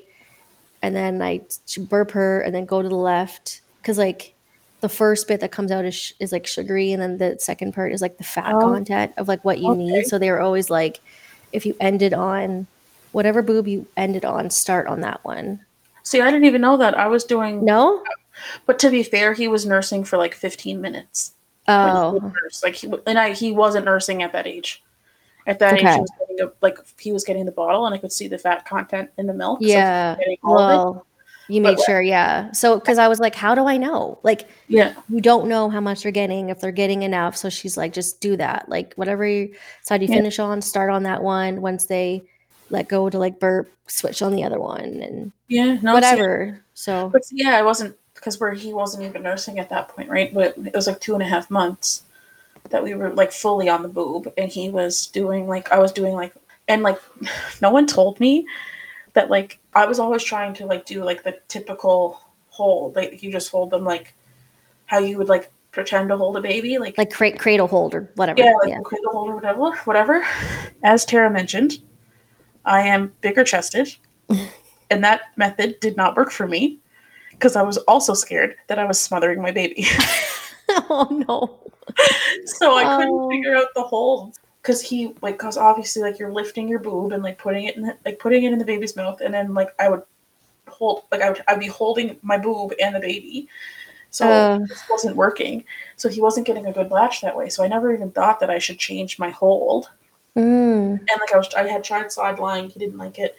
and 0.83 0.95
then 0.95 1.23
i 1.23 1.41
burp 1.89 2.11
her 2.13 2.41
and 2.43 2.55
then 2.55 2.65
go 2.67 2.83
to 2.83 2.89
the 2.89 2.95
left 2.97 3.63
because 3.81 3.99
like 3.99 4.35
the 4.83 4.89
first 4.91 5.27
bit 5.29 5.41
that 5.41 5.51
comes 5.53 5.71
out 5.73 5.85
is, 5.87 5.95
sh- 5.95 6.13
is 6.21 6.31
like 6.33 6.47
sugary 6.47 6.93
and 6.93 7.01
then 7.01 7.17
the 7.17 7.39
second 7.41 7.73
part 7.73 7.93
is 7.93 8.03
like 8.03 8.19
the 8.19 8.25
fat 8.25 8.53
Oh, 8.55 8.61
content 8.61 9.13
of 9.17 9.29
like 9.29 9.43
what 9.45 9.59
you 9.59 9.71
okay. 9.71 9.79
need 9.79 10.07
so 10.07 10.19
they 10.19 10.31
were 10.31 10.41
always 10.43 10.69
like 10.69 11.01
if 11.53 11.65
you 11.65 11.75
ended 11.81 12.13
on 12.13 12.67
whatever 13.13 13.41
boob 13.43 13.67
you 13.67 13.87
ended 13.97 14.25
on 14.25 14.51
start 14.51 14.87
on 14.87 15.01
that 15.01 15.25
one 15.25 15.59
See, 16.05 16.21
I 16.21 16.33
didn't 16.33 16.47
even 16.47 16.61
know 16.61 16.77
that. 16.79 16.99
I 16.99 17.07
was 17.07 17.23
doing 17.25 17.65
no 17.65 18.03
But 18.67 18.81
to 18.81 18.91
be 18.91 19.05
fair, 19.05 19.33
he 19.35 19.47
was 19.47 19.65
nursing 19.65 20.03
for 20.03 20.17
like 20.19 20.35
15 20.35 20.81
minutes. 20.81 21.35
he 21.67 21.73
oh 21.73 22.19
nurse. 22.43 22.63
Like 22.65 22.75
he 22.75 22.93
and 23.07 23.19
I 23.19 23.33
he 23.35 23.53
wasn't 23.53 23.85
nursing 23.85 24.23
at 24.25 24.33
that 24.33 24.47
age. 24.49 24.83
At 25.47 25.61
that 25.61 25.75
age, 25.75 25.81
he 25.95 26.01
was 26.01 26.11
getting 26.19 26.41
a, 26.47 26.53
like 26.61 26.79
he 26.99 27.13
was 27.13 27.23
getting 27.23 27.45
the 27.45 27.53
bottle, 27.53 27.87
and 27.87 27.95
I 27.95 27.99
could 27.99 28.11
see 28.13 28.27
the 28.27 28.37
fat 28.39 28.65
content 28.67 29.11
in 29.17 29.27
the 29.29 29.33
milk. 29.35 29.61
so 29.61 29.65
he 29.67 29.71
yeah 29.73 30.17
getting 30.19 30.39
all 30.43 30.59
of 30.59 30.71
it. 30.71 30.75
well 30.75 31.07
you 31.53 31.61
made 31.61 31.77
what- 31.77 31.87
sure 31.87 32.01
yeah. 32.01 32.51
So 32.53 32.79
because 32.79 32.99
i 32.99 33.09
was 33.09 33.21
like 33.21 33.35
how 33.35 33.55
do 33.55 33.67
i 33.67 33.77
know? 33.77 34.19
Like 34.23 34.49
Yeah, 34.69 34.95
you 35.09 35.21
don't 35.21 35.49
know 35.49 35.69
how 35.69 35.81
much 35.81 36.03
they're 36.03 36.13
getting 36.13 36.49
if 36.49 36.61
they're 36.61 36.73
getting 36.73 37.03
enough. 37.03 37.37
So 37.37 37.49
she's 37.51 37.77
like 37.77 37.93
just 37.93 38.21
do 38.21 38.37
that. 38.39 38.69
Like 38.69 38.95
whatever 38.95 39.27
you, 39.27 39.55
side 39.83 40.03
you 40.03 40.09
Yeah. 40.09 40.17
finish 40.17 40.39
on? 40.39 40.63
Start 40.63 40.91
on 40.91 41.03
that 41.03 41.23
one. 41.23 41.61
Once 41.61 41.87
they 41.87 42.23
let 42.71 42.89
go 42.89 43.11
to 43.11 43.19
like 43.19 43.39
burp 43.39 43.71
switch 43.87 44.23
on 44.23 44.35
the 44.35 44.45
other 44.45 44.59
one 44.59 45.03
and 45.03 45.33
yeah, 45.49 45.77
no, 45.83 45.93
whatever. 45.93 46.63
So 46.75 47.11
but 47.11 47.23
yeah, 47.31 47.57
I 47.59 47.63
wasn't 47.63 47.97
because 48.15 48.41
where 48.41 48.53
he 48.53 48.73
wasn't 48.73 49.05
even 49.05 49.23
nursing 49.23 49.59
at 49.59 49.69
that 49.71 49.89
point, 49.89 50.09
right? 50.09 50.33
But 50.33 50.57
it 50.57 50.75
was 50.75 50.87
like 50.87 51.01
two 51.01 51.15
and 51.15 51.23
a 51.23 51.27
half 51.27 51.51
months 51.51 52.05
that 52.71 52.83
we 52.83 52.95
were 52.95 53.11
like 53.11 53.33
fully 53.33 53.69
on 53.69 53.83
the 53.83 53.89
boob, 53.89 54.33
and 54.39 54.51
he 54.51 54.71
was 54.71 55.09
doing 55.09 55.47
like 55.49 55.71
I 55.71 55.79
was 55.79 55.93
doing 55.93 56.15
like 56.15 56.33
and 56.69 56.83
like 56.83 56.99
no 57.61 57.71
one 57.71 57.87
told 57.87 58.19
me 58.21 58.47
that 59.13 59.29
like 59.29 59.59
I 59.75 59.87
was 59.87 59.99
always 59.99 60.23
trying 60.23 60.55
to 60.55 60.67
like 60.67 60.85
do 60.85 61.03
like 61.05 61.23
the 61.23 61.39
typical 61.49 62.21
hold, 62.49 62.97
like 62.97 63.23
you 63.23 63.33
just 63.33 63.51
hold 63.51 63.71
them 63.71 63.85
like 63.85 64.15
how 64.87 64.99
you 64.99 65.17
would 65.19 65.29
like 65.29 65.51
pretend 65.71 66.11
to 66.11 66.17
hold 66.17 66.37
a 66.37 66.41
baby, 66.41 66.79
like 66.79 66.99
like 66.99 67.11
cra- 67.13 67.37
cradle 67.37 67.67
hold 67.67 67.95
or 67.95 68.11
whatever 68.17 68.41
yeah, 68.41 68.53
yeah, 68.67 68.81
cradle 68.85 69.13
hold 69.13 69.31
or 69.31 69.35
whatever, 69.37 69.71
whatever. 69.85 70.27
As 70.83 71.05
Tara 71.05 71.31
mentioned, 71.31 71.79
I 72.65 72.83
am 72.83 73.13
bigger 73.23 73.45
chested, 73.45 73.95
and 74.91 75.03
that 75.05 75.23
method 75.37 75.81
did 75.81 75.97
not 75.97 76.17
work 76.17 76.31
for 76.31 76.47
me 76.47 76.79
because 77.31 77.57
I 77.57 77.63
was 77.63 77.79
also 77.79 78.13
scared 78.13 78.57
that 78.69 78.79
I 78.79 78.85
was 78.85 79.01
smothering 79.01 79.41
my 79.41 79.53
baby. 79.53 79.87
oh 80.69 81.25
no 81.29 81.59
so 82.47 82.77
I 82.77 82.97
couldn't 82.97 83.13
Oh. 83.15 83.31
figure 83.31 83.57
out 83.57 83.67
the 83.75 83.83
hold 83.83 84.39
because 84.63 84.81
he 84.81 85.15
like 85.23 85.35
because 85.39 85.57
obviously 85.57 86.03
like 86.03 86.19
you're 86.19 86.33
lifting 86.33 86.69
your 86.69 86.79
boob 86.79 87.13
and 87.13 87.23
like 87.23 87.39
putting 87.39 87.65
it 87.65 87.77
in 87.77 87.83
the, 87.83 87.97
like 88.05 88.19
putting 88.19 88.45
it 88.45 88.53
in 88.53 88.59
the 88.59 88.65
baby's 88.65 88.97
mouth, 88.97 89.21
and 89.21 89.35
then 89.35 89.55
like 89.55 89.71
I 89.79 89.89
would 89.89 90.03
hold 90.69 91.05
like 91.11 91.21
I 91.21 91.31
would 91.31 91.43
I'd 91.49 91.61
be 91.61 91.67
holding 91.67 92.19
my 92.23 92.39
boob 92.39 92.73
and 92.81 92.95
the 92.95 93.01
baby. 93.01 93.49
So 94.11 94.29
Uh. 94.29 94.59
this 94.69 94.83
wasn't 94.91 95.17
working. 95.17 95.65
So 95.97 96.09
he 96.09 96.21
wasn't 96.21 96.47
getting 96.47 96.67
a 96.67 96.73
good 96.73 96.91
latch 96.91 97.21
that 97.23 97.37
way. 97.37 97.49
So 97.49 97.65
I 97.65 97.69
never 97.69 97.93
even 97.95 98.11
thought 98.11 98.41
that 98.41 98.51
I 98.51 98.59
should 98.59 98.79
change 98.79 99.19
my 99.19 99.31
hold. 99.31 99.91
Mm. 100.37 100.99
and 100.99 101.09
like 101.21 101.35
I 101.35 101.37
was, 101.37 101.53
I 101.55 101.69
had 101.69 101.85
tried 101.85 102.11
side 102.11 102.39
lying. 102.39 102.71
He 102.71 102.79
didn't 102.79 102.97
like 102.97 103.19
it, 103.19 103.37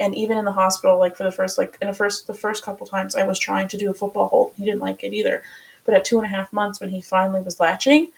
and 0.00 0.14
even 0.14 0.38
in 0.38 0.46
the 0.46 0.52
hospital, 0.52 0.98
like 0.98 1.16
for 1.16 1.24
the 1.24 1.30
first, 1.30 1.58
like 1.58 1.76
in 1.82 1.88
the 1.88 1.94
first, 1.94 2.26
the 2.26 2.32
first 2.32 2.64
couple 2.64 2.86
times, 2.86 3.14
I 3.14 3.24
was 3.26 3.38
trying 3.38 3.68
to 3.68 3.76
do 3.76 3.90
a 3.90 3.94
football 3.94 4.28
hold. 4.28 4.52
He 4.56 4.64
didn't 4.64 4.80
like 4.80 5.04
it 5.04 5.12
either. 5.12 5.42
But 5.84 5.94
at 5.94 6.04
two 6.06 6.16
and 6.16 6.24
a 6.24 6.30
half 6.30 6.50
months, 6.50 6.80
when 6.80 6.88
he 6.88 7.02
finally 7.02 7.42
was 7.42 7.60
latching, 7.60 8.10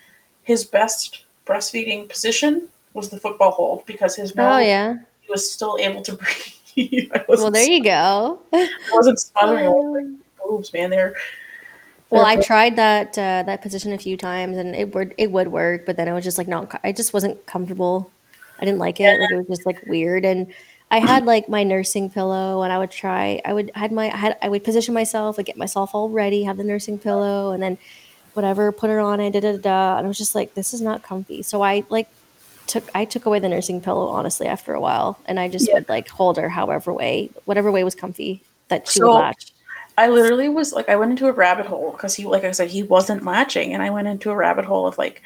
his 0.44 0.64
best 0.64 1.25
breastfeeding 1.46 2.08
position 2.08 2.68
was 2.94 3.08
the 3.08 3.18
football 3.18 3.50
hold 3.50 3.86
because 3.86 4.16
his 4.16 4.32
oh 4.36 4.58
yeah 4.58 4.96
he 5.26 5.30
was 5.30 5.50
still 5.50 5.76
able 5.80 6.02
to 6.02 6.12
breathe. 6.76 7.10
Well, 7.28 7.50
there 7.50 7.64
you 7.64 7.82
go. 7.82 8.38
I 8.52 8.68
wasn't 8.92 9.18
smothering 9.18 10.18
my 10.38 10.44
boobs, 10.44 10.72
man. 10.72 10.90
They're 10.90 11.14
Well, 12.10 12.24
I 12.24 12.36
tried 12.36 12.76
that 12.76 13.18
uh, 13.18 13.42
that 13.44 13.62
position 13.62 13.92
a 13.92 13.98
few 13.98 14.16
times, 14.16 14.56
and 14.56 14.74
it 14.74 14.94
would 14.94 15.14
it 15.18 15.30
would 15.30 15.48
work, 15.48 15.86
but 15.86 15.96
then 15.96 16.08
I 16.08 16.12
was 16.12 16.24
just 16.24 16.38
like, 16.38 16.48
not. 16.48 16.78
I 16.84 16.92
just 16.92 17.12
wasn't 17.12 17.44
comfortable. 17.46 18.10
I 18.58 18.64
didn't 18.64 18.78
like 18.78 19.00
it. 19.00 19.20
Like 19.20 19.30
it 19.30 19.36
was 19.36 19.46
just 19.46 19.66
like 19.66 19.84
weird, 19.86 20.24
and 20.24 20.52
I 20.90 20.98
had 20.98 21.24
like 21.32 21.48
my 21.48 21.62
nursing 21.62 22.10
pillow, 22.10 22.62
and 22.62 22.72
I 22.72 22.78
would 22.78 22.90
try. 22.90 23.40
I 23.44 23.52
would 23.52 23.70
had 23.74 23.90
my 23.92 24.10
I 24.12 24.16
had 24.16 24.36
I 24.42 24.48
would 24.48 24.64
position 24.64 24.94
myself, 24.94 25.38
like 25.38 25.46
get 25.46 25.56
myself 25.56 25.94
all 25.94 26.08
ready, 26.08 26.44
have 26.44 26.58
the 26.58 26.64
nursing 26.64 26.98
pillow, 26.98 27.52
and 27.52 27.62
then 27.62 27.78
whatever, 28.36 28.70
put 28.72 28.90
her 28.90 29.00
on, 29.00 29.18
and 29.20 29.32
da 29.32 29.40
da 29.40 29.52
da. 29.52 29.58
da, 29.58 29.96
And 29.98 30.06
I 30.06 30.08
was 30.08 30.18
just 30.18 30.34
like, 30.34 30.54
this 30.54 30.72
is 30.74 30.80
not 30.80 31.02
comfy. 31.02 31.42
So 31.42 31.62
I 31.62 31.84
like 31.88 32.08
took 32.66 32.84
I 32.94 33.04
took 33.04 33.26
away 33.26 33.38
the 33.38 33.48
nursing 33.48 33.80
pillow 33.80 34.08
honestly 34.08 34.46
after 34.46 34.74
a 34.74 34.80
while, 34.80 35.18
and 35.26 35.40
I 35.40 35.48
just 35.48 35.68
Yeah. 35.68 35.74
would 35.74 35.88
like 35.88 36.08
hold 36.08 36.36
her 36.36 36.48
however 36.48 36.92
way, 36.92 37.30
whatever 37.44 37.70
way 37.72 37.82
was 37.84 37.94
comfy 37.94 38.42
that 38.68 38.88
she 38.88 38.98
So- 39.00 39.06
would 39.08 39.14
latch. 39.14 39.52
I 39.98 40.08
literally 40.08 40.50
was 40.50 40.74
like, 40.74 40.90
I 40.90 40.96
went 40.96 41.10
into 41.12 41.26
a 41.26 41.32
rabbit 41.32 41.64
hole 41.64 41.92
because 41.92 42.14
he, 42.14 42.26
like 42.26 42.44
I 42.44 42.50
said, 42.50 42.68
he 42.68 42.82
wasn't 42.82 43.24
latching, 43.24 43.72
and 43.72 43.82
I 43.82 43.88
went 43.88 44.08
into 44.08 44.30
a 44.30 44.36
rabbit 44.36 44.66
hole 44.66 44.86
of 44.86 44.98
like, 44.98 45.22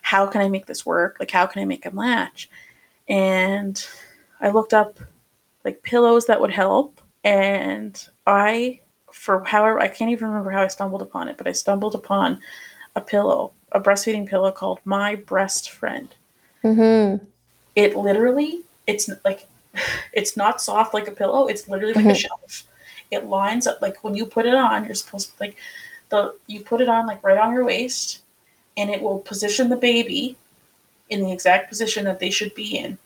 how 0.00 0.26
can 0.26 0.40
I 0.40 0.48
make 0.48 0.64
this 0.64 0.86
work? 0.86 1.16
Like, 1.20 1.30
how 1.30 1.44
can 1.46 1.60
I 1.60 1.66
make 1.66 1.84
him 1.84 1.94
latch? 1.94 2.48
And 3.08 3.84
I 4.40 4.48
looked 4.48 4.72
up 4.72 4.98
like 5.64 5.82
pillows 5.82 6.24
that 6.26 6.40
would 6.40 6.50
help, 6.52 7.00
and 7.22 8.02
I, 8.26 8.80
for 9.24 9.42
however, 9.42 9.80
I 9.80 9.88
can't 9.88 10.10
even 10.10 10.28
remember 10.28 10.50
how 10.50 10.62
I 10.62 10.68
stumbled 10.68 11.00
upon 11.00 11.28
it, 11.28 11.38
but 11.38 11.46
I 11.46 11.52
stumbled 11.52 11.94
upon 11.94 12.40
a 12.94 13.00
pillow, 13.00 13.52
a 13.72 13.80
breastfeeding 13.80 14.28
pillow 14.28 14.52
called 14.52 14.80
My 14.84 15.14
Breast 15.14 15.70
Friend. 15.70 16.14
Mm-hmm. 16.62 17.24
It 17.74 17.96
literally, 17.96 18.60
it's 18.86 19.08
like, 19.24 19.48
it's 20.12 20.36
not 20.36 20.60
soft 20.60 20.92
like 20.92 21.08
a 21.08 21.10
pillow. 21.10 21.46
It's 21.46 21.66
literally 21.68 21.94
like 21.94 22.04
a 22.04 22.08
Mhm. 22.08 22.16
shelf. 22.16 22.64
It 23.10 23.24
lines 23.24 23.66
up 23.66 23.80
like 23.80 24.04
when 24.04 24.14
you 24.14 24.26
put 24.26 24.44
it 24.44 24.54
on. 24.54 24.84
You're 24.84 24.94
supposed 24.94 25.30
to 25.30 25.36
like 25.40 25.56
the 26.10 26.34
you 26.46 26.60
put 26.60 26.82
it 26.82 26.90
on 26.90 27.06
like 27.06 27.24
right 27.24 27.38
on 27.38 27.54
your 27.54 27.64
waist, 27.64 28.20
and 28.76 28.90
it 28.90 29.00
will 29.00 29.20
position 29.20 29.70
the 29.70 29.76
baby 29.76 30.36
in 31.08 31.22
the 31.22 31.32
exact 31.32 31.70
position 31.70 32.04
that 32.04 32.18
they 32.20 32.30
should 32.30 32.54
be 32.54 32.76
in 32.76 32.98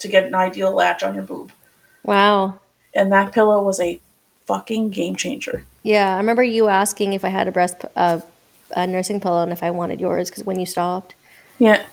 to 0.00 0.08
get 0.08 0.24
an 0.24 0.34
ideal 0.34 0.72
latch 0.72 1.04
on 1.04 1.14
your 1.14 1.22
boob. 1.22 1.52
Wow. 2.02 2.58
And 2.92 3.12
that 3.12 3.32
pillow 3.32 3.62
was 3.62 3.78
a 3.78 4.00
fucking 4.46 4.90
game 4.90 5.16
changer. 5.16 5.64
Yeah, 5.82 6.14
I 6.14 6.18
remember 6.18 6.42
you 6.42 6.68
asking 6.68 7.12
if 7.12 7.24
I 7.24 7.28
had 7.28 7.48
a 7.48 7.52
breast 7.52 7.76
uh, 7.96 8.20
a 8.76 8.86
nursing 8.86 9.20
pillow 9.20 9.42
and 9.42 9.52
if 9.52 9.62
I 9.62 9.70
wanted 9.70 10.00
yours 10.00 10.30
because 10.30 10.44
when 10.44 10.58
you 10.58 10.66
stopped, 10.66 11.14
Yeah, 11.58 11.84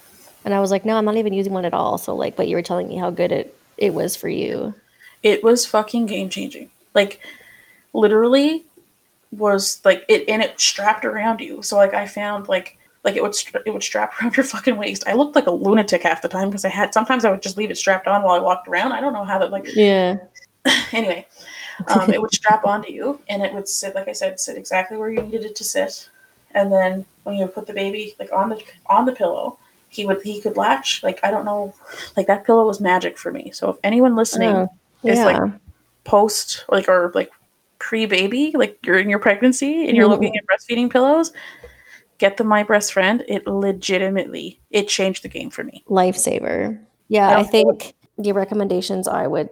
and 0.45 0.53
I 0.53 0.59
was 0.59 0.71
like, 0.71 0.85
no, 0.85 0.95
I'm 0.97 1.05
not 1.05 1.17
even 1.17 1.33
using 1.33 1.53
one 1.53 1.65
at 1.65 1.73
all. 1.73 1.97
So 1.97 2.15
like, 2.15 2.35
but 2.35 2.47
you 2.47 2.55
were 2.55 2.61
telling 2.61 2.87
me 2.87 2.97
how 2.97 3.09
good 3.11 3.31
it 3.31 3.55
it 3.77 3.93
was 3.93 4.15
for 4.15 4.29
you. 4.29 4.73
it 5.23 5.43
was 5.43 5.65
fucking 5.65 6.05
game 6.07 6.29
changing. 6.29 6.69
Like 6.93 7.19
literally 7.93 8.63
was 9.31 9.79
like 9.85 10.03
it 10.09 10.27
and 10.27 10.41
it 10.41 10.59
strapped 10.59 11.05
around 11.05 11.39
you. 11.39 11.61
So 11.61 11.77
like 11.77 11.93
I 11.93 12.07
found 12.07 12.47
like 12.47 12.77
like 13.03 13.15
it 13.15 13.23
would 13.23 13.33
stra- 13.35 13.61
it 13.65 13.71
would 13.71 13.83
strap 13.83 14.13
around 14.21 14.35
your 14.37 14.43
fucking 14.45 14.77
waist. 14.77 15.03
I 15.07 15.13
looked 15.13 15.35
like 15.35 15.47
a 15.47 15.51
lunatic 15.51 16.03
half 16.03 16.21
the 16.21 16.27
time 16.27 16.49
because 16.49 16.65
I 16.65 16.69
had 16.69 16.93
sometimes 16.93 17.25
I 17.25 17.31
would 17.31 17.41
just 17.41 17.57
leave 17.57 17.71
it 17.71 17.77
strapped 17.77 18.07
on 18.07 18.23
while 18.23 18.35
I 18.35 18.39
walked 18.39 18.67
around. 18.67 18.91
I 18.93 19.01
don't 19.01 19.13
know 19.13 19.23
how 19.25 19.39
that 19.39 19.51
like 19.51 19.67
Yeah. 19.75 20.17
anyway. 20.91 21.25
Um, 21.87 22.11
it 22.11 22.21
would 22.21 22.33
strap 22.33 22.65
onto 22.65 22.91
you 22.91 23.19
and 23.29 23.41
it 23.41 23.53
would 23.53 23.67
sit 23.67 23.95
like 23.95 24.07
I 24.07 24.13
said 24.13 24.39
sit 24.39 24.57
exactly 24.57 24.97
where 24.97 25.09
you 25.09 25.21
needed 25.21 25.45
it 25.45 25.55
to 25.55 25.63
sit. 25.63 26.09
And 26.53 26.71
then 26.71 27.05
when 27.23 27.35
you 27.35 27.47
put 27.47 27.67
the 27.67 27.73
baby 27.73 28.15
like 28.19 28.31
on 28.33 28.49
the 28.49 28.61
on 28.87 29.05
the 29.05 29.13
pillow, 29.13 29.57
he 29.89 30.05
would 30.05 30.21
he 30.21 30.41
could 30.41 30.57
latch. 30.57 31.01
Like 31.03 31.19
I 31.23 31.31
don't 31.31 31.45
know, 31.45 31.73
like 32.17 32.27
that 32.27 32.45
pillow 32.45 32.65
was 32.65 32.79
magic 32.79 33.17
for 33.17 33.31
me. 33.31 33.51
So 33.51 33.69
if 33.69 33.77
anyone 33.83 34.15
listening 34.15 34.55
Oh, 34.55 34.69
is 35.03 35.19
like 35.19 35.51
post 36.03 36.65
like 36.69 36.87
or 36.89 37.11
like 37.15 37.31
pre 37.79 38.05
baby, 38.05 38.51
like 38.55 38.77
you're 38.85 38.99
in 38.99 39.09
your 39.09 39.19
pregnancy 39.19 39.87
and 39.87 39.95
you're 39.97 40.07
Mhm. 40.07 40.11
looking 40.11 40.37
at 40.37 40.43
breastfeeding 40.45 40.89
pillows, 40.89 41.31
get 42.17 42.37
the 42.37 42.43
My 42.43 42.63
Breast 42.63 42.93
Friend. 42.93 43.23
It 43.27 43.47
legitimately 43.47 44.59
it 44.71 44.87
changed 44.87 45.23
the 45.23 45.29
game 45.29 45.49
for 45.49 45.63
me. 45.63 45.83
lifesaver. 45.89 46.79
Yeah, 47.07 47.37
I, 47.37 47.43
think 47.43 47.93
the 48.17 48.31
recommendations 48.31 49.07
I 49.07 49.27
would 49.27 49.49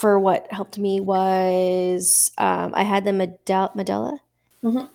for 0.00 0.18
what 0.18 0.50
helped 0.50 0.78
me 0.78 0.98
was 0.98 2.30
um, 2.38 2.72
I 2.74 2.84
had 2.84 3.04
the 3.04 3.10
Medela. 3.10 3.74
Medela. 3.76 4.18
Mhm. 4.64 4.88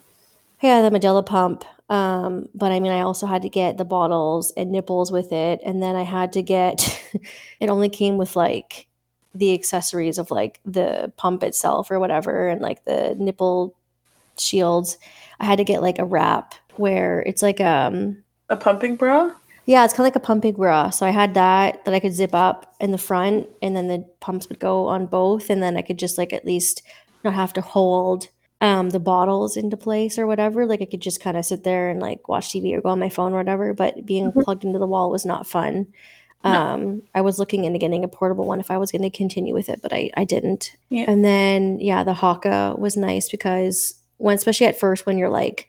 Yeah, 0.64 0.82
the 0.82 0.90
Medela 0.99 1.23
pump. 1.23 1.64
Um, 1.90 2.49
but 2.56 2.72
I 2.72 2.80
mean, 2.80 2.91
I 2.91 3.02
also 3.02 3.27
had 3.27 3.44
to 3.44 3.49
get 3.49 3.77
the 3.77 3.86
bottles 3.86 4.52
and 4.57 4.72
nipples 4.72 5.11
with 5.11 5.32
it, 5.32 5.61
and 5.64 5.84
then 5.84 5.95
I 5.95 6.02
had 6.02 6.34
to 6.34 6.41
get. 6.41 6.99
it 7.60 7.69
only 7.69 7.88
came 7.88 8.18
with 8.18 8.36
like 8.36 8.88
the 9.36 9.53
accessories 9.53 10.18
of 10.18 10.32
like 10.32 10.60
the 10.65 11.14
pump 11.18 11.44
itself 11.44 11.91
or 11.91 11.99
whatever, 11.99 12.48
and 12.49 12.60
like 12.61 12.84
the 12.86 13.15
nipple 13.19 13.76
shields. 14.40 14.98
I 15.40 15.45
had 15.45 15.57
to 15.60 15.64
get 15.64 15.84
like 15.84 15.99
a 15.99 16.06
wrap 16.06 16.56
where 16.77 17.22
it's 17.27 17.44
like 17.44 17.61
um 17.61 18.23
A 18.49 18.57
pumping 18.57 18.95
bra. 18.95 19.30
Yeah, 19.65 19.83
it's 19.83 19.93
kind 19.93 20.01
of 20.05 20.13
like 20.13 20.15
a 20.15 20.25
pumping 20.25 20.53
bra. 20.55 20.89
So 20.91 21.05
I 21.05 21.09
had 21.09 21.33
that 21.33 21.85
that 21.85 21.93
I 21.93 21.99
could 21.99 22.13
zip 22.13 22.33
up 22.35 22.75
in 22.79 22.91
the 22.91 22.97
front, 22.97 23.47
and 23.61 23.75
then 23.75 23.87
the 23.87 24.05
pumps 24.19 24.47
would 24.49 24.59
go 24.59 24.87
on 24.87 25.07
both, 25.07 25.49
and 25.49 25.61
then 25.61 25.75
I 25.77 25.81
could 25.81 25.97
just 25.99 26.17
like 26.17 26.33
at 26.33 26.45
least 26.45 26.83
not 27.23 27.33
have 27.33 27.53
to 27.53 27.61
hold 27.61 28.27
um, 28.61 28.91
the 28.91 28.99
bottles 28.99 29.57
into 29.57 29.75
place 29.77 30.17
or 30.19 30.27
whatever. 30.27 30.65
Like 30.65 30.81
I 30.81 30.85
could 30.85 31.01
just 31.01 31.19
kind 31.21 31.35
of 31.35 31.45
sit 31.45 31.63
there 31.63 31.89
and 31.89 31.99
like 31.99 32.27
watch 32.29 32.49
TV 32.49 32.73
or 32.75 32.81
go 32.81 32.89
on 32.89 32.99
my 32.99 33.09
phone 33.09 33.33
or 33.33 33.37
whatever. 33.37 33.73
But 33.73 34.05
being 34.05 34.31
Mhm. 34.31 34.43
plugged 34.43 34.63
into 34.63 34.79
the 34.79 34.87
wall 34.87 35.09
was 35.09 35.25
not 35.25 35.47
fun. 35.47 35.87
No. 36.43 36.51
Um, 36.51 37.01
I 37.15 37.21
was 37.21 37.39
looking 37.39 37.65
into 37.65 37.79
getting 37.79 38.03
a 38.03 38.07
portable 38.07 38.45
one 38.45 38.59
if 38.59 38.69
I 38.69 38.77
was 38.77 38.91
going 38.91 39.01
to 39.01 39.09
continue 39.09 39.53
with 39.55 39.67
it, 39.67 39.81
but 39.81 39.91
I 39.91 40.11
I 40.15 40.25
didn't. 40.25 40.75
Yeah. 40.89 41.05
And 41.07 41.25
then 41.25 41.79
yeah, 41.79 42.03
the 42.03 42.13
Haakaa 42.13 42.77
was 42.77 42.95
nice 42.95 43.29
because 43.29 43.95
when 44.17 44.35
especially 44.35 44.67
at 44.67 44.79
first 44.79 45.07
when 45.07 45.17
you're 45.17 45.29
like 45.29 45.67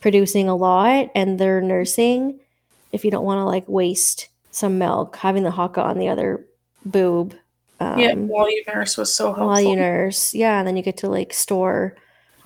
producing 0.00 0.48
a 0.48 0.56
lot 0.56 1.10
and 1.14 1.38
they're 1.38 1.60
nursing 1.62 2.40
if 2.92 3.04
you 3.04 3.10
don't 3.10 3.24
want 3.24 3.38
to 3.38 3.44
like 3.44 3.68
waste 3.68 4.28
some 4.50 4.78
milk, 4.78 5.16
having 5.16 5.42
the 5.42 5.50
Haakaa 5.50 5.84
on 5.84 5.98
the 5.98 6.08
other 6.08 6.44
boob. 6.84 7.34
Um, 7.78 7.98
yeah, 7.98 8.14
while 8.14 8.50
you 8.50 8.62
nurse 8.66 8.96
was 8.96 9.14
so 9.14 9.26
helpful. 9.26 9.48
while 9.48 9.60
you 9.60 9.76
nurse, 9.76 10.34
yeah, 10.34 10.58
and 10.58 10.66
then 10.66 10.76
you 10.76 10.82
get 10.82 10.96
to 10.98 11.08
like 11.08 11.32
store 11.34 11.94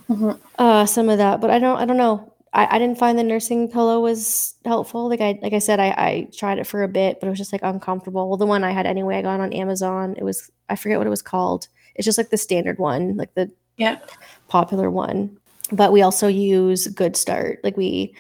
Mhm. 0.09 0.39
uh, 0.59 0.87
some 0.87 1.09
of 1.09 1.19
that. 1.19 1.41
But 1.41 1.51
I 1.51 1.59
don't, 1.61 1.79
I 1.79 1.85
don't 1.85 1.97
know. 1.97 2.33
I, 2.53 2.67
I 2.75 2.79
didn't 2.81 2.99
find 2.99 3.17
the 3.17 3.23
nursing 3.23 3.69
pillow 3.71 4.01
was 4.01 4.55
helpful. 4.65 5.09
Like 5.09 5.21
I, 5.21 5.39
like 5.41 5.53
I 5.53 5.61
said, 5.61 5.79
I, 5.79 5.91
I 5.91 6.29
tried 6.37 6.59
it 6.59 6.67
for 6.67 6.83
a 6.83 6.89
bit, 6.89 7.21
but 7.21 7.29
it 7.29 7.31
was 7.31 7.39
just 7.39 7.53
like 7.53 7.63
uncomfortable. 7.63 8.29
Well, 8.29 8.37
the 8.39 8.47
one 8.47 8.65
I 8.65 8.73
had 8.73 8.87
anyway, 8.87 9.19
I 9.19 9.23
got 9.23 9.39
on 9.39 9.53
Amazon. 9.53 10.17
It 10.19 10.25
was, 10.25 10.51
I 10.69 10.75
forget 10.75 10.99
what 10.99 11.07
it 11.07 11.11
was 11.11 11.23
called. 11.23 11.69
It's 11.95 12.05
just 12.05 12.19
like 12.19 12.31
the 12.31 12.37
standard 12.37 12.81
one, 12.81 13.17
like 13.17 13.33
the 13.35 13.53
Yeah. 13.77 13.99
popular 14.49 14.91
one. 14.91 15.37
But 15.71 15.93
we 15.93 16.03
also 16.03 16.27
use 16.27 16.89
Good 16.89 17.17
Start. 17.17 17.61
Like 17.63 17.77
we, 17.77 18.17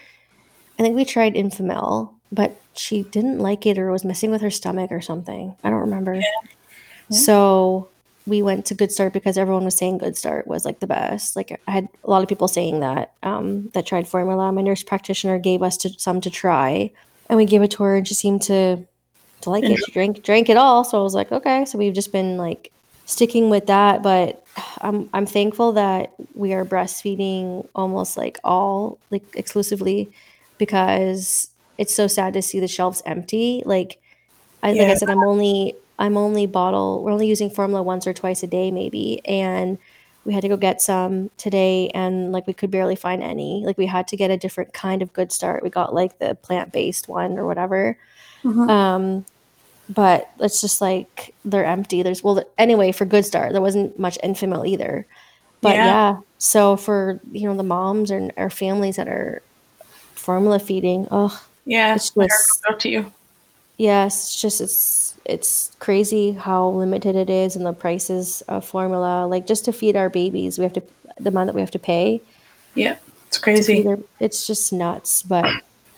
I 0.81 0.83
think 0.83 0.97
we 0.97 1.05
tried 1.05 1.35
Enfamil, 1.35 2.11
but 2.33 2.59
she 2.73 3.03
didn't 3.03 3.39
like 3.39 3.67
it 3.67 3.79
or 3.79 3.91
was 3.91 4.03
messing 4.03 4.31
with 4.31 4.41
her 4.41 4.51
stomach 4.51 4.91
or 4.91 5.03
something. 5.03 5.55
I 5.63 5.69
don't 5.69 5.81
remember. 5.81 6.15
Yeah. 6.15 6.23
So 7.11 7.89
we 8.27 8.41
went 8.41 8.65
to 8.67 8.75
Good 8.75 8.91
Start 8.91 9.13
because 9.13 9.37
everyone 9.37 9.67
was 9.67 9.77
saying 9.77 9.99
Good 9.99 10.17
Start 10.17 10.47
was 10.47 10.65
like 10.65 10.81
the 10.81 10.87
best. 10.87 11.37
Like 11.37 11.61
I 11.69 11.71
had 11.71 11.89
a 12.03 12.09
lot 12.09 12.23
of 12.23 12.31
people 12.31 12.49
saying 12.49 12.81
that 12.81 13.13
um, 13.23 13.69
that 13.75 13.85
tried 13.85 14.09
formula. 14.09 14.51
My 14.53 14.63
nurse 14.63 14.83
practitioner 14.83 15.39
gave 15.39 15.63
us 15.63 15.77
to, 15.79 15.91
some 15.99 16.19
to 16.23 16.31
try, 16.31 16.91
and 17.29 17.37
we 17.37 17.45
gave 17.45 17.61
it 17.61 17.73
to 17.73 17.83
her, 17.83 17.97
and 17.97 18.09
she 18.09 18.15
seemed 18.15 18.41
to 18.43 18.83
to 19.43 19.51
like 19.51 19.65
it. 19.65 19.79
She 19.85 19.93
drank 19.93 20.23
drank 20.23 20.49
it 20.49 20.57
all, 20.57 20.85
so 20.85 20.99
I 20.99 21.03
was 21.03 21.15
like, 21.15 21.31
okay. 21.31 21.67
So 21.67 21.77
we've 21.77 21.93
just 21.93 22.11
been 22.11 22.39
like 22.39 22.73
sticking 23.05 23.51
with 23.51 23.67
that, 23.67 24.03
but 24.03 24.47
I'm 24.81 25.11
I'm 25.13 25.27
thankful 25.27 25.73
that 25.73 26.15
we 26.35 26.55
are 26.55 26.65
breastfeeding 26.65 27.69
almost 27.75 28.17
like 28.17 28.39
all 28.45 28.99
like 29.11 29.25
exclusively 29.35 30.11
because 30.61 31.51
it's 31.79 31.93
so 31.95 32.07
sad 32.07 32.35
to 32.35 32.43
see 32.43 32.61
the 32.61 32.69
shelves 32.69 33.03
empty. 33.05 33.65
Like 33.67 33.99
I 34.63 34.73
like 34.73 34.89
I 34.89 34.95
said, 34.95 35.11
I'm 35.11 35.25
only 35.25 35.75
I'm 35.99 36.17
only 36.17 36.47
bottle 36.47 37.03
we're 37.03 37.11
only 37.13 37.27
using 37.27 37.51
formula 37.51 37.83
once 37.83 38.07
or 38.07 38.13
twice 38.15 38.45
a 38.45 38.47
day 38.47 38.71
maybe. 38.71 39.21
And 39.27 39.77
we 40.25 40.35
had 40.35 40.43
to 40.43 40.49
go 40.49 40.57
get 40.57 40.81
some 40.83 41.31
today 41.39 41.89
and 41.95 42.31
like 42.31 42.47
we 42.47 42.53
could 42.53 42.71
barely 42.71 42.95
find 42.97 43.23
any. 43.23 43.65
Like 43.67 43.79
we 43.79 43.87
had 43.87 44.07
to 44.09 44.17
get 44.17 44.31
a 44.31 44.37
different 44.37 44.73
kind 44.73 45.03
of 45.03 45.13
good 45.13 45.33
start. 45.33 45.63
We 45.65 45.71
got 45.71 45.95
like 45.95 46.19
the 46.21 46.37
plant-based 46.37 47.09
one 47.09 47.39
or 47.39 47.47
whatever. 47.47 47.97
Mhm. 48.45 48.69
Um, 48.71 49.25
but 49.89 50.31
it's 50.39 50.61
just 50.61 50.81
like 50.81 51.35
they're 51.45 51.65
empty. 51.65 52.03
There's 52.03 52.23
well, 52.23 52.45
anyway, 52.59 52.93
for 52.93 53.05
Good 53.07 53.25
Start, 53.25 53.53
there 53.53 53.61
wasn't 53.61 53.99
much 53.99 54.19
Enfamil 54.23 54.69
either. 54.69 55.05
But 55.63 55.75
Yeah. 55.75 55.85
yeah. 55.87 56.17
so 56.39 56.77
for 56.77 57.19
you 57.33 57.49
know 57.49 57.57
the 57.57 57.65
moms 57.65 58.11
and 58.11 58.33
our 58.37 58.51
families 58.51 58.97
that 58.97 59.09
are 59.09 59.43
formula 60.21 60.59
feeding, 60.59 61.09
oh 61.11 61.41
yeah, 61.65 61.95
it's 61.95 62.11
just- 62.11 62.63
to 62.79 62.89
you. 62.89 63.13
yes, 63.79 64.15
it's 64.25 64.41
just 64.41 64.61
it's 64.61 65.15
it's 65.25 65.73
crazy 65.79 66.33
how 66.33 66.69
limited 66.71 67.15
it 67.17 67.29
is 67.31 67.57
and 67.57 67.65
the 67.67 67.73
prices 67.73 68.43
of 68.49 68.65
formula. 68.65 69.27
Like 69.27 69.47
just 69.47 69.65
to 69.67 69.73
feed 69.73 69.97
our 69.97 70.09
babies, 70.09 70.59
we 70.59 70.65
have 70.65 70.73
to 70.75 70.83
the 71.19 71.29
amount 71.29 71.49
that 71.49 71.55
we 71.55 71.61
have 71.61 71.71
to 71.73 71.79
pay. 71.79 72.21
Yeah, 72.75 72.97
it's 73.27 73.39
crazy. 73.39 73.87
it's 74.21 74.47
just 74.47 74.73
nuts. 74.73 75.23
But 75.23 75.47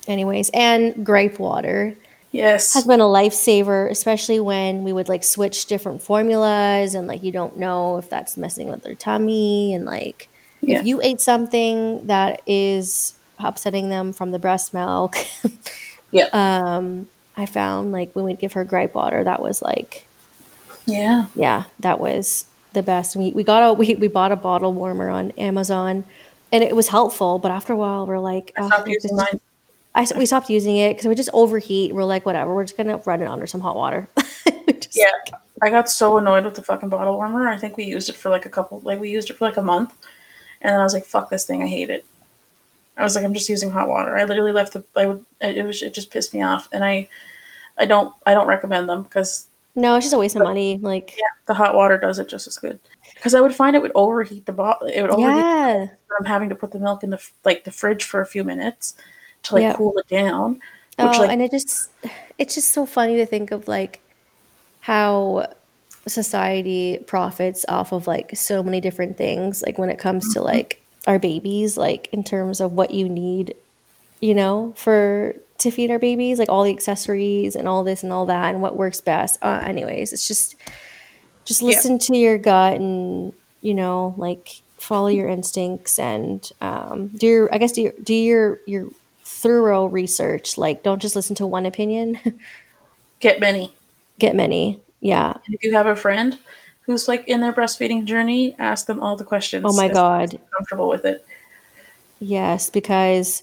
anyways, 0.09 0.51
and 0.55 1.05
gripe 1.07 1.39
water. 1.39 1.95
Yes. 2.35 2.73
has 2.73 2.87
been 2.87 3.01
a 3.01 3.05
lifesaver, 3.05 3.91
especially 3.91 4.41
when 4.41 4.85
we 4.85 4.93
would 4.95 5.07
like 5.07 5.23
switch 5.23 5.67
different 5.67 6.01
formulas 6.01 6.95
and 6.95 7.07
like 7.07 7.23
you 7.23 7.31
don't 7.31 7.59
know 7.59 7.99
if 7.99 8.09
that's 8.09 8.39
messing 8.39 8.69
with 8.71 8.83
their 8.83 8.95
tummy 8.95 9.75
and 9.75 9.85
like 9.85 10.31
Yeah. 10.63 10.81
if 10.81 10.87
you 10.87 11.03
ate 11.03 11.21
something 11.21 12.07
that 12.07 12.41
is 12.47 13.13
upsetting 13.43 13.89
them 13.89 14.13
from 14.13 14.31
the 14.31 14.39
breast 14.39 14.73
milk. 14.75 15.17
Yeah. 16.15 16.27
Um, 16.35 17.09
I 17.39 17.47
found 17.47 17.91
like 17.91 18.13
when 18.15 18.27
we'd 18.27 18.39
give 18.39 18.53
her 18.53 18.65
gripe 18.65 18.95
water, 18.95 19.25
that 19.25 19.41
was 19.41 19.63
like 19.63 20.07
Yeah. 20.85 21.25
yeah, 21.35 21.65
that 21.81 22.01
was 22.01 22.45
the 22.75 22.83
best. 22.83 23.17
We 23.17 23.33
we 23.33 23.43
got 23.43 23.63
a 23.63 23.73
we, 23.73 23.95
we 23.95 24.09
bought 24.09 24.31
a 24.31 24.37
bottle 24.37 24.75
warmer 24.75 25.09
on 25.09 25.31
Amazon 25.33 26.05
and 26.53 26.63
it 26.63 26.77
was 26.77 26.89
helpful, 26.89 27.39
but 27.39 27.51
after 27.51 27.73
a 27.73 27.77
while 27.77 28.07
we're 28.07 28.19
like, 28.19 28.53
I 28.59 28.63
"Oh, 28.63 28.67
stopped 28.67 28.89
using 28.89 29.17
mine. 29.17 29.41
I 29.95 30.07
we 30.19 30.27
stopped 30.27 30.51
using 30.51 30.77
it 30.77 30.91
because 30.93 31.07
we 31.07 31.15
just 31.15 31.31
overheat. 31.33 31.95
We're 31.95 32.05
like, 32.05 32.27
whatever, 32.27 32.55
we're 32.55 32.65
just 32.65 32.77
gonna 32.77 32.99
run 33.07 33.23
it 33.23 33.27
under 33.27 33.47
some 33.47 33.63
hot 33.63 33.77
water. 33.77 34.07
Just- 34.69 34.95
Yeah. 34.95 35.07
I 35.63 35.71
got 35.71 35.89
so 35.89 36.19
annoyed 36.19 36.45
with 36.45 36.57
the 36.57 36.63
fucking 36.63 36.91
bottle 36.91 37.15
warmer. 37.15 37.49
I 37.49 37.57
think 37.57 37.79
we 37.79 37.85
used 37.85 38.11
it 38.11 38.17
for 38.17 38.29
like 38.29 38.45
a 38.45 38.51
couple, 38.51 38.81
like 38.81 39.01
we 39.01 39.09
used 39.09 39.31
it 39.31 39.39
for 39.39 39.47
like 39.47 39.57
a 39.57 39.63
month, 39.63 39.95
and 40.61 40.73
then 40.75 40.81
I 40.81 40.83
was 40.83 40.93
like, 40.93 41.07
"Fuck 41.07 41.31
this 41.31 41.47
thing! 41.47 41.63
I 41.63 41.67
hate 41.69 41.89
it." 41.89 42.05
I 42.97 43.03
was 43.03 43.15
like, 43.15 43.25
"I'm 43.25 43.35
just 43.35 43.49
using 43.49 43.71
hot 43.71 43.89
water." 43.89 44.17
I 44.17 44.25
literally 44.25 44.53
left 44.53 44.75
the. 44.75 44.85
I 44.97 45.07
would. 45.07 45.25
It 45.41 45.65
was. 45.65 45.83
It 45.83 45.95
just 45.95 46.11
pissed 46.11 46.35
me 46.35 46.43
off, 46.43 46.69
and 46.73 46.85
I, 46.85 47.09
I 47.79 47.87
don't. 47.87 48.15
I 48.27 48.35
don't 48.35 48.47
recommend 48.47 48.89
them 48.89 49.03
because 49.03 49.47
No, 49.75 49.97
it's 49.97 50.07
just 50.07 50.15
a 50.15 50.19
waste 50.19 50.37
of 50.37 50.43
money. 50.43 50.79
Like, 50.79 51.15
yeah, 51.17 51.25
the 51.47 51.55
hot 51.55 51.75
water 51.75 51.99
does 51.99 52.19
it 52.19 52.29
just 52.29 52.47
as 52.47 52.59
good. 52.59 52.79
Because 53.15 53.35
I 53.35 53.41
would 53.41 53.55
find 53.55 53.77
it 53.77 53.83
would 53.83 53.93
overheat 53.95 54.47
the 54.47 54.53
bottle. 54.53 54.89
It 54.89 55.01
would 55.01 55.11
overheat. 55.11 55.37
yeah, 55.37 55.87
I'm 56.19 56.27
having 56.27 56.49
to 56.51 56.55
put 56.55 56.73
the 56.73 56.79
milk 56.79 57.03
in 57.03 57.11
the 57.11 57.23
like 57.45 57.65
the 57.65 57.71
fridge 57.71 58.05
for 58.05 58.21
a 58.21 58.27
few 58.27 58.45
minutes 58.45 58.95
to 59.45 59.55
like 59.55 59.63
Yep. 59.63 59.77
cool 59.77 59.97
it 59.99 60.09
down. 60.09 60.61
oh, 60.99 61.07
like 61.07 61.31
and 61.31 61.43
it 61.43 61.51
just 61.51 61.91
it's 62.39 62.55
just 62.55 62.73
so 62.73 62.85
funny 62.85 63.17
to 63.17 63.27
think 63.27 63.51
of 63.51 63.69
like 63.69 64.01
how 64.81 65.47
society 66.07 66.99
profits 67.07 67.65
off 67.69 67.93
of 67.93 68.07
like 68.07 68.37
so 68.37 68.63
many 68.63 68.81
different 68.81 69.17
things. 69.17 69.63
Like 69.63 69.79
when 69.79 69.89
it 69.89 69.99
comes 69.99 70.33
to 70.35 70.41
mm-hmm. 70.41 70.49
like 70.49 70.82
our 71.07 71.19
babies, 71.19 71.77
like 71.77 72.09
in 72.13 72.23
terms 72.25 72.61
of 72.61 72.73
what 72.73 72.93
you 72.93 73.09
need, 73.09 73.55
you 74.21 74.35
know, 74.35 74.73
for 74.77 75.35
to 75.59 75.71
feed 75.71 75.91
our 75.91 75.99
babies, 75.99 76.39
like 76.39 76.49
all 76.49 76.65
the 76.65 76.71
accessories 76.73 77.55
and 77.57 77.69
all 77.69 77.85
this 77.85 78.03
and 78.03 78.13
all 78.13 78.27
that, 78.27 78.53
and 78.55 78.63
what 78.63 78.77
works 78.77 79.01
best. 79.01 79.39
Uh, 79.43 79.63
anyways, 79.65 80.13
it's 80.13 80.27
just 80.29 80.57
just 81.45 81.61
Yeah. 81.63 81.69
listen 81.69 81.99
to 81.99 82.17
your 82.17 82.39
gut 82.39 82.75
and 82.81 83.33
you 83.63 83.75
know 83.75 84.15
like 84.17 84.63
follow 84.79 85.09
your 85.09 85.29
instincts 85.29 85.99
and 85.99 86.51
um, 86.61 87.09
do 87.17 87.27
your 87.27 87.55
i 87.55 87.59
guess 87.59 87.73
do 87.73 87.83
your, 87.83 87.93
do 88.03 88.15
your 88.15 88.61
your 88.67 88.89
thorough 89.25 89.87
research 89.87 90.59
like 90.59 90.83
don't 90.83 91.01
just 91.01 91.15
listen 91.17 91.35
to 91.37 91.47
one 91.47 91.67
opinion 91.67 92.19
get 93.21 93.39
many. 93.41 93.73
get 94.19 94.35
many 94.37 94.81
yeah 95.01 95.33
And 95.47 95.55
if 95.55 95.63
you 95.65 95.73
have 95.73 95.87
a 95.87 95.95
friend 95.97 96.39
who's 96.83 97.09
like 97.09 97.27
in 97.29 97.41
their 97.41 97.53
breastfeeding 97.53 98.05
journey, 98.05 98.55
ask 98.59 98.87
them 98.87 99.01
all 99.01 99.17
the 99.17 99.25
questions. 99.25 99.65
oh 99.67 99.73
my 99.73 99.89
god 99.89 100.39
comfortable 100.57 100.89
with 100.89 101.05
it. 101.05 101.25
yes 102.21 102.71
because 102.71 103.43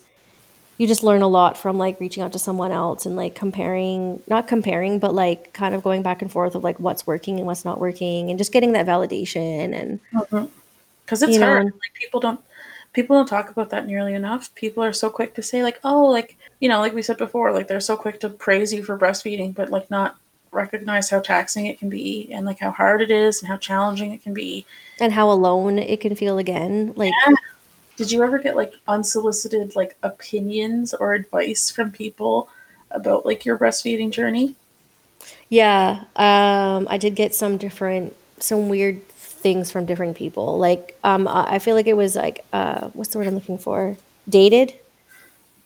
you 0.78 0.88
just 0.88 1.04
learn 1.04 1.22
a 1.22 1.28
lot 1.28 1.58
from 1.58 1.78
like 1.78 2.00
reaching 2.00 2.24
out 2.24 2.32
to 2.32 2.40
someone 2.40 2.72
else 2.72 3.06
and 3.06 3.16
like 3.18 3.36
comparing 3.36 4.22
not 4.28 4.48
comparing 4.48 4.98
but 4.98 5.14
like 5.14 5.52
kind 5.54 5.76
of 5.76 5.84
going 5.84 6.02
back 6.02 6.22
and 6.22 6.32
forth 6.32 6.56
of 6.56 6.64
like 6.64 6.80
what's 6.80 7.06
working 7.06 7.38
and 7.38 7.46
what's 7.46 7.66
not 7.66 7.80
working 7.80 8.30
and 8.30 8.38
just 8.38 8.54
getting 8.54 8.72
that 8.72 8.86
validation 8.86 9.74
and 9.74 10.00
mm-hmm. 10.14 10.46
Because 11.10 11.24
it's 11.24 11.34
You 11.34 11.40
know, 11.40 11.48
hard. 11.48 11.62
and- 11.64 11.74
Like 11.74 11.94
people 11.96 12.20
don't 12.20 12.40
people 12.94 13.16
don't 13.16 13.28
talk 13.28 13.50
about 13.50 13.72
that 13.72 13.88
nearly 13.88 14.14
enough. 14.14 14.54
People 14.54 14.84
are 14.84 14.94
so 14.94 15.10
quick 15.10 15.34
to 15.36 15.42
say 15.42 15.64
like, 15.64 15.80
oh, 15.84 16.06
like 16.06 16.38
you 16.60 16.70
know, 16.70 16.80
like 16.80 16.94
we 16.94 17.02
said 17.02 17.18
before, 17.18 17.52
like 17.52 17.68
they're 17.68 17.80
so 17.80 17.98
quick 17.98 18.20
to 18.20 18.30
praise 18.30 18.72
you 18.72 18.84
for 18.84 18.96
breastfeeding, 18.96 19.56
but 19.56 19.72
like 19.72 19.90
not 19.90 20.18
recognize 20.52 21.10
how 21.10 21.20
taxing 21.20 21.66
it 21.68 21.80
can 21.80 21.90
be 21.90 22.30
and 22.32 22.46
like 22.46 22.60
how 22.60 22.72
hard 22.72 23.02
it 23.02 23.12
is 23.12 23.40
and 23.42 23.48
how 23.48 23.58
challenging 23.58 24.12
it 24.14 24.24
can 24.24 24.34
be. 24.34 24.66
and 25.00 25.14
how 25.14 25.32
alone 25.32 25.80
it 25.80 26.02
can 26.02 26.16
feel 26.16 26.38
again 26.38 26.94
like 26.96 27.14
Did 27.98 28.12
you 28.12 28.24
ever 28.24 28.40
get 28.40 28.56
like 28.56 28.74
unsolicited 28.88 29.76
like 29.76 29.96
opinions 30.04 30.94
or 30.94 31.14
advice 31.14 31.70
from 31.70 31.92
people 31.92 32.50
about 32.92 33.26
like 33.26 33.46
your 33.46 33.58
breastfeeding 33.58 34.12
journey? 34.12 34.56
Yeah, 35.50 36.04
um, 36.16 36.88
I 36.90 36.98
did 36.98 37.16
get 37.16 37.34
some 37.36 37.58
different, 37.58 38.16
some 38.40 38.70
weird 38.70 39.08
things 39.10 39.72
from 39.72 39.86
different 39.86 40.18
people. 40.18 40.58
Like, 40.58 40.98
um, 41.04 41.28
I 41.28 41.56
I 41.56 41.60
feel 41.60 41.76
like 41.76 41.88
it 41.88 41.98
was 41.98 42.16
like, 42.16 42.46
uh, 42.54 42.90
what's 42.94 43.10
the 43.12 43.18
word 43.18 43.28
I'm 43.28 43.36
looking 43.36 43.58
for? 43.58 43.98
Dated, 44.28 44.74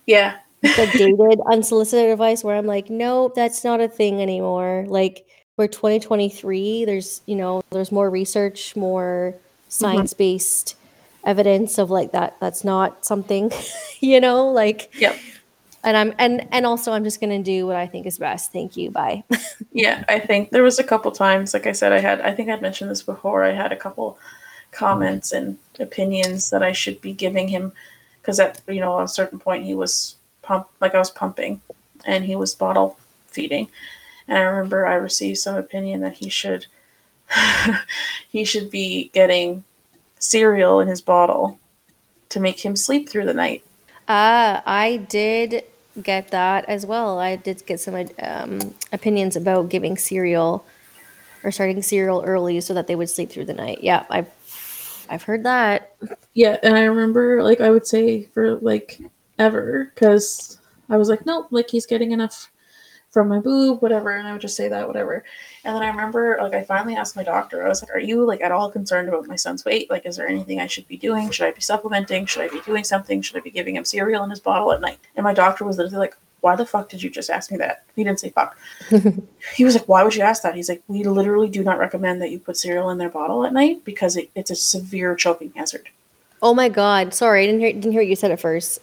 Yeah. 0.05 0.39
Like 0.77 0.91
dated 0.94 1.40
unsolicited 1.52 2.11
advice. 2.11 2.44
Where 2.44 2.56
I'm 2.56 2.65
like, 2.65 2.90
nope, 2.90 3.35
that's 3.35 3.64
not 3.64 3.81
a 3.81 3.88
thing 3.88 4.22
anymore. 4.22 4.85
Like, 4.88 5.26
we're 5.57 5.68
2023. 5.68 6.85
There's, 6.85 7.22
you 7.26 7.35
know, 7.35 7.64
there's 7.69 7.91
more 7.91 8.10
research, 8.10 8.76
more 8.76 9.34
mm-hmm. 9.34 9.69
science 9.69 10.14
based 10.14 10.76
evidence 11.23 11.77
of 11.77 11.90
like 11.90 12.11
that. 12.11 12.38
That's 12.40 12.64
not 12.64 13.06
something, 13.06 13.52
you 13.99 14.19
know, 14.19 14.49
like. 14.49 14.91
Yep. 14.99 15.18
And 15.85 15.98
I'm 15.98 16.14
and 16.18 16.48
and 16.53 16.65
also 16.65 16.94
I'm 16.94 17.03
just 17.03 17.19
gonna 17.19 17.44
do 17.44 17.68
what 17.68 17.76
I 17.76 17.88
think 17.88 18.06
is 18.06 18.18
best. 18.18 18.53
Thank 18.53 18.77
you. 18.77 18.90
Bye. 18.90 19.23
Yeah, 19.76 20.03
I 20.07 20.19
think 20.19 20.52
there 20.52 20.61
was 20.61 20.77
a 20.77 20.84
couple 20.84 21.11
times, 21.11 21.52
like 21.52 21.65
I 21.65 21.72
said, 21.72 21.91
I 21.91 21.98
had, 21.98 22.22
I 22.22 22.31
think 22.31 22.48
I'd 22.48 22.61
mentioned 22.61 22.91
this 22.91 23.02
before. 23.02 23.44
I 23.44 23.53
had 23.53 23.72
a 23.72 23.76
couple 23.76 24.19
comments 24.73 25.31
and 25.31 25.57
opinions 25.80 26.52
that 26.52 26.61
I 26.61 26.73
should 26.73 27.02
be 27.02 27.11
giving 27.11 27.48
him 27.48 27.72
because 28.22 28.40
at 28.40 28.61
you 28.68 28.80
know 28.80 28.99
a 28.99 29.07
certain 29.07 29.40
point 29.40 29.65
he 29.65 29.76
was 29.76 30.15
pump, 30.44 30.68
like 30.80 30.94
I 30.94 30.99
was 30.99 31.10
pumping, 31.10 31.61
and 32.06 32.24
he 32.24 32.36
was 32.36 32.53
bottle 32.53 32.99
feeding, 33.28 33.70
and 34.28 34.38
I 34.38 34.41
remember 34.41 34.86
I 34.86 34.94
received 34.95 35.40
some 35.40 35.56
opinion 35.56 36.02
that 36.02 36.18
he 36.18 36.30
should, 36.30 36.68
he 38.30 38.45
should 38.45 38.70
be 38.70 39.10
getting 39.14 39.64
cereal 40.20 40.80
in 40.80 40.88
his 40.88 41.02
bottle 41.02 41.60
to 42.30 42.40
make 42.40 42.64
him 42.64 42.76
sleep 42.76 43.10
through 43.10 43.26
the 43.26 43.34
night. 43.34 43.64
Ah, 44.07 44.61
I 44.65 44.98
did 44.98 45.64
get 46.02 46.30
that 46.30 46.65
as 46.68 46.86
well. 46.86 47.20
I 47.20 47.36
did 47.36 47.65
get 47.65 47.80
some 47.80 48.07
um, 48.22 48.76
opinions 48.91 49.36
about 49.36 49.70
giving 49.70 49.98
cereal 49.98 50.65
or 51.44 51.52
starting 51.52 51.82
cereal 51.82 52.24
early 52.26 52.60
so 52.61 52.74
that 52.74 52.88
they 52.88 52.95
would 52.95 53.10
sleep 53.10 53.32
through 53.32 53.45
the 53.45 53.53
night. 53.53 53.80
Yeah, 53.82 54.06
I've 54.10 54.30
I've 55.10 55.24
heard 55.24 55.44
that. 55.44 55.95
Yeah, 56.34 56.57
and 56.64 56.76
I 56.76 56.84
remember 56.84 57.44
like 57.44 57.61
I 57.61 57.70
would 57.70 57.86
say 57.86 58.24
for 58.24 58.56
like 58.56 58.99
ever 59.39 59.91
because 59.93 60.60
I 60.89 60.97
was 60.97 61.10
like, 61.10 61.26
nope, 61.26 61.47
like 61.51 61.69
he's 61.69 61.85
getting 61.85 62.11
enough 62.11 62.51
from 63.14 63.27
my 63.27 63.39
boob, 63.39 63.80
whatever, 63.81 64.10
and 64.10 64.27
I 64.27 64.31
would 64.31 64.41
just 64.41 64.57
say 64.57 64.68
that, 64.68 64.88
whatever. 64.88 65.23
And 65.64 65.76
then 65.76 65.84
I 65.84 65.88
remember 65.88 66.39
like 66.41 66.55
I 66.55 66.64
finally 66.64 66.95
asked 66.95 67.15
my 67.15 67.23
doctor, 67.23 67.64
I 67.64 67.69
was 67.69 67.84
like, 67.84 67.93
Are 67.93 67.99
you 67.99 68.26
like 68.26 68.41
at 68.41 68.51
all 68.51 68.72
concerned 68.72 69.07
about 69.07 69.27
my 69.27 69.35
son's 69.35 69.64
weight? 69.64 69.89
Like, 69.89 70.05
is 70.07 70.18
there 70.18 70.27
anything 70.27 70.60
I 70.60 70.68
should 70.68 70.88
be 70.88 70.97
doing? 70.97 71.30
Should 71.30 71.45
I 71.45 71.51
be 71.51 71.61
supplementing? 71.61 72.26
Should 72.26 72.41
I 72.41 72.47
be 72.47 72.61
doing 72.61 72.84
something? 72.84 73.22
Should 73.22 73.38
I 73.38 73.41
be 73.41 73.51
giving 73.51 73.76
him 73.76 73.85
cereal 73.85 74.23
in 74.23 74.31
his 74.31 74.39
bottle 74.39 74.72
at 74.72 74.81
night? 74.81 74.97
And 75.15 75.23
my 75.23 75.34
doctor 75.34 75.64
was 75.64 75.77
literally 75.77 75.97
like, 75.97 76.18
Why 76.41 76.55
the 76.55 76.65
fuck 76.65 76.89
did 76.89 77.03
you 77.03 77.11
just 77.11 77.30
ask 77.30 77.51
me 77.51 77.57
that? 77.57 77.84
He 77.95 78.03
didn't 78.03 78.19
say 78.19 78.31
fuck. 78.31 78.57
he 79.55 79.64
was 79.64 79.76
like, 79.76 79.88
Why 79.88 80.03
would 80.03 80.15
you 80.15 80.23
ask 80.23 80.41
that? 80.41 80.55
He's 80.55 80.69
like, 80.69 80.81
We 80.88 81.03
literally 81.03 81.49
do 81.49 81.64
not 81.64 81.77
recommend 81.77 82.19
that 82.23 82.31
you 82.31 82.39
put 82.39 82.57
cereal 82.57 82.89
in 82.89 82.97
their 82.97 83.10
bottle 83.10 83.45
at 83.45 83.53
night 83.53 83.85
because 83.85 84.18
it, 84.18 84.31
it's 84.34 84.49
a 84.51 84.55
severe 84.55 85.15
choking 85.15 85.53
hazard. 85.55 85.89
Oh 86.41 86.55
my 86.55 86.68
god, 86.68 87.14
sorry, 87.14 87.43
I 87.43 87.45
didn't 87.45 87.61
hear 87.61 87.73
didn't 87.73 87.91
hear 87.91 88.01
what 88.01 88.07
you 88.07 88.15
said 88.15 88.31
at 88.31 88.39
first. 88.39 88.80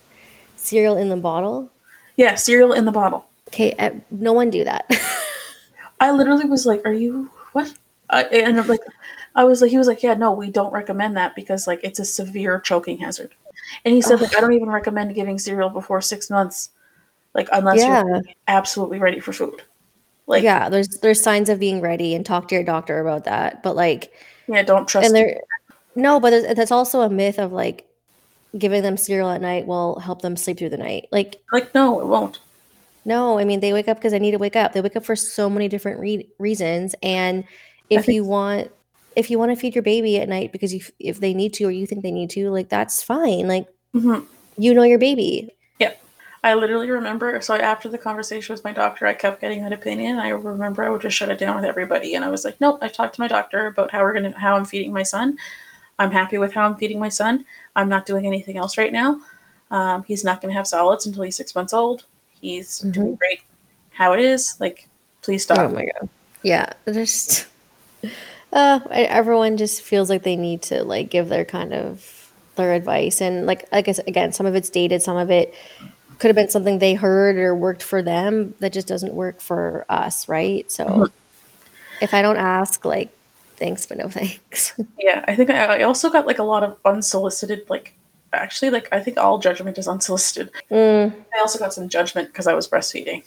Cereal 0.60 0.96
in 0.96 1.08
the 1.08 1.16
bottle. 1.16 1.70
Yeah, 2.16 2.34
cereal 2.34 2.74
in 2.74 2.84
the 2.84 2.92
bottle. 2.92 3.26
Okay, 3.48 3.72
uh, 3.78 3.90
no 4.10 4.32
one 4.32 4.50
do 4.50 4.62
that. 4.64 4.88
I 6.00 6.10
literally 6.12 6.44
was 6.44 6.66
like, 6.66 6.82
"Are 6.84 6.92
you 6.92 7.30
what?" 7.52 7.72
I, 8.10 8.24
and 8.24 8.60
I'm 8.60 8.66
like, 8.66 8.80
I 9.34 9.44
was 9.44 9.62
like, 9.62 9.70
he 9.70 9.78
was 9.78 9.86
like, 9.86 10.02
"Yeah, 10.02 10.14
no, 10.14 10.32
we 10.32 10.50
don't 10.50 10.72
recommend 10.72 11.16
that 11.16 11.34
because 11.34 11.66
like 11.66 11.80
it's 11.82 11.98
a 11.98 12.04
severe 12.04 12.60
choking 12.60 12.98
hazard." 12.98 13.34
And 13.84 13.94
he 13.94 14.02
said, 14.02 14.20
like, 14.20 14.36
"I 14.36 14.40
don't 14.40 14.52
even 14.52 14.68
recommend 14.68 15.14
giving 15.14 15.38
cereal 15.38 15.70
before 15.70 16.00
six 16.00 16.28
months, 16.30 16.70
like 17.34 17.48
unless 17.52 17.78
Yeah. 17.78 18.04
you're 18.04 18.22
absolutely 18.46 18.98
ready 18.98 19.18
for 19.20 19.32
food." 19.32 19.62
Like, 20.26 20.42
yeah, 20.44 20.68
there's 20.68 20.88
there's 20.98 21.22
signs 21.22 21.48
of 21.48 21.58
being 21.58 21.80
ready 21.80 22.14
and 22.14 22.24
talk 22.24 22.48
to 22.48 22.54
your 22.54 22.64
doctor 22.64 23.00
about 23.00 23.24
that. 23.24 23.62
But 23.62 23.76
like 23.76 24.12
yeah, 24.46 24.62
don't 24.62 24.86
trust. 24.86 25.06
and 25.06 25.16
there 25.16 25.40
no 25.96 26.20
but 26.20 26.54
that's 26.54 26.70
also 26.70 27.00
a 27.00 27.10
myth 27.10 27.38
of 27.38 27.52
like 27.52 27.86
giving 28.58 28.82
them 28.82 28.96
cereal 28.96 29.30
at 29.30 29.40
night 29.40 29.66
will 29.66 29.98
help 30.00 30.22
them 30.22 30.36
sleep 30.36 30.58
through 30.58 30.68
the 30.70 30.76
night 30.76 31.06
like 31.12 31.40
like, 31.52 31.74
no, 31.74 32.00
it 32.00 32.06
won't. 32.06 32.40
no 33.04 33.38
i 33.38 33.44
mean 33.44 33.60
they 33.60 33.72
wake 33.72 33.88
up 33.88 33.96
because 33.98 34.12
they 34.12 34.18
need 34.18 34.32
to 34.32 34.38
wake 34.38 34.56
up 34.56 34.72
they 34.72 34.80
wake 34.80 34.96
up 34.96 35.04
for 35.04 35.16
so 35.16 35.48
many 35.48 35.68
different 35.68 36.00
re- 36.00 36.28
reasons 36.38 36.94
and 37.02 37.44
if 37.90 38.06
think- 38.06 38.16
you 38.16 38.24
want 38.24 38.70
if 39.16 39.30
you 39.30 39.38
want 39.38 39.50
to 39.50 39.56
feed 39.56 39.74
your 39.74 39.82
baby 39.82 40.18
at 40.20 40.28
night 40.28 40.52
because 40.52 40.72
you, 40.72 40.80
if 41.00 41.18
they 41.20 41.34
need 41.34 41.52
to 41.52 41.64
or 41.64 41.70
you 41.70 41.86
think 41.86 42.02
they 42.02 42.12
need 42.12 42.30
to 42.30 42.50
like 42.50 42.68
that's 42.68 43.02
fine 43.02 43.46
like 43.48 43.66
Mhm. 43.94 44.24
you 44.56 44.72
know 44.74 44.82
your 44.84 44.98
baby 44.98 45.50
Yeah, 45.80 45.94
I 46.44 46.54
literally 46.54 46.90
remember. 46.90 47.40
So 47.40 47.54
after 47.56 47.88
the 47.88 47.98
conversation 47.98 48.54
with 48.54 48.62
my 48.64 48.72
doctor, 48.72 49.06
I 49.06 49.14
kept 49.14 49.40
getting 49.40 49.62
that 49.64 49.72
opinion. 49.72 50.18
I 50.18 50.28
remember 50.28 50.84
I 50.84 50.88
would 50.90 51.02
just 51.02 51.16
shut 51.16 51.28
it 51.28 51.38
down 51.38 51.56
with 51.56 51.64
everybody, 51.64 52.14
and 52.14 52.24
I 52.24 52.28
was 52.30 52.44
like, 52.44 52.56
"Nope." 52.60 52.78
I 52.82 52.88
talked 52.88 53.14
to 53.16 53.20
my 53.20 53.26
doctor 53.28 53.66
about 53.66 53.90
how 53.90 54.00
we're 54.02 54.12
gonna 54.14 54.32
how 54.38 54.56
I'm 54.56 54.64
feeding 54.64 54.92
my 54.92 55.02
son. 55.02 55.36
I'm 56.00 56.10
happy 56.10 56.38
with 56.38 56.52
how 56.54 56.64
I'm 56.66 56.76
feeding 56.76 56.98
my 56.98 57.10
son. 57.10 57.44
I'm 57.76 57.88
not 57.90 58.06
doing 58.06 58.26
anything 58.26 58.56
else 58.56 58.78
right 58.78 58.92
now. 58.92 59.20
Um, 59.70 60.02
he's 60.04 60.24
not 60.24 60.40
gonna 60.40 60.54
have 60.54 60.66
solids 60.66 61.04
until 61.06 61.22
he's 61.22 61.36
six 61.36 61.54
months 61.54 61.72
old. 61.74 62.06
He's 62.40 62.78
doing 62.80 63.14
great 63.16 63.42
how 63.90 64.14
it 64.14 64.20
is, 64.20 64.56
like 64.60 64.88
please 65.22 65.42
stop. 65.42 65.58
Oh 65.58 65.68
my 65.68 65.84
god. 65.84 66.08
Yeah, 66.42 66.72
just 66.90 67.46
uh 68.52 68.80
I- 68.90 69.02
everyone 69.02 69.58
just 69.58 69.82
feels 69.82 70.08
like 70.08 70.22
they 70.22 70.36
need 70.36 70.62
to 70.62 70.82
like 70.84 71.10
give 71.10 71.28
their 71.28 71.44
kind 71.44 71.72
of 71.74 72.32
their 72.56 72.72
advice 72.72 73.20
and 73.20 73.46
like 73.46 73.68
I 73.72 73.82
guess 73.82 73.98
again 74.00 74.32
some 74.32 74.46
of 74.46 74.54
it's 74.54 74.70
dated, 74.70 75.02
some 75.02 75.18
of 75.18 75.30
it 75.30 75.54
could 76.18 76.28
have 76.28 76.36
been 76.36 76.50
something 76.50 76.78
they 76.78 76.94
heard 76.94 77.36
or 77.36 77.54
worked 77.54 77.82
for 77.82 78.02
them 78.02 78.54
that 78.60 78.72
just 78.72 78.88
doesn't 78.88 79.12
work 79.14 79.40
for 79.40 79.84
us, 79.88 80.28
right? 80.28 80.70
So 80.72 80.84
Mhm. 80.86 81.10
if 82.00 82.14
I 82.14 82.22
don't 82.22 82.36
ask 82.38 82.84
like 82.86 83.10
thanks 83.60 83.86
but 83.86 83.98
no 83.98 84.08
thanks. 84.08 84.74
Yeah, 84.98 85.24
I 85.28 85.36
think 85.36 85.50
I, 85.50 85.78
I 85.78 85.82
also 85.82 86.10
got 86.10 86.26
like 86.26 86.38
a 86.38 86.42
lot 86.42 86.64
of 86.64 86.76
unsolicited 86.84 87.68
like 87.68 87.94
actually 88.32 88.70
like 88.70 88.88
I 88.92 89.00
think 89.00 89.18
all 89.18 89.38
judgment 89.38 89.78
is 89.78 89.86
unsolicited. 89.86 90.50
Mm, 90.70 91.14
I 91.34 91.40
also 91.40 91.58
got 91.58 91.72
some 91.72 91.88
judgment 91.88 92.28
because 92.28 92.46
I 92.46 92.54
was 92.54 92.66
breastfeeding. 92.66 93.22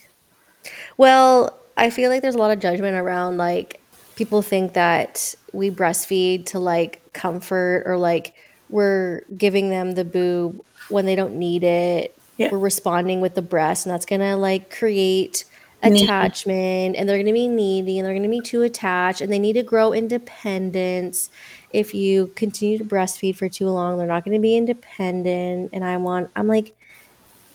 Well, 0.98 1.58
I 1.78 1.90
feel 1.90 2.10
like 2.10 2.22
there's 2.22 2.36
a 2.36 2.40
lot 2.40 2.52
of 2.52 2.60
judgment 2.60 2.98
around 2.98 3.38
like 3.38 3.80
people 4.16 4.42
think 4.42 4.74
that 4.74 5.34
we 5.54 5.72
breastfeed 5.72 6.46
to 6.48 6.60
like 6.60 7.02
comfort 7.14 7.84
or 7.86 7.98
like 7.98 8.34
we're 8.70 9.24
giving 9.38 9.70
them 9.70 9.92
the 9.92 10.06
boob 10.06 10.62
when 10.90 11.06
they 11.06 11.16
don't 11.16 11.36
need 11.36 11.64
it. 11.64 12.18
Yeah. 12.38 12.50
We're 12.52 12.60
responding 12.60 13.22
with 13.22 13.36
the 13.36 13.42
breast, 13.42 13.86
and 13.86 13.94
that's 13.94 14.06
gonna 14.06 14.38
like 14.38 14.76
create. 14.76 15.46
Attachment, 15.84 16.96
and 16.96 17.08
they're 17.08 17.18
gonna 17.18 17.34
be 17.34 17.48
needy, 17.48 18.00
and 18.00 18.06
they're 18.08 18.14
gonna 18.16 18.30
be 18.30 18.42
too 18.42 18.62
attached, 18.64 19.22
and 19.22 19.32
they 19.32 19.40
need 19.40 19.54
to 19.54 19.64
grow 19.64 19.94
independence. 19.94 21.30
If 21.72 21.94
you 21.94 22.28
continue 22.36 22.78
to 22.78 22.86
breastfeed 22.86 23.36
for 23.36 23.50
too 23.50 23.68
long, 23.70 23.98
they're 23.98 24.08
not 24.08 24.24
gonna 24.26 24.40
be 24.40 24.56
independent. 24.58 25.72
And 25.74 25.84
I 25.84 25.98
want, 25.98 26.30
I'm 26.36 26.48
like, 26.48 26.76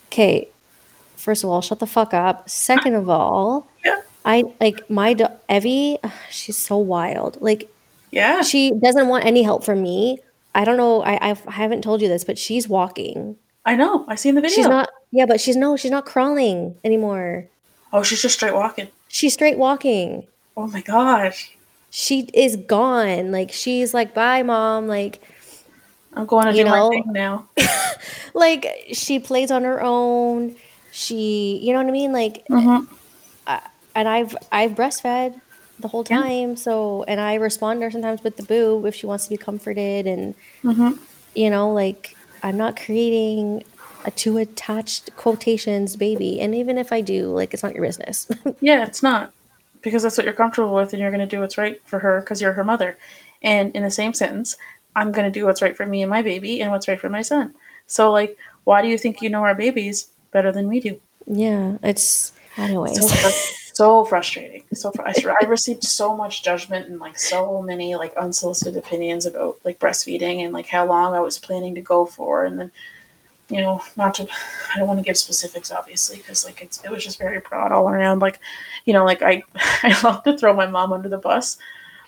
okay, 0.08 0.48
first 1.16 1.44
of 1.44 1.50
all, 1.50 1.60
shut 1.60 1.78
the 1.78 1.86
fuck 1.86 2.12
up. 2.14 2.48
Second 2.50 2.94
of 2.94 3.08
all, 3.08 3.68
Yeah. 3.84 4.00
I 4.24 4.44
like 4.60 4.88
my 4.90 5.14
do- 5.14 5.26
Evie. 5.48 5.98
ugh, 6.02 6.10
She's 6.30 6.56
so 6.56 6.76
wild. 6.78 7.38
Like 7.40 7.70
Yeah. 8.10 8.42
she 8.42 8.72
doesn't 8.72 9.08
want 9.08 9.24
any 9.24 9.42
help 9.42 9.64
from 9.64 9.82
me. 9.82 10.18
I 10.54 10.64
don't 10.64 10.76
know. 10.76 11.02
I 11.02 11.30
I've, 11.30 11.46
I 11.46 11.52
haven't 11.52 11.82
told 11.82 12.02
you 12.02 12.08
this, 12.08 12.24
but 12.24 12.36
she's 12.38 12.68
walking. 12.68 13.36
I 13.64 13.76
know. 13.76 14.04
I 14.08 14.14
seen 14.16 14.34
the 14.34 14.40
video. 14.40 14.56
She's 14.56 14.66
not. 14.66 14.88
Yeah, 15.12 15.26
but 15.26 15.40
she's 15.40 15.56
no. 15.56 15.76
She's 15.76 15.90
not 15.90 16.06
crawling 16.06 16.74
anymore. 16.84 17.46
Oh, 17.92 18.02
she's 18.02 18.22
just 18.22 18.34
straight 18.34 18.54
walking. 18.54 18.88
She's 19.08 19.34
straight 19.34 19.58
walking. 19.58 20.26
Oh 20.56 20.66
my 20.66 20.80
gosh. 20.80 21.52
She 21.90 22.28
is 22.34 22.56
gone. 22.56 23.32
Like 23.32 23.52
she's 23.52 23.94
like, 23.94 24.14
bye, 24.14 24.42
mom. 24.42 24.86
Like 24.86 25.20
I'm 26.14 26.26
going 26.26 26.46
to 26.46 26.52
do 26.52 26.64
know? 26.64 26.88
my 26.88 26.96
thing 26.96 27.12
now. 27.12 27.48
like 28.34 28.66
she 28.92 29.18
plays 29.18 29.50
on 29.50 29.64
her 29.64 29.82
own. 29.82 30.56
She, 30.92 31.60
you 31.62 31.72
know 31.72 31.78
what 31.78 31.88
I 31.88 31.92
mean? 31.92 32.12
Like 32.12 32.44
hmm 32.48 32.78
and 33.98 34.08
I've 34.08 34.36
I've 34.52 34.72
breastfed 34.72 35.40
the 35.80 35.88
whole 35.88 36.04
Yeah. 36.08 36.20
time. 36.22 36.56
So 36.56 37.04
and 37.08 37.20
I 37.20 37.34
respond 37.34 37.80
to 37.80 37.86
her 37.86 37.90
sometimes 37.90 38.22
with 38.22 38.36
the 38.36 38.42
boob 38.44 38.86
if 38.86 38.94
she 38.94 39.06
wants 39.06 39.24
to 39.24 39.30
be 39.30 39.36
comforted 39.36 40.06
and 40.06 40.34
hmm 40.62 40.92
you 41.34 41.50
know, 41.50 41.72
like 41.72 42.16
I'm 42.42 42.56
not 42.56 42.76
creating 42.76 43.64
a 44.04 44.10
too 44.10 44.38
attached 44.38 45.14
quotations 45.16 45.96
baby. 45.96 46.40
And 46.40 46.54
even 46.54 46.78
if 46.78 46.92
I 46.92 47.00
do, 47.00 47.26
like 47.28 47.52
it's 47.54 47.62
not 47.62 47.74
your 47.74 47.84
business. 47.84 48.28
Yeah, 48.60 48.84
it's 48.84 49.02
not 49.02 49.32
because 49.82 50.02
that's 50.02 50.16
what 50.16 50.24
you're 50.24 50.34
comfortable 50.34 50.74
with, 50.74 50.92
and 50.92 51.00
you're 51.00 51.10
going 51.10 51.20
to 51.20 51.36
do 51.36 51.40
what's 51.40 51.58
right 51.58 51.80
for 51.84 51.98
her 51.98 52.20
because 52.20 52.40
you're 52.40 52.52
her 52.52 52.64
mother. 52.64 52.98
And 53.42 53.74
in 53.76 53.82
the 53.82 53.90
same 53.90 54.12
sentence, 54.12 54.56
I'm 54.96 55.12
going 55.12 55.30
to 55.30 55.38
do 55.38 55.44
what's 55.44 55.62
right 55.62 55.76
for 55.76 55.86
me 55.86 56.02
and 56.02 56.10
my 56.10 56.22
baby, 56.22 56.60
and 56.60 56.72
what's 56.72 56.88
right 56.88 57.00
for 57.00 57.08
my 57.08 57.22
son. 57.22 57.54
So, 57.86 58.10
like, 58.10 58.36
why 58.64 58.82
do 58.82 58.88
you 58.88 58.98
think 58.98 59.22
you 59.22 59.30
know 59.30 59.44
our 59.44 59.54
babies 59.54 60.10
better 60.32 60.50
than 60.50 60.68
we 60.68 60.80
do? 60.80 61.00
yeah, 61.28 61.76
it's 61.82 62.32
anyways. 62.56 62.98
So, 63.00 63.08
fr- 63.08 63.74
so 63.74 64.04
frustrating. 64.04 64.64
So 64.72 64.90
fr- 64.90 65.06
I, 65.06 65.14
I 65.42 65.46
received 65.46 65.84
so 65.84 66.16
much 66.16 66.42
judgment 66.42 66.88
and 66.88 66.98
like 66.98 67.18
so 67.18 67.62
many 67.62 67.94
like 67.94 68.16
unsolicited 68.16 68.76
opinions 68.76 69.26
about 69.26 69.58
like 69.64 69.78
breastfeeding 69.78 70.44
and 70.44 70.52
like 70.52 70.66
how 70.66 70.86
long 70.86 71.14
I 71.14 71.20
was 71.20 71.38
planning 71.38 71.74
to 71.74 71.80
go 71.80 72.06
for, 72.06 72.44
and 72.44 72.58
then 72.58 72.72
you 73.50 73.60
know 73.60 73.82
not 73.96 74.14
to 74.14 74.24
I 74.74 74.78
don't 74.78 74.86
want 74.88 74.98
to 75.00 75.04
give 75.04 75.16
specifics 75.16 75.70
obviously 75.72 76.16
because 76.18 76.44
like 76.44 76.60
it's 76.60 76.84
it 76.84 76.90
was 76.90 77.02
just 77.04 77.18
very 77.18 77.40
broad 77.40 77.72
all 77.72 77.88
around. 77.88 78.20
Like 78.20 78.40
you 78.84 78.92
know 78.92 79.04
like 79.04 79.22
I 79.22 79.42
I 79.82 79.98
love 80.02 80.22
to 80.24 80.36
throw 80.36 80.52
my 80.54 80.66
mom 80.66 80.92
under 80.92 81.08
the 81.08 81.18
bus, 81.18 81.56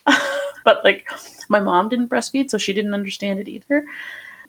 but 0.64 0.84
like 0.84 1.08
my 1.48 1.60
mom 1.60 1.88
didn't 1.88 2.08
breastfeed 2.08 2.50
so 2.50 2.58
she 2.58 2.72
didn't 2.72 2.94
understand 2.94 3.38
it 3.38 3.48
either. 3.48 3.84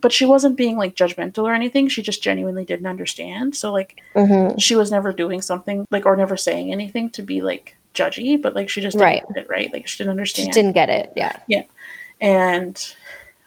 But 0.01 0.11
she 0.11 0.25
wasn't 0.25 0.57
being 0.57 0.77
like 0.77 0.95
judgmental 0.95 1.43
or 1.43 1.53
anything. 1.53 1.87
She 1.87 2.01
just 2.01 2.23
genuinely 2.23 2.65
didn't 2.65 2.87
understand. 2.87 3.55
So 3.55 3.71
like 3.71 4.01
Mhm. 4.15 4.59
she 4.59 4.75
was 4.75 4.89
never 4.91 5.13
doing 5.13 5.41
something 5.41 5.85
like 5.91 6.05
or 6.07 6.15
never 6.15 6.35
saying 6.37 6.71
anything 6.71 7.09
to 7.11 7.21
be 7.21 7.41
like 7.41 7.77
judgy, 7.93 8.41
but 8.41 8.55
like 8.55 8.67
she 8.69 8.81
just 8.81 8.95
didn't 8.97 9.05
Right. 9.05 9.23
get 9.33 9.43
it 9.45 9.49
right. 9.49 9.71
Like 9.71 9.87
she 9.87 9.97
didn't 9.99 10.07
She 10.09 10.11
understand. 10.11 10.51
didn't 10.53 10.71
get 10.73 10.89
it. 10.89 11.13
Yeah. 11.15 11.37
Yeah. 11.47 11.63
And 12.19 12.95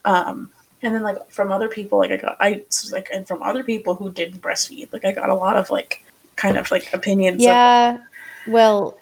um 0.04 0.50
and 0.84 0.94
then 0.94 1.02
like 1.02 1.30
from 1.30 1.50
other 1.50 1.68
people, 1.68 1.98
like 1.98 2.10
I 2.12 2.16
got 2.16 2.36
I 2.40 2.62
like 2.92 3.08
and 3.12 3.26
from 3.26 3.42
other 3.42 3.64
people 3.64 3.94
who 3.94 4.10
didn't 4.10 4.40
breastfeed, 4.40 4.92
like 4.92 5.04
I 5.04 5.12
got 5.12 5.28
a 5.30 5.34
lot 5.34 5.56
of 5.56 5.70
like 5.70 6.04
kind 6.36 6.56
of 6.56 6.70
like 6.70 6.92
opinions. 6.92 7.36
of- 7.36 7.46
Yeah. 7.46 7.98
Well, 8.46 8.96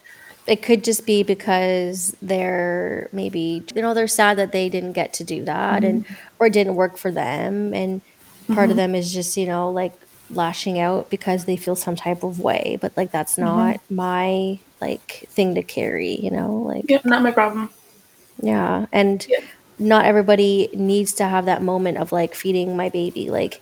it 0.46 0.62
could 0.62 0.82
just 0.84 1.06
be 1.06 1.22
because 1.22 2.16
they're 2.22 3.08
maybe 3.12 3.62
you 3.74 3.82
know 3.82 3.94
they're 3.94 4.08
sad 4.08 4.38
that 4.38 4.52
they 4.52 4.68
didn't 4.68 4.92
get 4.92 5.12
to 5.14 5.24
do 5.24 5.44
that 5.44 5.84
and 5.84 6.04
or 6.38 6.46
it 6.48 6.52
didn't 6.52 6.74
work 6.76 6.96
for 6.96 7.10
them 7.12 7.72
and 7.74 8.00
part 8.54 8.70
of 8.70 8.74
Mhm. 8.74 8.76
them 8.76 8.94
is 8.96 9.12
just 9.12 9.36
you 9.36 9.46
know 9.46 9.70
like 9.70 9.92
lashing 10.30 10.80
out 10.80 11.10
because 11.10 11.44
they 11.44 11.56
feel 11.56 11.76
some 11.76 11.94
type 11.94 12.22
of 12.24 12.40
way 12.40 12.76
but 12.80 12.90
like 12.96 13.12
that's 13.12 13.36
Mhm. 13.36 13.44
not 13.44 13.80
my 13.88 14.58
like 14.80 15.26
thing 15.30 15.54
to 15.54 15.62
carry 15.62 16.16
you 16.20 16.30
know 16.30 16.54
like 16.66 16.86
yeah, 16.88 16.98
not 17.04 17.22
my 17.22 17.30
problem. 17.30 17.70
yeah 18.42 18.86
and 18.92 19.26
Yeah. 19.28 19.38
Not 19.82 20.04
everybody 20.06 20.68
needs 20.74 21.12
to 21.14 21.24
have 21.24 21.44
that 21.46 21.60
moment 21.62 21.98
of 21.98 22.12
like 22.12 22.34
feeding 22.34 22.76
my 22.76 22.88
baby 22.88 23.30
like 23.30 23.60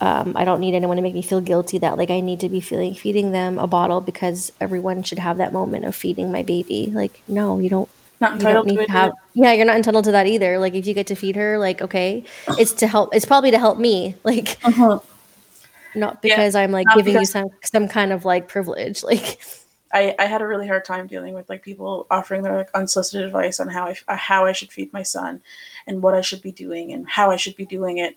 um, 0.00 0.36
I 0.36 0.44
don't 0.44 0.60
need 0.60 0.74
anyone 0.74 0.96
to 0.96 1.02
make 1.02 1.14
me 1.14 1.22
feel 1.22 1.40
guilty 1.40 1.78
that 1.78 1.96
like 1.98 2.10
I 2.10 2.20
need 2.20 2.40
to 2.40 2.48
be 2.48 2.60
feeling 2.60 2.94
feeding 2.94 3.32
them 3.32 3.58
a 3.58 3.66
bottle 3.66 4.00
because 4.00 4.52
everyone 4.60 5.02
should 5.02 5.18
have 5.18 5.38
that 5.38 5.52
moment 5.52 5.84
of 5.84 5.94
feeding 5.96 6.30
my 6.30 6.44
baby. 6.44 6.92
Like, 6.94 7.20
no, 7.26 7.58
you 7.58 7.68
don't. 7.68 7.88
Not 8.20 8.34
entitled 8.34 8.66
need 8.68 8.76
to 8.76 8.86
to 8.86 8.92
have. 8.92 9.12
Yeah, 9.34 9.52
you're 9.54 9.66
not 9.66 9.74
entitled 9.76 10.04
to 10.04 10.12
that 10.12 10.28
either. 10.28 10.58
Like, 10.60 10.74
if 10.74 10.86
you 10.86 10.94
get 10.94 11.08
to 11.08 11.16
feed 11.16 11.34
her, 11.34 11.58
like, 11.58 11.82
okay, 11.82 12.22
it's 12.58 12.72
to 12.74 12.86
help. 12.86 13.12
It's 13.12 13.26
probably 13.26 13.50
to 13.50 13.58
help 13.58 13.78
me. 13.78 14.14
Like, 14.24 14.60
Mhm. 14.60 15.02
not 15.96 16.18
Yeah, 16.22 16.36
because 16.36 16.54
I'm 16.54 16.70
like 16.70 16.86
giving 16.94 17.14
because- 17.14 17.34
you 17.34 17.40
some 17.40 17.50
some 17.64 17.88
kind 17.88 18.12
of 18.12 18.24
like 18.24 18.46
privilege. 18.46 19.02
Like, 19.10 19.40
I, 19.92 20.14
I 20.18 20.26
had 20.26 20.42
a 20.42 20.46
really 20.46 20.66
hard 20.66 20.84
time 20.84 21.06
dealing 21.06 21.34
with 21.34 21.48
like 21.48 21.62
people 21.62 22.06
offering 22.10 22.42
their 22.42 22.56
like 22.56 22.70
unsolicited 22.74 23.26
advice 23.26 23.58
on 23.58 23.68
how 23.68 23.86
I 23.86 23.96
uh, 24.08 24.16
how 24.16 24.44
I 24.44 24.52
should 24.52 24.72
feed 24.72 24.92
my 24.92 25.02
son, 25.02 25.40
and 25.86 26.02
what 26.02 26.14
I 26.14 26.20
should 26.20 26.42
be 26.42 26.52
doing 26.52 26.92
and 26.92 27.08
how 27.08 27.30
I 27.30 27.36
should 27.36 27.56
be 27.56 27.64
doing 27.64 27.98
it. 27.98 28.16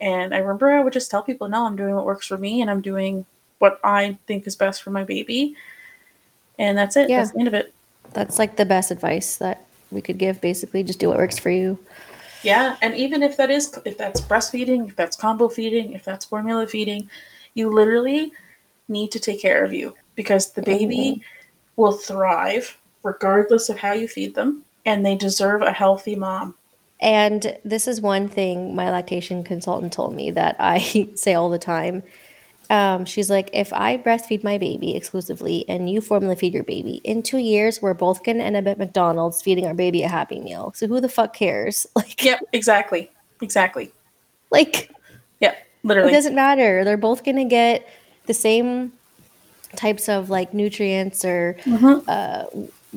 And 0.00 0.34
I 0.34 0.38
remember 0.38 0.70
I 0.70 0.82
would 0.82 0.92
just 0.92 1.10
tell 1.10 1.22
people, 1.22 1.48
no, 1.48 1.66
I'm 1.66 1.76
doing 1.76 1.94
what 1.94 2.06
works 2.06 2.26
for 2.26 2.38
me, 2.38 2.62
and 2.62 2.70
I'm 2.70 2.80
doing 2.80 3.26
what 3.58 3.78
I 3.84 4.18
think 4.26 4.46
is 4.46 4.56
best 4.56 4.82
for 4.82 4.90
my 4.90 5.04
baby, 5.04 5.54
and 6.58 6.76
that's 6.76 6.96
it. 6.96 7.10
Yeah. 7.10 7.18
That's 7.18 7.32
the 7.32 7.38
end 7.38 7.48
of 7.48 7.54
it. 7.54 7.74
that's 8.12 8.38
like 8.38 8.56
the 8.56 8.64
best 8.64 8.90
advice 8.90 9.36
that 9.36 9.66
we 9.90 10.00
could 10.00 10.18
give. 10.18 10.40
Basically, 10.40 10.82
just 10.82 10.98
do 10.98 11.08
what 11.08 11.18
works 11.18 11.38
for 11.38 11.50
you. 11.50 11.78
Yeah, 12.42 12.76
and 12.80 12.96
even 12.96 13.22
if 13.22 13.36
that 13.36 13.50
is 13.50 13.78
if 13.84 13.98
that's 13.98 14.20
breastfeeding, 14.22 14.88
if 14.88 14.96
that's 14.96 15.16
combo 15.16 15.48
feeding, 15.48 15.92
if 15.92 16.04
that's 16.04 16.24
formula 16.24 16.66
feeding, 16.66 17.10
you 17.54 17.70
literally 17.70 18.32
need 18.88 19.12
to 19.12 19.20
take 19.20 19.40
care 19.40 19.64
of 19.64 19.72
you 19.72 19.94
because 20.14 20.52
the 20.52 20.62
baby 20.62 21.22
will 21.76 21.92
thrive 21.92 22.78
regardless 23.02 23.68
of 23.68 23.78
how 23.78 23.92
you 23.92 24.08
feed 24.08 24.34
them, 24.34 24.64
and 24.84 25.04
they 25.04 25.14
deserve 25.16 25.62
a 25.62 25.72
healthy 25.72 26.14
mom. 26.14 26.54
And 27.00 27.58
this 27.64 27.88
is 27.88 28.00
one 28.00 28.28
thing 28.28 28.76
my 28.76 28.90
lactation 28.90 29.42
consultant 29.42 29.92
told 29.92 30.14
me 30.14 30.30
that 30.30 30.56
I 30.58 31.10
say 31.14 31.34
all 31.34 31.50
the 31.50 31.58
time. 31.58 32.02
Um, 32.70 33.04
she's 33.04 33.28
like, 33.28 33.50
if 33.52 33.72
I 33.72 33.98
breastfeed 33.98 34.44
my 34.44 34.56
baby 34.56 34.96
exclusively 34.96 35.64
and 35.68 35.90
you 35.90 36.00
formula 36.00 36.36
feed 36.36 36.54
your 36.54 36.62
baby, 36.62 37.00
in 37.04 37.22
two 37.22 37.38
years, 37.38 37.82
we're 37.82 37.92
both 37.92 38.24
going 38.24 38.38
to 38.38 38.44
end 38.44 38.56
up 38.56 38.66
at 38.66 38.78
McDonald's 38.78 39.42
feeding 39.42 39.66
our 39.66 39.74
baby 39.74 40.04
a 40.04 40.08
Happy 40.08 40.40
Meal. 40.40 40.72
So 40.74 40.86
who 40.86 41.00
the 41.00 41.08
fuck 41.08 41.34
cares? 41.34 41.86
Like, 41.96 42.24
Yep, 42.24 42.40
exactly. 42.52 43.10
Exactly. 43.42 43.92
like 44.50 44.90
Yep, 45.40 45.66
literally. 45.82 46.10
it 46.10 46.14
doesn't 46.14 46.34
matter. 46.34 46.84
They're 46.84 46.96
both 46.96 47.24
going 47.24 47.36
to 47.36 47.44
get 47.44 47.86
the 48.26 48.34
same 48.34 48.92
types 49.76 50.08
of 50.08 50.30
like 50.30 50.52
nutrients 50.54 51.24
or 51.24 51.56
Mhm. 51.64 52.04
uh, 52.08 52.44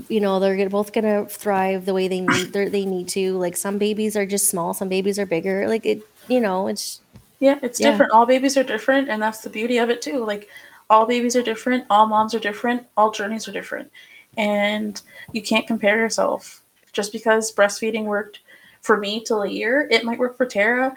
you 0.09 0.19
know 0.19 0.39
they're 0.39 0.69
both 0.69 0.91
to 1.05 1.25
thrive 1.33 1.85
the 1.85 1.93
way 1.93 2.07
they 2.07 2.21
need 2.21 2.27
they're- 2.53 2.69
need 2.85 3.07
to 3.09 3.37
like 3.37 3.55
some 3.55 3.77
babies 3.77 4.17
are 4.17 4.25
just 4.25 4.49
small 4.49 4.73
some 4.73 4.89
babies 4.89 5.17
are 5.17 5.25
bigger 5.25 5.67
like 5.69 5.85
it 5.85 6.01
you 6.27 6.39
know 6.41 6.67
it's 6.67 6.99
Yeah, 7.39 7.59
it's 7.61 7.79
Yeah. 7.79 7.91
different. 7.91 8.13
All 8.13 8.25
babies 8.25 8.55
are 8.57 8.63
different, 8.63 9.09
and 9.09 9.21
that's 9.21 9.41
the 9.41 9.49
beauty 9.49 9.77
of 9.77 9.89
it 9.89 10.01
too. 10.01 10.23
Like 10.25 10.47
all 10.89 11.05
babies 11.05 11.35
are 11.35 11.43
different, 11.43 11.83
all 11.89 12.07
moms 12.07 12.33
are 12.33 12.39
different, 12.39 12.83
all 12.95 13.11
journeys 13.11 13.45
are 13.47 13.51
different. 13.51 13.91
And 14.37 14.99
you 15.33 15.41
can't 15.41 15.67
compare 15.67 15.97
yourself. 15.97 16.61
Just 16.93 17.11
because 17.11 17.53
breastfeeding 17.53 18.05
worked 18.05 18.39
for 18.81 18.97
me 18.97 19.19
till 19.19 19.43
a 19.43 19.49
year, 19.49 19.87
it 19.91 20.05
might 20.05 20.17
work 20.17 20.37
for 20.37 20.45
Tara 20.45 20.95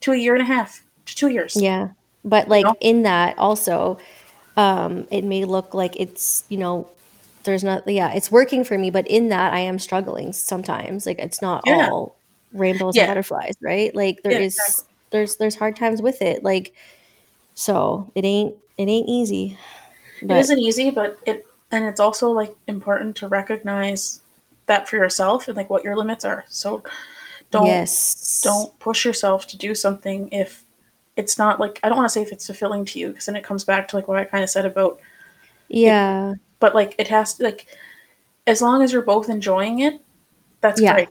to 0.00 0.12
a 0.12 0.16
year 0.16 0.34
and 0.34 0.42
a 0.42 0.46
half, 0.46 0.82
to 1.06 1.14
two 1.14 1.28
years. 1.28 1.54
Yeah. 1.54 1.88
But 2.24 2.48
like 2.48 2.64
know? 2.64 2.74
in 2.80 3.02
that 3.02 3.36
also 3.38 3.98
um, 4.56 5.06
it 5.10 5.24
may 5.24 5.44
look 5.44 5.74
like 5.74 5.96
it's 5.98 6.44
you 6.48 6.58
know 6.58 6.88
there's 7.44 7.64
not 7.64 7.86
yeah 7.86 8.12
it's 8.12 8.30
working 8.30 8.64
for 8.64 8.78
me 8.78 8.90
but 8.90 9.06
in 9.08 9.28
that 9.28 9.52
i 9.52 9.58
am 9.58 9.78
struggling 9.78 10.32
sometimes 10.32 11.04
like 11.06 11.18
it's 11.18 11.42
not 11.42 11.62
Yeah. 11.66 11.88
all 11.88 12.16
rainbows 12.52 12.96
Yeah. 12.96 13.02
and 13.02 13.08
butterflies 13.08 13.54
right 13.60 13.94
like 13.94 14.22
there 14.22 14.32
Yeah, 14.32 14.38
is 14.38 14.56
exactly. 14.56 14.84
there's 15.10 15.36
there's 15.36 15.54
hard 15.54 15.76
times 15.76 16.00
with 16.00 16.22
it 16.22 16.42
like 16.42 16.72
so 17.54 18.10
it 18.14 18.24
ain't 18.24 18.54
it 18.78 18.88
ain't 18.88 19.08
easy 19.08 19.58
it 20.22 20.28
but 20.28 20.38
isn't 20.38 20.58
easy, 20.58 20.90
but 20.90 21.18
it 21.26 21.46
and 21.70 21.84
it's 21.84 22.00
also 22.00 22.30
like 22.30 22.54
important 22.66 23.16
to 23.16 23.28
recognize 23.28 24.22
that 24.66 24.88
for 24.88 24.96
yourself 24.96 25.48
and 25.48 25.56
like 25.56 25.68
what 25.68 25.84
your 25.84 25.96
limits 25.96 26.24
are. 26.24 26.44
So 26.48 26.82
don't 27.50 27.66
yes 27.66 28.40
don't 28.42 28.78
push 28.78 29.04
yourself 29.04 29.46
to 29.48 29.58
do 29.58 29.74
something 29.74 30.28
if 30.32 30.63
it's 31.16 31.38
not 31.38 31.60
like 31.60 31.78
I 31.82 31.88
don't 31.88 31.96
want 31.98 32.08
to 32.08 32.12
say 32.12 32.22
if 32.22 32.32
it's 32.32 32.46
fulfilling 32.46 32.84
to 32.86 32.98
you 32.98 33.08
because 33.08 33.26
then 33.26 33.36
it 33.36 33.44
comes 33.44 33.64
back 33.64 33.88
to 33.88 33.96
like 33.96 34.08
what 34.08 34.18
I 34.18 34.24
kind 34.24 34.42
of 34.44 34.50
said 34.50 34.66
about 34.66 34.98
yeah. 35.68 36.34
But 36.60 36.74
like 36.74 36.94
it 36.98 37.08
has 37.08 37.34
to 37.34 37.44
like 37.44 37.66
as 38.46 38.60
long 38.60 38.82
as 38.82 38.92
you're 38.92 39.02
both 39.02 39.28
enjoying 39.28 39.80
it 39.80 40.00
that's 40.60 40.80
Yeah. 40.80 40.94
great. 40.94 41.08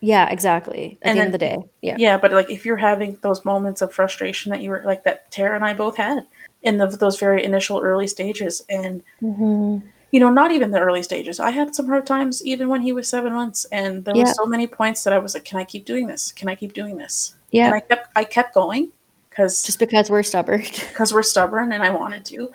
Yeah 0.00 0.28
exactly. 0.30 0.98
At 1.02 1.08
And 1.10 1.18
the 1.18 1.22
end 1.22 1.28
of 1.28 1.32
the 1.32 1.38
day. 1.38 1.58
Yeah. 1.82 1.96
Yeah 1.98 2.16
but 2.18 2.32
like 2.32 2.50
if 2.50 2.64
you're 2.66 2.76
having 2.76 3.18
those 3.22 3.44
moments 3.44 3.82
of 3.82 3.92
frustration 3.92 4.50
that 4.50 4.60
you 4.60 4.70
were 4.70 4.82
like 4.84 5.02
that 5.04 5.30
tara 5.30 5.54
and 5.56 5.64
i 5.64 5.72
both 5.74 5.96
had 5.96 6.26
in 6.62 6.76
the, 6.78 6.86
those 6.86 7.18
very 7.18 7.44
initial 7.44 7.80
early 7.80 8.06
stages 8.06 8.62
and 8.68 9.02
Mhm. 9.22 9.82
you 10.10 10.20
know 10.20 10.30
not 10.30 10.50
even 10.52 10.70
the 10.72 10.80
early 10.80 11.02
stages. 11.02 11.38
I 11.40 11.50
had 11.50 11.74
some 11.74 11.86
hard 11.86 12.06
times 12.06 12.44
even 12.44 12.68
when 12.68 12.82
he 12.82 12.92
was 12.92 13.08
seven 13.08 13.32
months 13.32 13.64
and 13.72 14.04
there 14.04 14.16
Yeah. 14.16 14.24
was 14.24 14.36
so 14.36 14.44
many 14.46 14.66
points 14.66 15.04
that 15.04 15.12
i 15.12 15.18
was 15.18 15.34
like 15.34 15.44
can 15.44 15.58
i 15.58 15.64
keep 15.64 15.84
doing 15.84 16.06
this? 16.06 16.32
Can 16.32 16.48
i 16.48 16.54
keep 16.54 16.72
doing 16.72 16.96
this? 16.96 17.34
Yeah. 17.50 17.66
And 17.66 17.74
i 17.74 17.80
kept 17.80 18.08
i 18.16 18.24
kept 18.24 18.54
going 18.54 18.90
because 19.38 19.62
just 19.62 19.78
because 19.78 20.10
we're 20.10 20.24
stubborn 20.24 20.60
because 20.88 21.14
we're 21.14 21.22
stubborn 21.22 21.72
and 21.72 21.82
i 21.82 21.90
wanted 21.90 22.24
to 22.24 22.50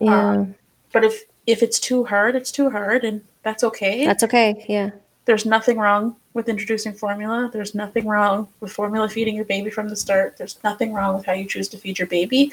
yeah 0.00 0.30
um, 0.30 0.54
but 0.92 1.04
if 1.04 1.24
if 1.46 1.62
it's 1.62 1.78
too 1.78 2.04
hard 2.04 2.34
it's 2.34 2.50
too 2.50 2.70
hard 2.70 3.04
and 3.04 3.22
that's 3.42 3.62
okay 3.62 4.06
that's 4.06 4.24
okay 4.24 4.64
yeah 4.68 4.90
there's 5.26 5.44
nothing 5.44 5.78
wrong 5.78 6.16
with 6.34 6.50
introducing 6.50 6.92
formula. 6.92 7.48
There's 7.50 7.74
nothing 7.74 8.06
wrong 8.06 8.46
with 8.60 8.72
formula 8.72 9.08
feeding 9.08 9.34
your 9.34 9.46
baby 9.46 9.70
from 9.70 9.88
the 9.88 9.96
start. 9.96 10.36
There's 10.36 10.62
nothing 10.62 10.92
wrong 10.92 11.16
with 11.16 11.24
how 11.24 11.32
you 11.32 11.46
choose 11.46 11.66
to 11.68 11.78
feed 11.78 11.98
your 11.98 12.08
baby 12.08 12.52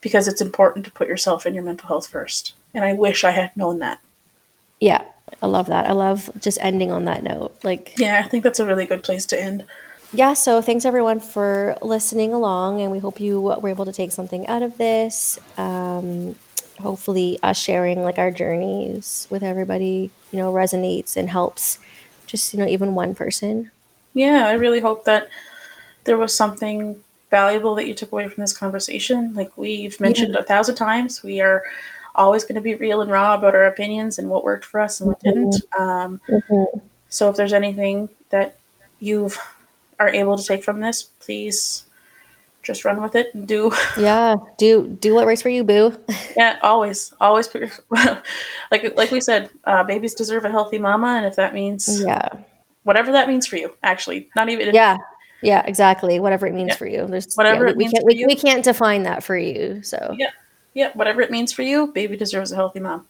because 0.00 0.28
it's 0.28 0.40
important 0.40 0.84
to 0.84 0.92
put 0.92 1.08
yourself 1.08 1.44
and 1.44 1.56
your 1.56 1.64
mental 1.64 1.88
health 1.88 2.06
first. 2.06 2.54
And 2.72 2.84
I 2.84 2.92
wish 2.92 3.24
I 3.24 3.32
had 3.32 3.56
known 3.56 3.80
that. 3.80 3.98
yeah 4.78 5.02
i 5.42 5.46
love 5.46 5.66
that 5.66 5.86
i 5.86 5.92
love 5.92 6.30
just 6.38 6.58
ending 6.60 6.92
on 6.92 7.04
that 7.06 7.22
note 7.22 7.52
like 7.64 7.94
Yeah, 7.96 8.22
I 8.24 8.28
think 8.28 8.44
that's 8.44 8.60
a 8.60 8.66
really 8.66 8.86
good 8.86 9.02
place 9.02 9.26
to 9.26 9.42
end. 9.42 9.64
Yeah 10.16 10.32
so 10.32 10.60
thanks 10.62 10.84
everyone 10.84 11.20
for 11.20 11.76
listening 11.82 12.32
along 12.32 12.80
and 12.80 12.90
we 12.90 12.98
hope 12.98 13.20
you 13.20 13.40
were 13.40 13.68
able 13.68 13.84
to 13.84 13.92
take 13.92 14.12
something 14.12 14.46
out 14.46 14.62
of 14.62 14.76
this. 14.78 15.38
Um 15.58 16.34
hopefully 16.80 17.38
us 17.42 17.56
sharing 17.58 18.02
like 18.02 18.18
our 18.18 18.30
journeys 18.30 19.26
with 19.30 19.42
everybody 19.42 20.10
you 20.30 20.38
know 20.38 20.52
resonates 20.52 21.16
and 21.16 21.30
helps 21.30 21.78
just 22.26 22.52
you 22.52 22.58
know 22.58 22.66
even 22.66 22.94
one 22.94 23.14
person. 23.14 23.70
Yeah, 24.14 24.46
I 24.48 24.52
really 24.54 24.80
hope 24.80 25.04
that 25.04 25.28
there 26.04 26.16
was 26.16 26.34
something 26.34 27.02
valuable 27.30 27.74
that 27.74 27.86
you 27.86 27.94
took 27.94 28.12
away 28.12 28.28
from 28.28 28.40
this 28.40 28.56
conversation. 28.56 29.34
Like 29.34 29.56
we've 29.58 29.98
mentioned 30.00 30.34
a 30.36 30.42
thousand 30.42 30.76
times, 30.76 31.22
we 31.22 31.40
are 31.40 31.62
always 32.14 32.44
going 32.44 32.54
to 32.54 32.60
be 32.62 32.74
real 32.76 33.02
and 33.02 33.10
raw 33.10 33.34
about 33.34 33.54
our 33.54 33.66
opinions 33.66 34.18
and 34.18 34.30
what 34.30 34.44
worked 34.44 34.64
for 34.64 34.80
us 34.80 35.00
and 35.00 35.08
what 35.08 35.20
didn't. 35.20 35.56
Um, 35.78 36.20
So 37.08 37.28
if 37.28 37.36
there's 37.36 37.52
anything 37.52 38.08
that 38.30 38.56
you 39.00 39.30
are 39.98 40.08
able 40.08 40.36
to 40.36 40.44
take 40.44 40.62
from 40.64 40.80
this, 40.80 41.04
please 41.20 41.84
just 42.62 42.84
run 42.84 43.00
with 43.00 43.14
it 43.14 43.32
and 43.34 43.46
do. 43.46 43.72
yeah 43.98 44.34
do 44.58 44.88
do 45.00 45.14
what 45.14 45.24
works 45.24 45.40
for 45.42 45.48
you 45.48 45.62
boo 45.64 45.96
Yeah, 46.36 46.58
always, 46.62 47.14
always 47.20 47.46
put 47.48 47.62
your 47.62 47.70
like 48.70 48.96
like 48.96 49.10
we 49.10 49.20
said, 49.20 49.50
uh, 49.64 49.84
babies 49.84 50.14
deserve 50.14 50.44
a 50.44 50.50
healthy 50.50 50.78
mama, 50.78 51.08
and 51.16 51.26
if 51.26 51.36
that 51.36 51.54
means 51.54 52.02
yeah 52.04 52.28
whatever 52.82 53.12
that 53.12 53.28
means 53.28 53.46
for 53.46 53.56
you, 53.56 53.74
actually, 53.82 54.28
not 54.36 54.48
even 54.48 54.74
yeah 54.74 54.96
yeah 55.42 55.62
exactly 55.66 56.18
whatever 56.18 56.46
it 56.46 56.54
means 56.54 56.70
Yeah. 56.70 56.76
for 56.76 56.86
you 56.86 57.06
there's 57.06 57.34
Whatever 57.34 57.66
yeah, 57.66 57.70
it 57.70 57.76
we, 57.76 57.84
we 57.84 57.90
can't 57.92 58.04
we, 58.04 58.24
we 58.26 58.34
can't 58.34 58.64
define 58.64 59.02
that 59.04 59.22
for 59.22 59.36
you 59.36 59.82
so 59.82 60.14
Yeah. 60.18 60.30
yeah, 60.74 60.90
whatever 60.94 61.20
it 61.20 61.30
means 61.30 61.52
for 61.52 61.62
you, 61.62 61.88
baby 61.88 62.16
deserves 62.16 62.52
a 62.52 62.56
healthy 62.56 62.80
mom. 62.80 63.06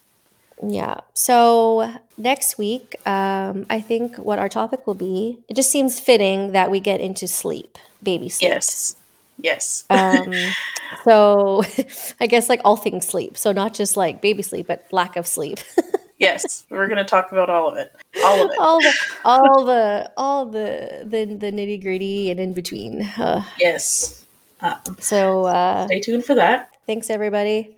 Yeah. 0.63 1.01
So 1.13 1.93
next 2.17 2.57
week, 2.57 2.95
um, 3.05 3.65
I 3.69 3.79
think 3.79 4.17
what 4.17 4.39
our 4.39 4.49
topic 4.49 4.87
will 4.87 4.95
be, 4.95 5.37
it 5.47 5.55
just 5.55 5.71
seems 5.71 5.99
fitting 5.99 6.51
that 6.53 6.71
we 6.71 6.79
get 6.79 6.99
into 6.99 7.27
sleep, 7.27 7.77
baby 8.01 8.29
sleep. 8.29 8.49
Yes, 8.49 8.95
yes, 9.39 9.85
Um, 9.89 10.33
so 11.03 11.63
I 12.19 12.27
guess 12.27 12.49
like 12.49 12.61
all 12.65 12.75
things 12.77 13.07
sleep. 13.07 13.37
So 13.37 13.51
not 13.51 13.73
just 13.73 13.97
like 13.97 14.21
baby 14.21 14.41
sleep, 14.41 14.67
but 14.67 14.87
lack 14.91 15.15
of 15.15 15.27
sleep. 15.27 15.59
yes. 16.17 16.65
We're 16.69 16.87
gonna 16.87 17.05
talk 17.05 17.31
about 17.31 17.49
all 17.49 17.69
of 17.69 17.77
it, 17.77 17.93
all 18.23 18.43
of 18.45 18.51
it. 18.51 18.57
all 18.59 18.81
the, 18.81 18.93
all 19.25 19.65
the, 19.65 20.11
all 20.17 20.45
the, 20.45 21.03
the, 21.05 21.25
the 21.25 21.51
nitty 21.51 21.81
gritty 21.81 22.31
and 22.31 22.39
in 22.39 22.53
between. 22.53 23.03
Uh, 23.03 23.43
Yes. 23.59 24.23
Um, 24.61 24.97
so 24.99 25.45
uh, 25.45 25.85
stay 25.85 25.99
tuned 25.99 26.25
for 26.25 26.33
that. 26.33 26.69
thanks 26.87 27.11
everybody. 27.11 27.75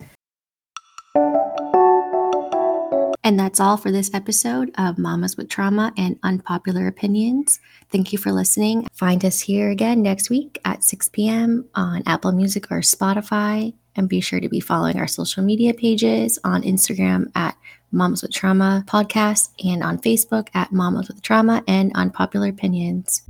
And 3.30 3.40
that's 3.40 3.60
all 3.60 3.78
for 3.78 3.92
this 3.92 4.10
episode 4.12 4.72
of 4.76 4.98
Mamas 4.98 5.38
with 5.38 5.50
Trauma 5.50 5.94
and 5.96 6.18
Unpopular 6.24 6.88
Opinions. 6.88 7.60
Thank 7.92 8.12
you 8.12 8.18
for 8.18 8.32
listening. 8.32 8.88
Find 8.92 9.24
us 9.24 9.40
here 9.42 9.70
again 9.70 10.02
next 10.02 10.32
week 10.32 10.58
at 10.66 10.84
6 10.84 11.10
p.m. 11.10 11.70
on 11.76 12.02
Apple 12.08 12.32
Music 12.32 12.72
or 12.72 12.80
Spotify. 12.80 13.76
And 13.96 14.10
be 14.10 14.20
sure 14.20 14.40
to 14.40 14.50
be 14.50 14.60
following 14.60 14.98
our 14.98 15.06
social 15.06 15.44
media 15.44 15.76
pages 15.76 16.40
on 16.44 16.64
Instagram 16.64 17.32
at 17.36 17.56
Mamas 17.92 18.24
with 18.24 18.34
Trauma 18.34 18.84
Podcast 18.88 19.50
and 19.64 19.84
on 19.84 20.00
Facebook 20.00 20.48
at 20.56 20.72
Mamas 20.72 21.08
with 21.08 21.22
Trauma 21.22 21.64
and 21.68 21.92
Unpopular 21.94 22.48
Opinions. 22.48 23.22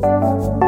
Música 0.00 0.67